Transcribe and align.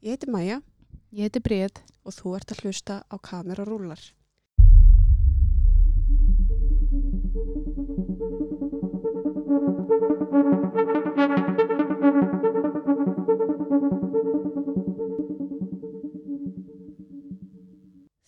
Ég 0.00 0.14
heiti 0.14 0.30
Maja 0.32 0.62
Ég 1.12 1.26
heiti 1.26 1.40
Bríð. 1.44 1.76
og 2.08 2.14
þú 2.16 2.30
ert 2.32 2.52
að 2.54 2.60
hlusta 2.64 2.94
á 3.04 3.16
Kamera 3.20 3.66
Rúlar. 3.68 4.00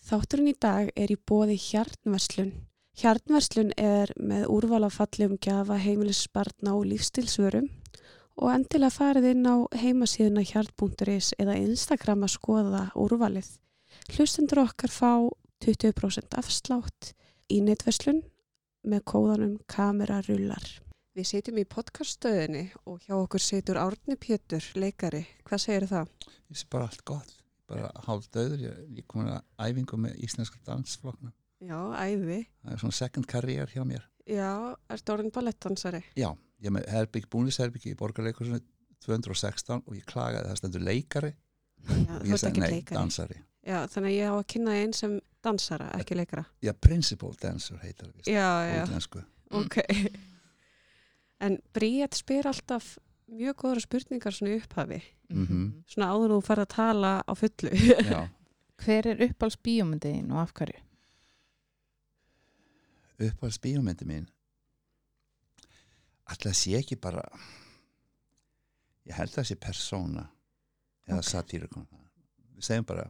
Þátturinn 0.05 0.53
í 0.53 0.57
dag 0.61 0.93
er 0.93 1.09
í 1.09 1.17
bóði 1.17 1.57
Hjarnverslun. 1.57 2.53
Hjarnverslun 3.01 3.73
er 3.81 4.13
með 4.21 4.45
úrval 4.45 4.85
af 4.85 4.99
fallegum 5.01 5.41
gjafa 5.41 5.81
heimilisbarna 5.81 6.77
og 6.77 6.85
lífstilsvörum 6.93 7.71
og 8.39 8.49
endilega 8.53 8.93
farið 8.93 9.29
inn 9.33 9.45
á 9.45 9.55
heimasíðuna 9.77 10.43
hjart.is 10.47 11.33
eða 11.39 11.57
Instagram 11.61 12.25
að 12.25 12.35
skoða 12.35 12.83
úrvalið. 12.99 13.49
Hlustendur 14.13 14.63
okkar 14.65 14.93
fá 14.93 15.11
20% 15.63 16.37
afslátt 16.39 17.13
í 17.53 17.61
netverslun 17.63 18.23
með 18.83 19.05
kóðanum 19.07 19.59
kamerarullar. 19.69 20.65
Við 21.13 21.29
sitjum 21.29 21.59
í 21.61 21.67
podcaststöðinni 21.69 22.63
og 22.89 23.03
hjá 23.05 23.13
okkur 23.19 23.43
situr 23.43 23.77
Árni 23.77 24.17
Pétur, 24.17 24.65
leikari. 24.73 25.21
Hvað 25.45 25.61
segir 25.61 25.85
það? 25.91 26.09
Ég 26.49 26.57
sé 26.57 26.69
bara 26.73 26.87
allt 26.89 27.03
gott, 27.05 27.35
bara 27.69 27.91
hálf 28.07 28.25
döður, 28.33 28.63
ég, 28.65 28.79
ég 28.97 29.05
komin 29.07 29.35
að 29.35 29.43
æfingu 29.61 29.99
með 30.01 30.17
íslenska 30.25 30.57
dansflokna. 30.65 31.29
Já, 31.63 31.77
æði. 32.01 32.41
Það 32.63 32.73
er 32.73 32.81
svona 32.81 32.97
second 32.97 33.29
career 33.29 33.69
hjá 33.71 33.85
mér. 33.87 34.09
Já, 34.29 34.75
ertu 34.93 35.15
orðin 35.15 35.33
ballettdansari? 35.35 36.03
Já, 36.15 36.29
ég 36.63 36.69
er 36.69 36.75
með 36.77 36.89
herbygg, 36.93 37.27
búnisherbyggi 37.33 37.91
í 37.91 37.97
borgarleikursunni 37.99 38.61
216 39.03 39.81
og 39.83 39.97
ég 39.97 40.05
klagaði 40.07 40.51
það 40.51 40.59
stendur 40.61 40.85
leikari 40.87 41.33
Já, 41.83 42.15
og 42.15 42.27
ég 42.29 42.39
sagði 42.39 42.51
ekki 42.53 42.63
nei, 42.63 42.69
leikari. 42.77 42.97
dansari. 42.97 43.39
Já, 43.63 43.79
þannig 43.91 44.11
að 44.11 44.15
ég 44.15 44.31
á 44.31 44.35
að 44.35 44.45
kynna 44.53 44.75
einn 44.79 44.93
sem 44.95 45.17
dansara, 45.43 45.89
ekki 45.99 46.15
leikara. 46.15 46.43
Já, 46.63 46.71
principal 46.79 47.33
dancer 47.41 47.79
heitar 47.83 48.11
það 48.11 48.31
Já, 48.31 48.47
já, 48.71 49.25
ok. 49.51 49.79
En 51.43 51.57
Bríett 51.75 52.15
spyr 52.15 52.47
alltaf 52.47 52.93
mjög 53.27 53.57
góðra 53.59 53.83
spurningar 53.83 54.35
svona 54.35 54.55
upphafi. 54.59 55.01
Mhm. 55.33 55.83
Svona 55.89 56.11
áður 56.13 56.31
en 56.31 56.37
þú 56.37 56.47
farið 56.47 56.67
að 56.67 56.73
tala 56.75 57.13
á 57.27 57.33
fullu. 57.35 57.73
Já, 58.07 58.21
Hver 58.83 59.07
er 59.07 59.21
uppáhalds 59.27 59.59
bíómyndiðin 59.63 60.31
og 60.31 60.41
af 60.43 60.53
hverju? 60.57 60.79
Uppáhalds 63.19 63.59
bíómyndi 63.63 64.05
mín 64.09 64.25
alltaf 66.29 66.55
sé 66.57 66.73
ekki 66.79 66.95
bara 67.01 67.23
ég 69.07 69.15
held 69.17 69.29
að 69.33 69.37
það 69.41 69.47
sé 69.51 69.57
persóna 69.59 70.23
eða 71.07 71.17
Ok. 71.19 71.23
okay. 71.25 71.31
satírikon 71.31 71.87
við 72.55 72.67
segjum 72.69 72.85
bara 72.87 73.09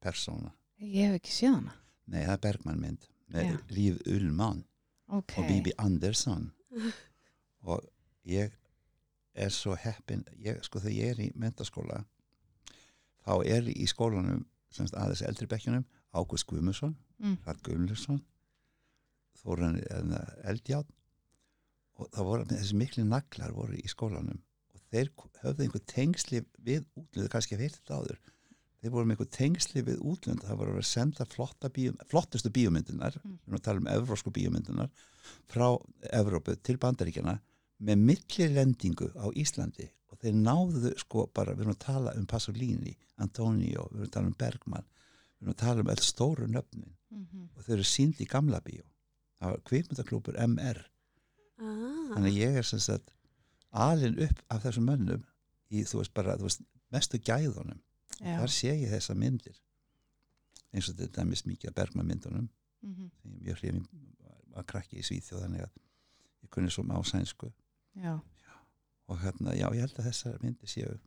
persóna 0.00 0.52
Ég 0.80 1.06
hef 1.10 1.18
ekki 1.20 1.32
séð 1.34 1.54
hana. 1.58 1.74
nei, 2.06 2.22
það 2.24 2.32
er 2.36 2.42
Bergman 2.46 2.80
mynd 2.80 3.06
með 3.30 3.48
Já. 3.50 3.58
Líf 3.70 3.98
Ullmann 4.06 4.64
Ok. 5.08 5.34
og 5.38 5.46
Bibi 5.48 5.72
Andersson 5.78 6.50
og 7.70 7.84
ég 8.24 8.52
er 9.34 9.48
svo 9.50 9.74
heppin 9.76 10.24
ég, 10.38 10.60
sko 10.64 10.80
þegar 10.80 10.96
ég 10.96 11.10
er 11.14 11.20
í 11.26 11.30
mentaskóla 11.34 12.04
þá 13.26 13.32
er 13.46 13.68
í 13.72 13.86
skólanum 13.88 14.44
semst 14.70 14.94
aðeins 14.94 15.22
eldri 15.26 15.46
bekkjunum 15.46 15.84
Ágúst 16.12 16.46
Guðmusson, 16.50 16.96
Mm. 17.20 17.36
Rætt 17.44 17.60
Guðmusson 17.62 18.22
Þóran 19.40 19.78
Eldjátt 20.50 20.90
og 22.00 22.08
það 22.14 22.28
voru 22.30 22.46
þessi 22.48 22.76
miklu 22.80 23.04
naglar 23.04 23.52
voru 23.52 23.76
í 23.76 23.88
skólanum. 23.90 24.40
Og 24.74 24.82
þeir 24.92 25.10
höfðu 25.42 25.64
einhver 25.66 25.82
tengsli 25.90 26.42
við 26.64 26.84
útlöðu, 26.96 27.28
kannski 27.32 27.56
að 27.56 27.64
heyrta 27.66 27.80
þetta 27.80 27.98
áður. 28.00 28.20
Þeir 28.80 28.92
voru 28.94 29.08
með 29.08 29.16
einhver 29.16 29.30
tengsli 29.36 29.82
við 29.84 30.04
útlönd 30.08 30.44
það 30.46 30.60
voru 30.62 30.76
að 30.80 30.88
senda 30.88 31.26
flotta 31.28 31.68
bíum, 31.68 31.98
flottustu 32.08 32.50
bíómyndunar 32.50 33.18
Mm. 33.20 33.36
við 33.36 33.48
erum 33.48 33.58
að 33.58 33.64
tala 33.66 33.80
um 33.80 33.90
evrósku 33.92 34.30
bíómyndunar 34.32 34.90
frá 35.52 35.66
Evrópu 36.12 36.56
til 36.62 36.78
Bandaríkjana 36.78 37.40
með 37.80 37.96
millilendingu 38.08 39.10
á 39.20 39.28
Íslandi. 39.36 39.90
Og 40.10 40.18
þeir 40.18 40.34
náðu 40.40 40.94
sko 40.98 41.26
bara, 41.34 41.52
við 41.52 41.66
erum 41.66 41.76
að 41.76 41.84
tala 41.84 42.14
um 42.16 42.26
Pasolini, 42.26 42.96
Antonio, 43.18 43.88
við 43.92 44.00
erum 44.00 44.08
að 44.08 44.14
tala 44.16 44.26
um 44.26 44.38
Bergman 44.38 44.86
við 45.40 45.44
erum 45.44 45.54
að 45.54 45.60
tala 45.60 45.80
um 45.80 45.92
öll 45.92 46.04
stóru 46.04 46.46
nöfnin. 46.48 46.96
Mhm. 47.10 47.48
og 47.56 47.64
þau 47.64 47.72
eru 47.74 47.84
sínd 47.84 48.20
í 48.20 48.26
gamla 48.26 48.60
bíó 48.60 48.84
kvikmyndaklúpur 49.40 50.36
MR 50.46 50.86
Ah, 51.60 52.14
þannig 52.14 52.30
að 52.32 52.38
ég 52.40 52.54
er 52.56 52.64
sem 52.64 52.80
sagt 52.80 53.10
alin 53.76 54.14
upp 54.24 54.38
af 54.50 54.62
þessum 54.64 54.86
mönnum 54.88 55.24
í 55.70 55.82
þú 55.84 55.98
veist 56.00 56.14
bara, 56.16 56.36
þú 56.40 56.46
veist, 56.48 56.62
mestu 56.90 57.18
gæðunum 57.20 57.80
Já. 58.20 58.38
þar 58.40 58.48
sé 58.54 58.70
ég 58.80 58.88
þessa 58.94 59.14
myndir 59.14 59.58
eins 60.72 60.88
og 60.88 60.96
þetta 60.96 61.20
er 61.20 61.28
mist 61.28 61.46
mikið 61.46 61.68
af 61.68 61.74
Bergman 61.74 62.06
myndunum 62.08 62.48
Mhm. 62.82 63.10
sem 63.20 63.32
ég 63.44 63.58
hrifin 63.60 63.84
að 64.56 64.66
krakki 64.66 64.96
í 64.96 65.04
Svíþjóð 65.04 65.42
þannig 65.44 65.60
að 65.66 65.74
ég 66.42 66.50
kunni 66.50 66.70
svo 66.72 66.82
á 66.88 66.96
sænsku 67.04 67.52
Já. 67.94 68.20
og 69.08 69.18
hérna, 69.20 69.52
já, 69.52 69.68
ég 69.76 69.80
held 69.84 69.98
að 70.00 70.08
þessar 70.08 70.38
myndir 70.42 70.68
séu 70.68 70.98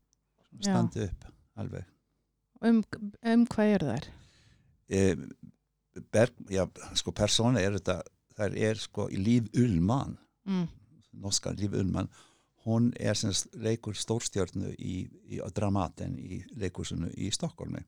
Já. 0.60 0.70
standi 0.70 1.08
upp 1.10 1.26
alveg 1.58 1.86
Um, 2.62 2.84
um 3.26 3.46
hvað 3.48 3.74
eru 3.74 3.88
þær? 3.90 4.06
e, 4.90 5.16
Berg, 6.12 6.32
já, 6.50 6.68
sko 6.96 7.12
persóna 7.12 7.60
er 7.60 7.72
þetta, 7.80 8.04
þær 8.38 8.58
er 8.70 8.80
sko 8.82 9.08
Líf 9.12 9.50
Ullmann. 9.58 10.18
Mm. 10.46 10.68
norska 11.24 11.54
Líf 11.58 11.74
Ullmann. 11.74 12.10
Hún 12.64 12.94
er 13.00 13.16
sem 13.20 13.34
leikur 13.60 13.96
stórstjörnu 13.96 14.72
í, 14.80 15.04
í 15.28 15.42
Dramaten 15.56 16.16
í 16.20 16.44
leikursinu 16.56 17.12
í 17.20 17.30
Stokkólmi 17.32 17.84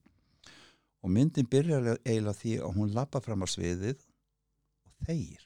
og 1.06 1.12
myndin 1.14 1.46
byrjar 1.46 2.00
eiginlega 2.02 2.34
því 2.34 2.54
að 2.66 2.78
hún 2.80 2.94
lappa 2.96 3.22
fram 3.22 3.46
á 3.46 3.48
sviðið 3.48 4.00
og 4.88 4.94
þeir 5.06 5.44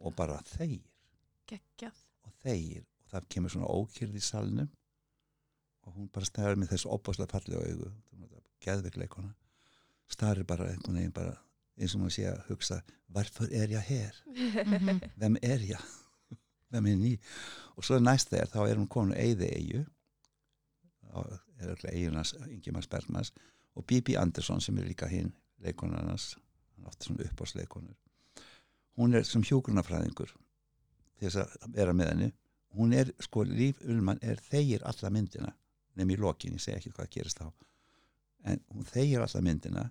og 0.00 0.14
bara 0.16 0.38
þeir 0.54 0.80
geggjað. 1.50 1.98
og 2.24 2.32
þeir 2.40 2.86
og 2.86 3.12
það 3.12 3.28
kemur 3.34 3.52
svona 3.52 3.68
ókýrð 3.68 4.16
í 4.16 4.24
salnum. 4.24 4.70
Og 5.84 5.96
hún 5.96 6.08
bara 6.12 6.28
stæður 6.28 6.58
með 6.60 6.72
þessu 6.74 6.90
opaslega 6.94 7.32
fallega 7.34 7.68
augu. 7.68 7.92
Geðveikleikona 8.60 9.34
starir 10.10 10.44
bara 10.44 10.68
einhvern 10.68 10.98
veginn 10.98 11.14
bara 11.16 11.36
eins 11.78 11.94
og 11.94 12.02
maður 12.02 12.16
sé 12.16 12.26
að 12.30 12.42
hugsa 12.48 12.80
varför 13.10 13.52
er 13.52 13.72
ég 13.72 13.86
hér? 13.90 14.20
Mhm. 14.26 15.00
hvem 15.18 15.38
er 15.42 15.64
ég? 15.70 15.86
hvem 16.70 16.86
er 16.86 16.98
ný? 17.00 17.14
og 17.76 17.84
svo 17.84 17.98
næst 17.98 18.30
þegar 18.32 18.52
þá 18.52 18.60
er 18.66 18.76
hún 18.76 18.88
konu 18.88 19.16
Eyði 19.16 19.48
Eyju 19.56 19.84
og 21.10 21.38
er 21.60 21.72
alltaf 21.72 21.90
Eyjunas 21.92 22.34
Ingemars 22.48 22.88
Bergmans 22.90 23.32
og 23.74 23.86
Bibi 23.86 24.16
Andersson 24.16 24.60
sem 24.60 24.78
er 24.78 24.86
líka 24.86 25.08
hinn 25.10 25.32
leikonarnas 25.64 26.34
hann 26.74 26.86
átti 26.86 27.08
svona 27.08 27.26
uppásleikonur 27.26 27.96
hún 29.00 29.14
er 29.14 29.24
sem 29.24 29.42
hjógrunafræðingur 29.42 30.30
til 30.30 31.26
þess 31.26 31.40
að 31.42 31.74
vera 31.74 31.96
með 31.96 32.12
henni 32.12 32.30
hún 32.76 32.94
er, 32.94 33.10
sko, 33.18 33.42
Líf 33.44 33.80
Ullmann 33.82 34.20
er 34.22 34.38
þegir 34.50 34.84
alla 34.86 35.10
myndina 35.10 35.50
nefnir 35.98 36.20
í 36.20 36.22
lokin, 36.22 36.54
ég 36.54 36.62
segi 36.62 36.76
ekki 36.78 36.92
hvað 36.94 37.10
gerist 37.16 37.40
þá 37.40 37.48
en 38.50 38.62
hún 38.72 38.86
þegir 38.88 39.24
alla 39.24 39.42
myndina 39.44 39.88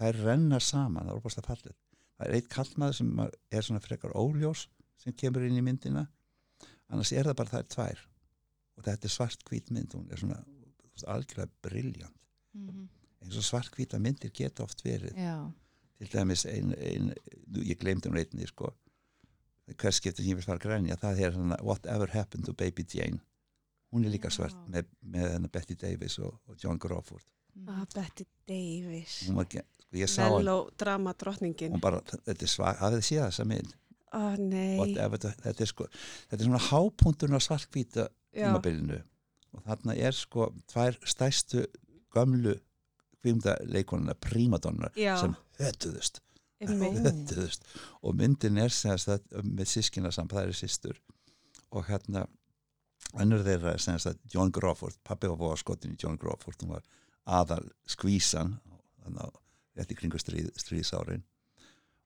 þær 0.00 0.18
renna 0.24 0.60
saman, 0.60 1.04
það 1.06 1.12
er 1.12 1.20
opast 1.20 1.38
að 1.42 1.48
fallið 1.50 1.76
það 2.18 2.26
er 2.28 2.34
eitt 2.38 2.48
kallmaður 2.52 2.94
sem 2.98 3.12
er 3.50 3.62
svona 3.66 3.80
frekar 3.84 4.14
óljós 4.18 4.66
sem 5.02 5.12
kemur 5.18 5.42
inn 5.46 5.58
í 5.58 5.62
myndina 5.64 6.06
annars 6.92 7.12
er 7.12 7.24
það 7.28 7.36
bara 7.42 7.58
er 7.62 7.68
tvær 7.72 8.02
og 8.76 8.84
þetta 8.86 9.08
er 9.08 9.14
svart 9.16 9.44
hvít 9.48 9.70
mynd 9.74 9.94
hún 9.96 10.10
er 10.12 10.20
svona 10.22 10.42
algjörlega 11.08 11.50
briljant 11.64 12.18
Mhm. 12.54 12.88
eins 13.24 13.36
og 13.40 13.44
svart 13.46 13.70
hvíta 13.72 13.98
myndir 13.98 14.30
geta 14.34 14.62
oft 14.62 14.82
verið 14.84 15.16
Já. 15.16 15.50
til 15.98 16.08
dæmis 16.12 16.44
ein, 16.46 16.74
ein, 16.76 17.14
ég 17.64 17.78
glemdi 17.80 18.08
hún 18.10 18.18
einni 18.20 18.46
sko 18.46 18.74
hvers 19.78 19.96
skiptir 19.96 20.22
sem 20.24 20.32
ég 20.32 20.36
vil 20.36 20.44
fara 20.44 20.58
að 20.58 20.66
grænja 20.66 20.96
það 21.00 21.20
er 21.26 21.32
hana 21.38 21.56
Whatever 21.62 22.10
Happened 22.12 22.44
to 22.44 22.52
Baby 22.52 22.84
Jane 22.94 23.20
hún 23.92 24.04
er 24.04 24.10
líka 24.12 24.28
svart 24.30 24.52
Já. 24.52 24.66
með, 24.68 24.84
með 25.02 25.32
hana 25.32 25.48
Betty 25.48 25.74
Davis 25.74 26.18
og, 26.18 26.40
og 26.46 26.56
John 26.62 26.78
Crawford 26.78 27.24
Ah, 27.68 27.84
Betty 27.94 28.24
Davis. 28.48 29.22
hún 29.28 29.34
var 29.36 29.44
Melodrama 29.92 31.14
drottningin. 31.18 31.76
hún 31.76 31.82
bara, 31.82 32.00
þetta 32.12 32.34
er 32.34 32.50
svag, 32.50 32.80
hafið 32.80 32.98
þið 32.98 33.08
séð 33.08 33.24
þessa 33.26 33.48
mynd? 33.52 33.76
Nei. 34.40 34.76
Whatever, 34.78 35.22
þetta 35.44 35.64
er 35.64 35.70
sko 35.70 35.86
þetta 35.92 36.38
er 36.38 36.48
svona 36.48 36.66
hápunkturinn 36.66 37.38
á 37.38 37.42
svartkvíta 37.42 38.08
Já, 38.32 38.48
tímabilinu. 38.48 38.98
Og 39.52 39.64
þarna 39.68 39.96
er 39.96 40.16
sko 40.16 40.50
tvær 40.72 40.98
stærstu 41.08 41.64
gömlu 42.12 42.56
kvimdaleikona 43.22 44.16
prímadonnar 44.20 44.92
já, 44.98 45.14
sem 45.20 45.34
hötuðust. 45.60 46.20
Einmitt. 46.62 47.00
hötuðust. 47.04 47.66
Og 48.02 48.16
myndin 48.18 48.60
er 48.62 48.72
semst 48.72 49.10
að 49.12 49.24
með 49.44 49.72
sískina 49.72 50.12
saman, 50.14 50.32
það 50.32 50.48
er 50.52 50.58
sýstur 50.60 51.00
og 51.72 51.86
hérna 51.88 52.26
önnur 53.20 53.44
þeirra 53.44 53.76
er 53.76 53.82
semst 53.82 54.08
að 54.08 54.20
John 54.32 54.52
Crawford 54.54 54.98
pappi 55.04 55.30
var 55.30 55.40
búið 55.40 55.62
skotin 55.62 55.94
í 55.94 56.00
John 56.00 56.18
Crawford 56.20 56.60
hún 56.62 56.74
var 56.76 56.84
aðal 57.24 57.64
skvísan 57.88 58.58
þannig 59.02 59.24
að 59.26 59.38
rétt 59.78 59.92
í 59.92 59.98
kringu 59.98 60.20
stríð, 60.20 60.50
stríðsárin. 60.60 61.24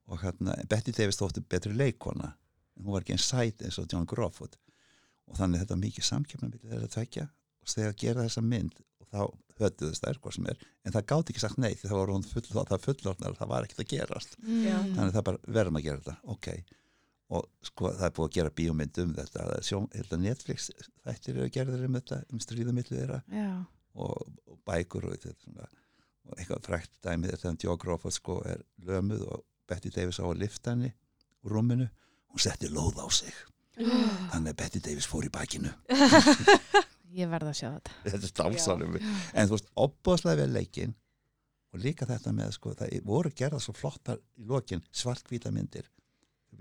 Og 0.07 0.23
hérna 0.23 0.55
Betty 0.71 0.95
Davis 0.95 1.19
þóttu 1.19 1.43
betri 1.43 1.75
leikona 1.75 2.35
en 2.77 2.85
hún 2.85 2.95
var 2.95 3.03
ekki 3.03 3.17
einn 3.17 3.23
sæt 3.23 3.65
eins 3.65 3.81
og 3.83 3.89
John 3.91 4.07
Crawford. 4.09 4.55
Og 5.27 5.39
þannig 5.39 5.65
þetta 5.65 5.75
var 5.75 5.83
mikið 5.83 6.09
samkjöfnum 6.11 6.55
þeirra 6.63 6.93
tvekja 6.93 7.27
og 7.27 7.73
þegar 7.73 7.93
að 7.93 8.01
gera 8.05 8.27
þessa 8.29 8.45
mynd 8.47 8.81
og 9.03 9.11
þá 9.11 9.23
hötuðust 9.57 10.05
þær 10.05 10.19
hvað 10.23 10.35
sem 10.37 10.49
er 10.53 10.65
en 10.87 10.95
það 10.95 11.07
gáti 11.11 11.33
ekki 11.33 11.43
sagt 11.43 11.61
nei 11.61 11.71
því 11.73 11.89
það 11.89 12.01
var 12.01 12.13
hún 12.13 12.27
full, 12.29 12.43
það 12.55 12.83
fullorðnar 12.85 13.39
það 13.39 13.53
var 13.53 13.67
ekkert 13.67 13.83
að 13.83 13.93
gerast. 13.93 14.37
Mm. 14.43 14.67
þannig 14.99 15.15
það 15.17 15.25
bara 15.31 15.55
verðum 15.59 15.79
að 15.81 15.87
gera 15.87 16.03
þetta, 16.03 16.17
ok. 16.35 16.77
Og 17.37 17.47
sko 17.67 17.91
það 17.91 18.05
er 18.07 18.12
búið 18.17 18.29
að 18.29 18.37
gera 18.37 18.55
bíómynd 18.61 19.01
um 19.03 19.15
þetta 19.17 19.41
það 19.41 19.55
er 19.57 19.67
sjón, 19.67 19.89
þetta 19.95 20.19
Netflix 20.23 20.69
þættir 21.03 21.41
eru 21.41 21.55
gerðir 21.57 21.89
um 21.89 21.99
þetta, 21.99 22.21
um 22.31 22.43
stríðumillu 22.45 23.01
þeirra. 23.01 23.21
Og, 23.97 24.29
og 24.47 24.61
bækur 24.69 25.09
og, 25.09 25.17
þetta, 25.17 25.35
svona, 25.43 25.67
og 26.26 26.38
eitthvað 26.38 26.64
frækt 26.67 26.93
dæmið 27.06 27.32
er 27.34 27.43
þegar 27.43 27.58
Joe 27.64 27.76
Crawford 27.82 28.14
sko 28.17 28.40
er 28.49 28.62
lömuð 28.87 29.23
og 29.31 29.44
Betty 29.69 29.90
Davis 29.94 30.20
á 30.23 30.26
að 30.26 30.40
lifta 30.43 30.73
henni 30.75 30.93
úr 31.46 31.56
rúminu, 31.56 31.87
hún 32.31 32.43
setti 32.43 32.69
lóð 32.70 33.00
á 33.02 33.06
sig. 33.14 33.34
Þannig 34.32 34.52
að 34.52 34.58
Betty 34.62 34.81
Davis 34.82 35.06
fór 35.11 35.26
í 35.26 35.31
bækinu 35.32 35.73
Ég 37.17 37.28
verð 37.32 37.50
að 37.50 37.58
sjá 37.58 37.69
þetta. 37.70 37.93
þetta 38.05 38.19
er 38.26 38.31
stálsalum 38.31 38.96
en 38.99 39.49
þú 39.49 39.55
veist, 39.56 39.69
opbóðslega 39.81 40.40
vel 40.43 40.52
leikinn 40.56 40.94
og 41.73 41.81
líka 41.84 42.08
þetta 42.08 42.32
með 42.37 42.55
sko, 42.56 42.73
það 42.76 42.96
voru 43.08 43.32
gerða 43.37 43.61
svo 43.62 43.73
flottar 43.76 44.19
í 44.40 44.44
lokin 44.49 44.82
svartkvíta 44.96 45.52
myndir. 45.52 45.87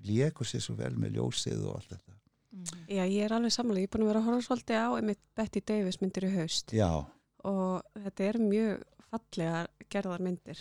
Léku 0.05 0.43
sér 0.47 0.63
svo 0.63 0.75
vel 0.79 0.93
með 0.99 1.17
ljósið 1.17 1.61
og 1.65 1.77
allt 1.79 1.93
þetta. 1.95 2.15
Mhm. 2.55 2.81
Já, 2.87 3.03
ég 3.03 3.21
er 3.25 3.35
alveg 3.35 3.51
samanlega, 3.55 3.83
ég 3.83 3.89
er 3.89 3.93
búin 3.95 4.05
að 4.05 4.11
vera 4.11 4.21
að 4.21 4.27
horfa 4.29 4.47
svolítið 4.47 4.79
á 4.79 4.89
einmitt 4.99 5.21
Betty 5.35 5.61
Davis 5.71 5.99
myndir 6.01 6.27
í 6.27 6.33
haust. 6.35 6.75
Já, 6.75 6.91
og 7.45 8.03
þetta 8.05 8.27
er 8.29 8.39
mjög 8.43 8.83
fallega 9.15 9.65
gerðar 9.89 10.21
myndir. 10.23 10.59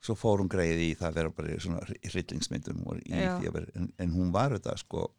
svo 0.00 0.14
fór 0.16 0.40
hún 0.40 0.48
greið 0.48 0.78
í 0.80 0.90
það 0.96 1.08
að 1.10 1.14
vera 1.18 1.30
bara 1.36 1.52
í 1.54 1.58
svona 1.60 1.80
hryllingsmyndum 2.08 2.78
Já. 3.10 3.34
en, 3.76 3.92
en 3.98 4.10
hún 4.14 4.30
var 4.32 4.54
þetta 4.56 4.76
sko 4.80 5.10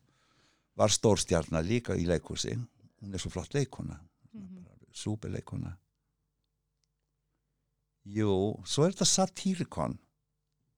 var 0.75 0.89
stórstjarnar 0.89 1.63
líka 1.67 1.93
í 1.95 2.07
leikhúsi. 2.07 2.55
Hún 3.01 3.13
er 3.13 3.19
svo 3.19 3.29
flott 3.29 3.53
leikona 3.53 3.99
Mhm. 4.33 4.65
súper 4.93 5.29
leikona 5.31 5.77
jú, 8.05 8.31
svo 8.65 8.85
er 8.85 8.91
þetta 8.95 9.05
satírikon. 9.05 9.97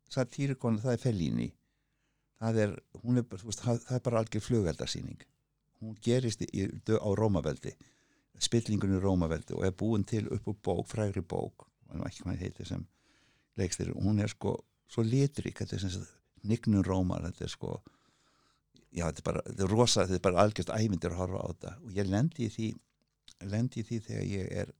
Satírikon 0.09 0.79
það 0.81 0.93
er 0.93 0.97
Fellini. 0.97 1.53
Það 2.41 2.57
er, 2.59 2.73
hún 3.03 3.17
er, 3.21 3.23
það, 3.23 3.79
það 3.85 3.95
er 3.95 4.03
bara 4.03 4.19
algjör 4.19 4.43
flugveldarsýning 4.43 5.21
hún 5.83 5.95
gerist 6.03 6.41
í, 6.43 6.65
á 6.91 7.09
Rómaveldi 7.15 7.71
spillingunni 8.41 8.99
Rómaveldi 9.01 9.55
og 9.57 9.65
er 9.67 9.75
búin 9.77 10.05
til 10.07 10.27
upp 10.33 10.47
úr 10.49 10.59
bók, 10.63 10.87
frægri 10.89 11.21
bók 11.21 11.67
og 11.93 12.05
ekki 12.07 12.25
hvað 12.25 12.41
heitir 12.41 12.67
sem 12.67 12.85
leikstir 13.59 13.93
hún 13.93 14.21
er 14.23 14.31
sko 14.31 14.57
svo 14.89 15.03
litrík 15.05 15.61
þetta 15.61 15.77
er 15.77 15.83
sem 15.83 15.93
sagt 15.93 16.15
nignun 16.43 16.85
Rómar 16.85 17.23
þetta 17.27 17.45
er 17.45 17.53
sko 17.53 17.75
já 18.93 19.07
þetta 19.07 19.21
er 19.21 19.27
bara, 19.27 19.43
þetta 19.47 19.65
er 19.65 19.73
rosa, 19.73 20.05
þetta 20.05 20.19
er 20.19 20.25
bara 20.27 20.45
algjörst 20.45 20.73
ævindir 20.73 21.13
að 21.13 21.21
horfa 21.21 21.41
á 21.41 21.45
þetta. 21.51 21.73
Og 21.83 21.97
ég 21.97 22.09
lendi 22.09 22.47
í 22.47 22.53
því 22.53 22.69
lendi 23.49 23.81
í 23.81 23.87
því 23.87 23.99
þegar 24.07 24.25
ég 24.29 24.51
er 24.61 24.73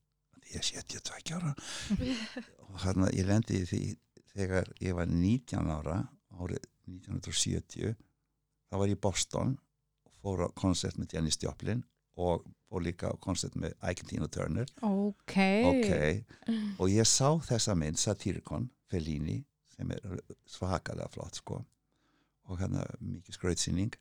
ég 0.52 0.60
er 0.60 0.68
72 0.68 1.38
ára. 1.38 1.54
Og 2.70 2.82
hérna 2.84 3.10
ég 3.16 3.28
lendi 3.28 3.62
í 3.62 3.68
því 3.70 3.82
þegar 4.34 4.70
ég 4.82 4.98
var 4.98 5.10
19 5.10 5.72
ára 5.74 5.98
árið 6.34 6.66
1970 6.90 7.94
þá 7.94 8.78
var 8.80 8.90
ég 8.90 8.98
í 8.98 9.04
Boston 9.04 9.58
og 10.08 10.16
fór 10.22 10.46
á 10.46 10.48
koncert 10.58 10.98
með 11.00 11.18
Janis 11.18 11.40
Joplin 11.42 11.84
og 12.20 12.46
fór 12.74 12.84
líka 12.88 13.10
á 13.10 13.16
koncert 13.22 13.54
með 13.56 13.76
Ike 13.92 14.08
Tina 14.10 14.28
Turner. 14.34 14.66
Ok. 14.82 15.38
ok, 15.70 15.94
og 16.82 16.90
ég 16.90 17.06
sá 17.08 17.30
þessa 17.46 17.76
mynd 17.78 18.02
Satyricon, 18.02 18.68
Fellini 18.90 19.40
sem 19.76 19.92
er 19.94 20.02
svakalega 20.50 21.08
flott 21.14 21.38
sko. 21.40 21.62
Og 22.50 22.60
hérna 22.60 22.84
mikið 23.00 23.38
skrautsýning. 23.38 23.94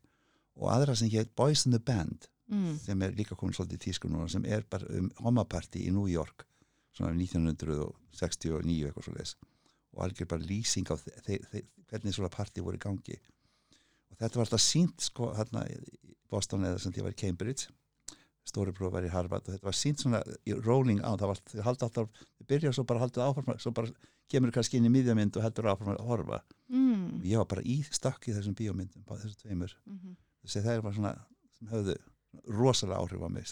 Og 0.58 0.68
aðra 0.72 0.96
sem 0.98 1.08
hétt 1.12 1.30
Boys 1.36 1.66
in 1.68 1.72
the 1.76 1.80
Band 1.80 2.28
Mm. 2.52 2.74
sem 2.76 3.00
er 3.02 3.12
líka 3.16 3.32
komin 3.38 3.54
svolítið 3.54 3.78
í 3.78 3.80
tísku 3.86 4.08
núna 4.10 4.26
sem 4.28 4.44
er 4.44 4.64
bara 4.68 4.84
um 4.98 5.06
homaparty 5.22 5.86
í 5.86 5.92
New 5.94 6.04
York 6.10 6.42
svona 6.92 7.14
1969 7.16 8.88
eitthvað 8.90 9.06
svo 9.06 9.14
leis 9.16 9.32
og 9.94 10.02
algjör 10.04 10.28
bara 10.28 10.44
lýsing 10.48 10.90
á 10.92 10.96
hvernig 10.98 12.12
svona 12.16 12.28
party 12.32 12.60
voru 12.64 12.76
í 12.76 12.82
gangi. 12.82 13.16
Og 14.10 14.18
þetta 14.18 14.36
var 14.40 14.44
alltaf 14.46 14.60
sínt 14.64 15.00
sko 15.04 15.30
hérna 15.36 15.62
í 15.68 15.78
Boston 16.32 16.64
eða 16.68 16.80
sem 16.82 16.92
því 16.92 17.06
var 17.06 17.14
í 17.16 17.20
Cambridge 17.22 17.68
stóri 18.44 18.72
bróð 18.74 18.92
var 18.96 19.04
í 19.06 19.10
Harvard 19.12 19.46
og 19.48 19.54
þetta 19.54 19.68
var 19.68 19.76
sínt 19.78 20.02
svona 20.02 20.22
rolling 20.66 21.00
á, 21.02 21.14
það 21.14 21.28
var 21.30 21.40
alltaf 21.70 21.92
þau 21.94 22.08
byrja 22.48 22.72
svo 22.74 22.84
bara 22.84 23.00
haldið 23.04 23.22
áfram 23.28 23.58
svo 23.62 23.70
bara 23.76 23.88
kemur 24.32 24.50
kannski 24.54 24.78
inn 24.80 24.88
í 24.88 24.92
miðjamynd 24.92 25.36
og 25.36 25.42
heldur 25.46 25.70
áfram 25.74 25.94
að 25.96 26.04
horfa 26.08 26.42
Mm. 26.72 27.20
ég 27.22 27.36
var 27.36 27.44
bara 27.44 27.62
í 27.68 27.82
stakk 27.84 28.28
í 28.28 28.32
þessum 28.32 28.54
bíómyndum 28.56 29.04
bara 29.04 29.20
þessum 29.20 29.42
tveimur 29.42 29.74
Mhm. 29.86 30.16
þessi 30.44 30.62
það 30.64 30.82
var 30.82 30.92
svona 30.92 31.12
sem 31.58 31.68
höfðu 31.68 31.96
rosalega 32.48 32.98
áhrif 32.98 33.20
á 33.20 33.28
mig. 33.28 33.44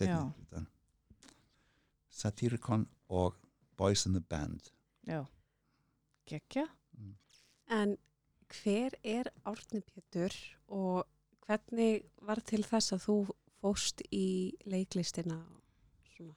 Satyricon 2.10 2.86
og 3.08 3.34
Boys 3.76 4.06
in 4.06 4.12
the 4.14 4.20
Band 4.20 4.70
Já. 5.06 5.24
Gekja. 6.26 6.66
En 7.70 7.96
hver 8.48 8.90
er 9.04 9.30
Árni 9.46 9.80
Pétur 9.82 10.34
og 10.68 11.06
hvernig 11.46 12.04
var 12.22 12.40
til 12.46 12.62
þess 12.62 12.92
að 12.92 13.04
þú 13.06 13.16
fóst 13.60 14.02
í 14.14 14.56
leiklistina? 14.68 15.38
Svona, 16.14 16.36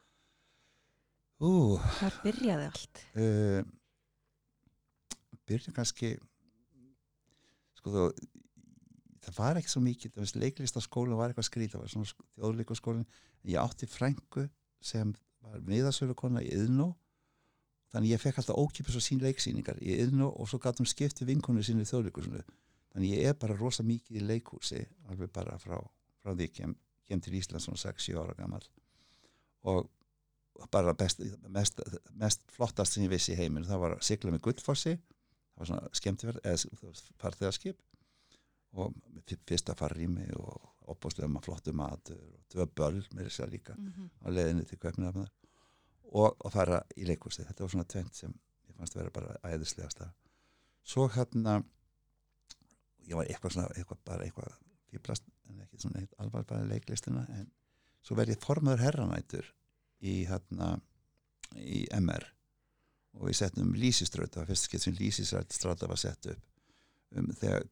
Ú, 1.44 1.80
hvar 2.00 2.20
byrjaði 2.24 2.70
allt? 2.70 3.04
uh, 3.18 3.64
byrja 5.48 5.74
kannski 5.76 6.16
sko 7.80 7.92
þú 7.94 8.08
það 9.24 9.38
var 9.40 9.60
ekki 9.60 9.72
svo 9.72 9.82
mikið, 9.84 10.14
það 10.14 10.26
veist 10.26 10.40
leiklistaskólinn 10.40 11.20
var 11.20 11.32
eitthvað 11.32 11.48
skrít, 11.48 11.72
það 11.74 11.84
var 11.84 11.92
svona 11.94 12.10
þjóðleikaskólinn 12.36 13.06
ég 13.52 13.60
átti 13.62 13.88
frængu 13.88 14.48
sem 14.84 15.14
var 15.44 15.64
miðasölukonna 15.68 16.44
í 16.44 16.52
Yðnó 16.58 16.90
þannig 17.94 18.16
ég 18.16 18.24
fekk 18.24 18.42
alltaf 18.42 18.60
ókipis 18.60 18.98
og 19.00 19.06
sín 19.06 19.22
leiksýningar 19.24 19.80
í 19.84 19.96
Yðnó 20.04 20.32
og 20.32 20.50
svo 20.50 20.60
hún 20.64 20.90
skipti 20.90 21.28
vinkonu 21.28 21.64
sinni 21.64 21.88
þjóðleikusinu 21.88 22.44
þannig 22.94 23.16
ég 23.16 23.30
er 23.32 23.38
bara 23.40 23.58
rosa 23.60 23.84
mikið 23.84 24.20
í 24.20 24.26
leikhúsi 24.28 24.82
alveg 25.10 25.32
bara 25.36 25.58
frá, 25.62 25.78
frá 26.24 26.34
því 26.36 26.50
ég 26.60 26.76
kem, 27.08 27.22
til 27.22 27.34
Ísland 27.40 27.62
svona 27.64 27.78
6-7 27.82 28.18
ára 28.22 28.34
gammal 28.38 28.64
og 29.64 29.90
bara 30.72 30.94
best, 30.94 31.20
mest, 31.50 31.80
mest 32.14 32.42
flottast 32.52 32.94
sem 32.94 33.04
ég 33.06 33.10
vissi 33.10 33.34
í 33.34 33.38
heiminu 33.40 33.66
það 33.68 33.80
var 33.84 33.96
að 33.96 34.04
sigla 34.06 34.32
með 34.32 34.42
gullfossi. 34.46 34.94
Það 35.54 35.60
var 35.64 35.70
svona 35.70 35.90
skemmtiverð 35.98 36.40
eða 36.44 36.92
farþegarskip 37.24 37.82
og 38.74 38.94
f- 39.28 39.40
fyrsta 39.50 39.76
farrými 39.78 40.28
og 40.38 40.70
opbúslega 40.94 41.30
maður 41.32 41.46
flottu 41.48 41.74
matur 41.78 42.20
og 42.22 42.44
tvö 42.54 42.66
böll 42.76 43.02
með 43.14 43.28
þess 43.30 43.40
að 43.46 43.52
líka 43.56 43.76
Mhm. 43.78 44.10
á 44.22 44.28
leiðinni 44.30 44.66
til 44.68 44.78
Kaupnafnar 44.78 45.30
og 46.14 46.38
að 46.46 46.52
fara 46.52 46.82
í 46.98 47.06
leikhúsi 47.06 47.46
þetta 47.46 47.60
var 47.64 47.70
svona 47.70 47.88
tvent 47.88 48.16
sem 48.16 48.34
ég 48.70 48.76
fannst 48.78 48.96
vera 48.96 49.10
bara 49.10 49.38
æðislegasta. 49.44 50.12
Svo 50.84 51.08
hérna 51.10 51.64
ég 53.08 53.16
var 53.16 53.26
eitthvað 53.26 53.52
svona 53.56 53.68
eitthvað, 53.78 53.98
bara 54.06 54.24
eitthvað 54.26 54.54
fýblast 54.92 55.24
en 55.50 55.66
ekki 55.66 55.82
svona 55.82 56.04
eitt 56.04 56.16
alvar 56.22 56.46
bara 56.50 56.70
leiklistina 56.70 57.26
en 57.38 57.50
svo 58.04 58.18
verði 58.20 58.38
ég 58.38 58.44
formaður 58.44 58.86
herranætur 58.88 59.52
í 60.04 60.24
hérna 60.30 60.76
í 61.60 61.84
MR 62.00 62.26
og 63.14 63.30
við 63.30 63.38
settum 63.40 63.76
lýsiströð 63.78 64.32
það 64.34 64.42
var 64.42 64.52
fyrst 64.52 64.70
skipt 64.70 64.88
sem 64.88 64.98
lýsiströð 64.98 65.88
var 65.88 66.02
sett 66.02 66.32
upp 66.34 66.54
um, 67.18 67.30
þegar 67.38 67.66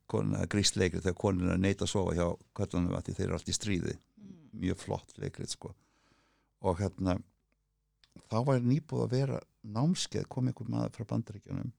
leikrið 0.77 1.05
þegar 1.05 1.17
konuna 1.17 1.57
neyta 1.57 1.85
að 1.85 1.93
sofa 1.93 2.15
hjá 2.17 2.27
kvöllunum 2.57 2.97
að 2.97 3.07
því 3.07 3.17
þeir 3.17 3.27
eru 3.27 3.37
allt 3.37 3.49
í 3.51 3.57
stríði. 3.57 3.97
Mm. 4.21 4.37
mjög 4.61 4.81
flott 4.83 5.17
leikrið 5.17 5.53
sko. 5.55 5.73
Og 6.61 6.79
hérna 6.81 7.17
þá 8.29 8.37
var 8.45 8.61
nýbúð 8.65 9.05
að 9.05 9.15
vera 9.15 9.39
námskeið 9.61 10.27
kom 10.29 10.49
einhver 10.49 10.69
maður 10.69 10.95
frá 10.97 11.07
bandaríkjunum 11.13 11.73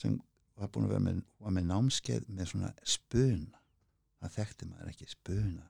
sem 0.00 0.18
var 0.58 0.70
búin 0.72 0.88
að 0.88 0.94
vera 0.94 1.04
með, 1.06 1.22
með 1.48 1.68
námskeið 1.70 2.28
með 2.28 2.52
svona 2.52 2.72
spuna 2.84 3.61
það 4.22 4.36
þekkti 4.38 4.68
maður 4.70 4.92
ekki 4.92 5.08
spuna. 5.10 5.68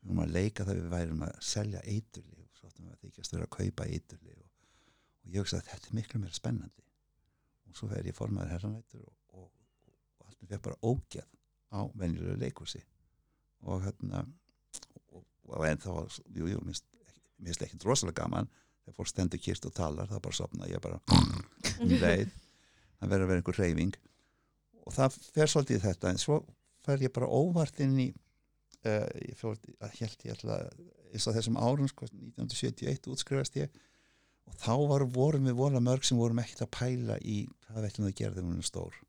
Við 0.00 0.10
vorum 0.10 0.22
að 0.24 0.34
leika 0.36 0.66
það 0.66 0.80
við 0.80 0.92
værum 0.94 1.24
að 1.26 1.40
selja 1.44 1.82
eiturli 1.84 2.44
og 2.44 2.58
svo 2.58 2.70
áttum 2.70 2.86
við 2.86 2.94
að 2.94 3.02
þykjast 3.04 3.34
vera 3.34 3.48
að 3.48 3.56
kaupa 3.56 3.88
eiturli 3.88 4.36
og, 4.36 4.46
og 5.20 5.34
ég 5.34 5.44
hugsa 5.44 5.60
að 5.60 5.72
þetta 5.72 5.90
er 5.90 5.98
miklu 5.98 6.20
meira 6.22 6.38
spennandi. 6.38 6.86
Og 7.68 7.78
svo 7.78 7.90
verði 7.90 8.12
ég 8.12 8.18
formaður 8.18 8.54
herranættur 8.54 9.02
og, 9.04 9.16
og, 9.34 9.50
og 10.20 10.28
allt 10.28 10.40
mér 10.40 10.54
fekk 10.54 10.66
bara 10.68 10.80
ógeð 10.86 11.28
á 11.70 11.80
venjulegu 12.00 12.38
leikursi 12.40 12.80
og 13.68 13.84
hérna 13.84 14.24
og, 15.10 15.24
en 15.66 15.82
þá, 15.82 15.92
jú, 16.32 16.48
jú, 16.48 16.62
minnst 16.64 16.86
minnst 17.40 17.62
ekki 17.64 17.78
drosalega 17.80 18.22
gaman 18.22 18.48
þegar 18.84 18.96
fólk 18.96 19.10
stendur 19.10 19.42
kyrst 19.42 19.66
og 19.68 19.74
talar, 19.76 20.08
það 20.10 20.22
bara 20.26 20.36
sopna 20.36 20.68
ég 20.70 20.82
bara 20.84 21.00
leið. 21.80 22.30
Það 23.00 23.12
verður 23.14 23.24
að 23.24 23.30
vera 23.30 23.40
einhver 23.40 23.56
reyfing 23.56 23.94
og 24.84 24.92
það 24.92 25.14
fer 25.32 25.48
svolítið 25.48 25.84
þetta 25.86 26.10
en 26.10 26.18
svo 26.20 26.34
fer 26.86 27.04
ég 27.04 27.12
bara 27.14 27.28
óvart 27.28 27.80
inn 27.84 27.98
í 28.00 28.08
uh, 28.86 29.06
ég 29.20 29.36
fór 29.38 29.58
að 29.80 29.94
held 30.00 30.26
ég 30.26 30.34
alltaf 30.34 30.74
eins 31.10 31.26
og 31.26 31.36
þessum 31.36 31.58
árum 31.58 31.88
sko, 31.90 32.08
1971 32.38 33.08
útskrifast 33.10 33.56
ég. 33.60 33.72
Og 34.50 34.56
þá 34.58 34.74
var, 34.90 35.06
vorum 35.14 35.46
við 35.46 35.56
vola 35.58 35.82
mörg 35.82 36.06
sem 36.06 36.18
vorum 36.18 36.40
ekkert 36.42 36.64
að 36.66 36.72
pæla 36.78 37.16
í 37.22 37.42
hvað 37.66 37.80
við 37.80 37.88
ætlum 37.90 38.10
að 38.10 38.16
gera 38.20 38.36
þegar 38.36 38.48
hún 38.48 38.62
er 38.62 38.68
stór. 38.68 39.00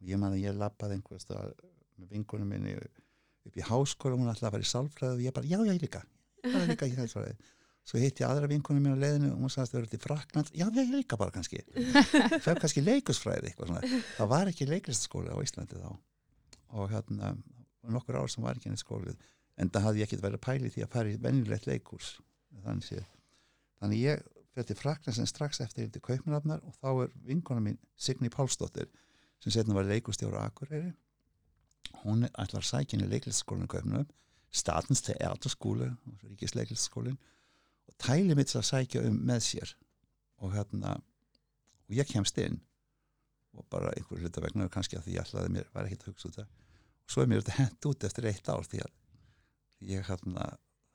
Og 0.00 0.10
ég 0.10 0.20
man 0.20 0.34
að 0.34 0.44
ég 0.44 0.58
lappaði 0.58 0.98
einhvers 0.98 1.26
staðar 1.26 1.54
með 2.00 2.16
vingunum 2.16 2.50
minni 2.50 2.76
upp 2.80 3.56
í 3.56 3.64
háskóla 3.66 4.18
hún 4.18 4.30
ætlaði 4.30 4.50
að 4.50 4.56
vera 4.56 4.66
í 4.66 4.70
sálfræði 4.70 5.16
og 5.16 5.24
ég 5.24 5.34
bara, 5.36 5.50
já, 5.50 5.58
já, 5.58 5.72
ég 5.72 5.82
líka, 5.84 6.04
ég 6.44 6.70
líka 6.70 6.90
sálfræði. 7.00 7.34
Svo 7.90 7.98
hitti 7.98 8.22
ég 8.22 8.28
aðra 8.30 8.50
vinkunum 8.50 8.84
mín 8.84 8.94
á 8.94 9.02
leiðinu 9.02 9.32
og 9.32 9.40
hún 9.40 9.50
sagðist 9.50 9.74
að 9.74 9.78
vera 9.80 9.90
til 9.90 10.00
Frakland 10.04 10.50
já, 10.54 10.66
ég 10.76 10.90
líka 10.92 11.16
bara 11.18 11.32
kannski. 11.34 11.62
Fef 12.44 12.60
kannski 12.60 12.84
leikusfræði 12.84 13.54
það 13.56 14.28
var 14.30 14.50
ekki 14.52 14.68
leiklistaskóli 14.68 15.32
á 15.32 15.38
Íslandi 15.42 15.80
þá 15.80 15.96
og 16.72 16.90
hérna 16.92 17.34
nokkur 17.90 18.20
ár 18.20 18.30
sem 18.30 18.44
var 18.44 18.58
ekki 18.58 18.72
neitt 18.72 18.84
skólið 18.84 19.16
en 19.60 19.70
það 19.70 19.86
hafði 19.86 20.02
ég 20.02 20.08
ekkert 20.08 20.24
verið 20.26 20.40
að 20.40 20.46
pæli 20.46 20.72
því 20.74 20.84
að 20.84 20.92
fara 20.94 21.12
í 21.12 21.20
venjulegt 21.20 21.66
leikurs 21.68 22.10
þannig 22.64 23.06
þannig 23.80 24.04
ég 24.04 24.28
fyrir 24.50 24.66
til 24.66 24.76
Fraklands 24.76 25.20
en 25.20 25.28
strax 25.30 25.60
eftir 25.64 25.86
ég 25.86 25.92
til 25.94 26.02
Kaupmannafnar 26.04 26.62
og 26.66 26.76
þá 26.80 26.88
er 27.04 27.12
vinkona 27.26 27.62
mín 27.64 27.78
Signi 27.96 28.30
Pálsdóttir 28.32 28.88
sem 29.40 29.54
setna 29.54 29.76
var 29.76 29.88
leikustjóra 29.88 30.42
á 30.42 30.46
Akureyri. 30.50 30.92
Hún 32.02 32.26
ætlar 32.28 32.62
að 32.62 32.70
sækja 32.70 32.98
inn 32.98 33.06
í 33.06 33.10
leiklistaskólinu 33.10 33.70
Kaupmannafn 33.70 34.10
statens 34.50 35.04
til 35.06 35.16
ertaskóli 35.22 35.90
ríkis 36.24 36.56
leiklistaskólin 36.58 37.18
og 37.88 37.94
tæli 38.02 38.34
mitt 38.34 38.54
að 38.56 38.66
sækja 38.72 39.04
um 39.06 39.20
með 39.30 39.44
sér. 39.46 39.74
Og 40.42 40.54
hérna 40.56 40.96
og 40.98 41.94
ég 41.94 42.08
kemst 42.10 42.38
inn. 42.42 42.60
Og 43.54 43.66
bara 43.70 43.94
einhverju 43.94 44.26
hluta 44.26 44.42
vegna 44.42 44.66
og 44.66 44.74
kannski 44.74 44.98
að 44.98 45.06
því 45.06 45.16
ég 45.16 45.24
ætlaði 45.26 45.54
mér 45.56 45.70
var 45.74 45.86
ekki 45.86 46.02
að 46.02 46.12
hugsa 46.12 46.30
út 46.30 46.40
það 46.40 46.59
svo 47.10 47.24
er 47.24 47.30
mér 47.30 47.42
þetta 47.42 47.58
hent 47.58 47.90
út 47.90 48.06
eftir 48.06 48.28
eitt 48.30 48.48
ár 48.52 48.66
því 48.68 48.84
að 48.84 48.96
ég 49.90 50.06
hérna 50.06 50.46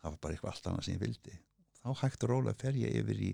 það 0.05 0.13
var 0.13 0.19
bara 0.21 0.35
eitthvað 0.35 0.51
allt 0.53 0.67
annað 0.69 0.87
sem 0.87 0.95
ég 0.95 1.03
vildi. 1.03 1.37
Þá 1.81 1.89
hægt 2.01 2.25
og 2.25 2.31
rólega 2.31 2.61
fer 2.61 2.77
ég 2.79 2.99
yfir 3.01 3.21
í 3.21 3.31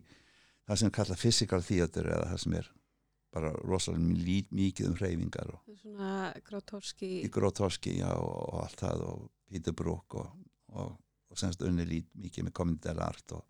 það 0.67 0.79
sem 0.81 0.93
kalla 0.95 1.17
physical 1.19 1.61
theater 1.65 2.07
eða 2.07 2.29
það 2.31 2.41
sem 2.45 2.55
er 2.61 2.71
bara 3.31 3.51
rosalega 3.63 4.39
mikið 4.51 4.89
um 4.89 4.97
hreyfingar 4.99 5.53
og 5.55 5.77
Svona 5.81 6.31
grótorski 6.47 7.11
í 7.23 7.29
Grótorski 7.31 7.97
já, 8.01 8.09
og, 8.11 8.41
og 8.51 8.63
allt 8.65 8.83
það 8.83 9.05
og 9.07 9.21
Peter 9.51 9.75
Brook 9.75 10.17
og, 10.19 10.33
og, 10.75 10.97
og 11.31 11.39
semst 11.39 11.63
unni 11.67 11.85
lít 11.87 12.09
mikið 12.19 12.47
með 12.47 12.55
komendel 12.59 12.99
art 13.03 13.35
og, 13.37 13.45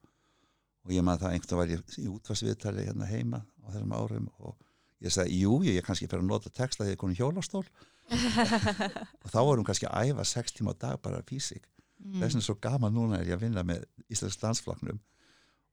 og 0.86 0.94
ég 0.94 1.06
maður 1.06 1.26
það 1.26 1.38
einhvern 1.38 1.62
var 1.62 1.74
ég 1.74 1.98
í 1.98 2.08
útvarsviðtali 2.12 2.86
hérna 2.90 3.10
heima 3.10 3.42
á 3.42 3.68
þessum 3.74 3.96
árum 3.98 4.30
og 4.38 4.54
ég 5.02 5.14
sagði, 5.14 5.42
jú, 5.42 5.58
ég 5.66 5.82
er 5.82 5.86
kannski 5.86 6.10
fyrir 6.10 6.22
að 6.22 6.30
nota 6.30 6.54
texta 6.54 6.84
þegar 6.84 6.94
ég 6.94 7.00
er 7.00 7.02
konið 7.02 7.24
hjólastól 7.24 7.66
og 8.12 9.30
þá 9.32 9.40
vorum 9.42 9.66
kannski 9.68 9.88
að 9.90 10.12
æfa 10.12 10.26
sex 10.28 10.56
tíma 10.58 10.76
á 10.76 10.82
dag 10.86 11.02
bara 11.02 11.24
físik 11.28 11.68
Mm. 12.02 12.18
vegna 12.22 12.40
er 12.40 12.46
svo 12.46 12.56
gaman 12.58 12.94
núna 12.96 13.20
er 13.20 13.28
ég 13.30 13.36
að 13.38 13.44
vinna 13.46 13.64
með 13.68 13.84
Íslands 14.10 14.40
landsfloknum 14.42 15.00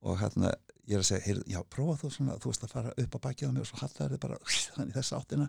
og 0.05 0.19
hérna 0.21 0.51
ég 0.85 0.99
er 0.99 1.01
að 1.01 1.07
segja, 1.09 1.25
heyr, 1.25 1.39
já, 1.49 1.59
prófa 1.73 1.97
þú 2.03 2.11
svona 2.13 2.37
þú 2.37 2.51
veist 2.53 2.67
að 2.67 2.75
fara 2.75 2.93
upp 3.03 3.17
á 3.17 3.19
bakið 3.25 3.49
á 3.49 3.53
mig 3.55 3.63
og 3.65 3.69
svo 3.71 3.81
hallar 3.81 4.13
þið 4.13 4.21
bara 4.27 4.39
þannig 4.77 4.99
þess 4.99 5.15
áttina. 5.17 5.49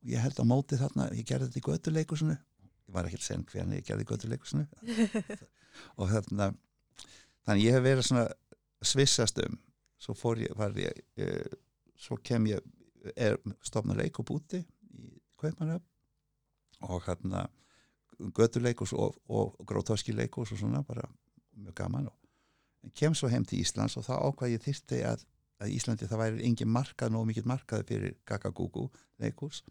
Og 0.00 0.08
ég 0.14 0.24
held 0.24 0.40
á 0.40 0.44
móti 0.48 0.80
þarna, 0.80 1.10
ég 1.12 1.28
gerði 1.28 1.50
þetta 1.50 1.60
í 1.60 1.66
götuleikusinu 1.68 2.36
ég 2.38 2.96
var 2.96 3.08
ekki 3.08 3.20
að 3.20 3.26
segja 3.26 3.44
hvernig 3.52 3.80
ég 3.82 3.86
gerði 3.90 4.06
í 4.06 4.10
götuleikusinu 4.14 4.66
og 6.00 6.10
hérna 6.12 6.50
þannig 7.44 7.66
ég 7.68 7.76
hef 7.76 7.84
verið 7.84 8.08
svona 8.08 8.26
svissast 8.84 9.44
um. 9.44 9.60
Svo 10.00 10.16
fór 10.16 10.40
ég, 10.42 10.56
var 10.56 10.72
ég 10.76 11.04
e, 11.16 11.28
svo 11.96 12.16
kem 12.20 12.48
ég 12.50 12.64
er 13.16 13.36
stofna 13.64 13.96
leik 13.96 14.18
og 14.20 14.26
búti 14.32 14.64
í 14.64 15.12
Kaupmannöf 15.40 15.84
og 16.88 17.04
hérna 17.08 17.46
götuleikus 18.38 18.92
og, 18.92 19.16
og 19.28 19.56
grótorski 19.66 20.14
leikus 20.14 20.52
og 20.52 20.58
svona 20.58 20.82
bara 20.82 21.08
mjög 21.56 21.74
gaman 21.74 22.08
og 22.08 22.92
kem 22.94 23.14
svo 23.14 23.28
heim 23.28 23.44
til 23.44 23.62
Íslands 23.62 23.96
og 23.96 24.04
þá 24.06 24.14
ákvað 24.18 24.54
ég 24.54 24.64
þyrsti 24.64 25.00
að, 25.08 25.24
að 25.62 25.72
Íslandi 25.72 26.08
það 26.08 26.20
væri 26.20 26.44
engin 26.48 26.70
markað, 26.70 27.14
nóg 27.14 27.26
mikill 27.26 27.48
markaði 27.48 27.88
fyrir 27.88 28.16
Gagagugu 28.28 28.88
leikus 29.18 29.62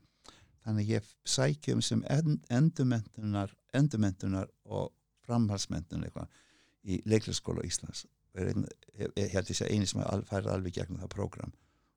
þannig 0.63 0.95
ég 0.95 1.11
sækjum 1.27 1.81
sem 1.83 2.03
end, 2.09 2.39
endurmentunar, 2.49 3.53
endurmentunar 3.75 4.49
og 4.65 4.93
framhalsmentunar 5.27 6.07
eitthvað 6.07 6.39
í 6.83 6.99
leiklæsskóla 7.07 7.63
Íslands. 7.67 8.05
Ég 8.35 9.29
held 9.31 9.51
ég 9.51 9.57
sé 9.57 9.67
eini 9.69 9.87
sem 9.87 10.01
færði 10.27 10.51
alveg 10.51 10.75
gegnum 10.79 11.03
það 11.03 11.13
program 11.13 11.53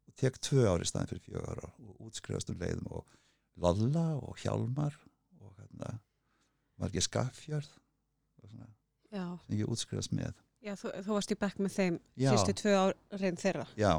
og 0.06 0.16
tek 0.20 0.36
tvö 0.44 0.66
ári 0.68 0.86
staðin 0.88 1.10
fyrir 1.10 1.24
fjögur 1.24 1.62
og 1.64 2.02
útskrifast 2.06 2.52
um 2.52 2.58
leiðum 2.60 2.90
og 2.98 3.06
Lalla 3.62 4.06
og 4.20 4.36
Hjálmar 4.42 4.98
og 5.00 5.05
hérna 5.76 6.00
var 6.76 6.90
ekki 6.90 7.04
Skaffjörð 7.04 7.70
sem 9.46 9.56
ég 9.56 9.70
útskrifast 9.70 10.12
með. 10.12 10.34
Já 10.64 10.74
þú, 10.76 10.92
þú 11.06 11.16
varst 11.16 11.32
í 11.32 11.38
bekk 11.40 11.58
með 11.62 11.74
þeim 11.76 11.98
fyrstu 12.18 12.54
tvö 12.60 12.76
árin 12.76 13.40
þeirra. 13.40 13.66
Já, 13.78 13.92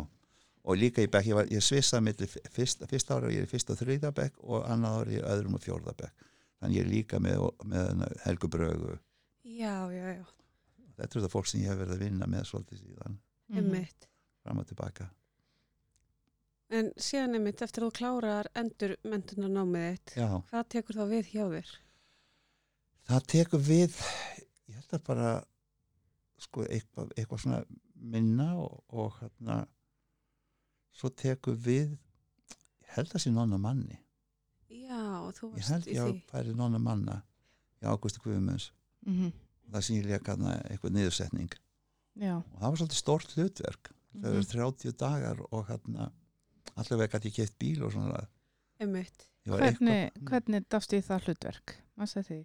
og 0.68 0.78
líka 0.78 1.02
í 1.02 1.10
bekk, 1.10 1.30
ég, 1.32 1.38
var, 1.38 1.52
ég 1.54 1.64
svissaði 1.64 2.06
milli 2.10 2.28
fyrsta, 2.28 2.90
fyrsta 2.90 3.18
ára, 3.18 3.32
ég 3.34 3.44
er 3.44 3.48
í 3.48 3.52
fyrsta 3.52 3.74
og 3.74 3.82
þriða 3.82 4.12
bekk 4.18 4.42
og 4.44 4.66
annað 4.68 4.98
ára 5.00 5.16
ég 5.16 5.24
er 5.24 5.30
öðrum 5.36 5.58
og 5.58 5.64
fjórða 5.64 5.96
bekk 6.02 6.26
þannig 6.60 6.80
ég 6.80 6.86
er 6.86 6.92
líka 6.92 7.22
með, 7.24 7.46
með 7.70 7.88
hana 7.92 8.10
Helgu 8.26 8.50
Brögu. 8.52 8.98
Já, 9.48 9.76
já, 9.94 10.06
já, 10.18 10.26
þetta 10.98 11.08
er 11.08 11.26
það 11.28 11.34
fólk 11.38 11.50
sem 11.50 11.64
ég 11.64 11.72
hef 11.72 11.82
verið 11.82 11.96
að 11.96 12.04
vinna 12.04 12.30
með 12.30 12.50
svolítið 12.52 12.84
síðan, 12.84 13.22
einmitt. 13.54 14.10
Fram 14.44 14.62
og 14.62 14.70
tilbaka 14.70 15.08
En 16.70 16.90
síðan 17.00 17.38
einmitt 17.38 17.62
eftir 17.64 17.84
að 17.86 17.92
þú 17.92 17.98
klárar 18.02 18.48
endur 18.60 18.96
mentunar 19.08 19.50
námið 19.54 19.86
þitt 19.94 20.16
Já, 20.20 20.28
hvað 20.50 20.66
tekur 20.74 20.98
þá 21.00 21.06
við 21.14 21.30
hjá 21.32 21.44
þér? 21.54 21.70
það 23.08 23.28
tekur 23.32 23.62
við 23.64 23.94
ég 24.68 24.76
held 24.76 24.98
að 24.98 25.04
bara 25.08 25.30
sko 26.44 26.66
eitthvað, 26.68 27.14
eitthvað 27.16 27.40
svona 27.46 27.62
minna 27.96 28.50
og, 28.60 28.82
og 28.92 29.16
hérna 29.22 29.62
svo 30.98 31.10
tekur 31.16 31.56
við 31.56 31.94
ég 32.84 32.92
held 32.98 33.16
að 33.16 33.24
sé 33.24 33.32
nonna 33.32 33.58
manni 33.62 34.02
Já, 34.68 35.00
þú 35.40 35.54
ég 35.54 35.56
varst 35.56 35.72
held 35.72 35.88
í 35.88 35.96
ég 35.96 36.04
að 36.04 36.12
því 36.12 36.22
færi 36.34 36.54
nonna 36.60 36.80
manna 36.84 37.22
í 37.82 37.88
Ágústi 37.88 38.20
Guðmunds 38.26 38.72
Mhm. 39.08 39.32
það 39.72 39.82
sem 39.88 39.96
ég 40.02 40.08
hérna 40.28 40.58
eitthvað 40.68 40.96
niðursetning 40.98 41.54
Já. 42.20 42.36
og 42.44 42.60
það 42.60 42.68
var 42.68 42.78
svolítið 42.82 43.00
stórt 43.00 43.36
hlutverk 43.38 43.92
það 44.12 44.20
Mhm. 44.20 44.36
eru 44.36 44.44
30 44.52 44.98
dagar 45.00 45.40
og 45.52 45.68
hérna 45.70 46.12
allavega 46.78 47.18
gæti 47.18 47.32
ég 47.32 47.36
keitt 47.42 47.58
bíl 47.62 47.84
og 47.88 47.94
svona 47.96 48.26
Einmitt 48.80 49.26
Ég 49.48 49.54
Hvernig, 49.56 50.12
eitthvað- 50.12 50.30
hvernig 50.30 50.66
dást 50.70 50.94
í 50.94 51.00
það 51.02 51.24
hlutverk? 51.28 51.76
Hvað 51.98 52.10
sagði 52.12 52.28
því? 52.28 52.40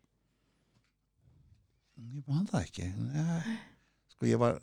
ég 2.16 2.26
man 2.28 2.46
það 2.48 2.64
ekki 2.66 2.86
Nei. 2.96 3.56
sko 4.12 4.26
ég 4.30 4.40
var 4.40 4.58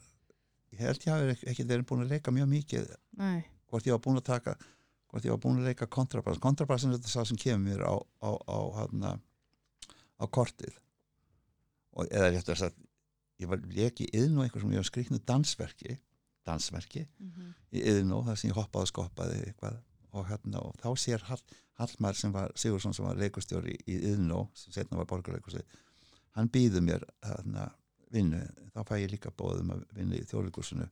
ég 0.74 0.82
held 0.84 1.06
ég 1.06 1.14
hafi 1.14 1.48
ekki 1.52 1.66
verið 1.70 1.86
búin 1.90 2.04
að 2.06 2.14
leika 2.16 2.34
mjög 2.36 2.50
mikið 2.54 2.90
Nei. 3.20 3.44
hvort 3.70 3.86
ég 3.88 3.96
var 3.96 4.02
búin 4.06 4.20
að 4.20 4.28
taka 4.32 4.56
hvort 5.10 5.26
ég 5.26 5.34
var 5.34 5.42
búin 5.44 5.62
að 5.62 5.70
leika 5.70 5.88
kontrabass 5.88 6.42
kontrabassin 6.44 6.92
er 6.94 7.00
þetta 7.00 7.14
sá 7.14 7.24
sem 7.30 7.38
kemur 7.40 7.66
mér 7.70 7.86
á, 7.86 7.96
á, 8.24 8.30
á, 8.50 8.58
hana, 8.80 9.14
á 10.20 10.26
kortið 10.28 10.74
og 11.94 12.08
eða 12.10 12.32
rétt 12.34 12.52
að 12.54 12.62
sagt 12.66 12.78
ég 13.40 13.48
var 13.52 13.62
leik 13.72 14.02
í 14.04 14.10
yðn 14.14 14.38
og 14.40 14.46
einhver 14.48 14.62
sem 14.66 14.74
ég 14.76 14.82
var 14.84 14.90
skriknu 14.90 15.22
dansverki 15.26 15.98
dansverki 16.46 17.08
Mhm. 17.20 17.54
í 17.74 17.82
yðn 17.84 18.14
þar 18.26 18.38
sem 18.38 18.50
ég 18.52 18.56
hoppaði 18.58 18.82
og 18.88 18.92
skoppaði 18.94 19.40
eitthvað 19.48 19.82
og, 20.14 20.26
hérna, 20.28 20.60
og 20.66 20.76
þá 20.82 20.90
sér 20.98 21.22
Hall, 21.30 21.42
Hallmar 21.80 22.16
sem 22.16 22.32
var 22.32 22.52
Sigursson 22.56 22.94
sem 22.94 23.06
var 23.06 23.16
leikustjóri 23.16 23.76
í 23.88 24.00
yðn 24.12 24.32
sem 24.56 24.74
setna 24.74 24.98
var 24.98 25.06
borgarleikusti 25.06 25.62
hann 26.36 26.50
býður 26.50 26.82
mér 26.82 27.04
hérna, 27.24 27.72
vinnu 28.12 28.42
þá 28.74 28.84
fæ 28.88 28.96
ég 29.04 29.12
líka 29.12 29.32
bóðum 29.32 29.72
að 29.76 29.86
vinna 29.94 30.16
í 30.16 30.26
þjóðleikursinu 30.26 30.90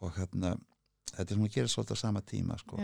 og 0.00 0.12
hérna 0.16 0.56
þetta 1.12 1.30
er 1.30 1.36
svona 1.36 1.48
að 1.48 1.54
gera 1.54 1.68
svolítið 1.68 1.92
á 1.92 2.02
sama 2.02 2.20
tíma 2.22 2.58
sko. 2.58 2.76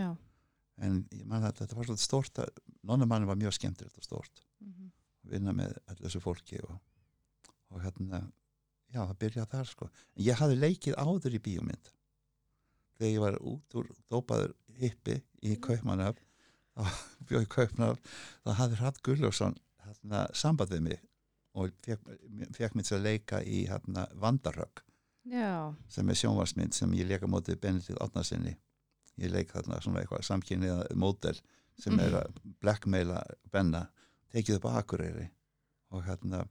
En 0.79 1.09
man 1.25 1.43
þetta 1.43 1.75
var 1.75 1.85
svolítið 1.89 2.05
stórt 2.05 2.35
að 2.39 2.51
nonnumann 2.85 3.27
var 3.27 3.37
mjög 3.37 3.53
skemmtilegt 3.57 3.97
og 3.99 4.05
stórt 4.05 4.45
Mhm. 4.61 4.91
að 5.25 5.31
vinna 5.31 5.53
með 5.53 5.79
allir 5.89 6.07
þessu 6.11 6.21
fólki 6.21 6.61
og, 6.69 6.79
og 7.71 7.81
hérna 7.83 8.31
já 8.95 9.01
það 9.03 9.19
byrjaði 9.23 9.51
þar 9.53 9.71
sko. 9.73 9.91
Ég 10.29 10.41
hafði 10.41 10.61
leikið 10.63 10.99
áður 10.99 11.37
í 11.37 11.43
bíómynd. 11.45 11.93
Þegar 12.99 13.13
ég 13.13 13.23
var 13.23 13.39
út 13.47 13.79
úr 13.79 13.91
dópaður 14.11 14.55
hippi 14.79 15.19
í 15.45 15.57
Kaupmannaf 15.63 16.19
þá 16.75 16.85
bjóð 17.29 17.45
í 17.45 17.51
Kaupmannaf 17.55 18.03
þá 18.45 18.51
hafði 18.61 18.81
Hratt 18.81 19.03
Gulljófsson 19.07 19.57
hérna, 19.87 20.25
samband 20.37 20.75
við 20.75 20.85
mig 20.89 21.05
og 21.59 21.73
fekk, 21.83 22.75
mig 22.77 22.87
til 22.87 22.99
að 22.99 23.07
leika 23.07 23.41
í 23.43 23.65
hérna, 23.71 24.07
Vandarhögg 24.19 24.85
Já. 25.29 25.75
sem 25.91 26.09
er 26.09 26.19
sjónvarsmynd 26.19 26.77
sem 26.77 26.93
ég 26.97 27.09
leika 27.09 27.31
mótið 27.31 27.61
Benedikt 27.63 28.01
Átnarsinni 28.03 28.55
ég 29.19 29.33
leik 29.35 29.51
þarna 29.53 29.81
svona 29.83 30.03
eitthvað 30.03 30.27
samkynniða 30.29 30.87
módel 30.99 31.37
sem 31.79 31.99
er 32.03 32.15
að 32.21 32.39
blackmaila 32.63 33.23
Benna, 33.53 33.87
tekið 34.33 34.59
upp 34.59 34.71
á 34.71 34.83
Akureyri 34.83 35.29
og 35.95 36.05
hérna 36.07 36.45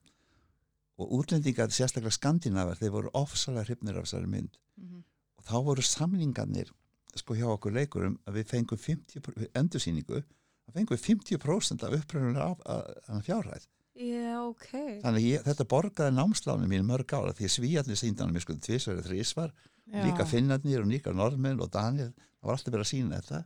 og 0.97 1.13
útlendingar, 1.19 1.69
sérstaklega 1.73 2.15
skandinavar 2.15 2.79
þeir 2.79 2.93
voru 2.95 3.13
ofsalega 3.13 3.67
hrifnir 3.67 3.99
af 3.99 4.07
þessari 4.07 4.29
mynd. 4.33 4.57
Mhm. 4.77 5.03
og 5.37 5.43
þá 5.45 5.57
voru 5.63 5.81
samlingarnir 5.85 6.71
sko 7.15 7.35
hjá 7.37 7.47
okkur 7.53 7.73
leikurum 7.73 8.19
að 8.27 8.39
við 8.39 8.51
fengum 8.51 8.77
50 8.77 9.49
endursýningu 9.55 10.19
að 10.67 10.73
fengum 10.73 10.97
við 10.97 11.05
50% 11.05 11.83
af 11.83 11.95
uppröðulega 11.97 12.47
af 12.67 13.25
fjárhæð. 13.25 13.67
Já, 13.97 14.37
ok. 14.45 14.71
Þannig 15.01 15.23
ég, 15.25 15.45
þetta 15.47 15.65
borgaði 15.65 16.13
námslánu 16.13 16.67
mín 16.69 16.85
mörg 16.85 17.13
ára 17.17 17.33
því 17.33 17.49
svíjarnir 17.49 17.97
síndanum 17.97 18.35
mér 18.35 18.43
sko 18.45 18.53
tvisverið 18.53 19.07
þrísvar 19.07 19.53
Já. 19.89 20.03
líka 20.05 20.27
finnarnir 20.29 20.83
og 20.83 20.91
líka 20.91 21.13
norðmenn 21.15 21.61
og 21.63 21.71
Daniel 21.73 22.11
það 22.11 22.45
var 22.49 22.57
alltaf 22.57 22.73
verið 22.75 22.85
að 22.85 22.91
sína 22.91 23.21
þetta. 23.21 23.39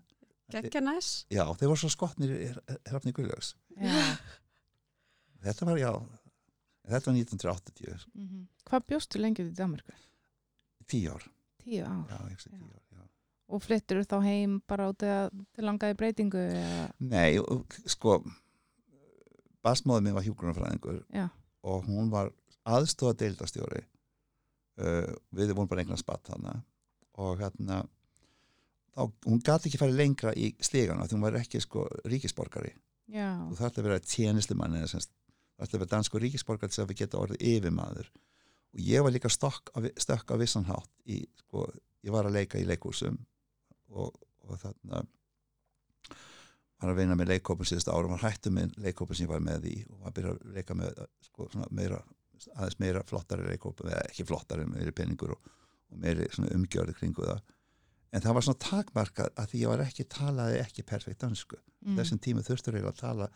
Gekkja 0.51 0.81
næs. 0.84 1.12
Já, 1.31 1.46
þeir 1.55 1.72
voru 1.72 1.79
svo 1.79 1.91
skotnir 1.93 2.34
hrafni 2.89 3.13
Guðlaugs. 3.15 3.53
Já. 3.79 4.17
þetta 5.46 5.70
var, 5.70 5.79
já, 5.79 5.91
þetta 6.88 7.12
var 7.12 7.18
1980 7.18 8.08
Mhm. 8.16 8.48
Hvað 8.66 8.86
bjóstu 8.88 9.20
lengi 9.22 9.44
út 9.46 9.52
í 9.52 9.56
Danmarku? 9.58 9.92
tíu 10.92 11.12
ár 11.14 11.24
Tíu 11.64 11.86
ár. 11.86 12.06
já, 12.10 12.18
ég 12.30 12.40
Já. 12.40 12.50
tíu 12.50 12.72
ár 12.74 12.84
já. 12.98 13.04
Og 13.52 13.62
flyttur 13.64 14.04
þá 14.04 14.22
heim 14.24 14.62
bara 14.68 14.90
út 14.90 14.98
til 15.00 15.64
langaði 15.66 15.96
breytingu 15.98 16.38
eða, 16.38 16.92
nei, 17.00 17.38
sko 17.86 18.24
basmóðið 19.64 20.04
minn 20.08 20.16
var 20.18 20.24
hjúgrunarfræðingur 20.26 21.02
og 21.64 21.84
hún 21.86 22.10
var 22.10 22.32
aðstofa 22.66 23.14
deildastjóri 23.22 23.84
uh, 24.82 25.12
við 25.36 25.54
vorum 25.54 25.68
bara 25.70 25.82
einhvern 25.84 25.98
spatt 26.02 26.32
hana 26.34 26.64
og 27.22 27.38
hérna 27.42 27.84
þá, 28.96 29.12
hún 29.28 29.42
gati 29.46 29.70
ekki 29.70 29.78
farið 29.82 30.00
lengra 30.02 30.34
í 30.34 30.52
stígana 30.64 31.06
því 31.06 31.18
hún 31.18 31.26
var 31.28 31.38
ekki 31.42 31.62
sko 31.62 31.86
ríkisborgari 32.10 32.74
já, 33.12 33.28
þú 33.52 33.60
þarf 33.60 33.78
að 33.78 33.88
vera 33.90 34.00
tjenislumann 34.00 34.80
eða 34.80 34.88
semst, 34.96 35.12
þarf 35.70 35.77
að 35.77 35.84
vera 35.84 35.94
dansku 35.96 36.22
ríkisborgari 36.22 36.74
til 36.74 36.84
að 36.84 36.91
við 36.91 37.01
geta 37.03 37.22
orðið 37.22 37.48
yfirmaður. 37.51 38.12
Og 38.72 38.84
ég 38.88 39.03
var 39.03 39.13
líka 39.13 39.32
stökk 39.32 40.32
á 40.32 40.36
vissan 40.39 40.68
hátt 40.70 40.91
í, 41.06 41.22
sko, 41.44 41.65
ég 42.06 42.13
var 42.15 42.27
að 42.27 42.38
leika 42.39 42.60
í 42.62 42.68
leikúsum 42.68 43.18
og, 43.91 44.15
og 44.48 44.62
þarna 44.62 45.03
var 46.82 46.94
að 46.96 47.01
vinna 47.01 47.18
með 47.18 47.36
leikópum 47.36 47.68
síðust 47.68 47.91
árum 47.91 48.15
og 48.15 48.24
hættu 48.24 48.51
með 48.53 48.74
leikópum 48.82 49.18
sem 49.18 49.27
ég 49.27 49.32
var 49.32 49.44
með 49.46 49.68
í 49.70 49.75
og 49.89 50.00
var 50.00 50.12
að 50.12 50.18
byrja 50.18 50.34
að 50.34 50.56
leika 50.56 50.77
með 50.77 51.01
sko, 51.27 51.48
meira, 51.70 52.00
aðeins 52.56 52.80
meira 52.82 53.03
flottari 53.08 53.46
leikópum 53.51 53.91
eða 53.91 54.06
ekki 54.10 54.25
flottari, 54.30 54.65
meiri 54.70 54.94
peningur 54.96 55.36
og, 55.36 55.51
og 55.91 56.01
meiri 56.01 56.30
umgjörði 56.56 56.98
kringu 56.98 57.27
það. 57.27 57.44
En 58.12 58.24
það 58.24 58.36
var 58.36 58.48
svona 58.48 58.63
takmarkað 58.65 59.30
að 59.39 59.51
því 59.51 59.62
ég 59.62 59.72
var 59.72 59.86
ekki 59.86 60.08
talaði 60.12 60.58
ekki 60.63 60.88
perfekt 60.88 61.22
dansku 61.22 61.60
mm. 61.60 62.00
þessum 62.00 62.20
tíma 62.24 62.44
þurftur 62.44 62.75
eiginlega 62.75 62.96
að 62.96 63.03
tala 63.03 63.30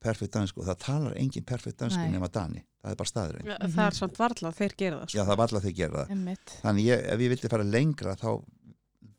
perfekt 0.00 0.32
dansku 0.34 0.60
og 0.62 0.66
það 0.70 0.78
talar 0.84 1.16
engin 1.20 1.44
perfekt 1.44 1.78
dansku 1.82 2.00
nema 2.10 2.28
Dani, 2.32 2.62
það 2.82 2.90
er 2.94 2.96
bara 3.02 3.10
staðurinn 3.12 3.50
Ja. 3.50 3.58
Það 3.66 3.86
er 3.86 3.96
samt 3.98 4.18
varla 4.18 4.48
að 4.50 4.56
þeir 4.60 4.74
gera 4.82 4.96
það. 5.00 5.08
sko. 5.10 5.18
já 5.18 5.22
það 5.28 5.36
var 5.36 5.46
alltaf 5.46 5.62
þeir 5.66 5.76
gera 5.80 6.00
það 6.04 6.10
Emmitt. 6.16 6.54
þannig 6.62 6.84
ég, 6.88 7.04
ef 7.14 7.20
ég 7.26 7.32
vildi 7.34 7.50
fara 7.52 7.64
lengra 7.68 8.16
þá 8.16 8.30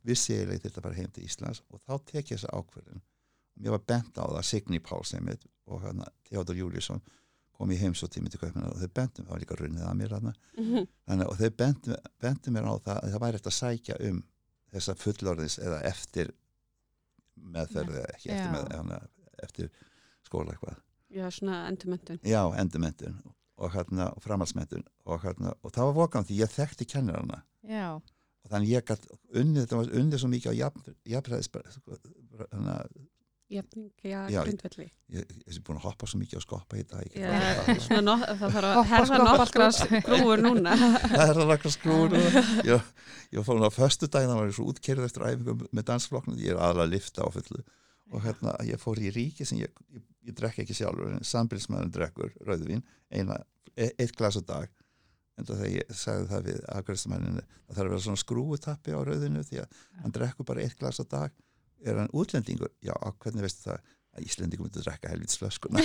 vissi 0.03 0.33
ég 0.33 0.41
eiginlega 0.49 0.65
þetta 0.69 0.81
bara 0.87 0.95
heim 0.97 1.11
til 1.13 1.23
Íslands 1.27 1.61
og 1.69 1.81
þá 1.85 1.93
tek 2.11 2.31
ég 2.31 2.37
þessa 2.39 2.53
ákverðin 2.57 3.01
og 3.01 3.61
mér 3.61 3.75
var 3.77 3.83
bent 3.93 4.17
á 4.17 4.25
það 4.25 4.45
Signi 4.49 4.79
Páls 4.81 5.13
einmitt 5.13 5.45
og 5.67 5.83
hérna 5.85 6.07
Theodor 6.29 6.55
Júliusson 6.57 7.01
kom 7.53 7.69
í 7.69 7.77
heimsóttími 7.77 8.31
til 8.33 8.39
Kaupmann 8.41 8.71
og 8.71 8.79
þeir 8.81 8.89
bentum, 8.97 9.25
það 9.27 9.35
var 9.35 9.41
líka 9.43 9.55
runnið 9.59 9.85
að 9.85 9.97
mér 9.99 10.15
hérna 10.15 10.33
Mhm. 10.57 10.87
Þannig, 11.07 11.27
og 11.29 11.37
þeir 11.37 11.51
bentu, 11.61 11.95
bentu 12.19 12.49
mér 12.51 12.65
á 12.65 12.73
það 12.81 12.97
að 13.03 13.11
það 13.13 13.21
væri 13.21 13.35
eftir 13.37 13.51
að 13.51 13.59
sækja 13.61 13.99
um 14.09 14.23
þessa 14.73 14.95
fullorðins 14.97 15.59
eða 15.61 15.83
eftir 15.85 16.31
meðferð 17.41 17.95
eða 17.99 18.09
ekki 18.15 18.31
eftir, 18.33 18.51
með, 18.55 18.73
hana, 18.77 18.99
eftir 19.43 19.69
skóla 20.31 20.55
eitthvað. 20.55 20.79
Já, 21.11 21.27
svona 21.35 21.61
endurmöntun. 21.67 22.21
já, 22.23 22.41
endurmentun 22.63 23.19
og, 23.61 23.69
hérna, 23.75 24.09
og 24.15 24.23
framhaldsmentun 24.23 24.85
og, 25.05 25.19
hérna, 25.25 25.53
og 25.61 25.75
það 25.75 25.89
var 25.91 25.97
vokan 25.99 26.25
því 26.25 26.39
ég 26.39 26.53
þekkti 26.55 26.87
kennarana. 26.95 27.41
Já, 27.67 27.99
og 27.99 28.49
þannig 28.49 28.71
ég 28.73 28.85
gætt 28.87 29.07
unnið, 29.35 29.65
þetta 29.65 29.81
var 29.81 29.95
unnið 30.01 30.21
svo 30.23 30.29
mikið 30.31 30.53
á 30.55 30.59
jafnræðis 31.11 31.51
þannig 31.51 32.75
að 32.79 33.01
Jafning, 33.51 33.89
já, 33.99 34.29
Já, 34.31 34.43
grundvelli. 34.47 34.85
ég, 35.11 35.31
er 35.43 35.57
búin 35.67 35.75
að 35.81 35.83
hoppa 35.89 36.07
svo 36.07 36.21
mikið 36.21 36.37
og 36.39 36.43
skoppa 36.45 36.77
í 36.79 36.85
dag 36.87 37.17
Já, 37.19 37.31
það 37.65 37.81
svona 37.83 38.03
no, 38.05 38.13
það 38.39 38.53
þarf 38.55 39.11
að 39.11 39.23
nokkra 39.27 39.65
skrúur 39.75 40.43
núna. 40.45 40.75
það 41.11 41.41
lakka 41.49 41.71
skrúur 41.73 42.15
ég, 42.69 42.85
ég 43.35 43.43
fór 43.43 43.59
hún 43.59 43.67
á 43.67 43.71
föstu 43.75 44.07
daginn 44.07 44.31
það 44.31 44.39
var 44.39 44.53
ég 44.53 44.55
svo 44.55 44.69
útkerð 44.71 45.07
eftir 45.09 45.27
æfingum 45.27 45.65
með 45.67 45.87
dansflokknum 45.91 46.39
ég 46.39 46.53
er 46.55 46.61
aðalega 46.61 46.87
að 46.87 46.93
lifta 46.95 47.27
á 47.27 47.29
fullu 47.35 47.65
og 48.11 48.23
hérna 48.25 48.55
ég 48.67 48.81
fór 48.81 48.99
í 49.01 49.11
ríki 49.13 49.47
sem 49.47 49.61
ég, 49.61 49.71
ég, 49.95 50.03
ég 50.27 50.37
drekk 50.37 50.63
ekki 50.63 50.75
sjálfur 50.77 51.13
en 51.15 51.25
sambilsmaðurinn 51.27 51.95
drekkur 51.95 52.33
rauðvin 52.47 52.83
eina, 53.09 53.39
e, 53.75 53.91
eitt 53.97 54.15
glas 54.17 54.39
á 54.39 54.43
dag 54.43 54.69
en 55.39 55.47
það 55.47 55.63
þegar 55.63 55.75
ég 55.77 55.95
sagði 55.95 56.27
það 56.31 56.49
við 56.49 56.59
aðgræstamænin 56.75 57.39
það 57.39 57.75
þarf 57.75 57.85
að 57.85 57.93
vera 57.93 58.03
svona 58.05 58.23
skrúutappi 58.23 58.97
á 58.97 58.99
rauðinu 59.07 59.45
því 59.47 59.63
að 59.63 59.79
hann 60.01 60.15
drekkur 60.17 60.49
bara 60.51 60.65
eitt 60.65 60.77
glas 60.79 61.01
á 61.01 61.05
dag 61.07 61.39
er 61.81 61.97
hann 61.97 62.13
útlendingur? 62.13 62.69
Já, 62.83 62.93
hvernig 63.23 63.47
veistu 63.47 63.69
það? 63.69 63.93
Að 64.21 64.29
Íslendingum 64.29 64.67
myndi 64.67 64.79
að 64.81 64.87
drekka 64.87 65.11
helvits 65.11 65.39
flöskuna 65.41 65.81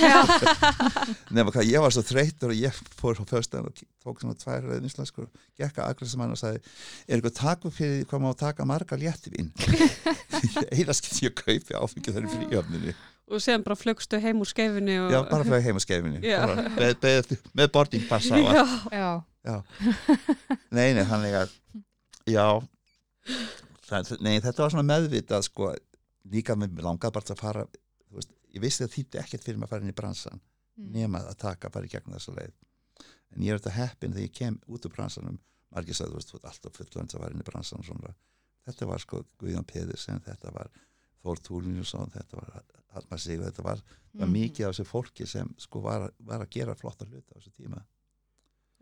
nema 1.36 1.52
hvað, 1.54 1.68
ég 1.70 1.82
var 1.82 1.94
svo 1.94 2.04
þreytur 2.06 2.52
og 2.54 2.60
ég 2.60 2.80
fór 3.00 3.18
á 3.18 3.24
föstan 3.26 3.66
og 3.66 3.82
tók 4.04 4.22
svona 4.22 4.38
tvær 4.38 4.68
rauðvinslaskur 4.68 5.28
gekk 5.58 5.80
að 5.80 5.90
aðgræstamænin 5.90 6.36
og 6.36 6.42
sagði 6.42 6.62
er 6.62 7.18
eitthvað 7.18 7.36
taku 7.40 7.74
fyrir 7.74 8.06
hvað 8.06 8.24
má 8.26 8.30
taka 8.38 8.68
marga 8.68 9.00
léttivinn 9.00 9.52
eina 10.76 10.96
skipt 10.96 11.22
ég 11.24 11.36
kaupi 11.36 11.76
áfengið 11.76 12.18
þar 12.18 12.28
í 12.28 12.34
fríöfninu 12.36 12.96
og 13.26 13.42
séðan 13.42 13.64
bara 13.66 13.78
flögstu 13.78 14.20
heim 14.22 14.42
úr 14.42 14.48
skeifinu 14.48 14.98
og... 15.06 15.14
já, 15.14 15.18
bara 15.26 15.46
fyrir 15.46 15.64
heim 15.64 15.80
á 15.80 15.82
skeifinu 15.82 16.20
Já. 16.22 16.38
Bara 16.44 16.66
með, 16.76 16.92
með, 17.02 17.40
með 17.58 17.72
boardingpass 17.74 18.30
á 18.30 18.38
Já. 18.38 19.08
já, 19.46 19.56
nei, 20.70 20.92
nei, 20.94 21.02
þannig 21.06 21.34
að 21.40 21.56
já. 22.30 22.46
Það, 23.86 24.12
nei, 24.22 24.36
þetta 24.42 24.62
var 24.62 24.72
svona 24.74 24.86
meðvitað 24.86 25.46
sko, 25.46 25.72
líka 26.30 26.56
með 26.58 26.80
langað 26.86 27.14
bara 27.16 27.28
til 27.28 27.36
að 27.36 27.42
fara 27.42 27.66
veist, 28.60 28.80
ég 28.80 28.84
vissi 28.84 28.84
að 28.84 28.94
þýtti 28.96 29.20
ekkert 29.22 29.44
fyrir 29.44 29.58
mig 29.58 29.66
að 29.68 29.70
fara 29.74 29.82
inn 29.86 29.90
í 29.92 30.00
bransan 30.02 30.40
Mm. 30.76 30.90
nema 30.92 31.18
að 31.24 31.36
taka 31.38 31.70
bara 31.70 31.86
í 31.86 31.88
gegnum 31.88 32.18
þessa 32.18 32.34
leið. 32.36 32.52
En 33.32 33.42
ég 33.42 33.48
er 33.54 33.58
þetta 33.58 33.70
heppin 33.72 34.12
þegar 34.12 34.26
ég 34.28 34.32
kem 34.32 34.58
út 34.68 34.84
úr 34.84 34.92
bransanum. 34.92 35.38
Margir 35.72 35.94
sagði, 35.94 36.10
þú 36.12 36.14
veist, 36.18 36.30
þú 36.32 36.36
ert 36.36 36.44
alltaf 36.50 36.72
fullönd 36.76 37.14
að 37.14 37.20
fara 37.22 37.32
inn 37.32 37.40
í 37.40 37.46
bransan 37.48 37.82
svona. 37.82 38.14
Þetta 38.66 38.86
var 38.86 38.98
sko 38.98 39.24
Guðjón 39.38 39.66
Pedersen, 39.66 40.20
þetta 40.20 40.52
var 40.52 40.68
Þór 41.24 41.40
Túlinjusson, 41.42 42.10
þetta 42.12 42.36
var 42.36 42.62
Hallmar 42.92 43.18
Sigur, 43.18 43.44
þetta 43.50 43.62
var, 43.64 43.80
var 44.14 44.26
Mhm. 44.28 44.32
mikið 44.36 44.66
af 44.68 44.74
þessu 44.76 44.84
fólki 44.86 45.26
sem 45.26 45.54
sko 45.58 45.80
var, 45.80 46.12
var 46.20 46.40
að 46.44 46.50
gera 46.50 46.74
flotta 46.74 47.04
hluta 47.06 47.32
á 47.34 47.38
þessu 47.40 47.52
tíma. 47.56 47.82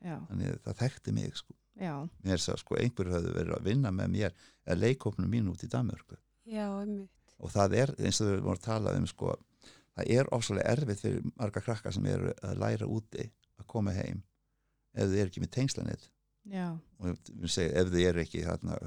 Já, 0.05 0.19
þannig 0.29 0.51
að 0.53 0.59
það 0.67 0.77
þekkti 0.83 1.13
mig 1.15 1.37
sko. 1.37 1.55
Já, 1.81 1.95
mér 2.25 2.39
sagði 2.43 2.59
sko 2.59 2.75
einhverju 2.77 3.15
höfðu 3.15 3.33
verið 3.39 3.55
að 3.57 3.63
vinna 3.71 3.91
með 3.91 4.11
mér 4.11 4.33
eða 4.67 4.81
leikópnum 4.83 5.31
mín 5.31 5.49
út 5.51 5.63
í 5.65 5.69
Danmörku. 5.69 6.17
Já, 6.47 6.69
einmitt. 6.83 7.09
og 7.39 7.51
það 7.51 7.73
er 7.75 7.95
eins 7.99 8.21
og 8.21 8.27
við 8.29 8.43
vorum 8.43 8.59
að 8.59 8.63
tala 8.63 8.97
um 8.97 9.07
sko 9.07 9.37
það 9.95 10.13
er 10.17 10.31
ofsalega 10.35 10.75
erfitt 10.75 11.03
fyrir 11.05 11.27
marga 11.35 11.63
krakka 11.65 11.93
sem 11.95 12.07
eru 12.11 12.33
að 12.43 12.61
læra 12.63 12.91
úti 12.91 13.29
að 13.61 13.67
koma 13.71 13.95
heim 13.95 14.23
ef 14.95 15.09
þið 15.09 15.21
eru 15.21 15.33
ekki 15.33 15.45
með 15.45 15.55
tengslanit 15.59 16.09
já, 16.51 16.69
og 16.99 17.33
segjum 17.51 17.79
ef 17.81 17.93
þið 17.93 18.09
eru 18.11 18.25
ekki 18.25 18.45
hérna, 18.47 18.79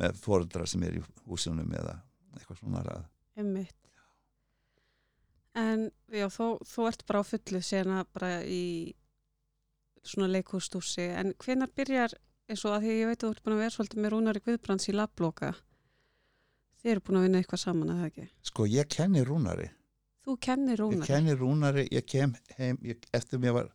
með 0.00 0.20
foreldra 0.22 0.66
sem 0.70 0.82
eru 0.86 1.02
í 1.02 1.08
húsunum 1.26 1.74
eða 1.80 1.98
eitthvað 2.36 2.62
svona 2.62 2.84
að 2.84 3.08
Einmitt. 3.40 3.76
En 5.58 5.88
já, 6.12 6.26
þó, 6.30 6.60
þú 6.66 6.86
ert 6.90 7.04
bara 7.08 7.22
á 7.22 7.24
fullu 7.26 7.60
sena 7.64 8.02
bara 8.14 8.40
í 8.46 8.94
svona 10.06 10.30
leikhústúsi, 10.30 11.08
en 11.12 11.34
hvenar 11.42 11.70
byrjar, 11.76 12.14
eins 12.50 12.62
og 12.64 12.76
að 12.76 12.86
því 12.86 12.94
ég 12.96 13.10
veit 13.10 13.18
að 13.18 13.26
þú 13.26 13.32
ert 13.34 13.42
búin 13.44 13.56
að 13.56 13.62
vera 13.64 13.74
svolítið 13.74 14.02
með 14.02 14.12
Rúnari 14.14 14.42
Guðbrands 14.46 14.88
í 14.88 14.94
labbloka, 14.94 15.50
þið 16.80 16.90
eru 16.94 17.00
búin 17.06 17.18
að 17.20 17.26
vinna 17.26 17.40
eitthvað 17.42 17.62
saman, 17.64 17.90
eða 17.94 18.08
ekki? 18.10 18.28
sko 18.42 18.66
ég 18.70 18.88
kenni 18.88 19.24
rúnari 19.26 19.68
Þú 20.20 20.34
kennir 20.44 20.76
ég 20.76 20.80
Rúnari. 20.82 21.06
kenni 21.08 21.32
rúnari, 21.34 21.84
ég 21.90 22.04
kem 22.06 22.34
heim 22.58 22.76
ég, 22.84 22.98
eftir 23.16 23.38
mér 23.40 23.54
var 23.56 23.70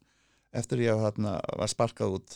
eftir 0.54 0.78
ég 0.84 0.94
hérna, 1.02 1.40
var 1.58 1.68
sparkað 1.72 2.14
út 2.20 2.36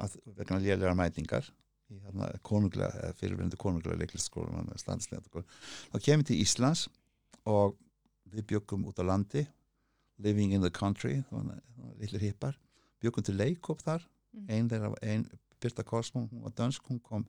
að, 0.00 0.16
vegna 0.36 0.58
lélegar 0.58 0.96
mætingar 0.96 1.50
í 1.90 1.98
konunglega, 2.46 2.90
eða 3.02 3.16
fyrirvendu 3.18 3.56
konunglega 3.60 3.98
leiklistskólan, 4.00 4.70
standslega 4.78 5.22
þá 5.92 5.98
kem 6.02 6.20
ég 6.22 6.26
til 6.30 6.40
Íslands 6.40 6.86
og 7.50 7.76
við 8.30 8.46
byggum 8.54 8.86
út 8.88 8.98
á 9.02 9.04
landi 9.04 9.44
living 10.18 10.52
in 10.54 10.62
the 10.62 10.70
country 10.70 11.22
lillir 11.98 12.20
hippar, 12.30 12.56
byggum 13.02 13.24
til 13.26 13.36
leikop 13.36 13.82
þar 13.82 14.06
Mm. 14.30 14.44
ein 14.48 14.68
þeirra, 14.70 14.94
ein 15.02 15.24
Birta 15.60 15.82
Kosmo, 15.82 16.28
hún 16.30 16.42
var 16.44 16.52
dönsk, 16.54 16.84
hún 16.86 17.00
kom 17.02 17.24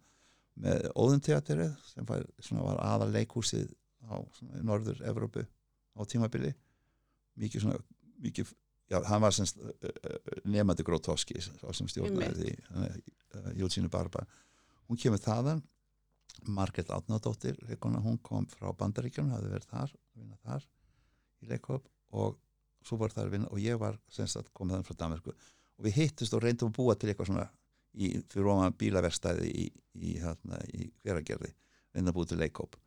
með 0.59 0.89
Óðunteatrið 0.99 1.71
sem 1.87 2.07
var, 2.07 2.25
var 2.51 2.81
aðal 2.83 3.11
leikhúsið 3.15 3.71
á 4.07 4.19
svona, 4.35 4.59
í 4.59 4.65
Norður 4.67 5.01
Evrópu 5.07 5.45
á 5.45 6.01
tímabili. 6.09 6.51
Mikið 7.39 7.65
svona 7.65 7.79
mikið, 8.21 8.51
já, 8.91 8.99
hann 9.07 9.23
var 9.23 9.35
semst 9.35 9.59
uh, 9.61 9.91
nefandi 10.45 10.85
Grótovski 10.85 11.39
sem 11.41 11.89
stjórnaði 11.89 12.35
því 12.41 12.55
uh, 12.75 13.51
Jótsínu 13.61 13.91
Barba. 13.91 14.25
Hún 14.89 14.99
kemur 14.99 15.21
þaðan. 15.21 15.63
Margrét 16.47 16.89
Átnadóttir 16.89 17.57
hún 17.81 18.17
kom 18.23 18.45
frá 18.49 18.71
Bandaríkjum 18.73 19.29
hafði 19.33 19.49
verið 19.51 19.67
þar, 19.69 19.91
að 19.91 20.21
vinna 20.21 20.37
þar 20.41 20.63
í 21.43 21.49
leikhóp 21.49 21.89
og 22.17 22.37
svo 22.87 22.97
var 22.97 23.13
það 23.13 23.25
að 23.25 23.33
vinna 23.35 23.49
og 23.51 23.59
ég 23.61 23.79
var 23.81 23.97
semst 24.09 24.39
að 24.39 24.47
koma 24.55 24.73
þaðan 24.73 24.87
frá 24.87 24.97
Danmarku 25.03 25.33
og 25.33 25.85
við 25.85 25.97
hittust 25.99 26.33
og 26.33 26.41
reyndum 26.41 26.71
að 26.71 26.77
búa 26.79 26.95
til 26.95 27.11
eitthvað 27.11 27.29
svona 27.29 27.47
í, 27.93 28.13
fyrir 28.31 28.51
ofan 28.53 28.77
bílaverstæði 28.79 29.51
í, 29.51 29.67
í, 29.99 30.15
hérna, 30.21 30.61
í 30.73 30.89
hveragerði 31.03 31.51
að 31.99 32.13
búa 32.15 32.29
til 32.29 32.39
leikhóp 32.39 32.77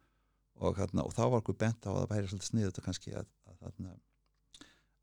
og, 0.61 0.79
hérna, 0.79 1.05
og 1.05 1.13
þá 1.15 1.25
var 1.27 1.41
okkur 1.43 1.59
bent 1.61 1.87
á 1.87 1.93
að 1.93 2.01
það 2.01 2.11
væri 2.15 2.31
svolítið 2.31 2.51
sniðut 2.51 2.81
og 2.81 2.87
kannski 2.87 3.15
að, 3.19 3.29
að, 3.51 3.59
hérna, 3.67 3.97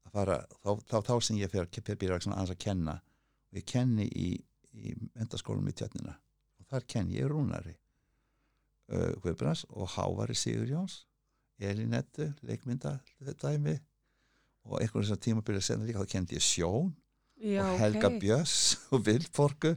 að 0.08 0.16
fara 0.16 0.40
þá, 0.62 0.72
þá, 0.90 0.98
þá 1.10 1.14
sem 1.28 1.42
ég 1.42 1.52
fyrir 1.52 2.00
byrja 2.00 2.20
aðeins 2.22 2.56
að 2.56 2.64
kenna. 2.64 2.98
Og 3.52 3.60
ég 3.60 3.68
kenni 3.68 4.08
í, 4.08 4.30
mentaskólum 5.18 5.68
í 5.68 5.76
tjötnina 5.76 6.16
og 6.60 6.68
þar 6.72 6.88
kenn 6.94 7.12
ég 7.14 7.28
rúnari 7.30 7.76
uh, 7.76 9.14
Guðbrands 9.24 9.66
og 9.70 9.92
Hávari 9.96 10.36
Sigur 10.38 10.70
Jóns 10.70 11.02
Elinettu, 11.62 12.32
leikmynda 12.42 12.96
dæmi 13.20 13.76
og 14.66 14.80
einhvern 14.80 15.04
veginn 15.04 15.22
tímabilið 15.26 15.66
senna 15.66 15.86
líka 15.86 16.02
þá 16.02 16.14
kendi 16.16 16.38
ég 16.38 16.46
Sjón 16.46 16.94
Já, 17.41 17.63
og 17.65 17.80
Helga 17.82 18.08
ok. 18.12 18.19
Björns 18.21 18.56
og 18.93 19.06
Vilborgu 19.06 19.71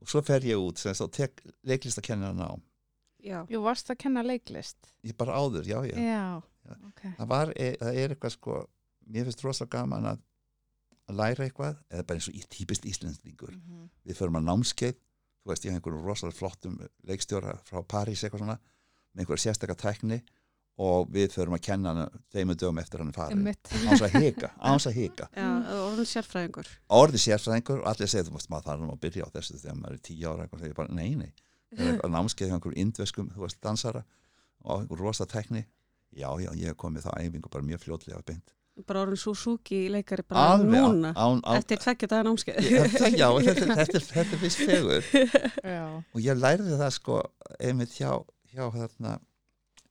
og 0.00 0.10
svo 0.10 0.22
fer 0.26 0.44
ég 0.46 0.58
út 0.60 0.82
og 1.00 1.12
tek 1.14 1.42
leiklistakennarinn 1.66 2.42
á. 2.42 2.52
Jú, 3.26 3.60
varst 3.64 3.88
að 3.90 3.98
kenna 4.04 4.22
leiklist? 4.22 4.76
ég 5.06 5.16
bara 5.18 5.34
áður, 5.38 5.64
já, 5.66 5.78
já, 5.86 5.96
Já, 5.96 6.42
Já. 6.66 6.74
ok. 6.90 7.02
það 7.18 7.26
var, 7.30 7.52
e, 7.56 7.72
það 7.80 7.96
er 8.02 8.14
eitthvað 8.14 8.34
sko 8.36 8.58
mér 9.06 9.24
finnst 9.28 9.42
rosalega 9.46 9.78
gaman 9.80 10.06
að, 10.12 10.20
læra 11.14 11.44
eitthvað, 11.46 11.76
eða 11.90 12.06
bara 12.06 12.18
eins 12.18 12.28
og 12.28 12.34
í 12.34 12.42
típist 12.50 12.86
íslensningur, 12.86 13.54
Mhm. 13.54 13.88
við 14.06 14.16
förum 14.18 14.38
að 14.40 14.46
námskeið 14.50 14.94
þú 14.96 15.50
veist, 15.52 15.64
ég 15.64 15.70
hef 15.70 15.78
einhverjum 15.80 16.04
rosalega 16.06 16.36
flottum 16.38 16.78
leikstjóra 17.06 17.56
frá 17.64 17.82
París 17.86 18.22
eitthvað 18.26 18.42
svona 18.42 18.58
með 19.14 19.22
einhverja 19.24 19.44
sérstakka 19.46 19.76
tækni 19.78 20.22
og 20.76 21.06
við 21.08 21.30
förum 21.32 21.54
að 21.56 21.62
kenna 21.64 21.92
hana 21.94 22.06
tveimur 22.32 22.56
dögum 22.60 22.78
eftir 22.82 23.00
hann 23.00 23.08
er 23.08 23.16
farin, 23.16 23.38
Einmitt. 23.40 23.70
áns 23.88 24.02
að 24.04 24.16
hika 24.20 24.50
áns 24.60 24.86
að 24.90 24.96
hika, 25.00 25.28
Já, 25.36 25.46
orðin 25.86 26.08
sérfræðingur. 26.10 26.68
orði 26.98 27.20
sérfræðingur 27.22 27.78
og 27.80 27.86
allir 27.92 28.10
segja, 28.12 28.26
þú 28.28 28.34
veist, 28.36 28.50
maður 28.52 28.66
þarf 28.68 28.90
að 28.92 29.00
byrja 29.06 29.24
á 29.24 29.34
þessu 29.38 29.56
þegar 29.62 29.78
maður 29.80 29.96
er 29.96 30.02
tíu 30.10 30.26
ára, 30.28 30.44
eitthvað, 30.44 30.64
segir 30.66 30.76
bara, 30.82 30.92
nei, 30.98 31.14
nei 31.16 31.30
það 31.76 31.86
er 31.86 31.92
eitthvað 31.94 32.12
námskeið 32.18 32.50
hjá 32.52 32.56
einhverjum 32.58 32.82
indveskum, 32.84 33.30
þú 33.32 33.46
veist, 33.46 33.60
dansara 33.64 34.04
og 34.66 34.82
einhver 34.82 35.00
rosa 35.06 35.24
tækni 35.32 35.64
já, 36.16 36.28
já, 36.44 36.50
ég 36.52 36.68
hef 36.70 36.76
komið 36.84 37.08
það 37.08 37.24
æfingu 37.24 37.50
bara 37.56 37.66
mjög 37.72 37.82
fljótlega 37.86 38.20
beint 38.28 38.52
Bara 38.86 39.06
orðin 39.06 39.16
Suzuki 39.16 39.86
leikari 39.88 40.20
bara 40.28 40.58
Alveg, 40.58 40.74
núna. 40.84 41.14
án, 41.16 41.38
án, 41.48 41.56
Eftir 41.56 41.78
tveggja 41.80 42.08
dagar 42.12 42.26
námskeið. 42.28 42.58
Já, 43.16 43.28
þetta, 43.32 43.76
þetta, 43.78 43.96
er- 43.96 44.08
þetta 44.10 44.40
vist 44.42 44.60
fegur 44.60 45.06
Já. 45.64 45.86
og 46.12 46.20
ég 46.20 46.36
lærði 46.36 46.76
það 46.76 46.92
sko 46.98 47.16
einmitt 47.56 47.94
hjá, 47.96 48.10
hjá, 48.52 48.66
þarna, 48.74 49.14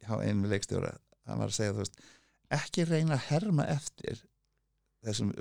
hjá 0.06 0.16
einu 0.22 0.50
leikstjóra 0.52 0.94
hann 1.26 1.42
var 1.42 1.52
að 1.52 1.58
segja 1.58 1.74
þú 1.76 1.84
veist 1.84 2.00
ekki 2.56 2.86
reyna 2.86 3.18
að 3.18 3.28
herma 3.30 3.66
eftir 3.74 4.22
þessum, 5.06 5.32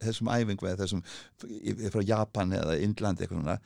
þessum 0.00 0.30
æfingu 0.32 0.68
eða 0.68 0.84
þessum 0.84 1.04
frá 1.92 2.02
Japan 2.06 2.56
eða 2.56 2.76
svona. 3.30 3.58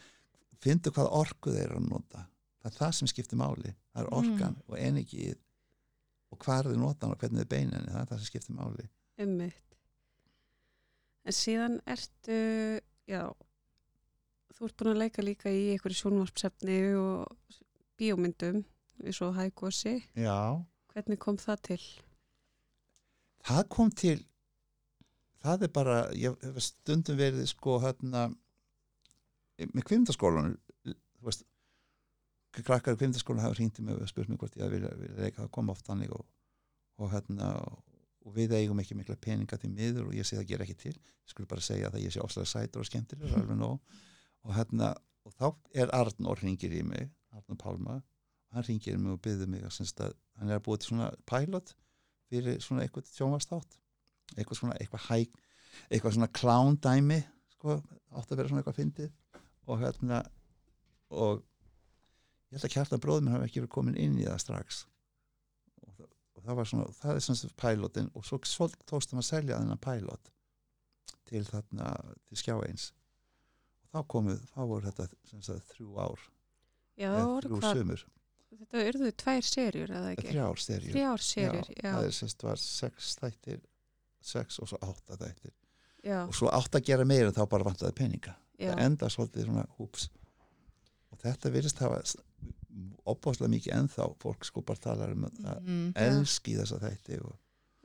Fyndu 0.65 0.93
hvað 0.95 1.11
orku 1.13 1.53
þeir 1.53 1.67
eru 1.67 1.81
að 1.81 1.89
nota. 1.91 2.27
Það 2.63 2.71
er 2.71 2.77
það 2.79 2.93
sem 2.99 3.11
skiptir 3.11 3.41
máli. 3.41 3.75
Það 3.93 4.03
er 4.05 4.13
orkan 4.19 4.61
og 4.69 4.79
energið 4.81 5.41
og 6.33 6.41
hvað 6.41 6.61
er 6.61 6.71
þið 6.71 6.81
nota 6.81 7.11
og 7.11 7.19
hvernig 7.21 7.45
þið 7.45 7.51
beininni 7.53 7.93
það 7.93 8.01
er 8.01 8.11
það 8.11 8.23
sem 8.23 8.31
skiptir 8.31 8.59
máli. 8.59 8.87
Ummitt. 9.25 9.61
En 11.25 11.37
síðan 11.37 11.77
ertu, 11.89 12.39
já, 13.09 13.23
þú 14.57 14.67
ert 14.67 14.81
búin 14.81 14.93
að 14.93 15.03
leika 15.05 15.25
líka 15.25 15.53
í 15.53 15.71
einhverju 15.73 16.01
sjónvarpsefni 16.01 16.81
og 17.01 17.61
bíómyndum, 18.01 18.65
eins 19.07 19.21
og 19.25 19.37
hægósi. 19.38 20.01
já. 20.17 20.64
Hvernig 20.95 21.19
kom 21.19 21.38
það 21.38 21.62
til? 21.71 21.83
það 23.45 23.67
kom 23.73 23.90
til 23.90 24.21
það 25.45 25.67
er 25.67 25.73
bara, 25.75 25.97
ég 26.17 26.37
hef 26.45 26.61
stundum 26.64 27.19
verið 27.21 27.49
sko 27.51 27.79
hérna 27.83 28.29
með 29.61 29.87
kvindaskólanum 29.90 30.55
þú 30.85 31.29
veist 31.29 31.45
krakkar 32.55 32.97
í 32.97 33.01
kvindaskólanum 33.03 33.45
hafa 33.45 33.59
hringt 33.59 33.81
í 33.81 33.85
mig 33.85 33.99
og 33.99 34.09
spurt 34.09 34.31
mig 34.31 34.38
hvort 34.40 34.57
ég 34.57 34.71
vilja, 34.71 34.93
leika. 35.19 35.43
Það 35.43 35.53
kom 35.57 35.73
oft 35.73 35.88
þannig 35.88 36.14
og, 36.14 36.25
og 37.03 37.11
hérna 37.12 37.51
og 38.25 38.33
við 38.33 38.55
eigum 38.57 38.79
ekki 38.81 38.97
mikla 38.97 39.19
peninga 39.21 39.59
til 39.61 39.73
miður 39.75 40.09
og 40.09 40.14
ég 40.17 40.25
segi 40.25 40.40
það 40.40 40.51
gera 40.53 40.64
ekki 40.64 40.79
til. 40.87 40.95
Ég 40.95 41.33
skulle 41.33 41.51
bara 41.51 41.64
segja 41.64 41.90
það 41.93 42.07
ég 42.07 42.14
sé 42.14 42.23
ofslega 42.25 42.51
sætur 42.53 42.85
og 42.85 42.88
skemmtilegur 42.88 43.51
og 43.64 44.55
hérna 44.55 44.95
og 45.25 45.35
þá 45.35 45.47
er 45.83 45.93
Arnór 45.97 46.40
hringir 46.40 46.73
í 46.73 46.83
mig 46.87 47.11
Arnór 47.35 47.61
Pálma 47.61 47.99
hann 48.55 48.67
hringir 48.67 48.97
í 48.97 49.01
mig 49.01 49.14
og 49.14 49.23
byður 49.25 49.51
mig 49.51 49.64
að, 49.67 50.14
hann 50.38 50.51
er 50.51 50.61
að 50.61 50.67
búið 50.67 50.83
til 50.83 50.93
svona 50.93 51.11
pilot 51.29 51.75
fyrir 52.31 52.61
svona 52.62 52.85
eitthvað 52.85 53.11
sjónvastátt 53.12 53.81
eitthvað 54.35 54.61
svona 54.61 54.77
eitthvað 54.81 55.09
hæg 55.11 55.40
eitthvað 55.90 56.17
svona 56.17 56.31
clown 56.35 56.79
dæmi 56.83 57.21
sko, 57.55 57.79
átt 58.14 58.33
að 58.33 58.40
vera 58.40 58.51
svona 58.51 58.62
eitthvað 58.62 58.81
fyndið. 58.81 59.12
Og 59.71 59.81
hérna 59.81 60.23
og 61.14 61.45
ég 62.51 62.59
held 62.59 62.67
að 62.69 62.75
kjartan 62.75 63.03
bróðum 63.03 63.33
hafi 63.33 63.49
ekki 63.49 63.62
verið 63.62 63.75
komin 63.77 64.01
inn 64.01 64.19
í 64.21 64.27
það 64.27 64.43
strax. 64.45 64.83
Og 65.85 65.95
það, 65.95 66.11
og 66.35 66.47
það 66.47 66.61
var 66.61 66.71
svona 66.71 66.99
það 66.99 67.14
er 67.14 67.25
svona 67.27 67.55
pilotin 67.62 68.12
og 68.12 68.29
svo, 68.29 68.40
svo 68.49 68.69
tókstum 68.85 69.23
að 69.23 69.31
selja 69.31 69.61
þennan 69.61 69.83
pilot 69.85 70.33
til 71.31 71.45
þarna 71.49 71.95
til 72.29 72.40
skjá 72.40 72.57
eins. 72.67 72.90
Og 73.85 73.95
þá 73.95 74.11
komuð, 74.17 74.45
þá 74.53 74.61
voru 74.62 74.90
þetta 74.90 75.61
þrjú 75.73 75.97
ár 76.03 76.29
Já, 76.95 77.09
eða 77.09 77.40
þrjú 77.40 77.59
hvað, 77.59 77.79
sumur, 77.81 78.05
þetta 78.61 78.85
urðu 78.90 79.11
tvær 79.23 79.43
serjur, 79.49 79.90
eða 79.90 80.12
ekki? 80.14 80.29
þrjár 80.33 80.61
sterjur 80.64 80.93
Þrjár 80.97 81.23
serjur, 81.27 81.69
já. 81.83 81.90
það 81.95 82.05
er 82.09 82.17
semst 82.19 82.43
var 82.47 82.57
sex 82.62 83.17
þættir 83.21 83.61
sex 84.25 84.59
og 84.62 84.69
svo 84.71 84.79
átta 84.83 85.17
þættir 85.21 85.53
Já, 86.05 86.19
og 86.29 86.35
svo 86.37 86.51
átt 86.53 86.75
að 86.77 86.85
gera 86.85 87.05
meira 87.09 87.33
þá 87.33 87.47
bara 87.49 87.64
vantaði 87.64 87.95
peninga 87.97 88.35
já, 88.61 88.71
það 88.75 88.83
enda 88.85 89.09
svolítið 89.09 89.47
svona 89.49 89.67
húps 89.79 90.09
og 91.14 91.19
þetta 91.23 91.51
virðist 91.55 91.79
hafa 91.81 92.03
opbáslega 93.07 93.51
mikið 93.53 93.75
ennþá 93.79 94.07
fólk 94.21 94.45
sko 94.49 94.62
bara 94.67 94.81
talar 94.83 95.12
um 95.14 95.25
að 95.29 95.61
Mm. 95.64 95.93
elski 95.97 96.57
þessa 96.59 96.79
þætti 96.83 97.21
og, 97.25 97.37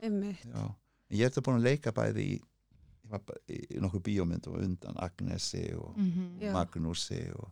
ummitt. 0.02 0.44
já. 0.44 0.64
en 1.10 1.16
ég 1.18 1.26
eftir 1.26 1.42
búin 1.42 1.60
að 1.60 1.68
leika 1.70 1.92
bæði 1.92 2.24
í, 2.26 2.40
í, 3.50 3.78
nokkur 3.80 4.00
bíómyndum 4.06 4.56
undan 4.62 4.96
Agnesi 4.98 5.72
og 5.74 5.96
Mhm. 5.96 6.40
Já. 6.40 6.52
Magnúsi 6.52 7.22
og 7.38 7.50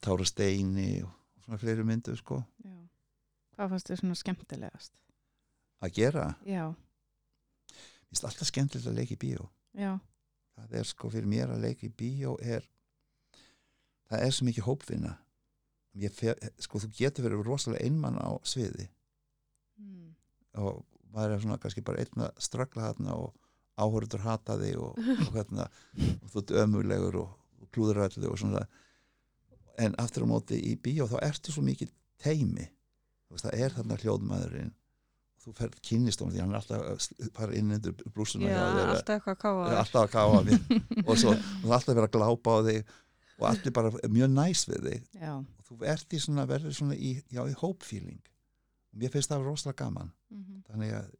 Tára 0.00 0.24
Steini 0.24 1.02
og 1.02 1.10
svona 1.46 1.62
fleiri 1.62 1.86
myndu 1.86 2.16
sko. 2.18 2.42
Já. 2.66 2.76
Hvað 3.56 3.72
fannst 3.72 3.90
þið 3.90 4.02
svona 4.02 4.20
skemmtilegast? 4.20 4.96
að 5.84 5.92
gera, 5.96 6.26
Já, 6.46 6.70
mér 6.72 8.08
finnst 8.08 8.24
alltaf 8.24 8.48
skemmtilegt 8.48 8.88
að 8.88 8.98
leika 9.00 9.16
í 9.16 9.20
bíó. 9.20 9.46
Já, 9.76 9.92
það 10.56 10.74
er 10.80 10.88
sko 10.88 11.10
fyrir 11.12 11.28
mér 11.30 11.52
að 11.52 11.64
leika 11.66 11.86
í 11.86 11.92
bíó 11.92 12.36
er 12.40 12.64
það 14.08 14.26
er 14.26 14.34
svo 14.34 14.48
mikið 14.48 14.68
hópvinna. 14.68 15.14
Ég 15.96 16.12
fer, 16.12 16.36
sko 16.60 16.80
þú 16.82 16.92
getur 16.96 17.26
verið 17.26 17.44
rosalega 17.46 17.84
einmann 17.84 18.20
á 18.20 18.30
sviði. 18.44 18.90
Mm. 19.76 20.14
og 20.56 20.86
maður 21.12 21.34
er 21.34 21.40
svona 21.42 21.58
kannski 21.60 21.82
bara 21.84 22.00
einn 22.00 22.22
að 22.24 22.38
ströggla 22.40 22.86
þarna 22.86 23.16
og 23.20 23.34
áhörður 23.76 24.22
hata 24.24 24.54
þig 24.56 24.78
og, 24.80 24.96
og, 24.96 25.34
hérna, 25.34 25.66
og 26.22 26.30
þú 26.32 26.40
ert 26.40 26.52
ömulegur 26.62 27.18
og, 27.20 27.34
og 27.60 27.68
klúður 27.76 28.06
öllu 28.06 28.30
og 28.30 28.38
svona 28.40 28.62
en 29.82 29.94
aftur 30.00 30.24
á 30.24 30.28
móti 30.30 30.58
í 30.58 30.74
bíó 30.80 31.06
þá 31.10 31.18
ertu 31.28 31.54
svo 31.54 31.64
mikið 31.66 31.92
teimi 32.22 32.66
Þú 33.26 33.34
veist, 33.34 33.46
það 33.46 33.62
er 33.64 33.72
þarna 33.74 33.96
hljóðmaðurinn. 34.02 34.68
Þú 35.42 35.52
ferð 35.58 35.80
kynnist 35.82 36.22
um 36.22 36.30
því 36.30 36.42
hann 36.42 36.52
er 36.54 36.58
alltaf 36.60 36.84
að 36.92 37.30
fara 37.34 37.56
inn 37.58 37.74
undir 37.74 37.94
brúsuna 38.14 38.46
Já, 38.46 38.54
hjá 38.54 38.62
þér, 38.76 38.92
alltaf 38.92 39.16
eitthvað 39.16 39.34
að 40.02 40.12
káa 40.14 40.30
og 41.10 41.18
svo 41.20 41.32
og 41.34 41.42
það 41.42 41.66
er 41.66 41.74
alltaf 41.76 41.90
að 41.90 41.98
vera 41.98 42.06
að 42.06 42.14
glápa 42.16 42.54
á 42.54 42.58
þig 42.68 42.94
og 43.36 43.44
allir 43.50 43.74
bara 43.76 43.92
mjög 44.16 44.32
næs 44.32 44.62
við 44.70 44.88
þig. 44.88 45.04
Já, 45.20 45.34
og 45.36 45.68
þú 45.68 45.78
ert 45.92 46.16
í 46.16 46.22
svona, 46.22 46.46
verður 46.50 46.74
svona 46.78 46.96
í, 46.98 47.12
já, 47.30 47.42
í 47.46 47.54
hópfíling 47.60 48.22
og 48.22 49.02
mér 49.02 49.14
finnst 49.14 49.30
það 49.34 49.46
rosalega 49.50 49.84
gaman. 49.84 50.10
Mhm, 50.34 50.62
þannig 50.70 50.96
að 50.98 51.12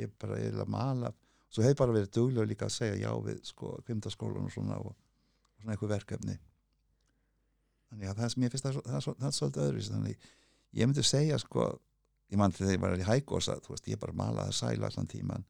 ég 0.00 0.16
bara 0.20 0.40
er 0.40 0.60
að 0.64 0.72
mala 0.76 1.12
svo 1.54 1.64
hef 1.64 1.76
bara 1.78 1.94
verið 1.94 2.12
duglega 2.16 2.48
líka 2.50 2.68
að 2.68 2.76
segja 2.78 2.96
já 3.04 3.12
við 3.24 3.40
sko 3.46 3.76
kvimdaskólan 3.86 4.48
og 4.48 4.54
svona 4.54 4.78
og, 4.80 4.94
og 4.94 5.60
svona 5.60 5.74
eitthvað 5.76 5.94
verkefni 5.94 6.38
þannig 7.94 8.10
að 8.10 8.18
það 8.20 8.26
er, 8.28 8.36
mér 8.42 8.52
finnst 8.54 8.66
það, 8.68 8.78
það, 8.90 9.00
svo- 9.06 9.16
það 9.22 9.26
er 9.30 9.36
svolítið 9.38 9.64
öðruvísi. 9.68 9.94
Þannig 9.94 10.28
ég 10.74 10.88
myndi 10.90 11.02
segja 11.06 11.38
sko 11.38 11.66
ég 12.34 12.40
mann 12.40 12.52
þegar 12.56 12.72
ég 12.74 12.80
var 12.82 12.94
í 12.98 13.06
veist 13.76 13.88
ég 13.94 14.00
bara 14.02 14.16
malaði 14.18 14.54
sæla 14.58 14.88
allan 14.90 15.06
tíman 15.14 15.44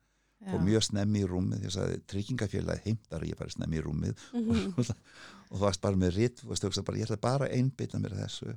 og 0.52 0.61
mjög 0.61 0.83
snemmi 0.85 1.22
í 1.22 1.28
rúmið 1.30 1.62
ég 1.64 1.72
sagði 1.72 2.00
tryggingafélagi 2.12 2.83
heimtar 2.85 3.22
ég 3.24 3.38
bara 3.38 3.48
snemmi 3.54 3.78
í 3.78 3.85
rúmið. 3.87 4.18
Mhm. 4.37 4.74
og 5.50 5.54
þú 5.57 5.62
varst 5.62 5.80
bara 5.80 5.96
með 5.96 6.16
ritt 6.18 6.42
þú 6.42 6.50
veist, 6.50 6.66
hugsa 6.68 6.83
bara, 6.85 6.98
ég 7.00 7.07
ætla 7.09 7.16
bara 7.22 7.46
að 7.48 7.54
einbytta 7.57 8.00
mér 8.02 8.12
þessu. 8.18 8.52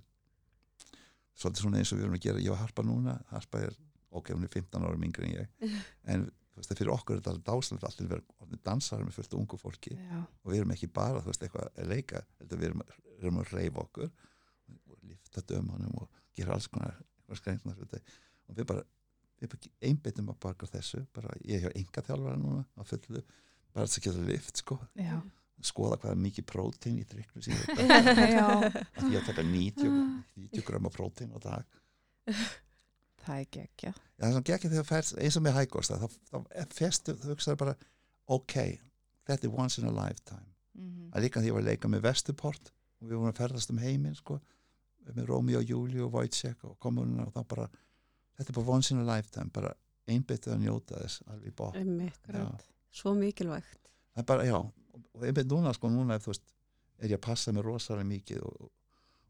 Svolítið 1.37 1.61
svona 1.63 1.79
eins 1.79 1.91
og 1.93 1.99
við 1.99 2.07
erum 2.07 2.17
að 2.17 2.23
gera. 2.25 2.41
Ég 2.43 2.51
var 2.53 2.61
harpa 2.65 2.83
núna, 2.83 3.13
harpa 3.31 3.61
er 3.67 3.75
ok, 4.17 4.31
hún 4.33 4.47
er 4.47 4.51
15 4.57 4.87
árum 4.89 5.03
yngri 5.07 5.29
en 5.29 5.35
ég. 5.37 5.71
En 6.11 6.25
þú 6.27 6.59
veist, 6.63 6.71
fyrir 6.79 6.93
okkur 6.95 7.15
er 7.15 7.21
þetta 7.21 7.33
alveg 7.35 7.45
dáslegt 7.51 7.83
allir 7.85 8.07
vera 8.09 8.59
dansar 8.65 9.03
með 9.05 9.19
fullt 9.19 9.35
ungu 9.37 9.59
fólki. 9.61 9.93
Já, 9.95 10.23
og 10.25 10.51
við 10.51 10.63
erum 10.63 10.71
ekki 10.73 10.89
bara, 10.89 11.21
þú 11.21 11.29
veist, 11.31 11.43
eitthvað 11.45 11.67
að 11.77 11.91
leika 11.93 12.23
við 12.57 12.65
erum, 12.71 12.81
erum 13.21 13.39
að 13.41 13.53
reyfa 13.55 13.83
okkur 13.83 14.11
og 14.91 15.07
lifta 15.07 15.43
dömanum 15.47 15.95
og 16.01 16.21
gera 16.37 16.57
alls 16.57 16.67
konar 16.71 16.95
skræntnar 17.37 17.79
og 17.81 18.55
við 18.55 18.67
bara, 18.67 18.83
við 19.41 19.51
bara 19.53 19.71
einbyttum 19.89 20.29
að 20.31 20.39
baka 20.43 20.69
þessu, 20.71 21.03
bara 21.15 21.33
ég 21.47 21.65
hef 21.65 21.75
enga 21.75 22.03
þjálfara 22.07 22.39
núna 22.39 22.63
á 22.79 22.81
fullu, 22.87 23.23
bara 23.73 23.87
þess 23.87 23.99
að 23.99 24.07
geta 24.07 24.27
lift 24.29 24.61
sko, 24.63 24.79
já, 24.95 25.17
skoða 25.67 25.99
hvað 26.01 26.13
er 26.13 26.23
mikið 26.23 26.47
prótein 26.53 27.01
í 27.01 27.05
driklu 27.09 27.43
síðan 27.43 27.91
að 27.91 29.11
ég 29.11 29.19
að 29.19 29.27
taka 29.31 29.43
90, 29.43 29.99
90 30.37 30.67
gröma 30.67 30.93
prótein 30.93 31.33
á 31.35 31.39
dag. 31.43 31.77
Það 33.27 33.39
er 33.41 33.47
gekkja. 33.51 33.91
Já, 33.91 34.21
það 34.21 34.27
er 34.27 34.35
svona 34.35 34.55
ekki 34.55 34.69
þegar 34.71 34.87
færst 34.87 35.17
eins 35.19 35.37
og 35.39 35.43
með 35.43 35.57
hægósta 35.57 35.97
þá, 35.99 36.07
þá 36.29 36.75
festu, 36.77 37.15
þú 37.17 37.33
hugsaður 37.33 37.61
bara 37.63 37.73
ok, 38.37 38.55
þetta 39.27 39.49
er 39.49 39.57
once 39.65 39.81
in 39.81 39.89
a 39.89 39.95
lifetime. 39.95 40.47
Mm 40.77 40.97
að 41.17 41.25
líka 41.25 41.41
því 41.41 41.49
ég 41.49 41.55
var 41.57 41.63
að 41.63 41.69
leika 41.71 41.91
með 41.91 42.03
Vestuport 42.05 42.71
og 43.01 43.07
við 43.09 43.15
vorum 43.17 43.31
að 43.31 43.41
ferðast 43.41 43.73
um 43.73 43.81
heiminn 43.81 44.15
sko, 44.17 44.39
með 45.07 45.27
Romeo, 45.29 45.61
Júli 45.63 46.01
og 46.03 46.13
Wojciech 46.17 46.63
og 46.67 46.77
kommununa 46.83 47.27
og 47.27 47.35
þá 47.35 47.43
bara 47.47 47.67
þetta 48.37 48.51
er 48.51 48.57
bara 48.59 48.73
once 48.75 48.93
in 48.93 49.01
a 49.03 49.05
lifetime, 49.07 49.51
bara 49.53 49.73
einbyttið 50.07 50.53
að 50.55 50.63
njóta 50.63 51.01
þess 51.03 51.21
alveg 51.31 51.55
Já. 52.43 52.47
svo 53.01 53.13
mikilvægt. 53.17 53.79
bara, 54.27 54.45
já, 54.47 54.57
og 54.57 55.23
einbytt 55.27 55.51
núna 55.51 55.73
sko, 55.75 55.91
núna 55.93 56.17
þú 56.23 56.33
veist 56.33 56.43
er 56.97 57.11
ég 57.13 57.19
að 57.19 57.25
passa 57.27 57.53
mig 57.53 57.63
rosalega 57.65 58.07
mikið 58.09 58.43
og, 58.47 58.67
og 58.67 58.71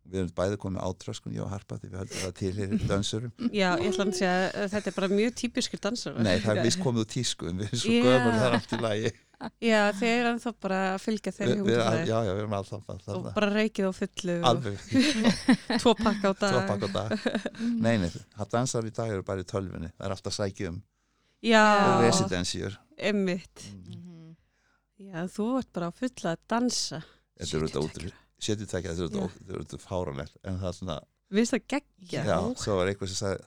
við 0.08 0.22
erum 0.22 0.34
bæði 0.38 0.58
komið 0.64 0.84
átröskun 0.88 1.34
ég 1.36 1.44
og 1.44 1.50
Harpa 1.52 1.78
því 1.82 1.90
við 1.92 1.98
höldum 2.02 2.22
það 2.24 2.36
til 2.40 2.52
dansurum 2.92 3.34
Já, 3.52 3.70
ég 3.76 3.90
ætla 3.92 4.06
að 4.08 4.14
segja 4.16 4.68
þetta 4.72 4.92
er 4.92 4.96
bara 5.02 5.10
mjög 5.12 5.34
típiskur 5.42 5.82
dansar. 5.84 6.20
Nei, 6.24 6.38
það 6.44 6.62
er 6.62 6.68
vist 6.70 6.80
komið 6.84 7.04
úr 7.04 7.10
tísku 7.12 7.50
við 7.52 7.66
erum 7.68 7.82
svo 7.82 7.96
Já. 7.98 8.06
gömur 8.08 8.38
það 8.38 8.46
er 8.48 8.58
allt 8.60 8.76
í 8.78 8.80
lagi 8.86 9.12
Já, 9.62 9.92
þeir 9.94 10.12
eru 10.16 10.30
ennþá 10.34 10.52
bara 10.66 10.78
að 10.96 11.02
fylgja 11.04 11.32
þeirri 11.36 11.52
við, 11.54 11.58
við, 11.58 11.76
hugmyndafræði 11.78 12.10
Já, 12.10 12.18
já, 12.26 12.32
við 12.34 12.40
erum 12.42 12.56
alltaf 12.58 12.88
og 12.90 12.94
alltaf 12.96 13.36
bara 13.36 13.50
reykið 13.54 13.86
á 13.86 13.92
fullu 13.98 14.38
alveg 14.50 14.80
og 14.82 15.80
tvo 15.84 15.94
pakka 16.00 16.32
á 16.32 16.34
dag. 16.42 16.56
tvo 16.56 16.62
pakk 16.72 16.82
á 16.82 16.90
dag 16.96 17.10
Nei, 17.62 17.96
nei, 18.02 18.08
það 18.34 18.50
dansar 18.56 18.88
í 18.90 18.94
dag 18.98 19.14
eru 19.14 19.26
bara 19.28 19.44
í 19.46 19.48
tölvinni 19.52 19.92
það 19.94 20.08
er 20.10 20.16
alltaf 20.18 20.34
að 20.34 20.38
sækja 20.40 20.72
um 20.74 20.80
Já, 21.46 21.64
residensjur 22.02 22.80
emmitt. 22.98 23.68
Mhm. 23.78 24.32
Já, 25.06 25.20
þú 25.30 25.46
ert 25.60 25.70
bara 25.78 25.92
á 25.92 25.94
fulla 25.94 26.32
að 26.34 26.40
dansa. 26.50 27.04
Þetta 27.38 27.58
eru 27.60 27.68
þetta 27.70 27.84
út 27.86 28.00
72. 28.02 28.16
72, 28.42 29.30
þetta 29.38 29.54
eru 29.54 29.62
þetta- 29.68 29.82
fáranlegt 29.86 30.40
en 30.42 30.58
það 30.58 30.68
er 30.72 30.78
svona, 30.80 30.96
Vist 31.38 31.54
það 31.54 31.64
geggja? 31.76 32.24
já, 32.26 32.38
svo 32.58 32.80
var 32.80 32.90
eitthvað 32.90 33.12
sem 33.14 33.20
sagði 33.22 33.46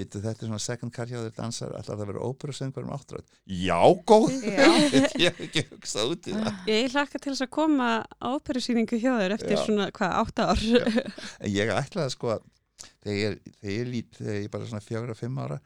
Býttu 0.00 0.20
þetta 0.24 0.46
er 0.46 0.48
svona 0.48 0.60
second 0.64 0.94
car 0.96 1.10
hjá 1.10 1.18
þér 1.18 1.34
dansar 1.36 1.74
ætlar 1.76 1.98
það 1.98 2.04
að 2.04 2.10
vera 2.10 2.28
óperusöngur 2.30 2.86
um 2.86 2.92
áttröð 2.94 3.34
Já, 3.52 3.80
góð. 4.08 4.36
Já. 4.46 4.68
Ég 5.20 5.26
hef 5.26 5.42
ekki 5.44 5.64
hugsað 5.74 6.14
út 6.14 6.28
í 6.30 6.36
það. 6.38 6.62
Ég 6.70 6.94
hlakka 6.94 7.20
til 7.20 7.34
þess 7.34 7.44
að 7.44 7.50
koma 7.58 7.90
á 8.08 8.28
operusýningu 8.30 9.00
hjá 9.02 9.10
þér 9.18 9.34
eftir 9.36 9.56
Já. 9.58 9.60
svona, 9.66 9.90
hvað, 9.98 10.16
átta 10.22 10.46
ár? 10.54 10.64
En 11.40 11.52
ég 11.52 11.74
ætlaði 11.74 12.14
sko 12.16 12.32
að 12.36 12.48
þegar 13.04 13.20
ég, 13.20 13.52
þegar 13.60 13.74
ég, 13.76 13.90
lít, 13.92 14.16
þegar 14.16 14.40
ég 14.40 14.50
bara 14.54 14.70
svona 14.70 14.84
fjögra, 14.84 15.16
fimm 15.18 15.40
ára 15.44 15.60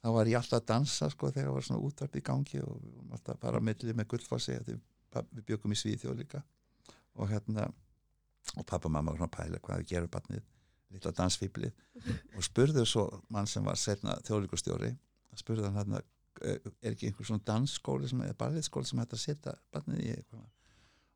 þá 0.00 0.08
var 0.16 0.30
ég 0.30 0.40
alltaf 0.40 0.62
að 0.62 0.68
dansa 0.72 1.10
sko 1.12 1.30
þegar 1.34 1.54
var 1.54 1.66
svona 1.66 1.84
útvarp 1.86 2.16
í 2.16 2.24
gangi 2.26 2.62
og 2.64 2.78
við 2.80 2.94
varum 2.96 3.16
alltaf 3.18 3.40
bara 3.42 3.60
að 3.60 3.68
milli 3.68 3.94
með 3.96 4.08
gullfossi 4.14 4.56
við, 4.66 4.80
við 5.20 5.44
byggum 5.52 5.76
í 5.76 5.78
Svíþjóð 5.78 6.22
líka. 6.22 6.42
Og 7.20 7.30
hérna 7.30 7.68
og 8.56 8.64
pappa 8.66 8.88
og 8.88 8.94
mamma 8.94 9.12
var 9.12 9.20
svona 9.20 9.30
að 9.30 9.36
pæla 9.36 9.60
hvað 9.62 9.82
við 9.82 9.92
gerum 9.92 10.12
barnið 10.14 10.46
lilla 10.94 11.12
dansfíblið 11.16 11.72
og 12.36 12.46
spurðu 12.46 12.86
svo 12.88 13.06
mann 13.32 13.48
sem 13.50 13.64
var 13.66 13.78
setna 13.78 14.16
þjóðlíkustjóri 14.26 14.94
spurðu 15.38 15.68
hann 15.68 15.78
hérna 15.78 16.00
er 16.40 16.94
ekki 16.94 17.10
einhver 17.10 17.28
svona 17.28 17.44
dansskóli 17.46 18.08
sem 18.08 18.22
er 18.24 18.36
ballettskóli 18.38 18.88
sem 18.88 19.00
hægt 19.02 19.16
að 19.16 19.22
setja 19.24 19.54
barnið 19.74 20.02
í 20.04 20.10
eitthvað? 20.14 20.44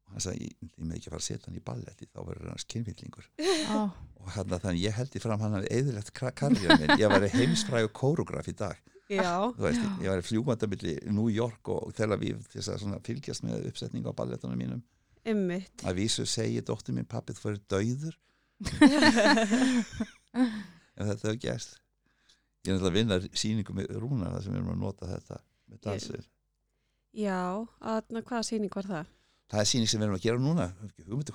Og 0.05 0.15
hann 0.15 0.25
sagði, 0.25 0.49
ég, 0.51 0.73
ég 0.75 0.85
með 0.85 0.99
ekki 0.99 1.09
að 1.09 1.15
fara 1.15 1.23
að 1.23 1.29
setja 1.29 1.49
hann 1.49 1.61
í 1.61 1.63
balletti 1.65 2.09
þá 2.11 2.19
verður 2.29 2.51
hann 2.53 2.65
skynvillingur 2.65 3.29
Ó, 3.73 3.79
og 4.21 4.33
hérna 4.35 4.59
þannig 4.65 4.85
ég 4.85 4.99
held 4.99 5.17
í 5.17 5.23
fram 5.25 5.45
hann 5.45 5.57
hafi 5.57 5.71
eðilegt 5.79 6.13
karriðan 6.21 6.83
minn, 6.83 6.99
ég 7.01 7.15
var 7.15 7.25
heimsfrægu 7.35 7.93
kórograf 7.97 8.51
í 8.53 8.57
dag, 8.59 8.83
Já, 9.13 9.53
veist, 9.61 9.85
ég 10.01 10.09
var 10.09 10.23
fljúmandamilli 10.25 10.95
New 11.13 11.29
York 11.33 11.69
og 11.73 11.93
Aviv 12.01 12.45
til 12.49 12.61
þess 12.61 12.73
að 12.73 12.83
svona 12.85 13.01
fylgjast 13.05 13.45
með 13.45 13.67
uppsetningu 13.69 14.13
á 14.13 14.17
ballettunum 14.17 14.57
mínum. 14.57 14.85
Emmitt. 15.25 15.81
að 15.85 16.03
vísu 16.03 16.25
segi 16.29 16.61
dóttir 16.61 16.93
mín 16.97 17.09
pappi 17.09 17.33
þú 17.33 17.47
fyrir 17.47 17.61
dauður 17.73 18.17
en 20.95 21.09
þetta 21.09 21.29
hefur 21.29 21.41
gæst 21.43 21.81
ég 22.65 22.73
er 22.73 22.79
náttúrulega 22.79 22.93
að 22.93 22.99
vinna 22.99 23.21
sýningu 23.37 23.77
með 23.77 23.91
rúna 24.01 24.33
þar 24.33 24.47
sem 24.47 24.55
við 24.55 24.61
erum 24.61 24.75
að 24.75 24.85
nota 24.87 25.11
þetta 25.11 25.43
með 25.71 25.83
dansir 25.89 26.25
Já, 27.15 27.63
að, 27.79 28.09
hvaða 28.25 28.47
sýning 28.49 28.73
var 28.75 28.89
það? 28.91 29.11
það 29.55 29.63
er 29.63 29.71
sýning 29.71 29.91
sem 29.91 30.01
við 30.01 30.07
erum 30.07 30.19
að 30.19 30.25
gera 30.25 30.43
núna. 30.43 30.67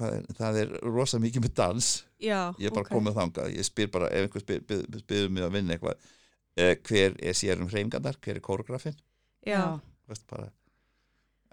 Er, 0.09 0.29
það 0.37 0.59
er 0.63 0.71
rosa 0.83 1.19
mikið 1.21 1.45
með 1.45 1.53
dans. 1.59 1.89
Já, 2.19 2.39
ég 2.59 2.69
er 2.69 2.75
bara 2.75 2.87
ok. 2.87 2.93
komið 2.95 3.19
þangað, 3.19 3.51
ég 3.55 3.67
spyr 3.67 3.91
bara 3.93 4.09
ef 4.11 4.27
einhver 4.27 4.43
spyr, 4.43 4.63
spyr, 4.65 4.81
spyr 5.03 5.29
mig 5.33 5.45
að 5.45 5.55
vinna 5.55 5.75
eitthvað 5.75 5.95
uh, 5.99 6.73
hver 6.89 7.15
er 7.15 7.37
sér 7.37 7.61
um 7.63 7.69
hreyfingandar 7.71 8.19
hver 8.19 8.39
er 8.39 8.45
kórografin, 8.45 8.97
Já, 9.47 9.61
veist 10.09 10.25
bara 10.29 10.49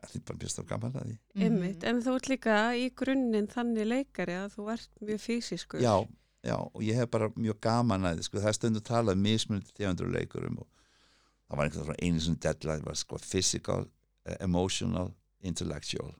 það 0.02 0.16
er 0.16 0.20
bara 0.28 0.38
björst 0.38 0.58
af 0.58 0.66
gaman 0.66 0.92
að 0.92 1.06
því 1.06 1.16
Mhm. 1.34 1.46
emmitt. 1.46 1.84
En 1.84 2.02
þú 2.02 2.14
ert 2.16 2.28
líka 2.28 2.56
í 2.76 2.90
grunninn 2.94 3.48
þannig 3.48 3.86
leikari 3.86 4.32
að 4.36 4.54
þú 4.56 4.72
ert 4.72 4.88
mjög 5.02 5.20
fysiskur. 5.20 5.80
já, 5.80 6.08
já, 6.44 6.56
og 6.74 6.80
ég 6.82 6.94
hef 6.94 7.10
bara 7.10 7.28
mjög 7.30 7.60
gaman 7.60 8.02
að 8.02 8.16
því, 8.18 8.22
sko, 8.24 8.38
það 8.38 8.48
er 8.48 8.52
stundu 8.52 8.80
talað 8.80 9.18
mismunandi 9.18 9.72
tegundur 9.72 10.12
leikurum 10.12 10.58
og 10.58 10.66
það 11.50 11.56
var 11.56 11.64
einhvern 11.68 11.86
veginn 11.86 12.12
einu 12.14 12.20
svona 12.20 12.40
deadline 12.40 12.84
var 12.84 12.94
sko 12.94 13.18
physical, 13.18 13.88
uh, 14.28 14.36
emotional 14.40 15.14
intellectual 15.42 16.14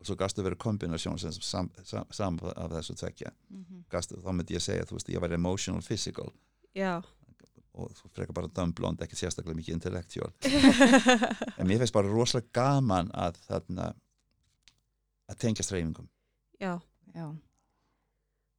og 0.00 0.06
svo 0.06 0.14
gastu 0.16 0.42
verið 0.42 0.56
kombinasjón 0.62 1.18
sem 1.18 1.32
sam, 1.32 1.70
sam, 1.82 2.04
sam 2.10 2.38
af 2.56 2.70
þessu 2.70 2.94
tvekja 2.96 3.30
Mhm. 3.50 3.84
gastu, 3.90 4.16
þá 4.22 4.32
myndi 4.32 4.54
ég 4.54 4.62
segja, 4.62 4.84
þú 4.84 4.92
veist, 4.96 5.08
ég 5.08 5.20
var 5.20 5.32
emotional 5.32 5.82
physical 5.82 6.32
Já. 6.76 7.02
Og 7.78 7.94
þú 7.96 8.10
frekar 8.12 8.36
bara 8.36 8.52
dömblond, 8.58 9.00
ekki 9.04 9.18
sérstaklega 9.18 9.58
mikið 9.58 9.78
intellectual 9.78 10.32
en 11.58 11.68
mér 11.68 11.82
finnst 11.82 11.96
bara 11.96 12.12
rosalega 12.12 12.52
gaman 12.58 13.10
að 13.14 13.40
þarna 13.46 13.90
að 15.28 15.42
tengja 15.44 15.66
streymingum 15.66 16.08
Já. 16.58 16.78
Já. 17.14 17.28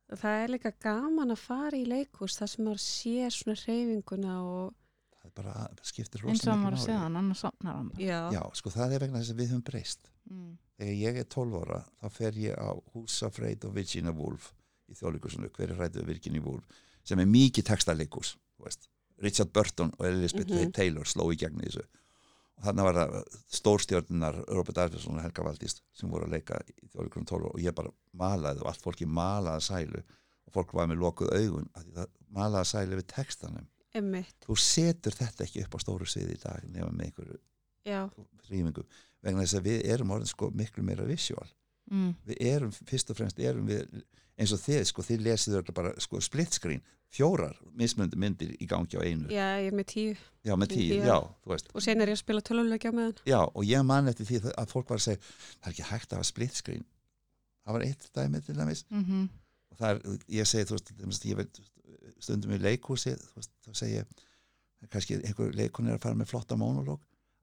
Það 0.10 0.44
er 0.44 0.52
líka 0.56 0.72
gaman 0.82 1.36
að 1.36 1.42
fara 1.44 1.78
í 1.78 1.86
leikús 1.86 2.38
þar 2.40 2.50
sem 2.50 2.66
maður 2.66 2.82
sér 2.82 3.34
svona 3.36 3.60
hreyfinguna 3.60 4.38
og 4.42 4.72
það 5.20 5.28
er 5.28 5.34
bara, 5.38 5.56
það 5.76 5.92
skiptir 5.92 6.24
eins 6.24 6.26
og 6.26 6.32
rosalega 6.32 6.56
var 6.56 6.64
mikið 6.64 6.80
að 6.80 6.86
segja 6.86 7.02
hann, 7.04 7.20
annars 7.20 7.44
sopnar 7.44 7.78
hann 7.78 7.92
já, 8.00 8.20
já, 8.34 8.42
sko 8.58 8.74
það 8.74 8.96
er 8.96 9.04
vegna 9.06 9.22
þess 9.22 9.34
að 9.36 9.42
við 9.42 9.52
höfum 9.52 9.66
breyst. 9.70 10.10
Mm. 10.30 10.54
þegar 10.80 10.98
ég 11.04 11.20
er 11.22 11.28
12 11.36 11.60
ára 11.60 11.82
þá 12.00 12.08
fer 12.16 12.40
ég 12.40 12.58
á 12.58 12.70
Húsafreit 12.94 13.68
og 13.70 13.76
Virginia 13.76 14.16
Woolf 14.16 14.52
í 14.90 14.98
þjóðleikusinu, 14.98 15.52
hver 15.54 15.74
er 15.76 15.84
rætið 15.84 16.10
Virginia 16.10 16.46
Woolf 16.46 16.82
sem 17.06 17.22
er 17.22 17.30
mikið 17.30 17.68
textaleikus 17.70 18.38
Richard 19.22 19.52
Burton 19.54 19.92
og 20.00 20.06
Elizabeth 20.08 20.52
Mhm. 20.54 20.72
Taylor 20.74 21.04
sló 21.06 21.28
í 21.34 21.38
gegn 21.38 21.60
í 21.62 21.68
þessu. 21.70 21.84
Og 22.60 22.64
þannig 22.68 22.84
var 22.90 22.96
það 23.00 23.40
stórstjórnunar 23.56 24.38
Robert 24.52 24.78
Arvidsson 24.84 25.16
og 25.18 25.24
Helga 25.24 25.44
Valdís 25.44 25.78
sem 25.96 26.10
voru 26.12 26.26
að 26.28 26.34
leika 26.38 26.60
í 26.68 26.88
þjóðleikunum 26.94 27.28
12 27.30 27.46
og 27.54 27.60
ég 27.64 27.76
bara 27.76 27.92
malaði 28.14 28.62
og 28.64 28.68
allt 28.72 28.82
fólki 28.84 29.08
malaði 29.08 29.62
sælu 29.68 30.02
og 30.48 30.54
fólk 30.54 30.74
var 30.74 30.88
með 30.92 31.00
lokuð 31.04 31.32
augun 31.38 31.70
malaði 32.36 32.66
sælu 32.72 32.96
við 33.00 33.08
textanum. 33.14 33.68
Emmitt, 33.96 34.36
þú 34.46 34.56
setur 34.60 35.12
þetta 35.18 35.44
ekki 35.48 35.64
upp 35.66 35.76
á 35.76 35.80
stóru 35.82 36.06
sviði 36.06 36.36
í 36.36 36.42
dag 36.44 36.66
nema 36.70 36.92
með 36.92 37.06
einhverju 37.08 37.40
rýmingu 38.50 38.84
vegna 39.24 39.42
þess 39.46 39.58
að 39.60 39.64
við 39.70 39.86
erum 39.96 40.12
orðin 40.12 40.28
sko 40.30 40.50
miklu 40.52 40.84
meira 40.86 41.06
visual 41.08 41.48
Mm. 41.90 42.14
við 42.30 42.42
erum, 42.54 42.72
fyrst 42.72 43.10
og 43.12 43.18
fremst 43.18 43.40
erum 43.40 43.68
við 43.70 44.04
eins 44.40 44.54
og 44.56 44.62
þið, 44.64 44.84
sko, 44.88 45.04
þið 45.04 45.24
lesið 45.26 45.58
öll 45.60 45.74
bara 45.76 45.92
sko 46.00 46.20
split 46.24 46.54
screen, 46.56 46.82
fjórar 47.10 47.58
mismunandi 47.74 48.16
myndir 48.22 48.52
í 48.62 48.68
gangi 48.70 48.96
á 48.96 49.02
einu, 49.02 49.28
já, 49.34 49.48
ég 49.60 49.72
er 49.72 49.76
með 49.76 49.88
tíu. 49.90 50.14
Já 50.46 50.54
með 50.56 50.70
tíu, 50.76 51.00
Já. 51.00 51.06
já, 51.10 51.18
þú 51.44 51.52
veist. 51.52 51.72
Og 51.74 51.82
sen 51.84 52.02
er 52.02 52.12
ég 52.12 52.16
að 52.16 52.22
spila 52.22 52.42
töluleikja 52.46 52.92
með 52.94 53.08
hann 53.10 53.18
já, 53.26 53.40
og 53.50 53.66
ég 53.66 53.84
man 53.90 54.08
eftir 54.08 54.30
því 54.30 54.54
að 54.54 54.70
fólk 54.72 54.90
var 54.94 55.02
að 55.02 55.08
segja 55.08 55.22
það 55.26 55.68
er 55.68 55.74
ekki 55.74 55.88
hægt 55.90 56.14
að 56.14 56.22
hafa 56.22 56.30
split 56.30 56.56
screen. 56.62 56.86
Það 57.66 57.76
var 57.76 57.86
eitt 57.90 58.08
dæmi 58.16 58.42
til 58.46 58.56
dæmis. 58.56 58.86
Mhm. 58.90 59.28
og 59.72 59.78
það 59.78 59.90
er, 59.90 60.18
ég 60.40 60.48
segi, 60.48 60.66
þú 60.70 60.78
veist, 60.78 60.86
til 60.88 60.98
dæmis, 61.02 61.20
ég 61.26 61.36
veit 61.38 61.60
stundum 62.20 62.52
í 62.54 62.58
veist, 62.62 63.52
þá 63.66 63.72
segi 63.74 63.98
ég 64.00 64.90
kannski 64.90 65.20
einhver 65.26 65.56
leikun 65.56 65.88
er 65.90 65.98
að 65.98 66.04
fara 66.06 66.16
með 66.16 66.32
flotta 66.32 66.56
mónulóg, 66.60 67.02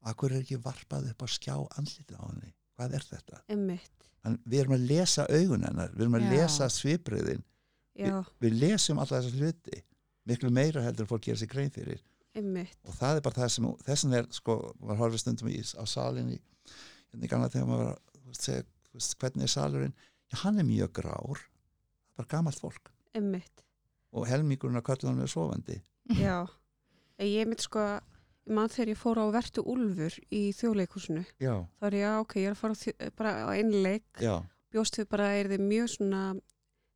akkur 0.08 0.32
er 0.32 0.40
ekki 0.44 0.58
varpað 0.62 1.10
upp 1.10 1.24
á 1.24 1.26
skjá 1.28 1.56
andlitið 1.76 2.16
á 2.16 2.24
henni? 2.30 2.52
Hvað 2.76 2.94
er 2.96 3.04
þetta? 3.10 3.40
emmitt, 3.52 4.08
Hann, 4.26 4.40
við 4.42 4.64
erum 4.64 4.74
að 4.76 4.86
lesa 4.90 5.26
augun 5.30 5.66
hennar, 5.68 5.92
við 5.94 6.06
erum 6.06 6.16
að 6.18 6.24
Já. 6.26 6.30
lesa 6.34 6.66
svipriðin. 6.74 7.44
Já, 7.96 8.16
við 8.42 8.56
lesum 8.60 8.98
alla 9.00 9.22
þessar 9.22 9.38
hluti 9.40 9.78
miklu 10.26 10.50
meira 10.52 10.82
heldur 10.84 11.06
en 11.06 11.10
fólk 11.10 11.24
gerir 11.26 11.40
sér 11.40 11.50
grein 11.52 11.72
fyrir. 11.72 12.02
Emmitt 12.36 12.76
og 12.84 12.96
það 12.98 13.20
er 13.20 13.24
bara 13.24 13.40
það 13.40 13.52
sem 13.54 13.68
þessan 13.86 14.16
er 14.18 14.26
sko, 14.36 14.56
maður 14.82 14.98
horfið 15.04 15.22
stundum 15.22 15.48
í, 15.48 15.60
á 15.62 15.84
salin 15.88 16.34
í, 16.34 16.40
hérna 17.12 17.28
í 17.28 17.30
gamla 17.30 17.48
þegar 17.52 17.70
maður 17.70 17.86
var 17.86 18.34
að 18.34 18.40
segja, 18.42 18.66
hvernig 19.22 19.46
er 19.46 19.52
salurinn? 19.54 19.94
Já, 20.26 20.36
hann 20.42 20.60
er 20.60 20.66
mjög 20.68 20.92
grár. 20.98 21.40
Það 21.40 22.12
er 22.12 22.18
bara 22.20 22.32
gamalt 22.34 22.60
fólk. 22.60 22.92
Emmitt, 23.16 23.64
og 24.12 24.28
helmingurinn 24.28 24.80
að 24.80 24.88
kallunum 24.90 25.24
er 25.24 25.32
sofandi. 25.32 25.78
Já. 26.18 26.42
En 27.16 27.30
ég 27.30 27.48
mitt 27.48 27.64
sko 27.64 27.86
ég 27.86 28.15
man 28.48 28.68
þegar 28.68 28.88
ég 28.92 28.98
fór 29.00 29.18
á 29.18 29.24
Vertu 29.34 29.62
Úlfur 29.66 30.14
í 30.30 30.52
þjóðleikúsinu 30.54 31.24
já, 31.42 31.54
þá 31.80 31.86
er 31.88 31.96
ég, 31.98 32.04
já, 32.06 32.12
ok, 32.20 32.34
ég 32.40 32.46
er 32.46 32.54
að 32.54 32.60
fara 32.60 32.74
á 32.76 33.10
bara 33.16 33.32
á 33.42 33.48
einu 33.56 33.82
leik. 33.82 34.06
Já, 34.22 34.36
bjóst 34.72 34.98
við 35.00 35.08
bara 35.08 35.26
er 35.40 35.48
þið 35.50 35.64
mjög 35.66 35.88
svona 35.96 36.22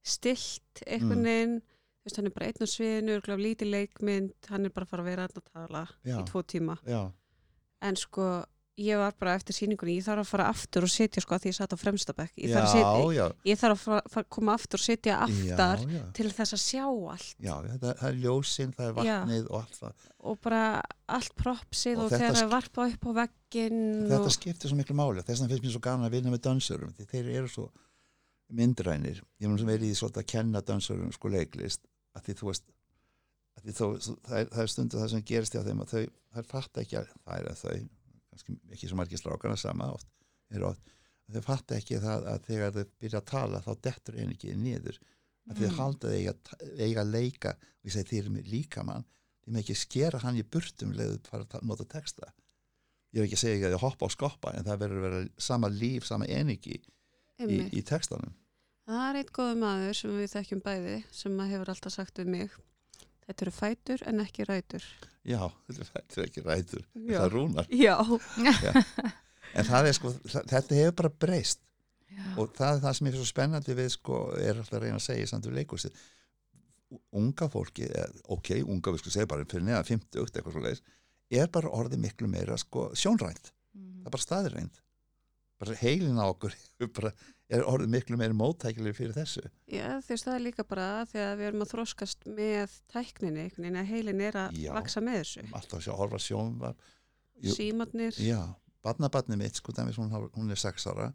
stilt 0.03 0.83
einhvern 0.87 1.21
Mm. 1.21 1.25
veginn? 1.29 1.57
Þú 2.01 2.05
veist, 2.09 2.17
hann 2.17 2.27
er 2.27 2.31
bara 2.31 2.47
einn 2.47 2.65
á 2.65 2.67
sviðinu, 2.73 3.17
örugglega 3.19 3.45
lítið 3.45 3.71
leikmynd 3.75 4.33
hann 4.49 4.65
er 4.65 4.71
bara 4.71 4.87
að 4.87 4.89
fara 4.89 5.03
að 5.03 5.11
vera 5.11 5.27
að 5.29 5.43
tala 5.53 5.83
Já. 6.05 6.17
í 6.17 6.25
tvo 6.31 6.43
tíma. 6.43 6.79
Já, 6.87 7.13
en 7.83 7.97
sko, 7.97 8.45
ég 8.81 9.01
var 9.01 9.15
bara 9.21 9.35
eftir 9.39 9.57
sýningunni 9.57 9.97
ég 9.99 10.05
þarf 10.07 10.23
að 10.25 10.31
fara 10.31 10.47
aftur 10.51 10.87
og 10.87 10.93
sitja 10.93 11.23
sko 11.23 11.37
að 11.37 11.45
því 11.45 11.51
ég 11.51 11.57
satt 11.57 11.75
á 11.75 11.79
fremstabæk 11.81 12.33
ég 12.41 12.55
já, 12.55 12.61
já, 13.15 13.25
ég 13.47 13.61
þarf 13.61 13.85
að 13.85 14.09
fara, 14.15 14.29
koma 14.37 14.55
aftur 14.57 14.81
og 14.81 14.85
sitja 14.85 15.19
aftar 15.27 15.85
já, 15.85 15.93
já. 15.97 16.03
til 16.17 16.29
þess 16.37 16.57
að 16.57 16.63
sjá 16.65 16.85
allt. 16.87 17.35
Já, 17.37 17.53
það, 17.67 17.85
það 17.91 18.09
er 18.09 18.19
ljósin, 18.25 18.73
það 18.77 18.87
er 18.87 18.97
Já. 18.97 19.13
vatnið 19.21 19.51
og 19.51 19.61
allt 19.61 19.79
það. 19.81 20.09
Og 20.31 20.41
bara 20.47 20.65
allt 21.19 21.37
propsið 21.41 22.01
Og 22.01 22.03
og, 22.05 22.11
þetta 22.11 22.23
þegar 22.25 22.39
það 22.39 22.43
er 22.47 22.51
varpað 22.57 22.97
upp 22.97 23.07
á 23.07 23.11
veggin 23.21 23.79
þetta 24.11 24.25
og, 24.25 24.35
skiptir 24.37 24.73
svo 24.73 24.81
miklu 24.81 24.99
máli. 24.99 25.25
Þess 25.27 25.45
vegna 25.45 25.55
finnst 25.55 25.67
mér 25.67 25.77
svo 25.77 25.85
gaman 25.87 26.09
að 26.09 26.17
vinna 26.17 26.35
með 26.35 26.45
dansurum 26.49 26.93
þeir 27.01 27.31
eru 27.37 27.53
svo 27.53 27.71
myndrænir. 28.51 29.23
Ég 29.41 29.51
mun 29.51 29.61
sem 29.61 29.71
verið 29.71 29.93
í 29.93 29.97
svolítið 29.99 30.25
að 30.25 30.31
kenna 30.35 30.65
dansurum 30.67 31.15
sko 31.15 31.31
leiklist 31.33 31.85
að 32.17 32.27
því 32.27 32.39
þú 32.41 32.51
veist 32.51 32.71
að 33.61 33.67
því 33.67 33.75
þó, 33.77 33.87
það, 34.27 34.37
er, 34.39 34.51
það 34.51 34.63
er 34.63 34.73
stundu 34.73 35.01
það 35.01 35.11
sem 35.13 35.25
gerist 35.31 35.57
hjá 35.57 35.63
þeim 35.67 35.83
að 35.85 35.93
þau, 35.93 36.05
þær 36.35 36.49
fatta 36.51 36.85
ekki 36.85 36.99
að 37.01 37.11
það 37.15 37.35
er 37.37 37.49
að 37.51 37.61
þau 37.61 37.75
kannski 38.47 38.75
ekki 38.77 38.89
svo 38.91 38.97
margir 39.01 39.21
strákana 39.21 39.57
sama 39.61 39.91
oft, 39.95 40.09
oft 40.63 40.83
þau 41.31 41.43
fatta 41.47 41.77
ekki 41.79 42.01
það 42.03 42.25
að 42.33 42.45
þegar 42.49 42.73
þau 42.75 42.85
byrja 43.01 43.21
að 43.21 43.29
tala 43.31 43.61
þá 43.63 43.71
dettur 43.87 44.17
einu 44.19 44.35
ekki 44.35 44.55
niður. 44.59 44.99
Að 45.51 45.57
þau 45.61 45.69
Mm. 45.71 45.77
halda 45.79 46.09
þau 46.09 46.17
eiga, 46.19 46.35
eiga 46.79 47.01
að 47.05 47.13
leika 47.15 47.51
og 47.57 47.85
ég 47.89 47.93
segi 47.95 48.09
þeir 48.11 48.23
eru 48.25 48.31
með 48.37 48.49
líkamann 48.53 49.05
þeir 49.45 49.53
með 49.55 49.61
ekki 49.63 49.77
skera 49.79 50.19
hann 50.25 50.37
í 50.37 50.43
burtum 50.45 50.93
leðu 50.93 51.21
fara 51.27 51.45
að 51.45 51.49
ta- 51.55 51.61
nota 51.63 51.85
texta. 51.85 52.33
Ég 53.15 53.23
er 53.23 53.27
ekki 53.27 53.39
að 53.39 53.43
segja 53.45 53.57
ekki 53.57 53.67
að 53.71 53.75
þau 53.79 53.85
hoppa 53.89 54.05
og 54.07 54.13
skoppa 54.15 54.53
en 54.55 54.65
það 54.65 54.79
verður 54.85 54.99
að 55.01 55.07
vera 55.09 55.29
sama 55.39 55.69
líf, 55.69 56.05
sama 56.07 56.27
enigi 56.27 56.77
í, 57.41 57.57
í 57.79 57.83
textanum. 57.83 58.35
Það 58.87 59.09
er 59.11 59.17
eitt 59.23 59.33
góðu 59.33 59.57
maður 59.59 59.95
sem 59.97 60.11
við 60.19 60.31
þekkjum 60.35 60.63
bæði 60.67 60.97
sem 61.15 61.39
hefur 61.39 61.69
alltaf 61.73 61.93
sagt 61.95 62.19
við 62.19 62.27
mig 62.27 62.51
Þetta 63.31 63.45
eru 63.47 63.53
fætur 63.55 64.03
en 64.11 64.21
ekki 64.25 64.45
rætur. 64.49 64.85
Já, 65.25 65.41
þetta 65.69 65.81
er- 65.85 65.91
þetta 65.95 66.17
er 66.21 66.27
ekki 66.27 66.43
rætur. 66.47 66.85
Já. 67.07 67.19
það 67.21 67.29
rúnar, 67.37 67.67
Já, 67.71 67.97
en 69.55 69.65
það 69.71 69.87
er 69.87 69.93
sko 70.01 70.11
það- 70.27 70.47
þetta 70.51 70.79
hefur 70.81 70.97
bara 71.03 71.11
breyst. 71.27 71.61
Já. 72.11 72.25
og 72.43 72.49
það 72.59 72.73
er 72.75 72.81
það 72.83 72.95
sem 72.99 73.07
er 73.07 73.13
svo 73.15 73.25
spennandi 73.29 73.75
við 73.79 73.91
sko, 73.95 74.17
er 74.35 74.57
alltaf 74.59 74.75
að 74.81 74.83
reyna 74.83 74.97
að 74.99 75.05
segja 75.07 75.27
samt 75.31 75.45
við 75.47 75.55
leikúsið 75.61 75.93
unga 77.15 77.47
fólki, 77.53 77.87
eða, 77.87 78.09
ok, 78.35 78.51
unga 78.67 78.91
við 78.91 78.99
sko 79.05 79.13
segja 79.15 79.29
bara 79.31 79.45
fyrir 79.47 79.63
neðan 79.69 79.87
50 79.87 80.25
eitthvað 80.27 80.57
svo 80.57 80.63
leiðis 80.65 80.83
er 81.31 81.47
bara 81.55 81.71
orðið 81.71 82.03
miklu 82.03 82.27
meira 82.33 82.57
sko 82.59 82.89
sjónrænt, 82.99 83.53
Mhm. 83.77 84.03
það 84.03 84.07
er 84.07 84.11
bara 84.17 84.27
staðrænt 84.27 84.81
bara 85.61 85.77
heilin 85.85 86.19
á 86.19 86.27
okkur 86.35 86.55
er 86.81 86.87
bara, 86.89 87.13
er 87.51 87.65
orðið 87.67 87.91
miklu 87.95 88.19
meira 88.21 88.37
móttækileg 88.37 88.95
fyrir 88.97 89.15
þessu 89.17 89.43
Já, 89.71 89.99
því 90.07 90.15
að 90.17 90.25
það 90.25 90.35
er 90.37 90.45
líka 90.45 90.65
bara 90.71 90.89
þegar 91.11 91.37
við 91.41 91.49
erum 91.51 91.65
að 91.65 91.73
þróskast 91.75 92.27
með 92.39 92.75
tækninni, 92.93 93.45
einhvern 93.47 93.67
veginn 93.67 93.81
að 93.83 93.91
heilin 93.91 94.25
er 94.29 94.39
að 94.45 94.59
Já. 94.61 94.73
vaksa 94.77 95.03
með 95.05 95.19
þessu. 95.21 95.45
alltaf 95.53 95.79
að 95.81 95.87
sjá 95.89 95.95
horfa 95.99 96.21
sjónvar 96.27 96.77
Jú. 97.41 97.55
Símatnir, 97.57 98.13
já, 98.21 98.41
barnabarnið 98.85 99.39
mitt 99.41 99.57
sko, 99.57 99.73
dæmis, 99.73 99.97
hún, 99.97 100.11
hún 100.13 100.51
er 100.53 100.61
6 100.61 100.87
ára 100.93 101.07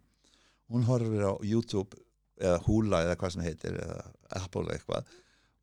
hún 0.72 0.82
horfir 0.88 1.22
á 1.22 1.32
YouTube 1.46 1.94
eða 2.42 2.58
Hula 2.66 3.04
eða 3.06 3.14
hvað 3.20 3.36
sem 3.36 3.44
heitir 3.46 3.76
eða 3.78 4.00
Apple 4.42 4.64
eða 4.66 4.74
eitthvað 4.80 5.14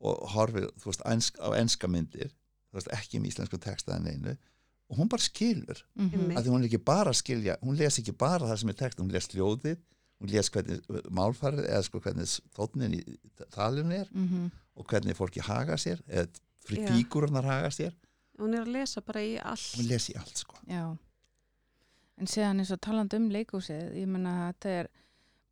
og 0.04 0.24
horfir 0.34 0.66
þú 0.80 0.88
veist, 0.90 1.04
ensk, 1.06 1.36
á 1.38 1.48
enska 1.60 1.88
myndir 1.92 2.32
þú 2.32 2.78
veist, 2.80 2.90
ekki 2.96 3.20
með 3.20 3.30
íslensku 3.34 3.60
texta 3.62 3.98
en 3.98 4.08
einu 4.08 4.32
og 4.90 4.98
hún 4.98 5.08
bara 5.08 5.22
skilur. 5.24 5.78
Einmitt. 5.96 6.34
að 6.36 6.44
því 6.44 6.50
hún 6.52 6.64
er 6.64 6.68
ekki 6.68 6.80
bara 6.84 7.12
að 7.12 7.20
skilja 7.20 7.54
hún 7.62 7.76
les 7.78 8.00
ekki 8.02 8.12
bara 8.20 8.48
það 8.50 8.58
sem 8.60 8.72
er 8.72 8.78
text 8.80 9.00
hún 9.00 9.12
les 9.12 9.28
ljóðið, 9.32 9.78
hún 10.20 10.30
les 10.30 10.50
hvernig 10.50 10.80
málfarið 11.10 11.66
eða 11.68 11.82
sko 11.86 12.00
hvernig 12.00 12.28
tónin 12.56 12.94
í 13.00 13.02
talinu 13.50 13.94
er 14.02 14.08
Mhm. 14.12 14.50
og 14.76 14.86
hvernig 14.86 15.16
fólki 15.16 15.40
haga 15.42 15.74
sér 15.76 16.00
eða 16.08 16.28
Já. 16.70 16.88
fígururnar 16.88 17.44
haga 17.44 17.68
sér 17.70 17.92
hún 18.38 18.54
er 18.54 18.64
að 18.64 18.72
lesa 18.72 19.00
bara 19.00 19.20
í 19.20 19.36
allt. 19.42 19.74
hún 19.78 19.88
les 19.88 20.08
í 20.10 20.16
allt 20.16 20.36
sko 20.38 20.56
Já. 20.66 20.96
En 22.16 22.26
séðan 22.30 22.60
eins 22.62 22.70
og 22.70 22.80
talandi 22.80 23.16
um 23.16 23.28
leikúsið, 23.30 23.94
ég 23.98 24.06
menna 24.06 24.52
þetta 24.52 24.68
er 24.80 24.88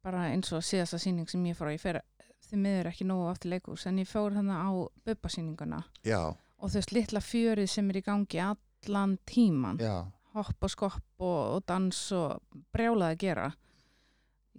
bara 0.03 0.29
eins 0.31 0.53
og 0.55 0.63
síðasta 0.63 0.99
sýning 1.03 1.29
sem 1.31 1.43
ég 1.45 1.57
fór 1.59 1.67
á, 1.73 1.75
ég 1.75 1.81
fer 1.83 2.03
því 2.47 2.59
miður 2.63 2.87
ekki 2.93 3.05
nógu 3.09 3.31
aftur 3.33 3.51
leikús, 3.51 3.87
en 3.87 3.99
ég 3.99 4.07
fór 4.07 4.31
þannig 4.37 4.61
á 4.63 4.71
bubbasýninguna 5.07 5.83
já, 6.05 6.21
og 6.61 6.71
veist 6.71 6.93
litla 6.95 7.19
fjörið 7.21 7.69
sem 7.69 7.91
er 7.91 7.97
í 7.97 8.03
gangi 8.07 8.39
allan 8.39 9.19
tíman, 9.27 9.79
já, 9.79 10.07
hopp 10.35 10.63
og 10.63 10.71
skopp 10.71 11.03
og, 11.19 11.57
og 11.57 11.67
dans 11.67 12.13
og 12.13 12.41
brjálað 12.73 13.11
að 13.17 13.19
gera. 13.19 13.49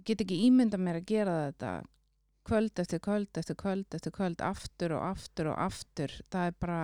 Get 0.04 0.20
ekki 0.20 0.40
ímynda 0.46 0.78
mér 0.78 1.00
að 1.00 1.06
gera 1.06 1.34
þetta 1.48 1.72
kvöld 2.44 2.78
eftir 2.82 3.00
kvöld 3.00 3.38
eftir 3.40 3.56
kvöld 3.56 3.94
eftir 3.96 4.12
kvöld 4.12 4.40
aftur 4.44 4.92
og 4.98 5.02
aftur 5.12 5.46
og 5.52 5.58
aftur. 5.64 6.12
Það 6.30 6.46
er 6.50 6.58
bara 6.60 6.80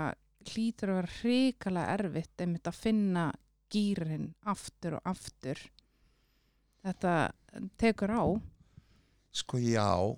hlýtur 0.50 0.88
að 0.92 0.96
vera 1.00 1.12
hrikalega 1.20 1.96
erfitt 1.98 2.40
einmitt 2.40 2.66
að 2.70 2.78
finna 2.80 3.26
gýrin 3.70 4.30
aftur 4.48 4.96
og 4.98 5.02
aftur. 5.04 5.60
Þetta 6.82 7.14
tekur 7.76 8.10
á. 8.16 8.24
sko 9.32 9.58
já 9.58 10.16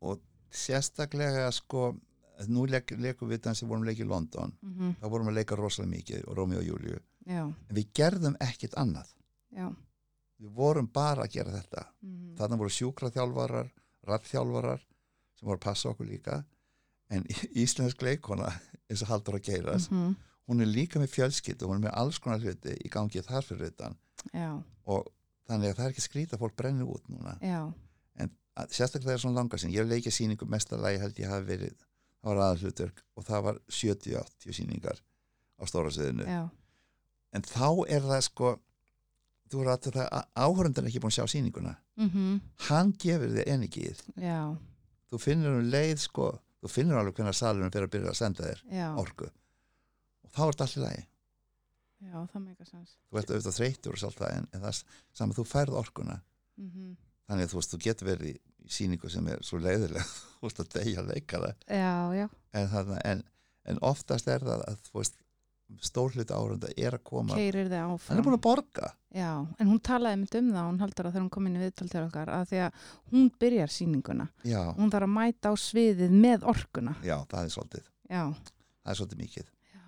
og 0.00 0.20
sérstaklega 0.50 1.50
sko 1.52 1.92
nú 2.48 2.64
leik, 2.66 2.90
leikum 2.98 3.28
við 3.28 3.42
þannig 3.44 3.58
sem 3.60 3.68
vorum 3.68 3.84
að 3.84 3.90
leika 3.92 4.02
í 4.02 4.08
London 4.08 4.52
Mm 4.62 4.72
-hmm. 4.78 4.94
þá 5.00 5.06
vorum 5.10 5.26
við 5.26 5.30
að 5.32 5.34
leika 5.34 5.56
rosalega 5.56 5.90
mikið 5.90 6.24
og 6.26 6.36
Rómi 6.36 6.56
og 6.56 6.64
Júliu 6.64 6.98
Já, 7.26 7.42
en 7.68 7.76
við 7.76 7.86
gerðum 7.94 8.36
ekkit 8.40 8.74
annað 8.74 9.06
já. 9.52 9.74
Við 10.40 10.56
vorum 10.56 10.88
bara 10.88 11.26
að 11.26 11.36
gera 11.36 11.52
þetta. 11.58 11.86
Mm 12.00 12.30
þarna 12.40 12.56
voru 12.56 12.72
sjúkraþjálfarar 12.72 13.68
rappþjálfarar 14.08 14.82
sem 15.36 15.48
voru 15.48 15.58
að 15.58 15.64
passa 15.66 15.90
okkur 15.90 16.08
líka. 16.08 16.40
En 17.10 17.26
íslensk 17.62 18.02
leikona 18.06 18.50
eins 18.88 19.04
og 19.04 19.10
haldur 19.10 19.38
að 19.38 19.46
geiras 19.50 19.88
-hmm. 19.90 20.14
hún 20.48 20.62
er 20.62 20.70
líka 20.70 21.00
með 21.00 21.14
fjölskyldu, 21.16 21.66
hún 21.66 21.80
er 21.80 21.88
með 21.88 21.98
alls 22.00 22.18
konar 22.18 22.40
hluti 22.40 22.76
í 22.84 22.88
gangi 22.88 23.22
þar 23.22 23.44
fyrir 23.44 23.72
utan. 23.72 23.96
Já, 24.32 24.62
og 24.84 25.06
þannig 25.48 25.70
að 25.70 25.76
það 25.76 25.84
er 25.84 25.90
ekki 25.90 26.06
skrýta 26.06 26.36
að 26.36 26.42
fólk 26.44 26.56
brennir 26.56 26.86
út 26.86 27.08
núna. 27.08 27.36
Já. 27.42 27.72
en 28.14 28.30
að, 28.56 28.66
sérstaklega 28.70 29.10
það 29.10 29.14
er 29.14 29.20
svona 29.20 29.40
langa 29.40 29.56
sín. 29.58 29.72
Ég 29.72 29.82
hef 29.82 29.88
leikið 29.88 30.12
sýningu 30.12 30.46
mestarlagi 30.46 30.98
held 30.98 31.18
ég 31.18 31.28
hafi 31.28 31.46
verið 31.46 31.76
það 32.20 32.28
var 32.30 32.42
aðalhlutur 32.44 32.92
og 33.16 33.24
það 33.24 33.42
var 33.42 33.60
70-80 33.68 34.52
sýningar 34.52 34.98
á 35.60 35.62
stóra 35.66 35.90
sviðinu. 35.90 36.24
Já, 36.24 36.48
en 37.32 37.42
þá 37.42 37.70
er 37.88 38.02
það 38.02 38.20
sko 38.20 38.58
þú 39.50 39.62
er 39.64 39.70
að 39.72 39.88
það 39.96 40.24
áhörundan 40.44 40.88
ekki 40.90 41.02
búin 41.02 41.12
að 41.12 41.18
sjá 41.18 41.26
sýninguna. 41.34 41.74
Mm 42.00 42.40
hann 42.68 42.92
gefur 43.02 43.34
þér 43.34 43.52
enigið 43.54 44.02
já, 44.16 44.40
þú 45.10 45.18
finnur 45.20 45.58
um 45.60 45.70
leið 45.70 45.98
sko 46.06 46.30
þú 46.60 46.68
finnur 46.70 47.00
alveg 47.00 47.14
hvernig 47.18 47.34
salunum 47.40 47.72
fyrir 47.72 47.88
að 47.88 47.94
byrja 47.94 48.12
að 48.14 48.18
senda 48.20 48.48
þér 48.48 48.64
já, 48.70 48.88
orku. 48.96 49.30
Og 50.24 50.30
þá 50.30 50.40
er 50.46 50.52
þetta 50.52 50.64
allir 50.68 50.84
lagi. 50.86 51.06
Já, 52.00 52.16
það 52.32 52.42
meika 52.44 52.64
sens. 52.64 52.96
þú 53.10 53.18
ert 53.20 53.30
auðvitað 53.30 53.56
þreytur 53.58 53.92
og 53.92 54.00
svolítið 54.00 54.34
en, 54.36 54.46
en 54.52 54.60
það 54.60 54.68
er 54.72 54.82
saman 55.12 55.36
þú 55.36 55.44
færð 55.44 55.78
orkuna. 55.82 56.20
Mm 56.56 56.96
þannig 57.30 57.46
að 57.46 57.52
þú 57.52 57.58
veist 57.60 57.74
þú 57.74 57.78
getur 57.84 58.08
verið 58.10 58.30
í, 58.30 58.38
sýningu 58.70 59.10
sem 59.10 59.28
er 59.30 59.42
svo 59.46 59.58
leiðileg 59.62 60.02
þú 60.40 60.48
veist 60.48 60.60
að 60.60 60.72
Já, 61.70 61.92
já. 62.18 62.26
en, 62.52 62.96
en, 63.04 63.22
en 63.70 63.78
oftast 63.86 64.28
er 64.28 64.42
það 64.42 64.64
að 64.66 64.80
þú 64.88 64.98
veist 64.98 65.20
stór 65.80 66.10
hluti 66.16 66.34
árunda 66.34 66.70
er 66.76 66.96
að 66.98 67.04
koma. 67.06 67.36
Keirir 67.38 67.68
þið 67.70 67.76
hann 67.78 67.94
áfram. 67.94 68.18
er 68.18 68.26
búin 68.26 68.36
að 68.38 68.42
borga. 68.46 68.90
Já, 69.14 69.30
en 69.58 69.70
hún 69.70 69.80
talaði 69.80 70.20
mitt 70.20 70.34
um 70.40 70.50
það, 70.54 70.66
hún 70.70 70.82
haldur 70.82 71.06
að 71.08 71.14
þegar 71.14 71.24
hún 71.24 71.30
kom 71.36 71.46
inn 71.46 71.56
í 71.56 71.62
viðtal 71.64 71.88
til 71.90 72.02
okkar, 72.04 72.28
að 72.34 72.44
því 72.50 72.60
að 72.66 72.84
hún 73.12 73.30
byrjar 73.40 73.72
sýninguna. 73.74 74.28
já, 74.44 74.60
Hún 74.76 74.90
þarf 74.90 75.08
að 75.08 75.14
mæta 75.16 75.50
á 75.50 75.54
sviðið 75.58 76.10
með 76.26 76.44
orkuna. 76.52 76.94
já, 77.02 77.16
það 77.30 77.42
er 77.44 77.54
svolítið. 77.56 77.88
Já, 78.10 78.22
það 78.84 78.92
er 78.92 79.00
svolítið 79.00 79.22
mikið. 79.24 79.50
Já. 79.74 79.80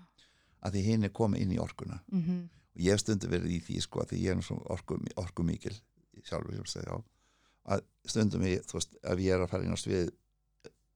að 0.62 0.72
því 0.72 0.82
hinn 0.86 1.04
er 1.04 1.10
komið 1.10 1.40
inn 1.42 1.52
í 1.52 1.62
orkuna. 1.62 2.02
Mm 2.12 2.48
og 2.72 2.80
ég 2.80 2.94
hef 2.94 3.02
stundu 3.02 3.28
verið 3.28 3.52
í 3.52 3.60
því 3.66 3.80
sko 3.84 4.00
að 4.02 4.12
því 4.12 4.18
ég 4.22 4.32
er 4.32 4.38
nú 4.38 4.44
svo 4.46 4.56
orku, 4.72 4.96
orku 5.20 5.44
mikil 5.44 5.74
sjálfur 6.24 6.68
segja 6.70 6.88
já. 6.88 7.02
Að 7.72 7.82
stundum 8.10 8.44
ég, 8.48 8.64
þú 8.66 8.78
veist, 8.78 8.96
ef 9.04 9.20
ég 9.22 9.34
er 9.36 9.44
að 9.44 9.50
fara 9.52 9.66
inn 9.66 9.76
á 9.76 9.78
svið 9.78 10.08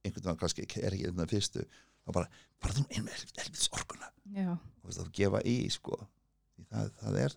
einhvern 0.03 0.25
veginn 0.25 0.39
kannski 0.41 0.63
er 0.65 0.67
ekki 0.67 1.05
einhvern 1.05 1.21
veginn 1.21 1.31
fyrstu 1.35 1.65
þá 2.07 2.13
bara, 2.15 2.43
bara 2.63 2.77
þú 2.77 2.85
inn 2.87 3.05
með 3.05 3.19
helvitis 3.19 3.69
orkuna 3.75 4.11
Já, 4.35 4.55
þú 4.83 5.05
gefa 5.15 5.41
í 5.47 5.57
sko. 5.71 5.99
Því 6.55 6.65
það, 6.71 6.89
það 7.01 7.19
er 7.23 7.35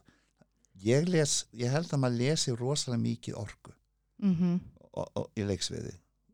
ég 0.85 1.11
les, 1.11 1.35
ég 1.61 1.72
held 1.74 1.90
að 1.92 2.02
maður 2.02 2.22
lesi 2.22 2.54
rosalega 2.56 3.04
mikið 3.04 3.40
orku. 3.40 3.74
Mm 4.22 4.61
og, 4.90 5.06
og, 5.14 5.26
í 5.38 5.44
leiksviði. 5.46 5.92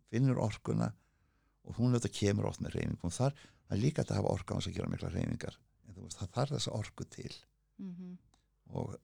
Finnur 0.08 0.38
orkuna 0.40 0.86
og 1.66 1.76
hún 1.76 1.92
auðvitað 1.92 2.14
kemur 2.16 2.46
oft 2.48 2.62
með 2.64 2.78
reyfingum 2.78 3.12
þar. 3.12 3.34
Það 3.66 3.74
er 3.76 3.82
líka 3.82 4.04
að 4.04 4.14
hafa 4.16 4.32
orka 4.32 4.54
á 4.54 4.56
þess 4.56 4.70
að 4.70 4.78
gera 4.78 4.92
mikla 4.92 5.10
reyfingar 5.12 5.58
en 5.58 5.96
þú 5.96 6.04
veist, 6.06 6.20
það 6.20 6.30
þarf 6.38 6.54
þessa 6.54 6.76
orku 6.78 7.08
til. 7.10 7.34
Mhm. 7.76 8.14
og 8.72 8.96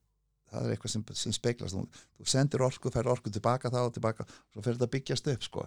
það 0.51 0.65
er 0.67 0.73
eitthvað 0.73 0.93
sem, 0.93 1.05
sem 1.15 1.35
speglast. 1.37 1.77
Þú, 1.77 2.01
þú 2.17 2.29
sendir 2.33 2.65
orku, 2.65 2.91
fær 2.91 3.11
orku 3.13 3.31
tilbaka 3.31 3.71
þá 3.71 3.79
og 3.83 3.93
tilbaka 3.93 4.25
og 4.25 4.55
svo 4.55 4.65
fer 4.65 4.77
þetta 4.77 4.89
að 4.89 4.95
byggjast 4.97 5.31
upp 5.35 5.47
sko. 5.47 5.67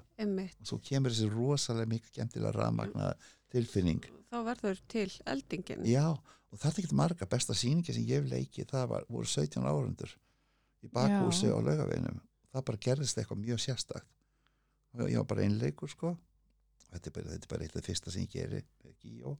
Og 0.61 0.71
svo 0.71 0.79
kemur 0.89 1.13
þessi 1.13 1.29
rosalega 1.29 1.91
mikið 1.93 2.17
gemtilega 2.19 2.55
rafmagna 2.57 3.13
tilfinning. 3.55 4.05
Þá 4.31 4.37
verður 4.51 4.79
til 4.91 5.09
eldingin. 5.31 5.87
já, 5.87 6.05
og 6.11 6.59
það 6.59 6.69
er 6.69 6.77
ekkert 6.83 6.99
marga. 6.99 7.31
Besta 7.31 7.55
sýningi 7.57 7.95
sem 7.95 8.05
ég 8.05 8.21
hef 8.21 8.29
leikið, 8.31 8.69
það 8.71 8.87
var, 8.93 9.09
voru 9.09 9.31
17 9.31 9.65
árundur 9.65 10.15
í 10.85 10.91
bakhúsi 10.93 11.49
á 11.49 11.57
laugavinum 11.57 12.21
það 12.55 12.65
bara 12.69 12.83
gerðist 12.87 13.19
eitthvað 13.19 13.43
mjög 13.43 13.61
sérstakt. 13.63 14.07
Og 14.95 15.11
ég 15.11 15.19
var 15.19 15.27
bara 15.27 15.43
einleikur 15.43 15.91
sko. 15.91 16.13
Þetta 16.87 17.09
er 17.09 17.15
bara, 17.17 17.31
þetta 17.33 17.47
er 17.47 17.51
bara 17.51 17.65
eitt 17.67 17.75
af 17.75 17.87
fyrsta 17.89 18.13
sem 18.13 18.23
ég 18.23 18.31
geri 18.31 18.61
með 18.85 18.95
Gíó. 19.03 19.35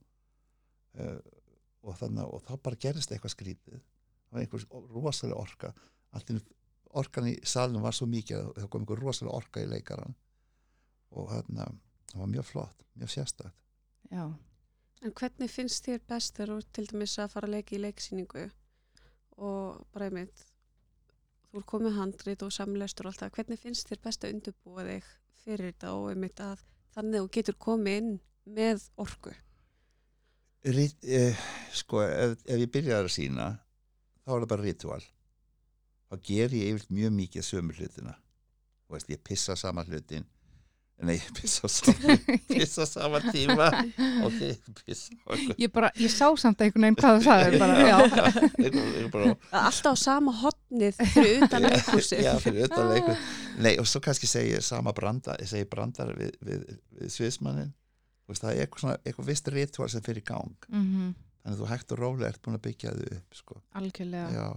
Uh, 0.95 1.20
og, 1.86 1.95
þannig, 1.99 2.26
og 2.28 2.43
þá 2.43 2.53
bara 2.66 2.80
gerðist 2.86 3.13
eitthvað 3.13 3.36
skrítið. 3.36 3.80
Það 3.80 4.36
var 4.36 4.43
einhver 4.43 4.66
rosalega 4.95 5.39
orka. 5.39 5.72
Einu- 6.16 6.43
orkan 6.95 7.28
í 7.28 7.36
salnum 7.47 7.84
var 7.86 7.95
svo 7.95 8.07
mikið 8.07 8.41
að 8.41 8.51
það 8.59 8.70
kom 8.74 8.84
einhver 8.84 9.03
rosalega 9.03 9.39
orka 9.39 9.63
í 9.63 9.70
leikaran 9.70 10.16
og 11.16 11.28
þarna 11.32 11.68
það 12.11 12.22
var 12.22 12.30
mjög 12.32 12.47
flott, 12.47 12.86
mjög 12.95 13.11
sérstakt 13.11 13.64
já. 14.12 14.26
En 15.06 15.14
hvernig 15.14 15.51
finnst 15.51 15.86
þér 15.86 16.03
best 16.10 16.38
þegar 16.38 16.51
þú 16.53 16.74
til 16.74 16.86
dæmis 16.91 17.16
að 17.22 17.34
fara 17.34 17.49
að 17.49 17.56
leika 17.58 17.76
í 17.76 17.82
leiksýningu? 17.84 18.45
Og 19.45 19.82
bara 19.93 20.10
einmitt 20.10 20.45
þú 21.51 21.62
er 21.62 21.68
komið 21.72 21.97
handrit 21.99 22.43
og 22.43 22.51
samleistur 22.51 23.08
og 23.08 23.14
allt 23.14 23.22
það, 23.24 23.34
hvernig 23.38 23.62
finnst 23.62 23.91
þér 23.91 24.01
best 24.03 24.26
að 24.26 24.34
undirbúa 24.36 24.86
þig 24.88 25.10
fyrir 25.45 25.72
þetta 25.72 25.91
og 25.95 26.10
einmitt 26.12 26.41
að 26.43 26.64
þannig 26.95 27.20
að 27.20 27.26
þú 27.26 27.34
getur 27.38 27.58
komið 27.68 27.99
inn 28.01 28.14
með 28.58 28.88
orku? 29.03 29.36
Rit, 30.66 30.97
eh, 31.06 31.43
sko, 31.72 32.01
ef, 32.01 32.39
ef 32.43 32.64
ég 32.64 32.72
byrjar 32.74 33.06
að 33.06 33.14
sína 33.14 33.49
þá 34.26 34.32
er 34.34 34.39
það 34.41 34.51
bara 34.51 34.66
ritual. 34.66 35.01
Þá 36.10 36.16
ger 36.28 36.56
ég 36.58 36.72
yfirlt 36.72 36.95
mjög 36.97 37.14
mikið 37.20 37.45
sömu 37.45 37.76
hlutina. 37.78 38.16
Veist, 38.89 39.10
ég 39.10 39.22
pissa 39.26 39.56
sama 39.58 39.86
hlutin 39.86 40.26
nei, 41.03 41.17
pissa 41.35 41.67
sama 41.67 42.15
pissa 42.53 42.85
sama 42.87 43.19
tíma. 43.27 43.67
Ok, 44.25 44.39
pissa 44.85 45.13
Ég 45.59 45.71
bara, 45.75 45.91
ég 45.99 46.13
sá 46.13 46.29
samt 46.39 46.63
einhvern 46.63 46.87
veginn 46.87 46.99
hvað 47.01 47.19
þú 47.19 47.25
sagði 47.27 47.59
bara, 47.59 47.79
já, 47.83 47.97
ég 48.63 49.09
bara, 49.13 49.33
Alltaf 49.65 49.91
á 49.91 49.95
sama 49.99 50.35
hotnið 50.43 51.01
fyrir 51.13 51.45
utan 51.47 51.67
leikhúsi. 51.67 52.21
já, 52.23 52.33
fyrir 52.43 52.69
utan 52.69 52.91
leikur 52.93 53.19
nei, 53.59 53.75
og 53.81 53.89
svo 53.89 54.01
kannski 54.03 54.29
segi 54.29 54.55
ég 54.55 54.63
sama 54.65 54.95
brandar 54.95 55.41
ég 55.43 55.51
segi 55.51 55.67
brandar 55.69 56.15
við, 56.15 56.31
við, 56.45 56.63
við 57.01 57.15
sviðsmannin 57.17 57.73
Þú 58.25 58.33
veist, 58.33 58.41
það 58.41 58.55
er 58.55 58.63
eitthvað, 58.63 58.81
svona, 58.81 58.93
eitthvað 59.05 59.27
vist 59.29 59.49
ritual 59.53 59.87
sem 59.93 60.01
fyrir 60.01 60.23
í 60.23 60.25
gang. 60.25 60.63
Mm 60.73 61.11
þannig 61.45 61.59
að 61.59 61.61
þú 61.61 61.67
hægt 61.69 61.91
og 61.93 61.99
rólega 62.01 62.29
ert 62.31 62.41
búin 62.41 62.57
að 62.57 62.63
byggja 62.65 62.91
þau 62.95 63.09
upp 63.15 63.35
sko. 63.37 63.59
algjörlega. 63.77 64.29
Já, 64.33 64.47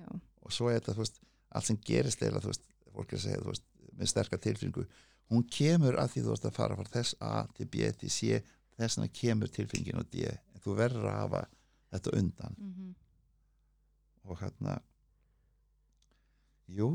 já. 0.00 0.08
og 0.40 0.54
svo 0.56 0.70
er 0.72 0.78
þetta, 0.78 0.94
þú 0.96 1.02
veist, 1.04 1.18
allt 1.52 1.68
sem 1.68 1.78
gerist 1.84 2.22
eða, 2.24 2.40
þú 2.40 2.52
veist, 2.52 2.64
fólk 2.94 3.12
er 3.12 3.18
að 3.18 3.24
segja, 3.26 3.42
þú 3.42 3.52
veist, 3.52 3.66
með 3.98 4.10
sterka 4.12 4.38
tilfinningu, 4.40 4.84
hún 5.28 5.44
kemur 5.52 5.98
að 6.00 6.14
því 6.14 6.24
þú 6.24 6.32
veist 6.34 6.48
að 6.48 6.56
fara 6.56 6.78
frá 6.78 6.94
þess 6.94 7.18
A 7.20 7.34
til 7.56 7.68
B 7.68 7.90
til 8.00 8.10
C 8.12 8.40
þess 8.78 8.98
vegna 8.98 9.12
kemur 9.20 9.52
tilfinningin 9.52 10.00
á 10.00 10.04
D. 10.08 10.24
En 10.54 10.64
þú 10.64 10.76
verður 10.78 11.10
að 11.10 11.20
hafa 11.22 11.44
þetta 11.92 12.16
undan. 12.20 12.56
Mm 12.58 12.94
og 14.28 14.40
hérna 14.42 14.76
jú 16.68 16.88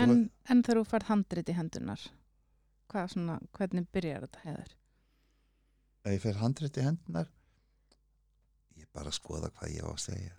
en, 0.00 0.28
en 0.48 0.62
þegar 0.64 0.80
þú 0.80 0.84
færð 0.90 1.10
handrit 1.10 1.52
í 1.52 1.56
hendunar 1.56 2.06
hvað 2.90 3.12
svona, 3.12 3.38
hvernig 3.56 3.88
byrjar 3.92 4.24
þetta 4.24 4.44
hefur? 4.46 4.74
ef 6.06 6.14
ég 6.16 6.22
fer 6.24 6.40
handrið 6.40 6.80
í 6.80 6.86
hendunar 6.86 7.32
ég 8.80 8.88
bara 8.96 9.12
skoða 9.14 9.52
hvað 9.52 9.74
ég 9.76 9.84
á 9.84 9.90
að 9.92 10.04
segja 10.06 10.36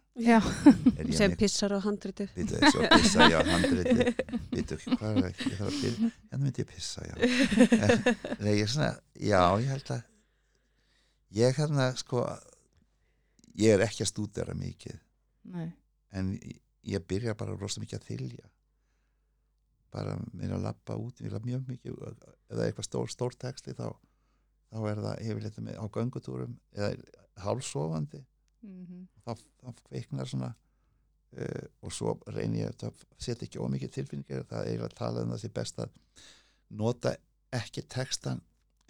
Sem 1.17 1.35
pissar 1.37 1.73
á 1.75 1.79
handritið. 1.83 2.31
Býtu, 2.33 2.57
svo 2.73 2.81
pissa 2.89 3.27
ég 3.29 3.35
á 3.37 3.41
handriti 3.45 4.13
Býtu, 4.51 4.77
hvað 4.97 5.07
er 5.11 5.17
það? 5.27 5.41
Ég 5.45 5.57
þarf 5.59 5.67
að 5.67 5.79
byrja 5.83 6.09
Hérna 6.09 6.39
myndi 6.43 6.63
ég 6.63 6.69
pissa, 6.71 7.03
já. 7.05 7.15
Nei, 8.41 8.53
ég 8.57 8.63
er 8.65 8.71
svona, 8.71 8.89
já, 9.21 9.41
ég 9.61 9.69
held 9.73 9.91
að 9.93 10.01
Ég 11.37 11.59
hérna, 11.61 11.87
sko 12.01 12.23
Ég 13.57 13.73
er 13.75 13.83
ekki 13.87 14.03
að 14.05 14.09
stúdera 14.11 14.53
mikið. 14.57 14.97
Nei. 15.53 15.67
En 16.13 16.33
ég- 16.37 16.59
byrja 17.09 17.33
bara 17.37 17.55
rosa 17.57 17.81
mikið 17.81 17.97
að 17.99 18.05
þylja. 18.11 18.45
Bara 19.93 20.17
meina 20.33 20.57
að 20.57 20.65
lappa 20.67 20.97
út 20.99 21.21
Ég 21.21 21.29
að 21.41 21.45
mjög 21.51 21.69
mikið 21.71 22.01
Eða 22.53 22.65
eitthvað 22.71 22.87
stór, 22.89 23.09
stór 23.13 23.37
texti 23.37 23.73
þá 23.77 23.87
Þá 24.73 24.81
er 24.91 24.99
það 25.05 25.21
yfirleitt 25.29 25.61
með 25.63 25.77
á 25.79 25.85
göngutúrum 25.95 26.57
Eða 26.75 26.89
hálfsofandi 27.45 28.23
mm 28.67 29.05
þá, 29.25 29.31
þá 29.63 29.69
kveiknar 29.89 30.29
svona 30.29 30.49
uh, 30.53 31.65
og 31.83 31.91
svo 31.95 32.17
reynir 32.31 32.65
ég 32.67 32.83
að 32.87 33.01
setja 33.19 33.47
ekki 33.47 33.59
ómikið 33.63 33.93
tilfinningar 33.97 34.45
það 34.49 34.59
er 34.61 34.69
eiginlega 34.73 34.91
að 34.91 34.99
tala 35.01 35.23
um 35.25 35.33
það 35.35 35.41
sé 35.45 35.49
best 35.57 35.81
að 35.83 35.89
nota 36.83 37.15
ekki 37.55 37.83
textan 37.87 38.41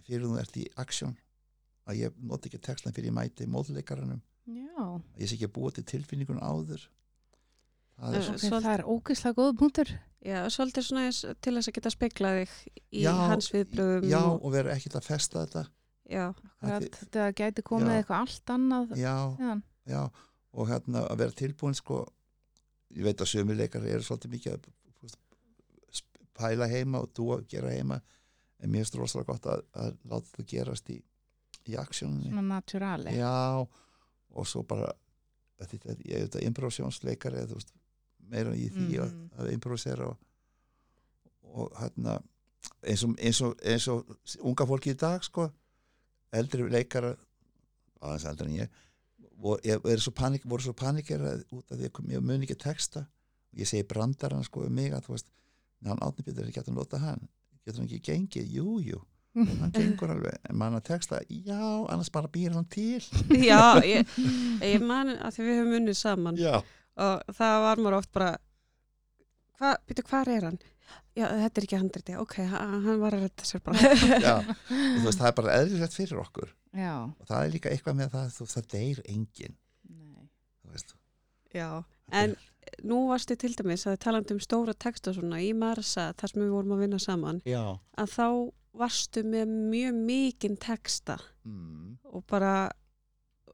fyrir 0.04 0.26
þú 0.26 0.38
ert 0.42 0.58
í 0.58 0.66
aksjón 0.82 1.16
að 1.88 2.02
ég 2.02 2.18
nota 2.20 2.50
ekki 2.50 2.60
textan 2.68 2.94
fyrir 2.96 3.12
ég 3.12 3.16
mæti 3.16 3.46
móðleikaranum, 3.48 4.20
ég 5.18 5.28
sé 5.30 5.38
ekki 5.38 5.48
að 5.48 5.54
búa 5.56 5.72
til 5.72 5.84
tilfinningun 5.88 6.42
áður. 6.44 6.82
Það 7.98 8.18
er 8.18 8.26
Svol- 8.28 8.62
það 8.66 8.74
er 8.74 8.84
ógeðslega 8.92 9.38
góð 9.40 9.54
punktur. 9.62 9.92
Já, 10.28 10.42
svolítið 10.52 10.84
svona 10.86 11.06
eins 11.08 11.22
til 11.42 11.54
þess 11.56 11.70
að 11.72 11.76
geta 11.78 11.92
speklað 11.94 12.40
þig 12.42 12.56
í 12.92 13.04
Já, 13.06 13.14
hans 13.32 13.48
viðblöðum. 13.54 14.10
já 14.10 14.20
og, 14.20 14.44
og 14.44 14.52
vera 14.58 14.74
ekkert 14.76 14.98
að 15.00 15.08
festa 15.08 15.46
þetta 15.46 15.64
já, 16.10 16.34
þetta 16.62 17.28
gæti 17.38 17.64
komið 17.68 17.92
Já. 17.94 17.98
eitthvað 18.02 18.22
allt 18.24 18.54
annað 18.56 18.96
já, 18.98 19.16
já. 19.88 20.02
Og 20.58 20.68
hérna 20.72 21.04
að 21.12 21.18
vera 21.22 21.32
tilbúin 21.38 21.76
sko 21.78 22.06
ég 22.96 23.04
veit 23.04 23.20
að 23.22 23.30
sömuleikar 23.34 23.84
eru 23.86 24.04
svolítið 24.08 24.32
mikið 24.32 24.54
að 24.58 24.70
pæla 26.38 26.68
heima 26.70 27.02
og 27.04 27.12
þú 27.18 27.26
að 27.38 27.44
gera 27.52 27.72
heima. 27.74 27.98
En 28.62 28.72
mér 28.72 28.84
finnst 28.86 28.96
rosalega 28.98 29.34
gott 29.34 29.48
að, 29.52 29.64
að 29.78 29.92
láta 30.10 30.32
það 30.38 30.48
gerast 30.52 30.90
í, 30.94 30.98
í 31.70 31.76
aksjóninni. 31.78 32.30
Svona 32.32 32.46
naturali 32.56 33.14
já. 33.18 33.34
Og 34.38 34.48
svo 34.50 34.64
bara 34.70 34.92
þetta, 35.62 35.96
ég 36.06 36.16
er 36.20 36.26
þetta 36.28 36.44
improvisjónsleikari 36.46 37.42
eða 37.44 37.60
meira 38.30 38.54
í 38.58 38.68
því 38.70 38.88
Mhm. 38.88 39.04
að, 39.04 39.14
að 39.42 39.52
improvisera 39.54 40.08
og, 40.12 40.18
og 41.54 41.72
hérna 41.80 42.18
eins 42.84 43.04
og, 43.08 43.16
eins, 43.20 43.42
og, 43.42 43.56
eins 43.64 43.88
og 43.88 44.18
unga 44.44 44.66
fólki 44.68 44.92
í 44.94 44.98
dag 45.00 45.24
sko 45.24 45.48
eldri 46.36 46.68
leikara 46.72 47.14
aðeins 48.02 48.28
eldri 48.30 48.50
en 48.52 48.60
ég 48.62 48.84
voru, 49.38 49.98
svo 50.02 50.14
panik, 50.16 50.46
svo 50.46 50.74
panikerað 50.78 51.44
út 51.54 51.72
af 51.72 51.78
því 51.80 51.90
að 51.90 52.16
ég 52.16 52.24
mun 52.26 52.46
ekki 52.46 52.58
texta. 52.60 53.06
Og 53.54 53.62
ég 53.62 53.70
segi 53.70 53.88
brandarann 53.88 54.46
sko 54.46 54.66
um 54.68 54.74
mig 54.74 54.94
að 54.94 55.08
þú 55.08 55.16
veist 55.16 55.30
hann 55.86 56.02
átni 56.04 56.26
betur 56.26 56.50
ekki 56.50 56.64
að 56.64 56.74
nota 56.76 57.00
hann? 57.02 57.28
Getur 57.64 57.84
hann 57.84 57.90
ekki 57.90 58.02
gengið, 58.12 58.50
jú, 58.58 58.80
jú. 58.84 59.04
Hann 59.38 59.70
gengur 59.76 60.10
alveg, 60.16 60.40
en 60.50 60.58
mann 60.58 60.74
að 60.74 60.88
texta 60.88 61.20
já, 61.30 61.60
annars 61.62 62.10
bara 62.14 62.30
býr 62.34 62.56
hann 62.58 62.66
til. 62.74 63.04
Já 63.50 63.78
ég, 63.86 64.10
ég 64.66 64.82
man 64.82 65.14
að 65.14 65.36
því 65.36 65.46
við 65.46 65.60
höfum 65.60 65.76
unnið 65.78 65.98
saman. 66.00 66.40
Já, 66.42 66.56
og 66.98 67.36
það 67.38 67.58
var 67.68 67.84
maður 67.84 67.98
oft 68.00 68.12
bara 68.18 68.32
hva, 69.60 69.76
byrju, 69.86 70.08
hvað 70.10 70.32
er 70.34 70.48
hann? 70.50 70.60
Já, 71.18 71.26
þetta 71.32 71.60
er 71.62 71.66
ekki 71.66 71.80
handriti, 71.80 72.16
ok, 72.22 72.36
ha- 72.52 72.66
hann 72.86 73.00
var 73.02 73.16
að 73.18 73.24
redda 73.26 73.48
sér 73.50 73.64
bara. 73.66 73.94
já 74.28 74.36
og 74.38 74.52
þú 75.00 75.06
veist, 75.08 75.22
það 75.22 75.30
er 75.32 75.38
bara 75.40 75.56
eðlilegt 75.62 75.98
fyrir 75.98 76.22
okkur. 76.22 76.52
Já, 76.78 76.94
og 77.10 77.26
það 77.32 77.40
er 77.48 77.56
líka 77.56 77.72
eitthvað 77.74 77.98
með 78.02 78.12
það, 78.14 78.28
þú 78.38 78.48
það 78.54 78.68
deyr 78.76 79.02
enginn. 79.16 79.58
Nei. 79.90 80.28
Þú 80.62 80.76
veist, 80.76 80.94
Já, 81.56 81.68
en 82.14 82.36
nú 82.86 83.00
varstu 83.10 83.38
til 83.40 83.54
dæmis 83.58 83.88
að 83.90 83.98
talandi 84.04 84.36
um 84.36 84.42
stóra 84.44 84.76
texta 84.78 85.14
svona 85.16 85.40
í 85.42 85.54
Marsa, 85.58 86.12
þar 86.20 86.34
sem 86.34 86.42
við 86.44 86.54
vorum 86.54 86.76
að 86.76 86.84
vinna 86.84 87.00
saman, 87.02 87.40
já. 87.48 87.64
að 87.98 88.12
þá 88.14 88.28
varstu 88.78 89.24
með 89.26 89.54
mjög 89.72 90.02
mikinn 90.06 90.58
texta. 90.62 91.16
Mm, 91.48 91.96
og 92.14 92.26
bara 92.30 92.70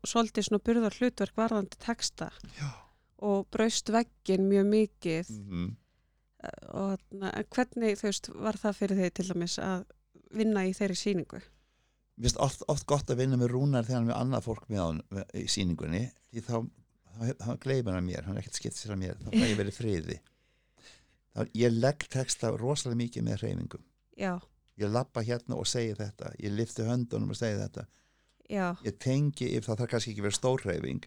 svolítið 0.04 0.50
svona 0.50 0.64
burðar 0.66 0.98
hlutverk 1.00 1.38
varðandi 1.40 1.80
texta. 1.80 2.28
Já. 2.58 2.72
Og 3.24 3.46
braust 3.54 3.88
veggin 3.94 4.50
mjög 4.50 4.66
mikið. 4.74 5.30
Mm, 5.32 5.70
og 6.74 7.00
na, 7.16 7.32
hvernig 7.56 7.98
þú 8.00 8.08
veist 8.10 8.30
var 8.36 8.58
það 8.60 8.78
fyrir 8.80 9.00
þig 9.02 9.14
til 9.20 9.26
dæmis 9.32 9.58
að 9.64 9.84
vinna 10.34 10.64
í 10.68 10.74
þeirri 10.78 10.98
síningu? 11.00 11.42
Mér 12.18 12.28
finnst 12.28 12.40
oft, 12.46 12.64
oft 12.70 12.86
gott 12.90 13.10
að 13.10 13.22
vinna 13.24 13.38
með 13.42 13.54
Rúnar 13.54 13.86
þegar 13.88 14.00
hann 14.00 14.08
er 14.08 14.12
með 14.14 14.20
annað 14.22 14.46
fólk 14.48 14.68
með 14.70 14.82
hann 14.84 15.02
með- 15.18 15.32
í 15.40 15.46
síningunni 15.50 16.04
því 16.34 16.44
þá, 16.46 16.56
þá, 17.14 17.24
þá 17.46 17.52
gleymir 17.66 17.98
hann 17.98 18.06
mér 18.10 18.28
hann 18.28 18.38
er 18.38 18.44
ekkert 18.44 18.60
skipt 18.60 18.78
sér 18.78 18.94
að 18.96 19.02
mér, 19.06 19.18
þá 19.24 19.30
fæ 19.34 19.46
ég 19.50 19.58
verið 19.62 19.78
friði. 19.80 20.20
Þá, 21.34 21.42
ég 21.58 21.74
legg 21.80 22.06
texta 22.14 22.52
rosalega 22.54 23.00
mikið 23.02 23.26
með 23.26 23.40
hreyfingum. 23.42 23.84
Já, 24.18 24.34
ég 24.78 24.92
lappa 24.94 25.24
hérna 25.26 25.58
og 25.58 25.66
segi 25.70 25.96
þetta 25.98 26.34
ég 26.44 26.54
lifti 26.54 26.86
höndunum 26.86 27.34
og 27.34 27.40
segi 27.40 27.58
þetta. 27.64 27.88
Já, 28.50 28.68
ég 28.86 28.98
tengi, 29.02 29.50
ef 29.58 29.66
það 29.66 29.80
þarf 29.82 29.92
kannski 29.96 30.14
ekki 30.14 30.26
verið 30.28 30.38
stór 30.42 30.66
hreyfing 30.68 31.06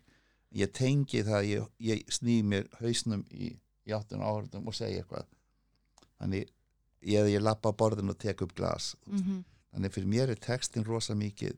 ég 0.57 0.71
tengi 0.73 1.23
það 1.27 1.37
að 1.39 1.47
ég, 1.51 1.65
ég 1.91 2.13
sný 2.15 2.37
mér 2.47 2.67
hausnum 2.81 3.25
í, 3.35 3.53
í 3.87 3.95
áttun 3.95 4.25
áhörðum 4.25 4.67
og 4.69 4.75
segi 4.75 5.01
eitthvað 5.01 5.27
þannig 6.19 6.49
ég, 7.07 7.29
ég 7.31 7.43
lappa 7.43 7.71
á 7.71 7.79
borðinu 7.79 8.15
og 8.15 8.19
tek 8.19 8.43
upp 8.43 8.55
glas 8.57 8.95
mm 9.07 9.19
-hmm. 9.19 9.43
þannig 9.73 9.95
fyrir 9.95 10.09
mér 10.09 10.35
er 10.35 10.43
textin 10.49 10.85
rosa 10.85 11.15
mikið 11.15 11.57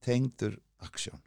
tengdur 0.00 0.58
aksjón 0.78 1.20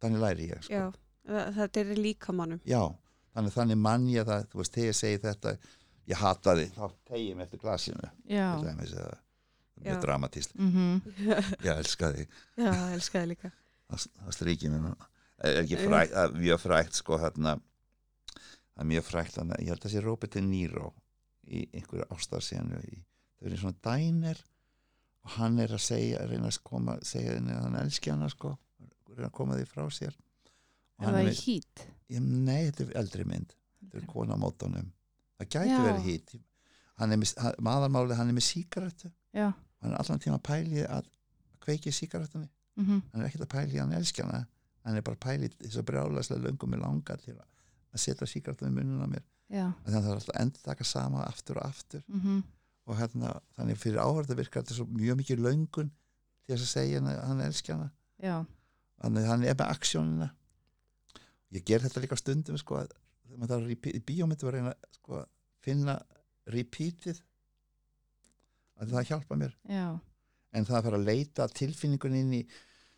þannig 0.00 0.20
læri 0.20 0.48
ég 0.52 0.62
sko. 0.62 0.92
þetta 1.28 1.80
er 1.80 1.92
í 1.92 1.96
líkamannum. 1.96 2.60
Já, 2.64 2.94
þannig 3.34 3.52
þannig 3.52 3.76
mann 3.76 4.08
ég 4.08 4.26
það 4.28 4.48
þú 4.52 4.60
veist, 4.62 4.74
þegar 4.74 4.88
ég 4.88 4.98
segi 4.98 5.22
þetta 5.24 5.56
ég 6.08 6.16
hata 6.16 6.54
þig, 6.56 6.74
þá 6.74 6.86
tegi 7.10 7.28
ég 7.28 7.36
mig 7.36 7.46
eftir 7.46 7.62
glasinu 7.62 8.10
já 8.24 8.56
til 8.56 8.68
dæmis, 8.68 8.92
eða, 8.92 9.16
Já. 9.78 9.84
mjög 9.84 10.02
dramatíst 10.02 10.54
mm 10.54 11.00
ég 11.66 11.72
elska 11.76 12.12
þig, 12.12 12.28
Já, 12.56 12.72
elskaði 12.94 13.26
líka. 13.34 13.52
það, 13.88 14.32
strykir 14.34 14.70
mér 14.70 14.94
er 15.38 15.62
ekki 15.62 15.76
frækt, 15.76 16.12
er 16.12 16.32
mjög 16.34 16.60
frækt 16.60 16.94
sko 16.94 17.18
hérna 17.18 17.58
það 18.78 18.84
er 18.84 18.90
mjög 18.92 19.06
frækt, 19.08 19.38
að 19.42 19.52
ég 19.58 19.72
held 19.72 19.84
að 19.88 19.94
sé 19.94 20.04
Robert 20.04 20.36
De 20.36 20.44
Niro 20.44 20.92
í 21.48 21.64
einhverju 21.74 22.06
ástarsenu 22.14 22.78
í, 22.86 23.02
þau 23.38 23.48
eru 23.48 23.58
í 23.58 23.60
svona 23.64 23.80
dænir 23.82 24.42
og 25.26 25.34
hann 25.34 25.58
er 25.58 25.74
að 25.74 25.82
segja, 25.82 26.22
að 26.22 26.34
reyna 26.34 26.52
að 26.52 26.60
koma 26.70 26.94
segja 27.02 27.34
henni 27.34 27.56
að 27.56 27.64
hann 27.66 27.78
elski 27.82 28.12
hana 28.14 28.28
sko 28.30 28.54
reyna 29.10 29.30
að 29.32 29.36
koma 29.40 29.56
því 29.58 29.66
frá 29.66 29.88
sér. 29.90 30.14
Og 30.98 31.06
hann 31.08 31.16
það 31.16 31.24
er 31.24 31.32
í 31.32 31.40
hít? 31.42 31.86
Ég, 32.08 32.22
nei, 32.22 32.68
þetta 32.68 32.84
er 32.84 32.92
eldri 33.02 33.26
mynd. 33.26 33.56
Þetta 33.82 33.98
er 34.00 34.06
kona 34.12 34.38
á 34.38 34.42
mótunum. 34.42 34.92
Það 35.38 35.50
gæti 35.56 35.80
verið 35.82 36.06
hít 36.06 36.38
hann 36.98 37.14
með, 37.14 37.34
hann, 37.38 38.12
hann 38.18 38.30
er 38.30 38.34
með 38.34 38.46
sígarettu. 38.46 39.10
Já. 39.36 39.52
Hann 39.82 39.92
er 39.92 40.00
allan 40.00 40.22
tíma 40.22 40.38
að 40.38 40.46
pæli 40.48 40.86
að 40.86 41.10
kveiki 41.62 41.92
sígarettunni. 41.94 42.48
Mm 42.78 43.02
hann 43.12 43.22
er 43.22 43.28
ekkert 43.28 43.46
að 43.46 43.54
pæli 43.54 43.78
að 43.78 43.84
hann 43.84 43.98
elski 43.98 44.22
hana. 44.22 44.46
Hann 44.86 44.96
er 44.96 45.04
bara 45.06 45.18
að 45.18 45.24
pæli 45.26 45.50
þess 45.58 45.78
að 45.78 45.86
brjálaslega 45.90 46.44
löngum 46.46 46.70
með 46.74 46.82
langar 46.82 47.22
til 47.22 47.36
að 47.36 47.46
að 47.94 48.04
setja 48.04 48.28
sígarettunni 48.28 48.72
í 48.72 48.78
munnuna 48.78 49.08
á 49.08 49.12
mér. 49.14 49.26
Þannig 49.48 49.98
að 49.98 50.04
það 50.04 50.12
er 50.12 50.20
alltaf 50.20 50.34
að 50.34 50.40
endur 50.42 50.64
taka 50.66 50.86
sama 50.86 51.24
aftur 51.24 51.60
og 51.60 51.68
aftur. 51.70 52.04
Mm 52.12 52.42
og 52.88 52.96
hérna, 52.96 53.34
þannig 53.58 53.78
fyrir 53.78 54.00
áhverða 54.00 54.36
virkar 54.38 54.64
þetta 54.64 54.78
svo 54.78 54.86
mjög 54.88 55.18
mikið 55.20 55.42
löngun 55.44 55.90
til 55.92 56.54
þess 56.54 56.64
að 56.64 56.70
segja 56.70 57.00
hann 57.00 57.10
að 57.12 57.18
hann 57.28 57.42
elski 57.44 57.74
hana. 57.74 57.88
Já. 58.24 58.36
Þannig 59.02 59.24
að 59.24 59.28
hann 59.28 59.44
er 59.44 59.58
með 59.58 59.72
aksjónina. 59.74 60.28
Ég 61.54 61.66
ger 61.68 61.84
þetta 61.84 62.02
líka 62.04 62.18
stundum 62.18 62.60
sko 62.60 62.80
að 62.80 62.94
þegar 62.94 63.42
maður 63.42 63.52
þarf 63.52 63.66
að 63.66 63.72
repeat, 63.74 63.98
í 63.98 64.04
bíómyndu 64.08 64.48
að 64.48 64.56
reyna 64.56 64.74
sko, 64.96 65.22
finna 65.64 65.98
repeatið. 66.48 67.20
Að 68.78 68.94
það 68.94 69.08
hjálpa 69.12 69.38
mér. 69.42 69.56
Já, 69.68 69.86
en 70.56 70.68
það 70.68 70.78
að 70.78 70.88
fara 70.88 71.00
að 71.02 71.08
leita 71.10 71.44
að 71.44 71.56
tilfinningun 71.60 72.16
inn 72.22 72.36
í 72.38 72.42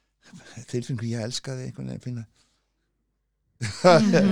tilfinningun 0.71 1.11
ég 1.11 1.27
elska 1.27 1.57
þig 1.59 1.73
einhvern 1.73 1.91
veginn 1.91 2.07
finna. 2.07 2.29
Það 3.81 4.13
já, 4.15 4.23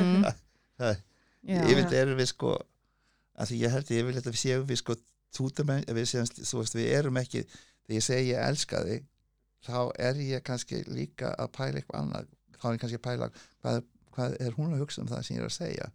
yfirleitt 1.69 1.95
erum 2.01 2.19
við 2.19 2.31
sko 2.33 2.57
að 3.39 3.53
því 3.53 3.61
ég 3.63 3.75
held 3.75 3.93
ég 3.93 4.03
yfirleitt 4.03 4.27
að 4.27 4.35
við 4.35 4.43
séum 4.43 4.67
við 4.69 4.81
sko 4.83 4.99
tútumenn, 5.37 5.85
við, 5.93 6.09
séum, 6.09 6.27
þú 6.27 6.63
veist, 6.63 6.77
við 6.79 6.91
erum 6.97 7.21
ekki 7.21 7.45
þegar 7.45 7.97
ég 7.99 8.05
segi 8.07 8.33
ég 8.33 8.43
elska 8.49 8.83
þig 8.87 9.07
þá 9.69 9.79
er 10.09 10.21
ég 10.23 10.45
kannski 10.47 10.83
líka 10.89 11.33
að 11.37 11.51
pæla 11.57 11.81
eitthvað 11.81 12.03
annað, 12.03 12.29
þá 12.59 12.69
er 12.69 12.77
ég 12.77 12.83
kannski 12.85 13.01
að 13.01 13.07
pæla 13.09 13.31
hvað, 13.35 13.81
hvað 14.15 14.37
er 14.47 14.59
hún 14.59 14.77
að 14.77 14.85
hugsa 14.85 15.03
um 15.03 15.11
það 15.11 15.27
sem 15.27 15.37
ég 15.37 15.43
er 15.43 15.49
að 15.49 15.57
segja? 15.57 15.91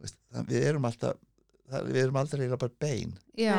Veist, 0.00 0.16
það, 0.32 0.46
við 0.52 0.68
erum 0.70 0.88
alltaf 0.88 1.18
það, 1.70 1.90
við 1.90 2.00
erum 2.04 2.20
aldrei 2.20 2.40
eiginlega 2.40 2.62
bara 2.64 2.78
bein. 2.86 3.16
Já, 3.38 3.56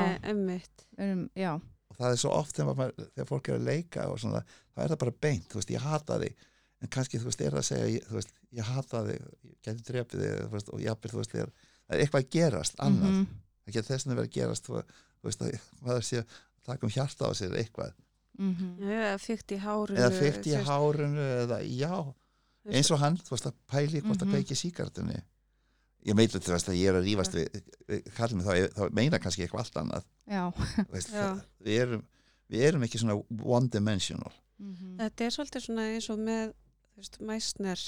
já, 1.37 1.51
og 1.91 1.99
það 1.99 2.15
er 2.15 2.21
svo 2.23 2.31
oft 2.35 2.57
þegar, 2.57 2.79
maður, 2.79 3.09
þegar 3.15 3.29
fólk 3.29 3.49
er 3.49 3.59
að 3.59 3.67
leika 3.67 4.07
og 4.11 4.21
svona, 4.23 4.41
þá 4.71 4.83
er 4.83 4.93
það 4.93 5.01
bara 5.05 5.17
beint, 5.27 5.47
þú 5.51 5.59
veist, 5.59 5.73
ég 5.75 5.85
hata 5.85 6.19
þig 6.23 6.47
en 6.81 6.89
kannski, 6.89 7.19
þú 7.21 7.29
veist, 7.29 7.41
er 7.45 7.53
að 7.59 7.65
segja 7.67 8.05
veist, 8.11 8.31
ég 8.57 8.63
hata 8.65 9.03
þig, 9.07 9.25
ég 9.45 9.57
geti 9.67 9.83
drepið 9.91 10.23
þig 10.25 10.51
veist, 10.55 10.69
og 10.73 10.81
jafnvel, 10.81 11.11
þú 11.13 11.19
veist, 11.21 11.31
þegar 11.35 11.51
það 11.51 11.95
er 11.97 12.03
eitthvað 12.05 12.23
að 12.23 12.29
gerast 12.37 12.75
annað, 12.81 13.11
Mhm, 13.11 13.27
það 13.65 13.73
getur 13.75 13.95
þess 13.95 14.07
að 14.07 14.15
vera 14.15 14.25
að 14.27 14.35
gerast 14.37 14.65
þú, 14.69 14.81
þú 15.21 15.29
veist, 15.29 15.41
að 15.41 15.51
maður 15.85 16.07
sé 16.09 16.17
að 16.23 16.39
taka 16.65 16.85
um 16.87 16.93
hjarta 16.95 17.27
á 17.27 17.31
sér 17.37 17.57
eitthvað, 17.61 17.93
mhm, 18.37 18.71
Eða 18.81 19.17
fyrkt 19.21 19.51
í 19.51 19.59
hárunu. 19.61 19.97
eða 19.99 20.11
fyrkt 20.21 20.47
í 20.49 20.55
hárunu 20.65 21.27
eða, 21.45 21.59
já, 21.69 21.93
veist- 22.65 22.75
eins 22.77 22.91
og 22.91 22.99
hann 22.99 23.17
þú 23.17 23.35
veist, 23.35 23.45
að 23.51 23.53
pæli 23.67 24.01
hvort 24.01 24.21
að 24.21 24.27
Mhm. 24.27 24.33
kveiki 24.33 24.55
síkartunni 24.57 25.21
ég 26.05 26.15
meit 26.17 26.31
þú 26.33 26.49
veist, 26.55 26.65
að 26.69 26.79
ég 26.81 26.89
er 26.89 26.95
að 26.97 27.05
rífast 27.05 27.33
við, 27.37 27.61
við 27.87 28.03
kallum 28.17 28.41
þá, 28.41 28.53
þá 28.73 28.89
meina 28.91 29.19
kannski 29.19 29.43
eitthvað 29.45 29.59
allt 29.61 29.75
annað. 29.77 30.03
Veist, 30.89 31.11
Já. 31.13 31.21
það, 31.21 31.41
við, 31.61 31.75
erum, 31.83 32.03
við 32.49 32.61
erum 32.65 32.81
ekki 32.87 32.97
svona 33.03 33.21
one 33.45 33.67
dimensional. 33.69 34.31
Mhm, 34.57 34.97
Þetta 34.97 35.25
er 35.25 35.29
svolítið 35.35 35.61
svona 35.67 35.85
eins 35.93 36.09
og 36.09 36.17
með 36.19 36.53
veist, 36.99 37.19
mæsner 37.19 37.83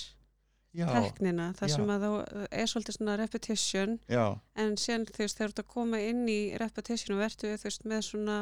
já, 0.74 0.88
teknina, 0.89 1.51
það 1.60 1.70
já. 1.70 1.76
sem 1.76 1.91
að 1.93 2.06
þá 2.06 2.12
er 2.49 2.70
svolítið 2.72 2.97
svona 2.97 3.18
repetition 3.20 3.97
já, 4.10 4.26
en 4.64 4.78
sen 4.82 5.06
þú 5.10 5.24
veist, 5.24 5.38
þegar 5.38 5.51
þú 5.51 5.54
ert 5.54 5.64
að 5.64 5.74
koma 5.76 6.01
inn 6.01 6.24
í 6.32 6.39
repetition 6.62 7.18
og 7.18 7.26
verður 7.26 7.60
þú 7.62 7.70
veist, 7.70 7.89
með 7.89 8.06
svona 8.10 8.38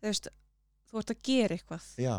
þú 0.00 0.08
veist, 0.08 0.32
þú 0.86 1.02
ert 1.02 1.12
að 1.14 1.22
gera 1.26 1.56
eitthvað. 1.56 1.86
Já, 2.00 2.16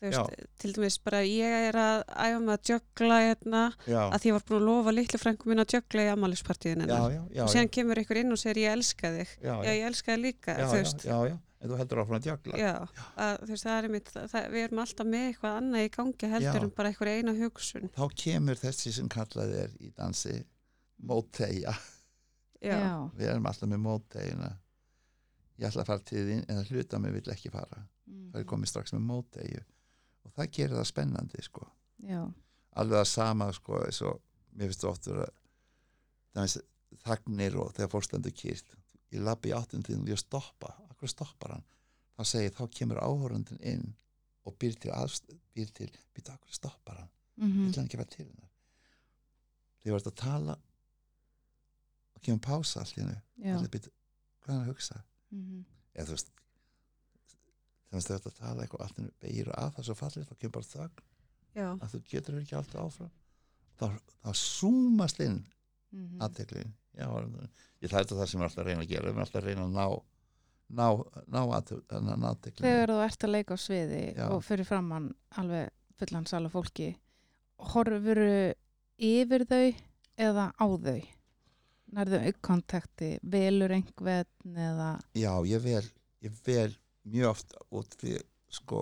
þú 0.00 0.10
veist, 0.10 0.44
til 0.60 0.72
dæmis 0.76 0.98
bara 1.04 1.22
ég 1.24 1.56
er 1.70 1.78
að 1.80 2.02
æfa 2.12 2.42
með 2.44 2.52
að 2.54 2.70
jögla 2.72 3.20
hérna 3.22 3.62
já. 3.88 4.00
að 4.04 4.18
því 4.20 4.30
ég 4.30 4.36
var 4.36 4.46
búin 4.48 4.58
að 4.58 4.68
lofa 4.68 4.94
litlu 4.94 5.20
frængu 5.22 5.50
mín 5.50 5.64
að 5.64 5.76
jögla 5.78 6.04
í 6.04 6.08
já, 6.08 7.00
já, 7.14 7.22
já, 7.38 7.42
og 7.44 7.52
síðan 7.54 7.72
kemur 7.78 8.00
einhver 8.00 8.20
inn 8.20 8.34
og 8.34 8.40
segir 8.40 8.62
ég 8.64 8.76
elska 8.76 9.12
þig. 9.16 9.34
Já, 9.40 9.54
já, 9.54 9.64
já, 9.64 9.72
ég 9.78 9.88
elska 9.88 10.12
þig 10.12 10.24
líka, 10.24 10.58
já, 10.58 10.66
þú 10.68 10.78
já, 10.78 10.82
veist. 10.82 11.06
já, 11.08 11.16
já, 11.30 11.36
en 11.64 11.72
þú 11.72 11.78
heldur 11.80 12.00
áfram 12.02 12.18
að 12.18 12.26
djögla. 12.26 12.58
Já, 12.60 12.72
að, 13.24 13.38
þú 13.40 13.50
veist, 13.54 13.64
það 13.64 13.76
er 13.76 13.88
einmitt, 13.88 14.10
það, 14.14 14.48
við 14.52 14.66
erum 14.66 14.82
alltaf 14.84 15.08
með 15.08 15.28
eitthvað 15.30 15.58
annað 15.60 15.86
í 15.86 15.92
gangi 15.94 16.30
heldur 16.34 16.58
Já. 16.60 16.66
en 16.66 16.74
bara 16.76 16.90
einhver 16.92 17.10
eina 17.10 17.34
hugsun. 17.38 17.88
þá 17.94 18.04
kemur 18.24 18.60
þessi 18.60 18.92
sem 18.98 19.08
kallað 19.12 19.54
er 19.62 19.78
í 19.80 19.92
dansi 19.96 20.34
móttegja, 21.08 21.74
við 22.60 23.30
erum 23.30 23.48
alltaf 23.48 23.70
með 23.70 23.82
móttegina 23.84 24.52
ég 25.60 25.68
ætla 25.68 25.84
að 25.84 25.90
fara 25.92 26.04
til 26.10 26.24
þín 26.28 26.44
en 26.44 26.58
það 26.58 26.72
hluta 26.74 27.00
mig 27.00 27.14
vill 27.14 27.32
ekki 27.34 27.52
fara. 27.54 27.84
Það 28.04 28.40
er 28.40 28.48
komið 28.50 28.70
strax 28.72 28.94
með 28.94 29.04
móttegju 29.08 29.62
og 30.24 30.34
það 30.34 30.52
gerir 30.56 30.76
það 30.78 30.88
spennandi 30.90 31.42
sko. 31.44 31.66
Já, 32.04 32.20
alveg 32.74 33.00
það 33.00 33.10
sama 33.12 33.48
sko 33.54 33.80
og 33.80 34.22
mér 34.54 34.70
finnst 34.70 34.84
það 34.84 34.90
oft 34.90 35.08
vera 35.10 35.28
það 36.34 36.46
er 36.48 36.64
þagnir 37.04 37.58
og 37.62 37.70
þegar 37.76 37.92
fórstandur 37.92 38.34
kýrt 38.34 38.74
ég 39.14 39.22
labbi 39.22 39.52
í 39.52 39.54
áttundin 39.54 40.02
og 40.02 40.10
ég 40.10 40.20
stoppa 40.20 40.72
akkur 41.04 41.12
stoppar 41.12 41.56
hann 41.56 41.64
þá 42.16 42.24
segi 42.28 42.48
ég, 42.48 42.54
þá 42.56 42.64
kemur 42.72 43.00
áhórundin 43.02 43.60
inn 43.60 43.88
og 44.44 44.56
býr 44.60 44.76
til 44.80 44.92
aðst, 44.94 45.32
býr 45.56 45.70
til, 45.74 45.90
býr 46.14 46.24
til 46.24 46.34
akkur 46.34 46.54
stoppar 46.54 47.00
hann? 47.00 47.10
Mhm, 47.36 47.66
vill 47.66 47.78
hann 47.78 47.88
ekki 47.88 47.98
vera 48.00 48.12
til 48.12 48.26
hennar? 48.28 48.50
Þegar 49.80 49.90
ég 49.90 49.96
var 49.96 50.06
að 50.10 50.20
tala 50.20 50.54
og 52.14 52.22
kemur 52.22 52.44
pása 52.44 52.80
allt 52.80 52.96
í 52.96 53.02
hennu 53.02 53.18
hvað 54.44 54.52
er 54.52 54.52
hann 54.52 54.62
að 54.62 54.70
hugsa? 54.70 55.02
Mhm, 55.30 55.64
eða 55.94 56.06
þú 56.06 56.16
veist 56.16 56.30
þegar 57.90 58.04
þú 58.04 58.14
ert 58.14 58.30
að 58.30 58.38
tala 58.38 58.62
eitthvað 58.62 58.86
allt 58.86 58.96
í 58.96 59.02
hennu 59.02 59.18
beigir 59.20 59.52
að 59.54 59.74
það 59.74 59.82
er 59.82 59.88
svo 59.88 59.98
fallið 59.98 60.30
þá 60.30 60.38
kemur 60.38 60.56
bara 60.56 60.70
þögn. 60.70 61.04
Já, 61.54 61.68
að 61.70 61.90
þú 61.92 62.00
getur 62.10 62.38
ekki 62.40 62.56
alltaf 62.58 62.80
áfram. 62.82 63.12
Þá, 63.78 63.86
þá 64.22 64.30
súmast 64.38 65.20
inn 65.22 65.44
mhm, 65.90 66.22
aðteklin 66.22 66.74
já, 66.94 67.06
ég 67.82 67.90
hlæta 67.90 68.14
það 68.14 68.28
sem 68.30 68.38
við 68.38 68.44
erum 68.44 68.48
alltaf 68.48 68.62
að 68.62 68.68
reyna 68.68 68.84
að 68.84 68.90
gera 68.90 69.04
við 69.04 69.10
erum 69.10 69.22
alltaf 69.24 69.40
að 69.40 69.48
reyna 69.48 69.64
að 69.64 69.74
ná 69.74 69.86
ná, 70.74 70.88
ná 71.30 71.40
aðteklin 71.44 72.66
þegar 72.66 72.92
þú 72.92 73.00
ert 73.06 73.26
að 73.26 73.34
leika 73.34 73.56
á 73.56 73.58
sviði 73.60 74.02
Já. 74.12 74.26
og 74.28 74.44
fyrir 74.46 74.68
framann 74.68 75.10
alveg 75.40 75.72
fullan 75.98 76.28
sala 76.28 76.50
fólki 76.52 76.92
horfuru 77.72 78.54
yfir 78.98 79.46
þau 79.48 79.66
eða 80.20 80.50
á 80.54 80.66
þau? 80.66 81.00
Nærðu 81.94 82.20
aukkontakti 82.26 83.10
velur 83.22 83.74
einhvern 83.76 84.58
eða? 84.58 84.90
Já, 85.14 85.30
ég 85.46 85.62
vel, 85.62 85.84
ég 86.24 86.38
vel 86.46 86.72
mjög 87.04 87.30
oft 87.30 87.54
út 87.70 87.96
því 88.00 88.18
sko 88.50 88.80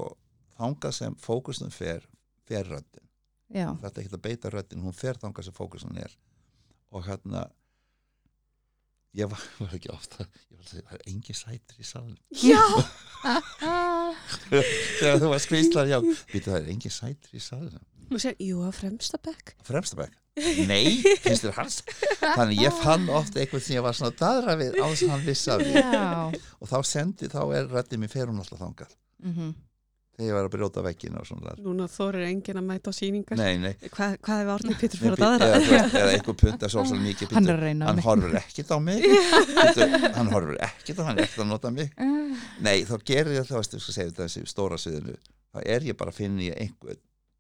þangað 0.57 0.97
sem 0.97 1.17
fókusnum 1.21 1.73
fer 1.75 2.07
fer 2.49 2.67
röddin, 2.67 3.05
já, 3.53 3.69
þetta 3.83 3.93
er 3.93 4.05
ekki 4.05 4.17
að 4.17 4.25
beita 4.25 4.51
röddin 4.53 4.83
hún 4.83 4.97
fer 4.97 5.19
þangað 5.21 5.49
sem 5.49 5.57
fókusnum 5.57 5.99
er. 6.03 6.15
Og 6.93 7.07
hérna 7.07 7.47
ég 9.19 9.29
var, 9.31 9.43
var 9.61 9.75
ekki 9.77 9.91
ofta 9.93 10.25
ég 10.25 10.57
var 10.57 10.63
að 10.65 10.71
segja, 10.73 10.85
það 10.89 10.99
er 10.99 11.05
engi 11.13 11.35
sætur 11.37 11.83
í 11.83 11.87
salin 11.87 12.19
já, 12.33 12.63
þegar 15.01 15.21
þú 15.23 15.31
var 15.33 15.43
skvíslar, 15.43 15.91
já. 15.91 15.99
Býtu 16.33 16.51
það 16.53 16.59
er 16.63 16.71
engi 16.75 16.93
sætur 16.93 17.37
í 17.39 17.43
salin 17.43 17.81
og 18.13 18.21
sér, 18.21 18.35
jú, 18.45 18.59
að 18.67 18.75
fremsta 18.77 19.19
bekk. 19.25 19.55
fremstabæk 19.65 20.19
nei, 20.69 20.97
finnst 21.25 21.45
þér 21.45 21.57
hans 21.59 21.79
þannig 22.21 22.61
ég 22.65 22.77
fann 22.83 23.05
oft 23.13 23.37
eitthvað 23.37 23.63
sem 23.67 23.77
ég 23.79 23.85
var 23.85 23.97
svona 23.97 24.15
daðra 24.17 24.57
við 24.61 24.79
á 24.81 24.85
þess 24.89 25.05
að 25.07 25.13
hann 25.13 25.25
vissi 25.27 25.53
af 25.53 25.61
því. 25.65 26.41
Og 26.63 26.71
þá 26.71 26.77
sendi, 26.89 27.29
þá 27.33 27.41
er 27.59 27.69
röddin 27.69 28.01
mér 28.01 28.13
fer 28.13 28.31
hún 28.33 28.41
alltaf 28.41 28.61
þangað. 28.63 28.95
Mhm, 29.29 29.51
þegar 30.13 30.27
ég 30.29 30.35
var 30.37 30.47
að 30.49 30.53
brjóta 30.55 30.83
veggina 30.85 31.21
og 31.23 31.27
svona 31.29 31.53
Núna 31.65 31.87
þorir 31.89 32.27
enginn 32.29 32.59
að 32.61 32.67
mæta 32.69 32.91
á 32.91 32.95
síningar. 32.95 33.37
nei, 33.41 33.57
nei, 33.59 33.73
Hvað, 33.89 34.17
hvað 34.27 34.43
hefur 34.43 34.65
Pétur 34.83 34.99
Nei, 34.99 35.03
fyrir 35.03 35.13
að 35.13 35.17
bí- 35.17 35.25
daðra? 35.25 35.79
eða, 35.89 36.11
eitthvað 36.17 36.37
punta 36.43 36.69
svo 36.73 36.85
svo 36.91 36.99
mikið 37.01 37.33
hann 37.33 37.45
býtu, 37.47 37.53
er 37.53 37.57
að 37.57 37.63
reyna 37.67 37.87
hann 37.89 37.97
mig. 37.97 38.05
horfur 38.05 38.37
ekkit 38.43 38.71
á 38.73 38.79
mig. 38.79 39.07
Býtu, 39.63 39.89
hann 40.19 40.33
horfur 40.35 40.59
ekkit 40.69 41.01
á 41.01 41.03
hann 41.09 41.19
er 41.19 41.25
ekkit 41.25 41.43
að 41.45 41.49
nota 41.53 41.71
mig. 41.73 41.95
Eh, 41.97 42.45
nei, 42.61 42.77
þá 42.85 42.95
gerir 43.09 43.33
ég 43.39 43.49
það, 43.49 43.63
veist, 43.63 43.79
þú 43.79 43.97
segir 43.97 44.13
þessi 44.21 44.45
stóra 44.53 44.77
sviðinu. 44.79 45.17
Þá 45.53 45.59
er 45.65 45.89
ég 45.89 45.97
bara 45.97 46.13
að 46.13 46.21
finna 46.21 46.45
ég 46.47 46.61
einhver 46.67 46.97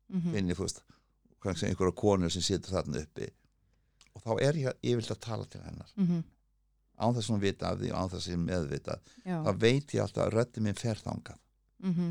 mhm, 0.08 0.32
finni, 0.34 0.56
þú 0.56 0.66
veist, 0.66 0.82
kannski 1.44 1.68
einhverja 1.68 1.96
konur 1.96 2.32
sem 2.32 2.42
situr 2.44 2.72
þarna 2.78 3.04
uppi. 3.04 3.28
Og 4.16 4.24
þá 4.24 4.32
er 4.48 4.58
ég 4.64 4.80
yfirlega 4.84 5.16
að 5.16 5.22
tala 5.28 5.46
til 5.48 5.60
hennar. 5.64 5.92
Mhm, 6.00 6.24
án 7.02 7.14
þess 7.16 7.28
að 7.30 7.32
hún 7.36 7.40
vita 7.42 7.70
af 7.72 7.78
því 7.80 7.88
og 7.92 7.96
án 8.02 8.10
þess 8.12 8.26
að 8.28 8.32
ég 8.34 8.42
meðvita 8.48 8.94
já, 9.26 9.36
þá 9.44 9.52
veit 9.64 9.94
ég 9.96 10.02
alltaf 10.04 10.26
að 10.26 10.34
röddi 10.36 10.60
minn 10.62 10.76
fer 10.78 11.00
þangað. 11.00 11.38
Mhm, 11.82 12.10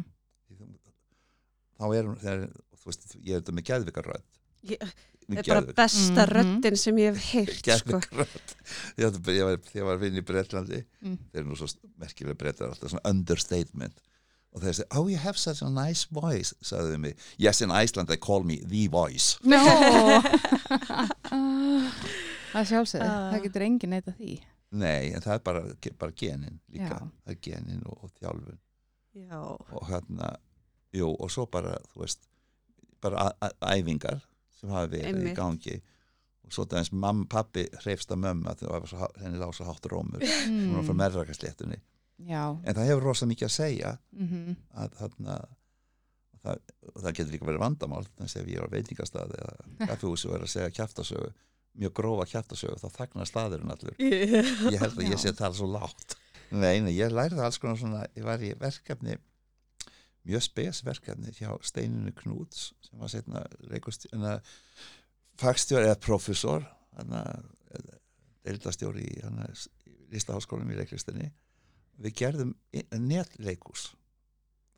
þá 1.82 1.86
er 1.98 2.04
hún, 2.12 2.20
þegar, 2.22 2.46
þú 2.78 2.92
veist, 2.92 3.08
ég 3.18 3.34
er 3.34 3.42
þetta 3.42 3.58
með 3.58 3.68
geðvikar 3.72 4.12
rödd 4.14 4.30
Ég- 4.70 4.92
Með 5.32 5.38
Þetta 5.38 5.52
er 5.52 5.62
bara 5.62 5.74
besta 5.78 6.24
Mhm. 6.26 6.32
röddin 6.36 6.76
sem 6.78 6.98
ég 6.98 7.16
hef 7.16 7.20
heyrt, 7.32 7.66
sko. 7.82 8.00
geðvikar 8.00 8.18
rödd 8.22 8.50
ég, 9.74 9.84
var, 9.88 9.98
vinn 10.02 10.18
í 10.20 10.24
Breitlandi 10.26 10.82
Mm. 11.02 11.18
þeir 11.32 11.40
eru 11.42 11.50
nú 11.50 11.56
svo 11.58 11.68
merkilega 12.02 12.38
breytar 12.38 12.68
alltaf 12.70 12.90
svona 12.92 13.06
understatement. 13.10 14.02
Og 14.54 14.62
þeir 14.62 14.74
segi, 14.76 14.88
oh 14.98 15.08
you 15.08 15.18
have 15.18 15.38
such 15.40 15.62
a 15.64 15.70
nice 15.70 16.06
voice 16.12 16.54
sagðið 16.62 17.00
mig, 17.00 17.16
yes 17.40 17.62
in 17.62 17.72
Iceland 17.72 18.10
they 18.10 18.18
call 18.18 18.44
me 18.44 18.58
the 18.66 18.88
voice. 18.92 19.38
No 19.44 19.58
það 22.52 22.68
sjálfsögðu, 22.68 23.08
Ah. 23.08 23.32
það 23.32 23.44
getur 23.46 23.66
engin 23.66 23.90
neitt 23.96 24.10
því. 24.18 24.42
Nei, 24.72 25.12
en 25.14 25.22
það 25.24 25.34
er 25.36 25.40
bara, 25.40 25.62
bara 26.00 26.12
genin 26.16 26.60
líka, 26.72 26.90
Já. 27.00 27.12
það 27.26 27.34
er 27.34 27.40
genin 27.48 27.82
og, 27.86 28.04
og 28.04 28.12
þjálfun. 28.20 28.60
Já, 29.16 29.40
og 29.72 29.88
hérna, 29.90 30.36
jú, 30.96 31.14
og 31.14 31.32
svo 31.32 31.48
bara 31.52 31.78
þú 31.94 32.04
veist, 32.04 32.28
bara 33.02 33.32
æfingar 33.62 34.22
sem 34.60 34.70
hafa 34.74 34.92
verið 34.92 35.16
Einmitt. 35.16 35.32
í 35.32 35.38
gangi. 35.38 35.78
Og 36.46 36.54
svo 36.54 36.66
eins 36.78 36.92
mamma, 36.92 37.26
pappi 37.30 37.68
hreifst 37.84 38.12
að 38.12 38.24
mömmu 38.26 38.52
að 38.52 38.66
það 38.66 38.76
var 38.76 38.90
svo, 38.92 39.08
henni 39.22 39.40
lág 39.40 39.56
svo 39.56 39.70
hátt 39.70 39.88
rómur. 39.90 40.22
Hún 40.22 40.76
var 40.76 40.86
frá 40.86 40.94
mm. 40.94 41.02
meðrakasléttunni 41.06 41.80
já. 42.28 42.44
En 42.64 42.76
það 42.76 42.90
hefur 42.90 43.08
rosa 43.10 43.28
mikið 43.30 43.48
að 43.48 43.56
segja 43.56 43.92
mhm, 44.16 44.58
að 44.78 44.98
þarna 45.00 45.38
það, 46.42 46.60
það 46.96 47.16
getur 47.20 47.32
líka 47.36 47.50
verið 47.50 47.64
vandamál 47.64 48.04
þannig 48.10 48.36
að 48.42 48.52
ég 48.52 48.60
er 48.60 48.68
á 48.68 48.74
veitingastað 48.76 49.36
eða 49.38 49.54
kaffihúsi 49.92 50.30
og 50.30 50.38
er 50.38 50.46
að 50.46 50.54
segja 50.56 50.76
kjaftasögu 50.80 51.32
mjög 51.82 51.94
grófa 52.02 52.28
kjaftasögu 52.34 52.80
þá 52.82 52.88
þagnar 52.98 53.30
staðurinn 53.30 53.72
allur. 53.72 53.94
Ég 54.74 54.82
held 54.82 54.98
að 54.98 55.06
ég 55.08 55.22
sé 55.22 55.32
að 55.32 55.38
tala 55.38 55.56
svo 55.56 55.70
lágt. 55.72 56.18
Nei, 56.52 56.82
nei, 56.84 56.92
ég 56.98 57.14
lærði 57.16 57.40
alls 57.40 57.62
konar 57.64 57.78
svona 57.80 58.02
ég 58.12 58.26
var 58.28 58.42
í 58.44 58.50
verkefni 58.60 59.16
mjög 60.28 60.46
spes 60.46 60.84
verkefni 60.86 61.34
hjá 61.38 61.54
Steininu 61.66 62.14
Knúts 62.18 62.72
sem 62.86 63.00
var 63.02 63.12
setna 63.12 63.46
fagstjóri 65.42 65.88
eða 65.90 66.00
professor 66.02 66.66
hann 66.98 67.16
deildastjóri 68.46 69.06
í 69.08 69.24
hann 69.24 69.42
listaháskólum 70.12 70.70
í 70.74 70.78
leiklistinni 70.78 71.32
við 72.02 72.16
gerðum 72.22 72.54
netleikús 72.98 73.92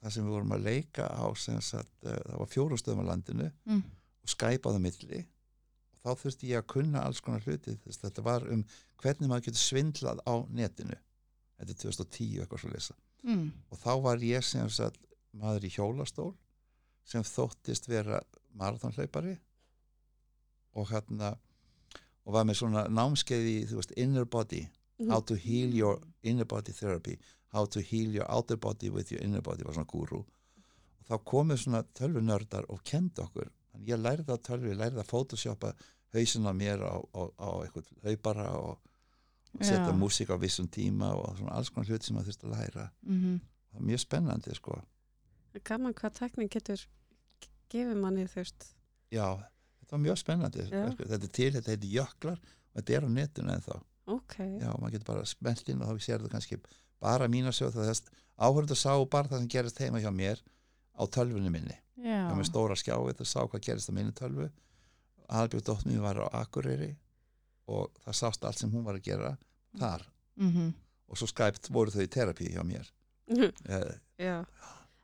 þar 0.03 0.15
sem 0.15 0.25
við 0.25 0.35
vorum 0.35 0.55
að 0.55 0.65
leika 0.67 1.07
á 1.07 1.25
sagt, 1.35 1.93
uh, 2.03 2.11
það 2.11 2.39
var 2.41 2.51
fjórum 2.51 2.79
stöðum 2.79 3.05
á 3.07 3.11
landinu 3.13 3.47
mm. 3.47 3.83
og 4.23 4.33
skæpaði 4.33 4.81
milli 4.83 5.21
og 5.23 6.03
þá 6.03 6.23
þurfti 6.23 6.51
ég 6.51 6.59
að 6.59 6.71
kunna 6.75 7.05
alls 7.07 7.23
konar 7.23 7.45
hluti 7.45 7.77
þess 7.85 8.01
að 8.01 8.09
þetta 8.09 8.25
var 8.27 8.47
um 8.51 8.65
hvernig 8.99 9.31
maður 9.31 9.47
getur 9.47 9.63
svindlað 9.63 10.23
á 10.27 10.35
netinu 10.51 10.99
þetta 11.57 11.71
er 11.71 11.81
2010 11.85 12.43
eitthvað 12.43 12.63
svo 12.63 12.75
lesa 12.75 12.99
Mm. 13.23 13.53
og 13.71 13.79
þá 13.79 13.91
var 14.03 14.23
ég 14.27 14.43
sem 14.43 14.67
sagt 14.67 14.99
maður 15.38 15.67
í 15.67 15.73
hjólastól 15.73 16.31
sem 17.07 17.23
þóttist 17.27 17.89
vera 17.89 18.21
marathonhlaupari 18.57 19.36
og 20.79 20.89
hérna 20.91 21.34
og 22.23 22.36
var 22.38 22.45
með 22.47 22.61
svona 22.61 22.86
námskeiði 22.88 23.63
þú 23.67 23.79
veist, 23.79 23.95
inner 23.99 24.25
body 24.25 24.63
how 25.09 25.19
to 25.19 25.36
heal 25.36 25.73
your 25.75 25.99
inner 26.23 26.47
body 26.47 26.71
therapy 26.71 27.17
how 27.53 27.65
to 27.65 27.81
heal 27.81 28.13
your 28.13 28.29
outer 28.31 28.57
body 28.57 28.89
with 28.89 29.11
your 29.11 29.21
inner 29.23 29.41
body 29.41 29.63
var 29.63 29.75
svona 29.75 29.89
gúrú. 29.89 30.23
Og 30.23 31.09
þá 31.09 31.17
komu 31.29 31.57
svona 31.57 31.84
tölvunördar 31.97 32.65
og 32.73 32.81
kendi 32.88 33.21
okkur. 33.21 33.51
Þannig 33.73 33.91
ég 33.91 34.01
lærði 34.01 34.34
að 34.34 34.41
tölvu, 34.47 34.71
ég 34.71 34.79
lærði 34.79 35.01
að 35.03 35.11
photoshoppa 35.11 35.73
hausin 36.15 36.49
á 36.49 36.53
mér 36.57 36.81
á, 36.81 36.97
á, 36.97 37.21
á 37.38 37.49
eitthvað 37.61 37.91
hlaupara 38.01 38.47
og, 38.57 38.79
setja 39.61 39.93
músík 39.93 40.31
á 40.34 40.38
vissum 40.41 40.65
tíma 40.65 41.11
og 41.13 41.36
svona 41.38 41.59
alls 41.59 41.69
konar 41.69 41.91
hluti 41.91 42.07
sem 42.07 42.15
maður 42.17 42.31
þurfti 42.31 42.47
að 42.49 42.55
læra. 42.55 42.88
Mm 43.05 43.41
það 43.73 43.81
er 43.81 43.86
mjög 43.89 44.01
spennandi 44.03 44.53
sko 44.53 44.75
Gaman 45.64 45.93
hvað 45.93 46.14
teknin 46.20 46.49
getur 46.49 46.82
gefið 47.74 47.97
manni 48.01 48.26
veist. 48.30 48.68
já, 49.14 49.28
þetta 49.82 49.91
var 49.95 50.01
mjög 50.06 50.18
spennandi 50.22 50.64
þetta 50.70 51.14
er 51.20 51.28
til, 51.38 51.51
þetta 51.54 51.72
heitir 51.74 51.93
jöklar 51.97 52.39
og 52.41 52.80
þetta 52.80 52.93
er 52.97 53.06
á 53.06 53.10
netinu 53.10 53.54
en 53.54 53.62
þá 53.62 53.76
Ok. 54.14 54.36
já, 54.38 54.70
maður 54.82 54.91
getur 54.97 55.06
bara 55.14 55.26
smellt 55.26 55.70
inn 55.70 55.82
og 55.82 55.88
þá 55.93 56.04
sér 56.04 56.20
það 56.26 56.34
kannski 56.36 56.58
bara 57.04 57.28
mína 57.32 57.54
sög 57.56 57.72
það 57.76 57.88
þess 57.91 58.04
áhörðu 58.38 58.76
sá 58.76 58.91
bara 59.06 59.28
það 59.32 59.39
sem 59.43 59.47
gerist 59.54 59.80
heima 59.80 60.01
hjá 60.04 60.12
mér 60.12 60.41
á 60.97 61.04
tölvunni 61.08 61.49
minni 61.54 61.78
Já. 61.97 62.28
já. 62.28 62.34
með 62.36 62.49
stóra 62.49 62.76
skjáið 62.76 63.22
og 63.22 63.30
sá 63.30 63.39
hvað 63.47 63.62
gerist 63.64 63.89
á 63.89 63.93
minni 63.95 64.12
tölvu 64.12 64.49
Albjörg 65.30 65.64
dótt 65.66 65.86
mín 65.88 66.01
var 66.04 66.18
á 66.20 66.28
Akureyri 66.43 66.95
og 67.72 67.93
það 68.04 68.18
sást 68.20 68.43
allt 68.45 68.60
sem 68.60 68.72
hún 68.74 68.84
var 68.84 68.95
að 68.99 69.06
gera 69.08 69.38
þar 69.80 70.10
Mm 70.36 70.74
og 71.14 71.18
svo 71.20 71.28
skæpt 71.30 71.68
voru 71.70 71.91
þau 71.93 72.01
í 72.01 72.10
terapi 72.10 72.47
hjá 72.49 72.64
mér 72.66 72.88
eh, 73.70 73.93
já. 74.18 74.43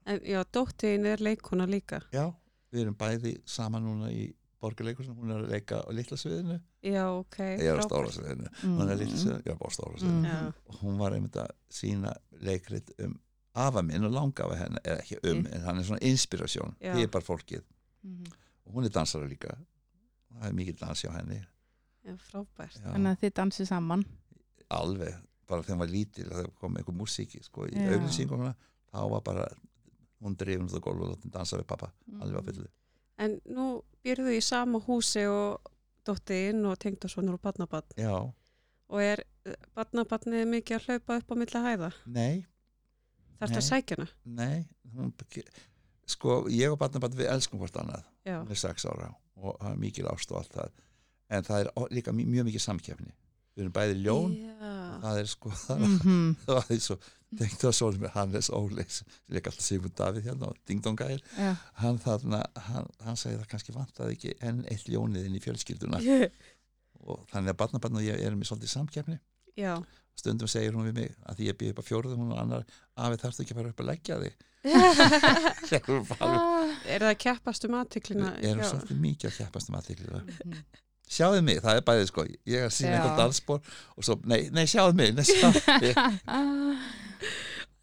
En 0.05 0.19
já, 0.25 0.43
dóttin 0.53 1.05
er 1.05 1.17
leikona 1.21 1.65
líka. 1.67 2.01
já, 2.13 2.33
við 2.71 2.81
erum 2.81 2.95
bæði 2.95 3.41
saman 3.45 3.83
núna 3.83 4.11
í 4.11 4.33
borgarleikursin, 4.61 5.15
hún 5.15 5.31
er 5.31 5.43
að 5.43 5.49
leika 5.53 5.81
á 5.83 5.89
litla 5.91 6.17
sviðinu, 6.17 6.59
Já, 6.83 7.05
ok. 7.19 7.37
ég 7.39 7.61
er 7.63 7.77
á 7.77 7.79
frábært. 7.79 7.87
stóra 7.87 8.11
sviðinu 8.11 8.49
hún 8.63 8.89
er 8.91 8.97
litla 8.97 9.17
sviðinu, 9.17 9.43
ég 9.45 9.51
er 9.53 9.55
á 9.55 9.69
stóra 9.71 9.97
sviðinu 9.97 10.19
Mm. 10.19 10.25
Já. 10.25 10.53
og 10.67 10.75
hún 10.81 10.97
var 10.97 11.11
einmitt 11.13 11.35
að 11.35 11.51
sína 11.69 12.13
leikrit 12.41 12.91
um 12.99 13.19
afa 13.55 13.81
minn 13.81 14.03
og 14.05 14.11
langafa 14.11 14.55
henni 14.55 14.79
eða 14.83 14.99
ekki 15.01 15.17
um, 15.23 15.37
Mm. 15.43 15.53
en 15.53 15.61
hann 15.61 15.77
er 15.79 15.83
svona 15.83 15.99
inspirasjón 16.01 16.75
er 16.81 17.07
bara 17.07 17.23
fólkið 17.25 17.63
Mhm. 18.03 18.25
og 18.65 18.73
hún 18.75 18.85
er 18.85 18.89
dansara 18.89 19.27
líka 19.27 19.57
það 20.33 20.47
er 20.49 20.53
mikið 20.53 20.79
dans 20.79 21.01
hjá 21.03 21.11
henni 21.15 21.45
Já, 22.05 22.15
frábært. 22.17 22.75
Já, 22.79 22.93
Þannig 22.93 23.17
að 23.17 23.19
þið 23.19 23.33
dansið 23.33 23.67
saman 23.67 24.05
alveg, 24.71 25.15
bara 25.47 25.61
þegar 25.63 25.77
var 25.79 25.87
lítil 25.87 26.29
það 26.29 26.53
kom 26.59 26.75
einhver 26.75 26.95
músík 26.95 27.43
sko, 27.43 27.65
í 27.67 27.73
Já. 27.73 27.93
auglýsingum 27.95 28.55
þá 28.93 29.09
var 29.09 29.21
bara 29.21 29.47
hún 30.21 30.35
drifin 30.37 30.65
út 30.67 30.75
á 30.77 30.81
gólf 30.83 31.01
og 31.01 31.09
látin 31.13 31.31
dansa 31.31 31.57
við 31.57 31.67
pappa 31.67 31.91
alveg 32.19 32.39
á 32.39 32.41
Mhm. 32.41 32.45
fullu 32.53 32.67
En 33.19 33.41
nú 33.45 33.81
byrðu 34.03 34.31
í 34.37 34.41
sama 34.41 34.79
húsi 34.79 35.25
og 35.27 35.59
dóttin 36.05 36.65
og 36.65 36.77
tengdasonur 36.79 37.33
og 37.33 37.41
badnabann. 37.41 37.83
já, 37.97 38.33
Og 38.89 39.01
er 39.01 39.23
badnabannið 39.75 40.47
mikið 40.49 40.77
að 40.77 40.85
hlaupa 40.87 41.17
upp 41.17 41.31
á 41.31 41.35
milli 41.35 41.59
hæða? 41.65 41.91
nei, 42.05 42.45
Þarf 43.39 43.49
það 43.49 43.55
Nei. 43.55 43.57
að 43.59 43.69
sækja 43.69 43.95
hana? 43.97 44.09
nei 44.25 44.65
hún, 44.95 45.13
sko, 46.07 46.43
ég 46.49 46.71
og 46.71 46.79
barnabarn 46.79 47.13
við 47.15 47.29
elskum 47.31 47.59
hvort 47.59 47.75
annað 47.79 48.03
Já. 48.25 48.41
er 48.49 48.55
sex 48.55 48.85
ára 48.85 49.13
og 49.37 49.59
það 49.59 49.71
er 49.71 49.77
mikil 49.77 50.05
ást 50.11 50.31
og 50.31 50.37
allt 50.37 50.51
það 50.53 50.71
en 51.29 51.43
það 51.43 51.59
er 51.61 51.71
líka 51.91 52.11
mjög, 52.11 52.45
mikið 52.49 52.59
samkefni 52.65 53.11
við 53.55 53.63
erum 53.65 53.73
bæði 53.75 53.95
ljón 54.03 54.35
Já. 54.39 54.75
það 55.03 55.19
er 55.23 55.29
sko 55.33 55.49
það, 55.65 55.79
Mhm. 55.87 56.35
það 56.45 56.69
er 56.75 56.79
svo 56.85 56.97
tengt 57.39 57.61
það 57.61 57.73
svo 57.77 57.91
með 58.01 58.13
Hannes 58.15 58.49
Óleis 58.49 59.01
líka 59.29 59.51
alltaf 59.51 59.65
Sigmund 59.65 59.93
Davíð 59.99 60.23
hérna 60.29 60.47
og 60.49 60.57
Dingdongæðir 60.69 61.21
Já. 61.37 61.51
hann 61.83 61.99
þarna, 62.01 62.39
hann, 62.69 62.87
hann 63.05 63.15
segi 63.19 63.37
það 63.37 63.47
kannski 63.51 63.75
vantaði 63.75 64.15
ekki 64.17 64.33
enn 64.41 64.63
eitt 64.71 64.87
ljónið 64.89 65.25
inn 65.29 65.35
í 65.37 65.43
fjölskylduna 65.43 65.99
og 67.09 67.25
þannig 67.31 67.53
að 67.53 67.59
barnabarn 67.61 67.99
og 68.01 68.07
ég 68.07 68.19
erum 68.25 68.41
í 68.41 68.47
svolítið 68.49 68.73
samkefni 68.73 69.19
Já. 69.59 69.75
stundum 70.17 70.47
segir 70.51 70.73
hún 70.73 70.87
við 70.89 70.95
mig 71.03 71.15
að 71.29 71.37
því 71.39 71.47
ég 71.51 71.57
býð 71.61 71.71
upp 71.75 71.81
á 71.83 71.89
fjórðu 71.89 72.17
hún 72.17 72.33
og 72.33 72.39
annar 72.41 72.65
afi 72.97 73.21
þarfst 73.21 73.43
ekki 73.45 73.53
að 73.53 73.59
fara 73.61 73.69
upp 73.75 73.83
að 73.85 73.89
leggja 73.93 74.19
þig 74.23 74.35
er 75.79 76.99
það 76.99 77.09
að 77.13 77.17
keppast 77.23 77.65
um 77.67 77.75
aðtiklina? 77.79 78.33
við 78.39 78.49
erum 78.53 78.65
svolítið 78.67 78.99
mikið 79.05 79.29
að 79.31 79.37
keppast 79.43 79.69
um 79.71 79.77
aðtíklu 79.79 80.19
Mhm. 80.19 80.63
Sjáðu 81.09 81.39
mig, 81.45 81.57
það 81.65 81.75
er 81.79 81.83
bæðið 81.89 82.07
sko. 82.11 82.21
Ég 82.49 82.57
er 82.63 82.67
að 82.69 82.75
sína 82.77 82.91
Já. 82.93 82.97
einhver 82.99 83.17
dansspor 83.19 83.59
og 83.95 84.01
svo, 84.07 84.13
nei, 84.29 84.41
nei, 84.55 84.65
sjáðu 84.69 84.93
mig, 84.99 85.09
nei, 85.17 85.25
sjáðu 85.27 85.59
mig. 85.81 85.93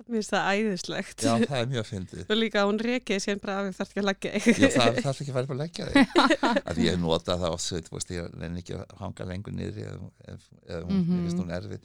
Mér 0.07 0.20
finnst 0.20 0.31
það 0.31 0.45
æðislegt. 0.55 1.18
já, 1.27 1.33
það 1.51 1.59
er 1.59 1.66
mjög 1.72 1.87
fyndið. 1.89 2.20
Og 2.31 2.37
líka 2.39 2.62
hún 2.68 2.77
rekið 2.79 3.18
sér 3.24 3.39
bara 3.43 3.55
að 3.59 3.64
við 3.66 3.74
þarf 3.81 3.91
ekki 3.91 4.01
að 4.03 4.07
leggja 4.07 4.31
þig. 4.37 4.45
já, 4.62 4.68
það 4.77 4.99
þarf 5.03 5.18
ekki 5.24 5.33
að 5.33 5.37
fara 5.37 5.47
upp 5.49 5.55
að 5.55 5.62
leggja 5.64 5.85
þig. 5.89 5.97
Að 6.70 6.77
ég 6.85 6.95
nota 7.03 7.33
það 7.41 7.51
oft, 7.57 7.66
þú 7.89 7.95
veist, 7.97 8.11
ég 8.14 8.22
nenni 8.39 8.61
ekki 8.62 8.74
að 8.77 8.85
hanga 9.01 9.22
lengur 9.33 9.55
niðri 9.57 9.83
eða, 9.89 10.07
eða, 10.31 10.39
eða 10.68 10.83
hún, 10.87 11.01
mér 11.09 11.20
finnst 11.24 11.41
hún 11.43 11.55
erfið. 11.59 11.83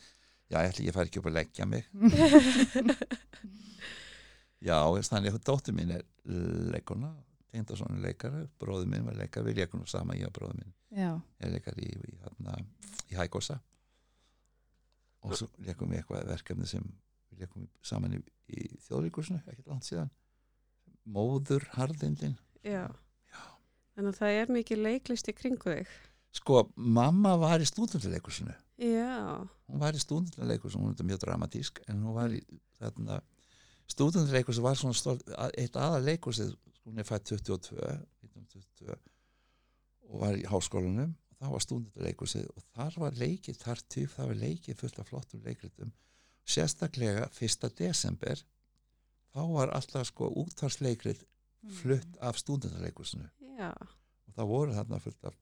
Já, 0.52 0.58
ég 0.60 0.70
ætla 0.70 0.82
ekki 0.84 0.92
að 0.92 0.98
fara 1.00 1.08
ekki 1.10 1.20
upp 1.24 1.30
að 1.32 1.38
leggja 1.40 1.66
mig. 1.72 1.84
Já, 4.70 4.78
þannig 5.10 5.34
að 5.34 5.42
dóttir 5.50 5.74
mín 5.74 5.90
er 5.98 6.04
leikona, 6.76 7.10
og 7.60 7.78
svona 7.78 8.00
leikari 8.00 8.46
bróður 8.60 8.88
minn 8.88 9.04
var 9.06 9.18
leikari, 9.20 9.50
við 9.52 9.58
leikum 9.62 9.82
nú 9.82 9.88
sama 9.92 10.16
ég 10.16 10.28
og 10.30 10.34
bróður 10.38 10.56
minn 10.62 10.74
Já. 10.96 11.10
er 11.40 11.52
leikari 11.52 11.84
í, 11.84 11.92
í, 11.92 12.14
hérna, 12.24 12.56
í 13.12 13.18
Hækosa 13.20 13.58
og 15.22 15.36
svo 15.38 15.50
leikum 15.66 15.92
við 15.92 16.00
eitthvað 16.02 16.30
verkefni 16.32 16.68
sem 16.70 16.86
við 17.32 17.44
leikum 17.44 17.68
saman 17.86 18.16
í, 18.18 18.22
í 18.56 18.70
þjóðríkursinu, 18.88 19.42
ekkert 19.52 19.68
langt 19.68 19.88
síðan 19.90 20.10
móður 21.12 21.68
harðindin 21.76 22.38
Já. 22.64 22.88
Þannig 23.96 24.14
að 24.14 24.20
það 24.22 24.38
er 24.40 24.52
mikið 24.56 24.82
leiklist 24.86 25.28
í 25.28 25.34
kringu 25.36 25.74
þig. 25.76 25.88
sko, 26.32 26.62
mamma 26.76 27.36
var 27.42 27.60
í 27.60 27.68
stúdentuleikursinu 27.68 28.56
Já. 28.80 29.44
hún 29.68 29.82
var 29.84 29.94
í 29.94 30.00
stúdentuleikursinu, 30.02 30.88
hún 30.88 30.96
er 30.96 31.10
mjög 31.12 31.20
dramatísk 31.26 31.84
en 31.92 32.00
hún 32.06 32.16
var 32.16 32.32
í 32.32 32.40
stúdentuleikursu 33.92 34.62
var 34.64 34.76
svona 34.80 34.96
stolt, 34.96 35.22
að- 35.36 35.52
eitt 35.60 35.76
aða 35.76 36.00
leikursið, 36.06 36.54
hún 36.86 37.00
er 37.00 37.08
fætt 37.08 37.30
22 37.30 37.78
1922 38.24 38.96
og 40.12 40.22
var 40.24 40.38
í 40.38 40.46
háskólanum. 40.50 41.16
Og 41.32 41.38
það 41.42 41.54
var 41.56 41.64
stúdentuleikursið 41.66 42.48
og 42.52 42.64
þar 42.76 42.98
var 43.02 43.18
leikið 43.18 43.60
tartýf, 43.62 44.16
það 44.18 44.32
var 44.32 44.40
leikið 44.44 44.80
fullt 44.82 45.00
af 45.02 45.10
flottum 45.10 45.44
leikritum. 45.46 45.94
Sérstaklega 46.46 47.30
1. 47.34 47.70
desember 47.78 48.44
þá 49.32 49.42
var 49.54 49.74
alltaf 49.74 50.10
sko 50.10 50.30
útvarsleikrit 50.44 51.24
flutt 51.80 52.18
af 52.22 52.40
stúdentuleikursinu 52.42 53.30
Já. 53.58 53.72
og 53.72 54.36
það 54.36 54.50
voru 54.50 54.76
þarna 54.76 55.00
fullt 55.00 55.30
af, 55.30 55.38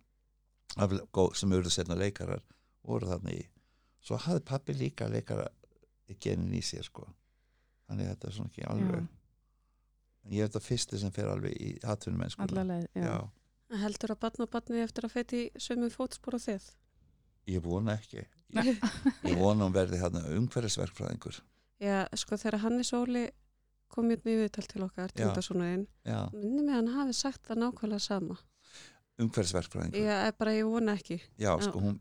af 0.77 1.37
sem 1.39 1.53
eru 1.55 1.71
setna 1.71 1.97
leikarar 1.99 2.43
voru 2.83 3.09
þarna 3.09 3.35
í. 3.35 3.43
Svo 4.03 4.19
hafði 4.19 4.45
pappi 4.47 4.75
líka 4.75 5.07
leikara 5.11 5.47
í 6.09 6.15
genin 6.21 6.53
í 6.55 6.61
sér 6.63 6.85
sko. 6.87 7.07
Þannig 7.87 8.05
að 8.05 8.13
þetta 8.13 8.27
er 8.27 8.35
svona 8.35 8.51
ekki 8.53 8.67
alveg 8.69 9.07
en 10.29 10.35
ég 10.37 10.43
er 10.45 10.49
þetta 10.51 10.61
fyrsti 10.61 10.99
sem 11.01 11.11
fer 11.15 11.27
alveg 11.31 11.55
í 11.57 11.71
atvinnum 11.83 12.21
menn 12.21 12.45
Allaleg, 12.45 12.85
já. 12.93 13.03
já, 13.09 13.79
Heldur 13.83 14.13
að 14.15 14.19
badnabanni 14.23 14.81
eftir 14.85 15.05
að 15.05 15.13
fæti 15.17 15.41
sömu 15.61 15.89
fótspor 15.93 16.37
á 16.37 16.39
þið? 16.45 16.69
ég 17.49 17.61
vona 17.65 17.95
ekki 17.97 18.21
ég, 18.21 18.81
ég 19.29 19.37
vona 19.39 19.65
hún 19.65 19.73
verði 19.73 19.99
hérna 20.01 20.23
umhverfisverkfræðingur 20.37 21.41
Já, 21.79 22.03
sko 22.13 22.35
þegar 22.37 22.59
Hannes 22.65 22.89
Óli 22.93 23.27
kom 23.89 24.09
hérna 24.11 24.33
í 24.33 24.37
viðtal 24.43 24.65
til 24.69 24.83
okkar, 24.85 25.09
Já. 25.17 25.31
já, 26.05 26.19
minni 26.35 26.69
að 26.69 26.75
hann 26.75 26.89
hafi 26.93 27.13
sagt 27.17 27.47
það 27.47 27.61
nákvæmlega 27.63 27.99
sama. 28.05 28.35
umhverfisverkfræðingur 29.19 29.99
Ég 30.03 30.27
er 30.27 30.35
bara, 30.37 30.53
ég 30.53 30.67
vona 30.69 30.93
ekki. 30.99 31.17
já, 31.39 31.49
Já. 31.55 31.63
sko 31.65 31.79
hún 31.81 31.97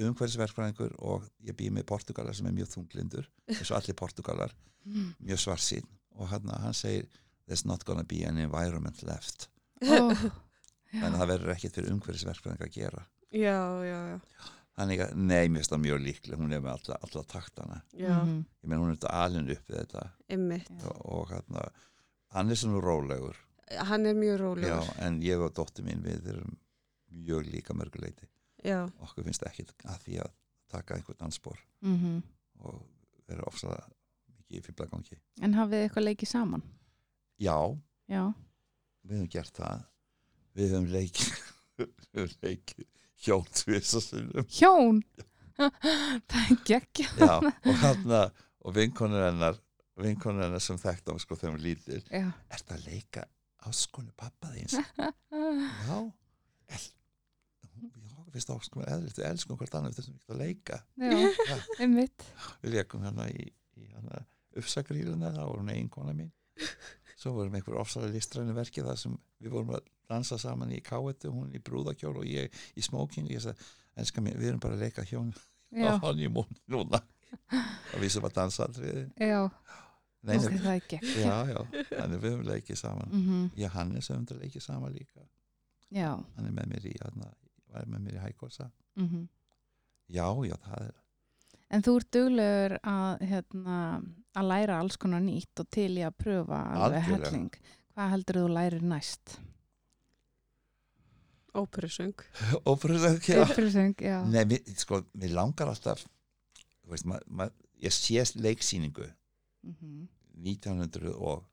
umhverfisverkfræðingur 0.00 0.94
og 1.04 1.24
ég 1.44 1.56
býð 1.56 1.72
með 1.78 1.86
Portugala 1.88 2.32
sem 2.36 2.46
er 2.48 2.54
mjög 2.56 2.70
þunglindur 2.74 3.26
eins 3.48 3.70
og 3.70 3.78
allir 3.80 3.96
Portugalar 3.98 4.54
Mm. 4.80 5.10
mjög 5.20 5.36
svarsýn 5.42 5.84
og 6.16 6.28
hann, 6.30 6.46
hann 6.48 6.72
segir 6.72 7.04
there's 7.50 7.66
not 7.66 7.82
gonna 7.84 8.06
be 8.06 8.22
an 8.28 8.38
environment 8.38 9.02
left. 9.06 9.48
Þannig 9.82 11.14
að 11.14 11.20
það 11.20 11.28
verður 11.34 11.52
ekkert 11.54 11.76
fyrir 11.78 11.92
umhverfisverkfræðing 11.94 12.64
að 12.66 12.72
gera. 12.74 13.04
Já, 13.30 13.58
já, 13.86 13.98
já. 14.14 14.16
þannig 14.80 15.00
að, 15.04 15.12
nei, 15.20 15.44
mér 15.52 15.60
finnst 15.60 15.72
það 15.74 15.82
mjög 15.84 15.98
líklega 16.06 16.38
hún 16.40 16.54
er 16.56 16.62
með 16.64 16.72
alla, 16.78 16.96
alla 17.06 17.22
taktana. 17.28 17.76
Já, 17.92 18.14
Mhm. 18.24 18.38
ég 18.64 18.68
meina 18.70 18.82
hún 18.82 18.90
er 18.90 18.96
þetta 18.96 19.12
alin 19.24 19.50
upp 19.54 19.66
við 19.70 19.78
þetta. 19.84 20.02
Ymmit. 20.30 20.70
og, 20.88 21.00
og 21.04 21.28
hann, 21.34 21.60
hann 22.34 22.50
er 22.50 22.54
svona 22.58 22.80
rólegur. 22.82 23.36
Hann 23.90 24.06
er 24.06 24.14
mjög 24.14 24.38
já, 24.38 24.42
rólegur. 24.42 24.90
en 25.06 25.20
ég 25.22 25.38
og 25.44 25.52
dóttir 25.54 25.84
mín 25.86 26.02
við 26.02 26.26
erum 26.32 26.56
mjög 27.12 27.46
líka 27.52 27.74
mörguleiti 27.74 28.26
Já, 28.64 28.84
okkur 29.02 29.24
finnst 29.24 29.42
ekki 29.46 29.64
að 29.86 29.98
því 30.04 30.16
að 30.24 30.30
taka 30.70 30.94
einhver 30.96 31.16
dansspor 31.18 31.58
mm 31.82 32.22
og 32.60 32.82
vera 33.28 33.42
ofslega 33.46 33.84
mikið 34.36 34.58
í 34.58 34.62
fýblagangi 34.66 35.16
En 35.42 35.54
hafið 35.54 35.70
þið 35.72 35.84
eitthvað 35.88 36.04
leikið 36.08 36.28
saman? 36.28 36.62
Já, 37.40 37.56
Já. 38.10 38.24
við 39.06 39.16
höfum 39.16 39.30
gert 39.32 39.56
það 39.60 39.82
við 40.58 40.74
höfum 40.74 40.90
leikið 40.92 41.32
við 41.80 41.90
höfum 42.20 42.36
leikið 42.44 42.86
hjón 43.24 43.50
tvisasinnum 43.60 44.46
Hjón? 44.56 45.02
það 45.60 46.46
er 46.46 46.62
geggja. 46.68 47.08
já, 47.20 47.34
og 47.40 47.74
hann 47.82 48.14
og 48.60 48.72
vinkonur 48.76 49.26
hennar 49.26 49.58
vinkonur 50.00 50.46
hennar 50.46 50.62
sem 50.64 50.78
þekktum 50.80 51.18
sko 51.20 51.36
þegar 51.36 51.54
hún 51.56 51.64
lítil 51.64 52.00
Já. 52.08 52.26
er 52.48 52.62
það 52.64 52.76
að 52.78 52.86
leika 52.88 53.26
áskonu 53.68 54.14
pappa 54.16 54.48
þíns 54.54 54.78
já 54.80 55.98
el, 56.70 56.84
já, 57.84 58.16
finnst 58.32 58.52
áskonu 58.54 58.86
eðlitt 58.88 59.18
við 59.20 59.28
elskum 59.28 59.58
hvort 59.60 59.74
annað 59.76 59.92
við 59.92 59.98
þessum 60.00 60.16
ekki 60.16 60.32
að 60.32 60.40
leika 60.40 60.80
Já, 60.96 61.58
einmitt. 61.84 62.24
við 62.64 62.76
leikum 62.78 63.04
hérna 63.04 63.28
í, 63.32 63.48
í 63.76 63.88
hérna 63.90 64.22
uppsakríluna, 64.60 65.34
það 65.36 65.50
voru 65.50 65.60
hún 65.66 65.74
eiginkona 65.76 66.16
mín 66.16 66.32
svo 67.20 67.34
vorum 67.36 67.54
einhver 67.58 67.76
ofsalega 67.80 68.14
listræni 68.16 68.54
verki 68.56 68.84
þar 68.86 68.96
sem 69.00 69.16
við 69.42 69.52
vorum 69.54 69.74
að 69.76 69.88
dansa 70.10 70.38
saman 70.40 70.72
í 70.72 70.80
káetu, 70.84 71.30
hún 71.34 71.52
í 71.54 71.60
brúðakjól 71.62 72.16
og 72.22 72.26
ég 72.26 72.50
í 72.76 72.82
smókin, 72.84 73.28
ég 73.30 73.42
sagði, 73.44 73.66
elskar 74.00 74.24
mér 74.24 74.38
við 74.40 74.52
erum 74.54 74.62
bara 74.64 74.78
að 74.78 74.84
leika 74.86 75.04
hjón 75.06 75.30
á 75.76 76.00
hann 76.02 76.24
mún 76.34 76.56
núna. 76.72 77.02
Og 77.94 78.00
við 78.02 78.16
sem 78.16 78.24
að 78.26 78.34
dansa 78.40 78.64
aldrei 78.66 79.04
já, 79.20 79.42
Nei, 80.26 80.34
ok, 80.36 80.56
það 80.60 80.72
er 80.74 80.86
geggja. 80.90 81.12
já, 81.22 81.36
já, 81.52 81.84
þannig 81.94 82.22
við 82.24 82.32
höfum 82.34 82.48
leikið 82.48 82.76
saman. 82.80 83.12
Mm 83.14 83.44
ég 83.60 83.76
Hannes 83.76 84.10
höfum 84.10 84.24
þetta 84.26 84.40
leikið 84.42 84.64
saman 84.66 84.96
líka. 84.96 85.22
Já, 85.90 86.10
hann 86.36 86.48
er 86.48 86.56
með 86.56 86.72
mér 86.72 86.88
í, 86.90 86.96
hérna, 87.00 87.30
var 87.70 87.86
með 87.86 88.02
mér 88.08 88.18
í 88.18 88.24
Hækosa 88.24 88.70
mm 88.96 89.28
já, 90.10 90.26
já, 90.48 90.56
það 90.66 90.88
er 90.88 90.94
En 91.70 91.84
þú 91.86 91.96
ert 92.00 92.10
duglegur 92.14 92.78
að, 92.82 93.20
hérna, 93.30 93.76
að 94.34 94.48
læra 94.50 94.80
alls 94.82 94.98
konar 94.98 95.22
nýtt 95.22 95.62
og 95.62 95.68
til 95.70 95.92
í 96.00 96.02
að 96.06 96.16
pröfa 96.18 96.64
alveg 96.74 97.06
helling. 97.06 97.52
Hvað 97.94 98.12
heldur 98.14 98.40
þú 98.40 98.50
lærir 98.56 98.84
næst? 98.90 99.38
óperusöng. 101.54 102.14
það, 102.70 103.18
já 103.26 103.42
Upprisöng, 103.42 103.94
já. 104.00 104.22
Nei, 104.26 104.44
mér, 104.46 104.60
sko, 104.78 105.02
mér 105.18 105.34
langar 105.34 105.70
alltaf 105.72 106.04
þú 106.04 106.94
veist, 106.94 107.06
ma, 107.08 107.18
ma, 107.26 107.48
ég 107.82 107.94
sé 107.94 108.24
leiksýningu 108.36 109.10
Mm 109.60 110.08
1900 110.40 111.12
og 111.20 111.44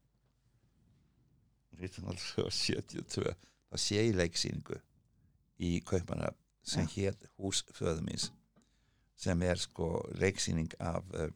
1972 1.76 3.34
þá 3.68 3.76
sé 3.76 3.98
ég 4.00 4.16
leiksýningu 4.16 4.78
í 5.60 5.82
Kaupmanna 5.84 6.30
sem 6.64 6.88
hétt 6.88 7.28
Hús 7.36 7.66
föðumins 7.76 8.32
sem 9.18 9.42
er 9.44 9.60
sko 9.62 9.92
leiksýning 10.22 10.76
af 10.80 11.06
um, 11.18 11.36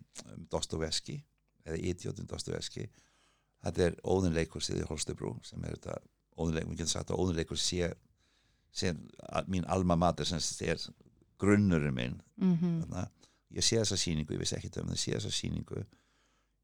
Dostoveski 0.52 1.18
eða 1.66 1.78
Idiotun 1.92 2.30
Dostoveski 2.30 2.88
þetta 3.62 3.88
er 3.88 4.00
óðunleikursið 4.06 4.84
í 4.84 4.88
Holstebrú 4.90 5.36
sem 5.46 5.64
er 5.66 5.78
þetta 5.78 5.98
óðunleikur, 6.38 6.72
við 6.72 6.82
getum 6.82 6.94
sagt 6.94 7.12
að 7.12 7.24
óðunleikur 7.24 7.60
sé, 7.60 7.90
sé 8.74 8.94
að 9.30 9.50
mín 9.52 9.68
alma 9.70 9.98
mater 10.00 10.28
sem 10.28 10.42
er 10.66 10.82
grunnurinn 11.42 11.98
minn. 11.98 12.22
Mm 12.42 12.78
þarna, 12.82 13.08
ég 13.52 13.66
sé 13.66 13.80
þessa 13.82 13.98
sýningu, 13.98 14.34
ég 14.36 14.42
vissi 14.42 14.56
ekki 14.58 14.72
um 14.80 14.90
það 14.90 14.98
ég 14.98 15.04
sé 15.04 15.16
þessa 15.18 15.34
sýningu 15.36 15.86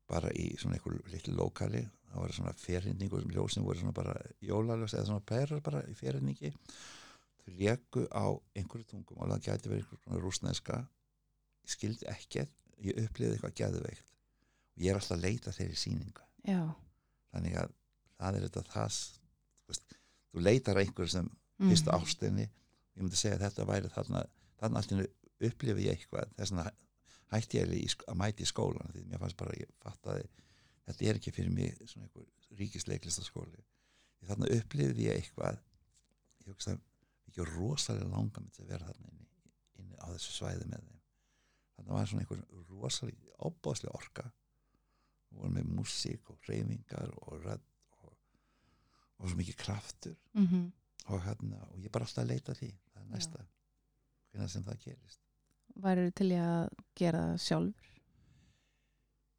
bara 0.08 0.32
í 0.32 0.54
svona 0.58 0.78
einhver 0.78 1.02
litlu 1.12 1.34
lokali 1.36 1.84
það 2.08 2.22
var 2.22 2.36
svona 2.38 2.54
ferhindningu 2.56 3.22
sem 3.22 3.34
ljósin 3.36 3.66
voru 3.66 3.82
svona 3.82 3.96
bara 3.96 4.14
jólaljós 4.42 4.96
eða 4.96 5.10
svona 5.10 5.26
pærar 5.28 5.64
bara 5.64 5.82
í 5.92 5.96
ferhindningi 5.98 6.54
þau 6.54 7.58
leku 7.60 8.06
á 8.08 8.26
einhverju 8.56 8.88
tungum 8.88 9.20
og 9.20 9.34
það 9.34 9.44
gæti 9.50 9.72
verið 9.72 9.84
einhver 9.84 10.04
svona 10.04 10.22
rúsneska 10.24 10.80
ég 11.68 11.74
skildi 11.76 12.08
ekkert, 12.12 12.54
ég 12.80 13.00
upplýði 13.04 13.36
eitthvað 13.38 13.56
gæðuveikt 13.62 14.12
og 14.78 14.84
ég 14.86 14.92
er 14.94 15.00
alltaf 15.00 15.18
að 15.18 15.24
leita 15.28 15.54
þeirri 15.58 15.78
sýningu. 15.84 16.24
Já. 16.48 16.62
þannig 17.34 17.56
að 17.60 17.72
það 18.18 18.36
er 18.38 18.44
þetta 18.48 18.62
það 18.72 18.98
veist, 19.68 19.96
þú 20.32 20.44
leitar 20.48 20.78
að 20.80 20.86
einhverju 20.88 21.12
sem 21.12 21.30
Mhm. 21.58 21.70
fyrstu 21.72 21.90
ástinni. 21.92 22.44
Ég 22.96 23.02
myndi 23.04 23.18
segja 23.18 23.36
að 23.38 23.44
þetta 23.48 23.66
væri 23.66 23.90
þarna 23.90 24.20
þarna 24.62 24.78
alltaf 24.82 25.08
upplifi 25.48 25.84
ég 25.86 25.98
eitthvað. 25.98 26.30
Þess 26.38 26.52
vegna 26.54 26.72
hætti 27.32 27.58
ég 27.60 27.72
í, 27.74 27.96
að 28.08 28.16
mæti 28.18 28.44
í 28.46 28.50
skólan 28.50 28.92
því 28.94 29.04
mér 29.10 29.20
fannst 29.20 29.38
bara 29.38 29.52
að 29.52 29.60
ég 29.62 29.72
fattaði 29.84 30.28
þetta 30.88 31.06
er 31.10 31.16
ekki 31.20 31.32
fyrir 31.36 31.52
mig 31.52 31.74
svona 31.86 32.06
einhver 32.08 32.26
ríkisleiklistaskóli 32.58 33.64
þarna 34.28 34.50
upplifi 34.56 35.08
ég 35.08 35.18
eitthvað 35.20 35.58
ég 36.42 36.48
hugsa 36.54 36.78
ekki 37.28 37.46
rosalega 37.52 38.08
langa 38.14 38.42
með 38.46 38.62
að 38.62 38.68
vera 38.72 38.86
þarna 38.88 39.12
inni, 39.12 39.28
inni 39.82 39.98
á 40.00 40.06
þessu 40.14 40.32
svæði 40.38 40.70
með 40.72 40.86
þeim 40.88 40.97
þarna 41.78 41.96
var 41.96 42.10
svona 42.10 42.26
einhver 42.26 42.44
rosalega 42.74 43.40
óbáslega 43.48 43.96
orka. 43.96 44.28
Og 45.32 45.42
voru 45.42 45.54
með 45.58 45.72
músík 45.78 46.32
og 46.32 46.50
reyfingar 46.50 47.14
og 47.22 47.40
rödd 47.44 47.66
og, 48.02 48.14
og 49.18 49.30
svo 49.30 49.40
mikið 49.40 49.62
kraftur. 49.64 50.20
Mm 50.38 50.74
og, 51.08 51.22
hérna, 51.24 51.62
og 51.72 51.78
ég 51.80 51.88
er 51.88 51.92
bara 51.96 52.04
alltaf 52.04 52.26
að 52.26 52.32
leita 52.34 52.52
að 52.52 52.58
því. 52.60 52.70
Það 52.92 53.04
er 53.04 53.12
næsta, 53.14 53.44
hvernig 54.34 54.50
sem 54.52 54.64
það 54.66 54.82
gerist. 54.82 55.22
Værir 55.86 56.10
til 56.20 56.28
í 56.34 56.40
að 56.42 56.66
gera 57.00 57.22
það 57.30 57.38
sjálfur? 57.46 57.94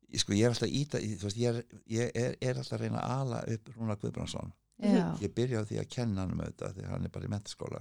ég, 0.09 0.23
sko, 0.23 0.35
ég 0.37 0.47
er 0.47 0.55
alltaf 0.55 0.73
íta 0.73 1.01
ég, 1.03 1.19
veist, 1.23 1.39
ég, 1.39 1.59
er, 1.59 1.83
ég 1.93 2.17
er, 2.17 2.37
er 2.41 2.61
alltaf 2.61 2.79
að 2.79 2.85
reyna 2.85 3.03
að 3.03 3.23
ala 3.23 3.43
upp 3.55 3.71
Rúnar 3.75 4.01
Guðbrandsson. 4.01 4.55
Já. 4.79 5.09
ég 5.19 5.33
byrja 5.35 5.65
á 5.65 5.67
því 5.67 5.81
að 5.81 5.89
kenna 5.91 6.23
hann 6.23 6.37
um 6.37 6.41
þetta 6.45 6.69
því 6.77 6.85
hann 6.87 7.07
er 7.09 7.11
bara 7.11 7.27
í 7.27 7.31
mentaskóla 7.33 7.81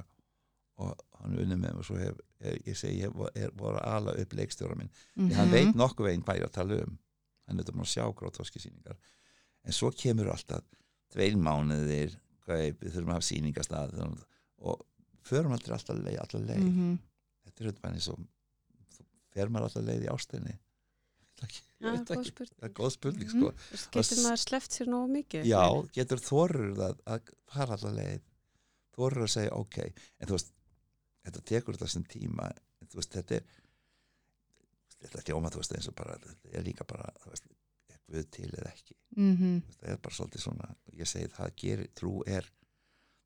og 0.82 1.04
hann 1.22 1.38
unnið 1.38 1.58
með 1.58 1.62
mig 1.62 1.82
og 1.82 1.86
svo 1.88 1.98
hef, 2.02 2.20
ég 2.68 2.78
segi 2.78 3.02
ég 3.04 3.22
er, 3.36 3.52
að 3.52 3.80
ala 3.84 4.14
upp 4.22 4.34
leikstjóra 4.34 4.76
minn 4.78 4.90
Mm 5.16 5.30
því 5.30 5.36
hann 5.40 5.52
veit 5.52 5.76
nokkuð 5.76 6.06
veginn 6.10 6.26
er 6.36 6.44
að 6.48 6.52
tala 6.60 6.80
um 6.84 6.98
hann 7.48 7.58
er 7.60 7.64
þetta 7.64 7.76
búin 7.78 7.88
að 7.88 7.94
sjá 7.96 8.06
grótvaski 8.20 8.60
sýningar 8.60 8.98
en 9.64 9.74
svo 9.74 9.92
kemur 9.92 10.30
alltaf 10.34 10.64
tveil 11.14 11.36
mánuðir 11.38 12.18
hvað 12.46 12.64
er, 12.68 12.74
við 12.80 12.94
þurfum 12.94 13.10
að 13.12 13.18
hafa 13.18 13.28
sýningastað 13.28 13.98
og 14.58 14.86
förum 15.28 15.52
alltaf 15.52 15.90
leið, 15.98 16.20
alltaf 16.20 16.42
leið. 16.42 16.64
Mm 16.64 16.76
-hmm. 16.78 16.98
þetta 17.46 17.64
er 17.64 17.68
auðvitað 17.68 17.94
eins 17.94 18.08
og 18.08 18.20
fer 19.34 19.50
maður 19.50 19.64
alltaf 19.68 19.84
leið 19.84 20.04
í 20.06 20.12
ástinni 20.14 20.56
veit 21.38 22.10
spurning. 22.10 22.58
það 22.58 22.68
er 22.68 22.74
góð 22.74 22.92
spurning 22.96 23.30
Mhm. 23.30 23.52
sko 23.78 24.00
Getur 24.00 24.24
maður 24.24 24.42
sleppt 24.42 24.72
sér 24.72 24.88
nógu 24.88 25.08
mikið? 25.14 25.46
já, 25.46 25.66
getur 25.94 26.18
þorur 26.18 26.74
það 26.76 27.00
að 27.06 27.22
fara 27.54 27.74
alltaf 27.78 27.94
leið 27.94 28.22
þorur 28.98 29.24
að 29.28 29.34
segja 29.36 29.52
ok 29.54 29.78
en 30.20 30.28
þú 30.28 30.32
veist, 30.38 30.52
þetta 31.28 31.44
tekur 31.52 31.78
þetta 31.78 31.92
sem 31.94 32.06
tíma 32.10 32.50
þú 32.88 33.00
veist, 33.00 33.14
þetta 33.16 33.40
er 33.40 33.46
þetta 34.98 35.20
er 35.22 35.30
hljóma, 35.30 35.52
þú 35.54 35.62
veist, 35.62 35.76
eins 35.78 35.90
og 35.92 35.96
bara 35.98 36.18
þetta 36.24 36.54
er 36.58 36.66
líka 36.66 36.88
bara, 36.90 37.12
veist, 37.28 37.50
er 37.92 38.02
Guð 38.08 38.28
til 38.32 38.50
eða 38.50 38.72
ekki? 38.72 38.96
Mm 39.18 39.36
veist, 39.36 39.80
það 39.82 39.94
er 39.94 40.02
bara 40.08 40.20
svolítið 40.20 40.46
svona 40.46 40.74
ég 40.96 41.12
segi 41.12 41.32
það 41.36 41.56
gerir, 41.64 41.94
trú 41.94 42.14
er 42.26 42.52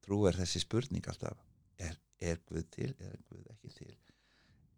trú 0.01 0.25
er 0.27 0.37
þessi 0.39 0.63
spurning 0.63 1.07
alltaf 1.07 1.37
er, 1.77 1.97
er 2.19 2.41
Guð 2.49 2.69
til 2.77 2.91
eða 2.97 3.17
Guð 3.29 3.51
ekki 3.55 3.73
til? 3.77 3.95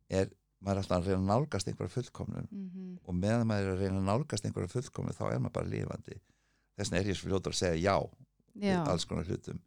Er 0.10 0.32
maður 0.64 0.78
er 0.78 0.84
alltaf 0.84 0.98
að 0.98 1.08
reyna 1.08 1.20
að 1.20 1.30
nálgast 1.32 1.68
einhverja 1.68 1.92
fullkomnum 1.92 2.48
-hmm. 2.52 3.00
og 3.04 3.16
meðan 3.16 3.48
maður 3.48 3.66
er 3.68 3.74
að 3.74 3.82
reyna 3.82 3.98
að 4.00 4.10
nálgast 4.12 4.46
einhverja 4.46 4.68
fullkomnum 4.68 5.14
þá 5.14 5.26
er 5.34 5.40
maður 5.40 5.54
bara 5.58 5.68
lifandi. 5.68 6.20
Þess 6.76 6.92
vegna 6.92 7.00
er 7.02 7.10
ég 7.10 7.18
svo 7.18 7.28
fljótur 7.28 7.52
að 7.52 7.62
segja 7.62 7.82
já 7.92 7.98
Já. 8.56 8.86
alls 8.86 9.06
konar 9.06 9.26
hlutum 9.26 9.60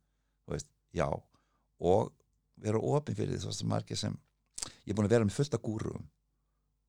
veist, 0.47 0.69
já. 0.95 1.09
Og 1.83 2.13
vera 2.63 2.81
opinn 2.81 3.17
fyrir 3.19 3.37
því 3.37 3.51
veist, 3.51 3.65
margir 3.69 4.01
sem 4.01 4.17
ég 4.85 4.93
er 4.93 4.97
búin 4.97 5.09
að 5.09 5.17
vera 5.17 5.29
með 5.29 5.37
fullt 5.37 5.57
af 5.57 5.65
gúrum 5.65 6.07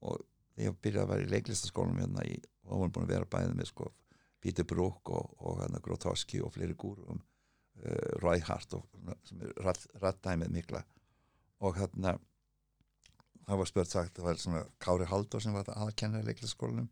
og 0.07 0.22
ég 0.57 0.76
byrjaði 0.82 1.03
að 1.03 1.13
vera 1.13 1.26
í 1.26 1.32
leiklistaskólanum 1.32 2.01
hérna 2.01 2.26
í, 2.26 2.38
og 2.65 2.72
þá 2.72 2.82
var 2.82 2.93
búin 2.93 3.07
að 3.07 3.13
vera 3.13 3.32
bæðið 3.34 3.57
með 3.57 3.72
sko 3.72 3.89
Peter 4.41 4.65
Brook 4.68 5.11
og, 5.13 5.34
og 5.43 5.61
hérna 5.61 5.82
Grotowski 5.84 6.41
og 6.45 6.53
fleiri 6.55 6.78
gúrum 6.78 7.20
uh, 7.20 8.13
Roy 8.24 8.41
Hart 8.45 8.78
og, 8.78 8.86
sem 9.28 9.41
er 9.43 9.53
rattdæmið 10.01 10.53
mikla. 10.53 10.84
Og 11.65 11.78
hérna 11.78 12.15
það 13.47 13.61
var 13.61 13.70
spurt 13.70 13.91
sagt, 13.91 14.18
það 14.18 14.30
var 14.30 14.41
svona 14.41 14.63
Kári 14.84 15.07
Halldór 15.09 15.43
sem 15.43 15.55
var 15.55 15.70
að 15.74 15.95
kenna 15.99 16.22
í 16.22 16.28
leiklistaskólanum 16.28 16.89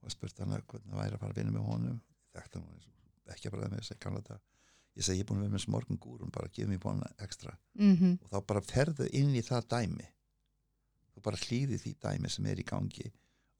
og 0.00 0.14
spurt 0.14 0.40
hann 0.40 0.56
að 0.56 0.64
hvernig 0.72 0.96
væri 0.96 1.16
að 1.16 1.24
fara 1.24 1.36
að 1.36 1.42
vinna 1.42 1.56
með 1.56 1.68
honum. 1.68 1.98
Þekkti 2.36 2.62
hann 2.62 3.34
ekki 3.34 3.50
að 3.50 3.56
bræða 3.56 3.72
með 3.72 3.82
þess 3.82 3.94
að 3.94 4.02
kanna 4.04 4.22
þetta 4.24 4.40
ég 5.00 5.06
segi 5.06 5.22
ég 5.22 5.24
er 5.24 5.28
búin 5.30 5.40
að 5.40 5.46
vera 5.46 5.56
með 5.56 5.64
smorgun 5.64 6.00
gúrum 6.00 6.32
bara 6.34 6.50
að 6.50 6.56
gefa 6.58 6.70
mér 6.70 6.82
bóna 6.82 7.08
ekstra. 7.24 7.56
Mm 7.80 8.18
og 8.20 8.28
þá 8.32 8.38
bara 8.52 8.60
ferðu 8.60 9.08
inn 9.16 9.32
í 9.34 9.42
það 9.46 9.68
dæmi. 9.72 10.08
Þú 11.14 11.22
bara 11.24 11.40
hlýði 11.40 11.78
því 11.80 11.94
dæmi 12.04 12.30
sem 12.30 12.46
er 12.46 12.60
í 12.60 12.66
gangi. 12.68 13.08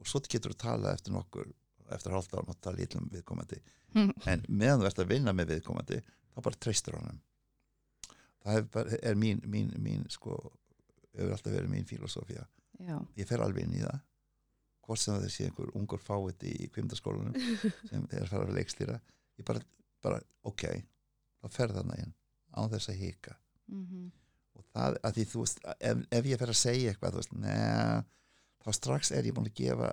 Og 0.01 0.09
svo 0.09 0.21
getur 0.21 0.53
þú 0.53 0.61
tala 0.61 0.93
eftir 0.93 1.17
nokkur 1.17 1.49
eftir 1.91 2.13
hálft 2.15 2.35
ára 2.35 2.47
mátt 2.47 2.61
tala 2.63 2.85
ítlum 2.85 3.09
viðkomandi. 3.11 3.61
En 4.31 4.45
meðan 4.49 4.85
þú 4.85 4.87
ert 4.91 5.03
að 5.03 5.11
vinna 5.11 5.33
með 5.35 5.55
viðkomandi 5.55 6.03
þá 6.05 6.43
bara 6.45 6.61
treystur 6.61 6.99
honum. 7.01 7.19
Það 8.45 8.57
er, 8.57 8.69
bara, 8.77 9.01
er 9.03 9.17
mín, 9.19 9.41
mín, 9.45 9.73
mín 9.83 10.07
sko, 10.09 10.37
hefur 11.17 11.35
alltaf 11.35 11.53
verið 11.53 11.73
mín 11.73 11.89
filosófía. 11.89 12.47
Já. 12.81 12.97
ég 13.17 13.29
fer 13.29 13.43
alveg 13.45 13.67
inn 13.67 13.75
í 13.77 13.83
það. 13.83 13.99
Hvort 14.87 15.01
sem 15.01 15.19
það 15.19 15.33
sé 15.35 15.49
einhver 15.49 15.75
ungur 15.77 16.01
fáið 16.01 16.47
í 16.49 16.71
kvimdaskólanum 16.73 17.35
sem 17.91 18.07
er 18.09 18.23
að 18.25 18.31
fara 18.31 18.47
að 18.47 18.57
leikstýra. 18.57 18.97
Ég 19.37 19.45
bara, 19.49 19.61
bara 20.01 20.23
ok 20.49 20.65
þá 21.41 21.53
fer 21.57 21.75
þarna 21.75 21.99
inn 22.05 22.15
á 22.55 22.61
þess 22.71 22.93
að 22.93 23.05
hika. 23.05 23.37
Mm 23.71 24.11
og 24.61 24.67
það 24.75 24.97
að 25.07 25.17
því 25.17 25.27
þú 25.31 25.43
veist 25.45 25.61
ef, 25.79 26.01
ef 26.19 26.29
ég 26.29 26.41
fer 26.41 26.53
að 26.53 26.61
segja 26.61 26.93
eitthvað 26.93 27.15
þú 27.15 27.23
veist, 27.23 27.35
neða 27.45 27.99
þá 28.61 28.71
strax 28.77 29.13
er 29.17 29.29
ég 29.29 29.37
búin 29.37 29.49
að 29.49 29.61
gefa 29.61 29.91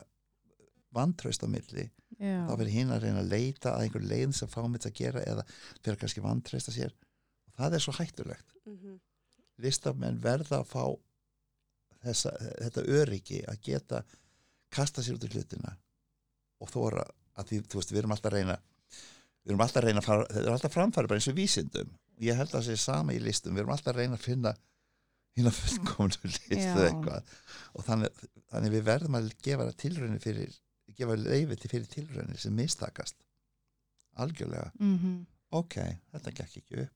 vantraust 0.98 1.43
á 1.43 1.48
milli. 1.52 1.88
Já, 2.18 2.38
þá 2.48 2.54
fyrir 2.56 2.74
hinn 2.74 2.93
að 2.93 3.04
reyna 3.04 3.22
að 3.22 3.34
leita 3.34 3.74
að 3.74 3.84
einhver 3.86 4.06
leiðin 4.10 4.36
sem 4.36 4.50
fá 4.50 4.62
mitt 4.68 4.88
að 4.88 4.95
gera 4.98 5.24
eða 5.28 5.43
fyrir 5.84 6.00
kannski 6.02 6.24
vantraust 6.24 6.72
að 6.72 6.78
sér. 6.80 6.95
Og 7.48 7.60
það 7.60 7.78
er 7.78 7.86
svo 7.86 7.98
hættulegt. 8.00 8.56
Mhm. 8.66 8.98
listamenn 9.58 10.20
verða 10.22 10.60
að 10.60 10.68
fá 10.70 10.84
þessa, 12.06 12.30
þetta 12.62 12.82
öryggi 12.93 13.39
að 13.50 13.62
geta 13.66 14.04
kasta 14.70 15.02
sér 15.02 15.16
út 15.18 15.26
í 15.26 15.32
hlutina 15.34 15.72
og 16.62 16.70
þóra 16.70 17.08
að 17.38 17.48
því, 17.50 17.58
þú 17.66 17.80
veist, 17.80 17.93
við 17.93 18.00
erum 18.04 18.14
alltaf 18.14 18.30
að 18.30 18.36
reyna 18.38 18.58
við 19.48 19.54
erum 19.54 19.64
alltaf 19.64 19.80
að 19.82 19.88
reyna 19.88 20.02
að 20.04 20.08
fara, 20.10 20.26
þetta 20.34 20.43
er 20.50 20.54
alltaf 20.58 20.74
framfæri 20.76 21.10
bara 21.12 21.20
eins 21.22 21.30
og 21.32 21.38
vísindum. 21.38 21.91
Og 22.18 22.26
ég 22.28 22.36
held 22.39 22.50
að 22.52 22.58
það 22.58 22.66
sé 22.68 22.76
sama 22.84 23.14
í 23.16 23.22
listum, 23.24 23.56
við 23.56 23.64
erum 23.64 23.74
alltaf 23.78 23.93
að 23.93 24.02
reyna 24.02 24.18
að 24.20 24.26
finna 24.28 24.52
hérna 25.38 25.54
fullkomnu 25.54 26.18
list 26.32 26.50
Já. 26.52 26.74
eða 26.74 26.88
eitthvað. 26.89 27.32
Og 27.78 27.86
þannig, 27.88 28.24
þannig 28.52 28.74
við 28.76 28.84
verðum 28.89 29.18
að 29.22 29.30
gefa 29.48 29.70
tilraunir 29.84 30.24
fyrir 30.24 30.58
gefa 30.98 31.16
leifi 31.22 31.56
til 31.62 31.70
fyrir 31.72 31.89
tilraunir 31.93 32.39
sem 32.41 32.56
mistakast. 32.58 33.16
Algjörlega, 34.18 34.72
mhm, 34.82 35.18
ok, 35.54 35.76
þetta 36.16 36.32
gekk 36.39 36.56
ekki 36.62 36.80
upp. 36.84 36.93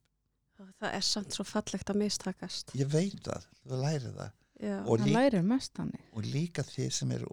Og 0.62 0.70
Það 0.82 0.96
er 0.98 1.06
samt 1.06 1.34
svo 1.36 1.44
fallegt 1.46 1.90
að 1.90 2.00
mistakast. 2.02 2.74
ég 2.78 2.90
veit 2.90 3.20
það, 3.26 3.46
þú 3.66 3.80
lærir 3.82 4.12
það. 4.18 4.32
Já. 4.62 4.76
Og 4.86 5.00
líka- 5.02 5.14
lærir 5.18 5.42
mest 5.46 5.78
hannig 5.78 6.02
og 6.14 6.24
líka 6.24 6.62
þið 6.66 6.92
sem 6.94 7.10
ég, 7.12 7.24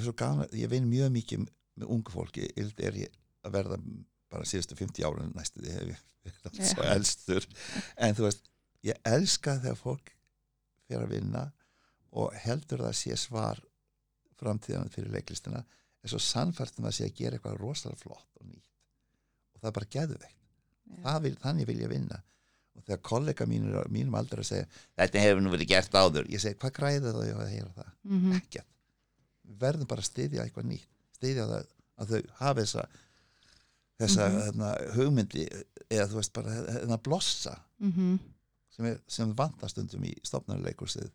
er 0.00 0.02
svo 0.02 0.12
gaman, 0.18 0.48
ég 0.52 0.68
vinn 0.70 0.88
mjög 0.90 1.12
mikið 1.14 1.44
með 1.76 1.92
ungu 1.96 2.12
fólki, 2.14 2.48
yld 2.56 2.80
er 2.80 2.98
ég 3.04 3.16
að 3.46 3.56
verða 3.58 3.78
bara 4.32 4.48
síðustu 4.48 4.76
50 4.78 5.06
árun 5.06 5.32
næstu 5.36 5.62
því 5.62 5.74
hef 5.76 5.88
ég 5.92 6.04
verið 6.26 6.60
Já. 6.60 6.68
svo 6.72 6.86
elstur. 6.90 7.46
En 8.02 8.16
þú 8.18 8.26
veist, 8.26 8.50
ég 8.86 9.00
elska 9.06 9.58
þegar 9.62 9.80
fólk 9.80 10.12
fyrir 10.86 11.06
að 11.06 11.14
vinna 11.14 11.44
og 12.16 12.36
heldur 12.46 12.84
það 12.86 12.96
sé 12.98 13.16
svar 13.20 13.60
framtíðan 14.40 14.90
fyrir 14.92 15.12
leiklistina 15.14 15.62
er 16.06 16.12
svo 16.12 16.20
sannfært 16.22 16.78
um 16.80 16.88
að 16.88 16.96
sé 16.98 17.08
að 17.08 17.18
gera 17.18 17.38
eitthvað 17.38 17.58
rosalega 17.60 18.02
flott 18.02 18.40
og 18.40 18.46
nýtt. 18.48 18.72
Og 19.54 19.60
það 19.60 19.70
er 19.70 19.76
bara 19.78 19.90
vil, 21.24 21.36
þannig 21.42 21.68
vil 21.70 21.78
ég 21.82 21.90
vinna. 21.90 22.20
Og 22.76 22.84
þegar 22.84 23.02
kollega 23.08 23.46
mínur, 23.48 23.88
mínum 23.92 24.14
aldrei 24.18 24.42
að 24.44 24.50
segja 24.50 24.66
þetta 25.00 25.22
hefur 25.24 25.42
nú 25.42 25.52
verið 25.54 25.70
gert 25.72 25.96
áður. 25.96 26.28
Ég 26.30 26.42
segi 26.42 26.58
hvað 26.60 26.74
græði 26.76 27.12
það 27.14 27.28
ég 27.30 27.40
að 27.40 27.52
heyra 27.54 27.72
það? 27.78 27.92
Mhm, 28.04 28.36
ekkert, 28.36 28.68
við 29.46 29.58
verðum 29.64 29.90
bara 29.90 30.04
að 30.04 30.10
styðja 30.10 30.44
eitthvað 30.44 30.68
nýtt, 30.70 30.90
styðja 31.16 31.46
það 31.50 31.66
að 31.96 32.12
þau 32.14 32.22
hafi 32.40 32.64
þessa 32.64 32.86
þessa 33.96 34.24
Mhm. 34.28 34.40
hérna, 34.44 34.70
hugmyndi 34.96 35.44
eða 35.90 36.08
þú 36.10 36.18
veist 36.20 36.32
bara 36.36 36.56
hérna 36.66 36.98
blossa 37.00 37.54
mhm, 37.80 38.18
sem, 38.76 38.84
er, 38.90 38.98
sem 39.08 39.32
vantar 39.38 39.70
stundum 39.72 40.04
í 40.04 40.12
stofnarleikursið 40.26 41.08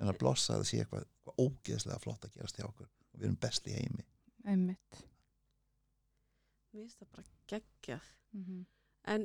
en 0.00 0.08
að 0.12 0.18
blossa 0.22 0.54
að 0.54 0.60
það 0.62 0.68
sé 0.70 0.78
eitthvað, 0.84 1.06
eitthvað 1.10 1.40
ógeðslega 1.46 1.98
flott 2.04 2.24
að 2.28 2.36
gerast 2.36 2.56
hjá 2.60 2.66
okkur 2.68 2.86
og 2.86 3.18
við 3.18 3.26
erum 3.26 3.40
best 3.42 3.66
í 3.66 3.74
heimi 3.78 4.06
einmitt 4.46 5.00
Mér 6.70 6.84
finnst 6.84 7.00
það 7.00 7.08
bara 7.16 7.26
geggjað. 7.50 8.04
mhm. 8.38 8.60
En 9.10 9.24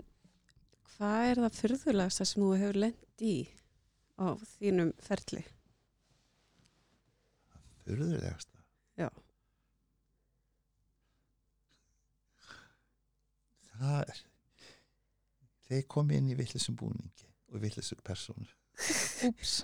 hvað 0.96 1.28
er 1.30 1.42
það 1.44 1.58
fyrðulegasta 1.60 2.26
sem 2.26 2.42
þú 2.42 2.48
hefur 2.58 2.80
lent 2.82 3.22
í 3.22 3.36
á 4.18 4.26
þínum 4.56 4.94
ferli? 5.06 5.44
Furðulegasta 7.86 8.55
Það 13.80 14.02
er 14.02 14.24
þeir 15.70 15.88
komi 15.92 16.20
inn 16.20 16.30
í 16.32 16.38
villisum 16.38 16.78
búningi 16.80 17.30
og 17.52 17.62
villisum 17.64 18.02
persónu 18.06 18.50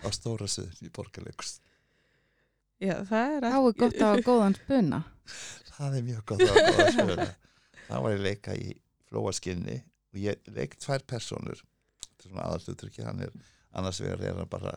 á 0.01 0.09
stóra 0.15 0.47
söður 0.49 0.87
í 0.87 0.91
borgarleikus 0.93 1.59
Já, 2.81 2.95
það 3.05 3.35
er 3.35 3.45
þá 3.45 3.55
er 3.59 3.75
gott 3.77 3.97
að 3.99 4.07
hafa 4.07 4.21
góðan 4.25 4.55
spuna. 4.57 4.99
Það 5.69 5.97
er 5.97 6.05
mjög 6.07 6.21
gott 6.31 6.43
að 6.47 6.55
góða 6.57 6.85
spila 6.95 7.27
það 7.91 8.05
var 8.05 8.15
ég 8.15 8.23
leika 8.25 8.55
í 8.57 8.71
flóaskinni 9.09 9.75
og 10.11 10.21
ég 10.21 10.49
leik 10.55 10.77
tvær 10.81 11.03
persónur. 11.07 11.61
Þetta 12.07 12.25
er 12.25 12.31
svona 12.31 12.47
aðallutrykki 12.47 13.05
hann 13.05 13.21
er 13.27 13.35
annars 13.77 14.01
vegar 14.01 14.23
er 14.25 14.39
hann 14.39 14.49
bara 14.49 14.73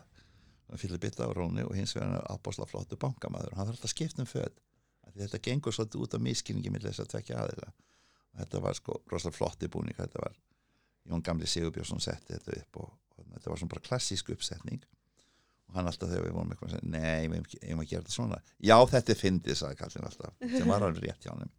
fyllir 0.77 1.01
bytta 1.01 1.25
á 1.25 1.31
róni 1.33 1.65
og 1.65 1.73
hins 1.77 1.95
vegar 1.95 2.11
er 2.11 2.19
hann 2.19 2.37
ábásla 2.37 2.67
flottu 2.69 2.99
bankamaður 3.01 3.53
og 3.53 3.59
hann 3.59 3.71
þarf 3.71 3.79
alltaf 3.79 3.89
að 3.89 3.95
skipta 3.95 4.21
um 4.21 4.29
föt. 4.29 4.61
Af 5.05 5.13
því 5.15 5.25
þetta 5.25 5.43
gengur 5.49 5.75
svolítið 5.75 6.05
út 6.05 6.17
af 6.17 6.25
miskinningi 6.25 6.73
með 6.73 6.87
þess 6.89 7.03
að 7.03 7.11
tvekja 7.15 7.41
aðila 7.41 7.73
þetta 8.39 8.61
var 8.63 8.77
sko 8.77 8.99
rosalega 9.11 9.37
flotti 9.37 9.71
búning 9.71 9.97
þetta 9.97 10.21
var 10.23 10.35
Jón 11.05 11.21
Gamli 11.21 11.47
Sigurbjörnsson 11.47 12.01
setti 12.01 12.33
þetta 12.33 12.59
upp 12.59 12.81
og, 12.81 12.93
og 13.15 13.25
þetta 13.33 13.51
var 13.51 13.61
svona 13.61 13.73
bara 13.75 13.85
klassísk 13.85 14.31
uppsetning. 14.33 14.81
Og 15.69 15.77
hann 15.77 15.89
alltaf 15.89 16.09
þegar 16.09 16.27
við 16.27 16.35
vorum 16.37 16.53
eitthvað 16.53 16.75
að 16.79 16.87
nei, 16.93 17.27
við 17.29 17.55
eigum 17.61 17.83
að 17.83 17.89
gera 17.91 18.05
þetta 18.05 18.15
svona. 18.15 18.39
Já, 18.57 18.75
þetta 18.91 19.13
er 19.13 19.19
fyndið, 19.21 19.57
sagði 19.59 19.79
kallinn 19.81 20.09
alltaf 20.09 20.47
sem 20.55 20.71
var 20.71 20.85
alveg 20.85 21.05
rétt 21.05 21.25
hjá 21.25 21.33
hann 21.33 21.53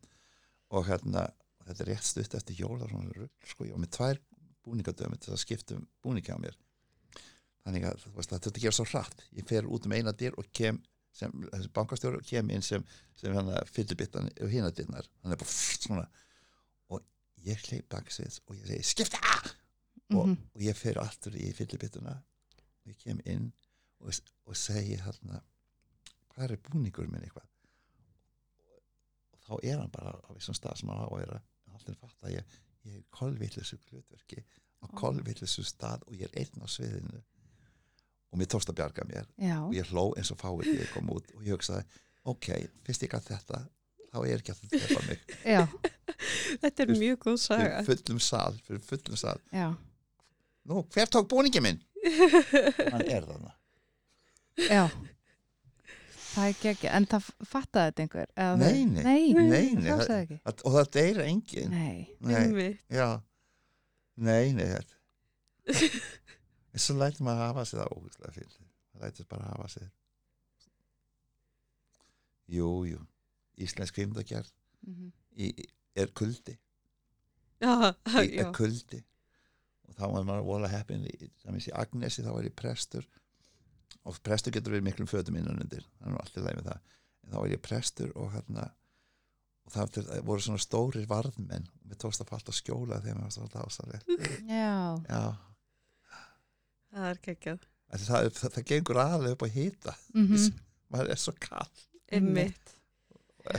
og 0.75 0.89
hérna, 0.89 1.29
þetta 1.63 1.85
er 1.85 1.91
rétt 1.93 2.07
stutt 2.07 2.35
eftir 2.35 2.59
jóla 2.59 2.89
sko, 3.47 3.69
var 3.69 3.83
með 3.83 3.93
tvær 3.95 4.21
búningadömi 4.67 5.19
til 5.23 5.31
að 5.35 5.43
skipta 5.45 5.77
um 5.79 5.85
búningi 6.03 6.35
á 6.35 6.39
mér. 6.43 6.57
Þannig 7.63 7.87
að 7.87 8.03
veist, 8.17 8.35
að 8.35 8.49
þetta 8.49 8.63
gerur 8.65 8.77
svo 8.81 8.87
hratt. 8.91 9.23
Ég 9.35 9.47
fer 9.47 9.67
út 9.71 9.87
um 9.87 9.95
eina 9.95 10.15
dyr 10.15 10.35
og 10.39 10.51
kem 10.55 10.81
sem, 11.15 11.31
þessi 11.53 11.71
bankastjóri 11.75 12.19
og 12.19 12.27
kem 12.27 12.51
inn 12.51 12.67
sem, 12.67 12.83
sem 13.19 13.35
hérna 13.35 13.63
fyllibittan 13.71 14.27
og 14.43 14.51
hina 14.51 14.73
dyrnar. 14.75 15.07
Hann 15.23 15.35
er 15.35 15.41
bara 15.41 15.55
svona 15.55 16.07
og 16.07 16.26
ég 17.47 17.63
hleyp 17.69 17.89
baksvið 17.93 18.41
og 18.47 18.57
ég 18.61 18.67
segi 18.73 18.89
skipta! 18.93 19.21
Og, 20.15 20.27
Mhm, 20.29 20.37
og 20.55 20.63
ég 20.63 20.77
fer 20.79 20.99
aftur 21.03 21.35
í 21.35 21.49
fyllibittuna 21.57 22.13
og 22.15 22.91
ég 22.93 22.99
kem 23.03 23.19
inn 23.27 23.49
og, 24.01 24.13
og 24.47 24.55
segi 24.57 24.95
hérna 25.03 25.41
hvað 26.35 26.51
er 26.55 26.61
búningur 26.69 27.09
minn 27.11 27.25
eitthvað? 27.27 27.49
Og 29.35 29.41
þá 29.47 29.53
er 29.71 29.81
hann 29.81 29.91
bara 29.95 30.13
á 30.15 30.31
þessum 30.37 30.57
stað 30.59 30.79
sem 30.81 30.91
hann 30.93 31.03
á 31.03 31.07
að 31.09 31.19
vera. 31.23 31.41
Allir 31.77 31.99
fatt 32.01 32.23
að 32.27 32.35
ég, 32.37 32.55
ég 32.87 32.99
er 33.01 33.05
kolvillisu 33.19 33.79
glutverki 33.89 34.43
á 34.83 34.87
Ó. 34.87 34.95
kolvillisu 35.01 35.65
stað 35.67 36.05
og 36.07 36.15
ég 36.17 36.29
er 36.31 36.39
einn 36.45 36.63
á 36.65 36.67
sviðinu. 36.71 37.23
Og 38.33 38.39
mér 38.41 38.51
tókst 38.53 38.71
að 38.73 38.79
bjarga 38.81 39.05
mér. 39.11 39.27
Já, 39.43 39.59
og 39.67 39.75
ég 39.77 39.91
hló 39.93 40.07
eins 40.19 40.31
og 40.35 40.39
fáið 40.41 40.71
ég 40.75 40.93
kom 40.95 41.11
út 41.15 41.29
og 41.35 41.43
ég 41.47 41.55
hugsaði, 41.57 41.85
ok, 42.27 42.49
fyrst 42.87 43.05
ég 43.07 43.13
gætt 43.13 43.29
þetta 43.33 43.63
þá 44.13 44.19
er 44.27 44.39
ekki 44.41 44.55
að 44.55 44.63
þetta 44.63 44.87
tepa 44.87 45.03
mig 45.11 45.27
Þetta 46.63 46.83
er 46.87 46.93
mjög 46.95 47.19
góð 47.27 47.37
saga. 47.43 47.83
fyrir 47.87 48.01
fullum 48.05 48.21
sal, 48.23 48.57
fyrir 48.67 48.83
fullum 48.87 49.17
sal. 49.21 49.41
Já, 49.53 49.69
nú, 50.71 50.83
hver 50.95 51.11
tók 51.13 51.29
búningi 51.31 51.63
minn? 51.65 51.81
hann 52.93 53.03
er 53.07 53.27
þarna. 53.27 53.53
Já. 54.71 54.85
Það 56.37 56.45
er 56.45 56.51
ekki 56.53 56.69
ekki, 56.75 56.89
en 56.93 57.07
það 57.09 57.29
fattaði 57.49 57.89
þetta 57.91 58.03
einhver? 58.05 58.31
Eða 58.37 58.57
Nei, 58.61 58.85
nei. 58.85 59.03
nei, 59.03 59.23
Nei, 59.33 59.47
nei, 59.49 59.87
það 59.87 59.87
það- 59.93 60.07
sagði 60.11 60.25
ekki. 60.27 60.39
Að- 60.51 60.65
og 60.69 60.75
það 60.77 60.91
deyra 60.97 61.25
engin 61.31 61.71
Nei, 61.73 62.01
nei, 62.21 62.67
já. 62.93 63.07
Nei, 64.17 64.53
nei 64.57 64.67
þetta 64.75 64.95
en 66.77 66.83
svo 66.85 66.95
lætur 67.01 67.25
maður 67.25 67.41
að 67.41 67.49
hafa 67.51 67.63
sig 67.67 67.79
það 67.81 67.95
ógustlega 67.97 68.35
fyrir 68.37 68.51
það 68.53 69.07
lætur 69.07 69.27
bara 69.31 69.47
að 69.47 69.55
hafa 69.57 69.69
sig. 69.73 69.87
Jú, 72.53 72.69
jú. 72.87 73.01
Íslensk 73.65 73.97
kvindagerð 73.97 74.51
mhm, 74.87 75.09
í, 75.41 75.49
er 75.97 76.13
kuldi. 76.17 76.57
Já, 77.63 77.73
í, 78.21 78.37
já. 78.37 78.43
er 78.45 78.51
kuldi. 78.57 79.03
Og 79.89 79.95
þá 79.97 80.05
var 80.13 80.27
maður 80.29 80.49
vola 80.49 80.71
heppin 80.73 81.07
í, 81.09 81.15
í 81.29 81.71
Agnesi 81.75 82.25
þá 82.25 82.33
var 82.35 82.49
ég 82.49 82.57
prestur. 82.59 83.07
Og 84.07 84.19
prestur 84.23 84.55
getur 84.55 84.77
verið 84.77 84.87
miklum 84.91 85.09
fötum 85.11 85.39
innan 85.41 85.63
undir 85.63 85.83
það 85.97 86.07
er 86.09 86.13
nú 86.13 86.21
alltaf 86.21 86.45
leið 86.45 86.59
með 86.61 86.69
það. 86.71 86.83
En 87.25 87.33
þá 87.33 87.39
var 87.41 87.53
ég 87.55 87.63
prestur 87.65 88.13
og 88.15 88.29
hérna 88.35 88.67
og 89.67 89.75
það 89.75 89.97
voru 90.29 90.45
svona 90.45 90.63
stórir 90.63 91.09
varðmenn. 91.11 91.67
Og 91.81 91.91
mér 91.91 91.99
tókst 92.03 92.23
að 92.23 92.31
falta 92.31 92.55
skjóla 92.55 93.01
þegar 93.03 93.19
mér 93.19 93.27
var 93.27 93.35
svona 93.35 93.55
dásalegt 93.57 94.13
já, 94.47 94.77
já, 95.09 95.25
Það 96.97 97.09
er 97.11 97.19
geggjað. 97.25 97.67
það, 97.91 98.29
það, 98.39 98.53
það, 98.55 98.63
gengur 98.71 99.01
aðlega 99.03 99.37
upp 99.37 99.43
á 99.43 99.49
hýta 99.57 99.97
mhm, 100.15 100.47
maður 100.95 101.11
er 101.17 101.21
svo 101.21 101.35
kall 101.43 101.83
Einmitt. 102.15 102.76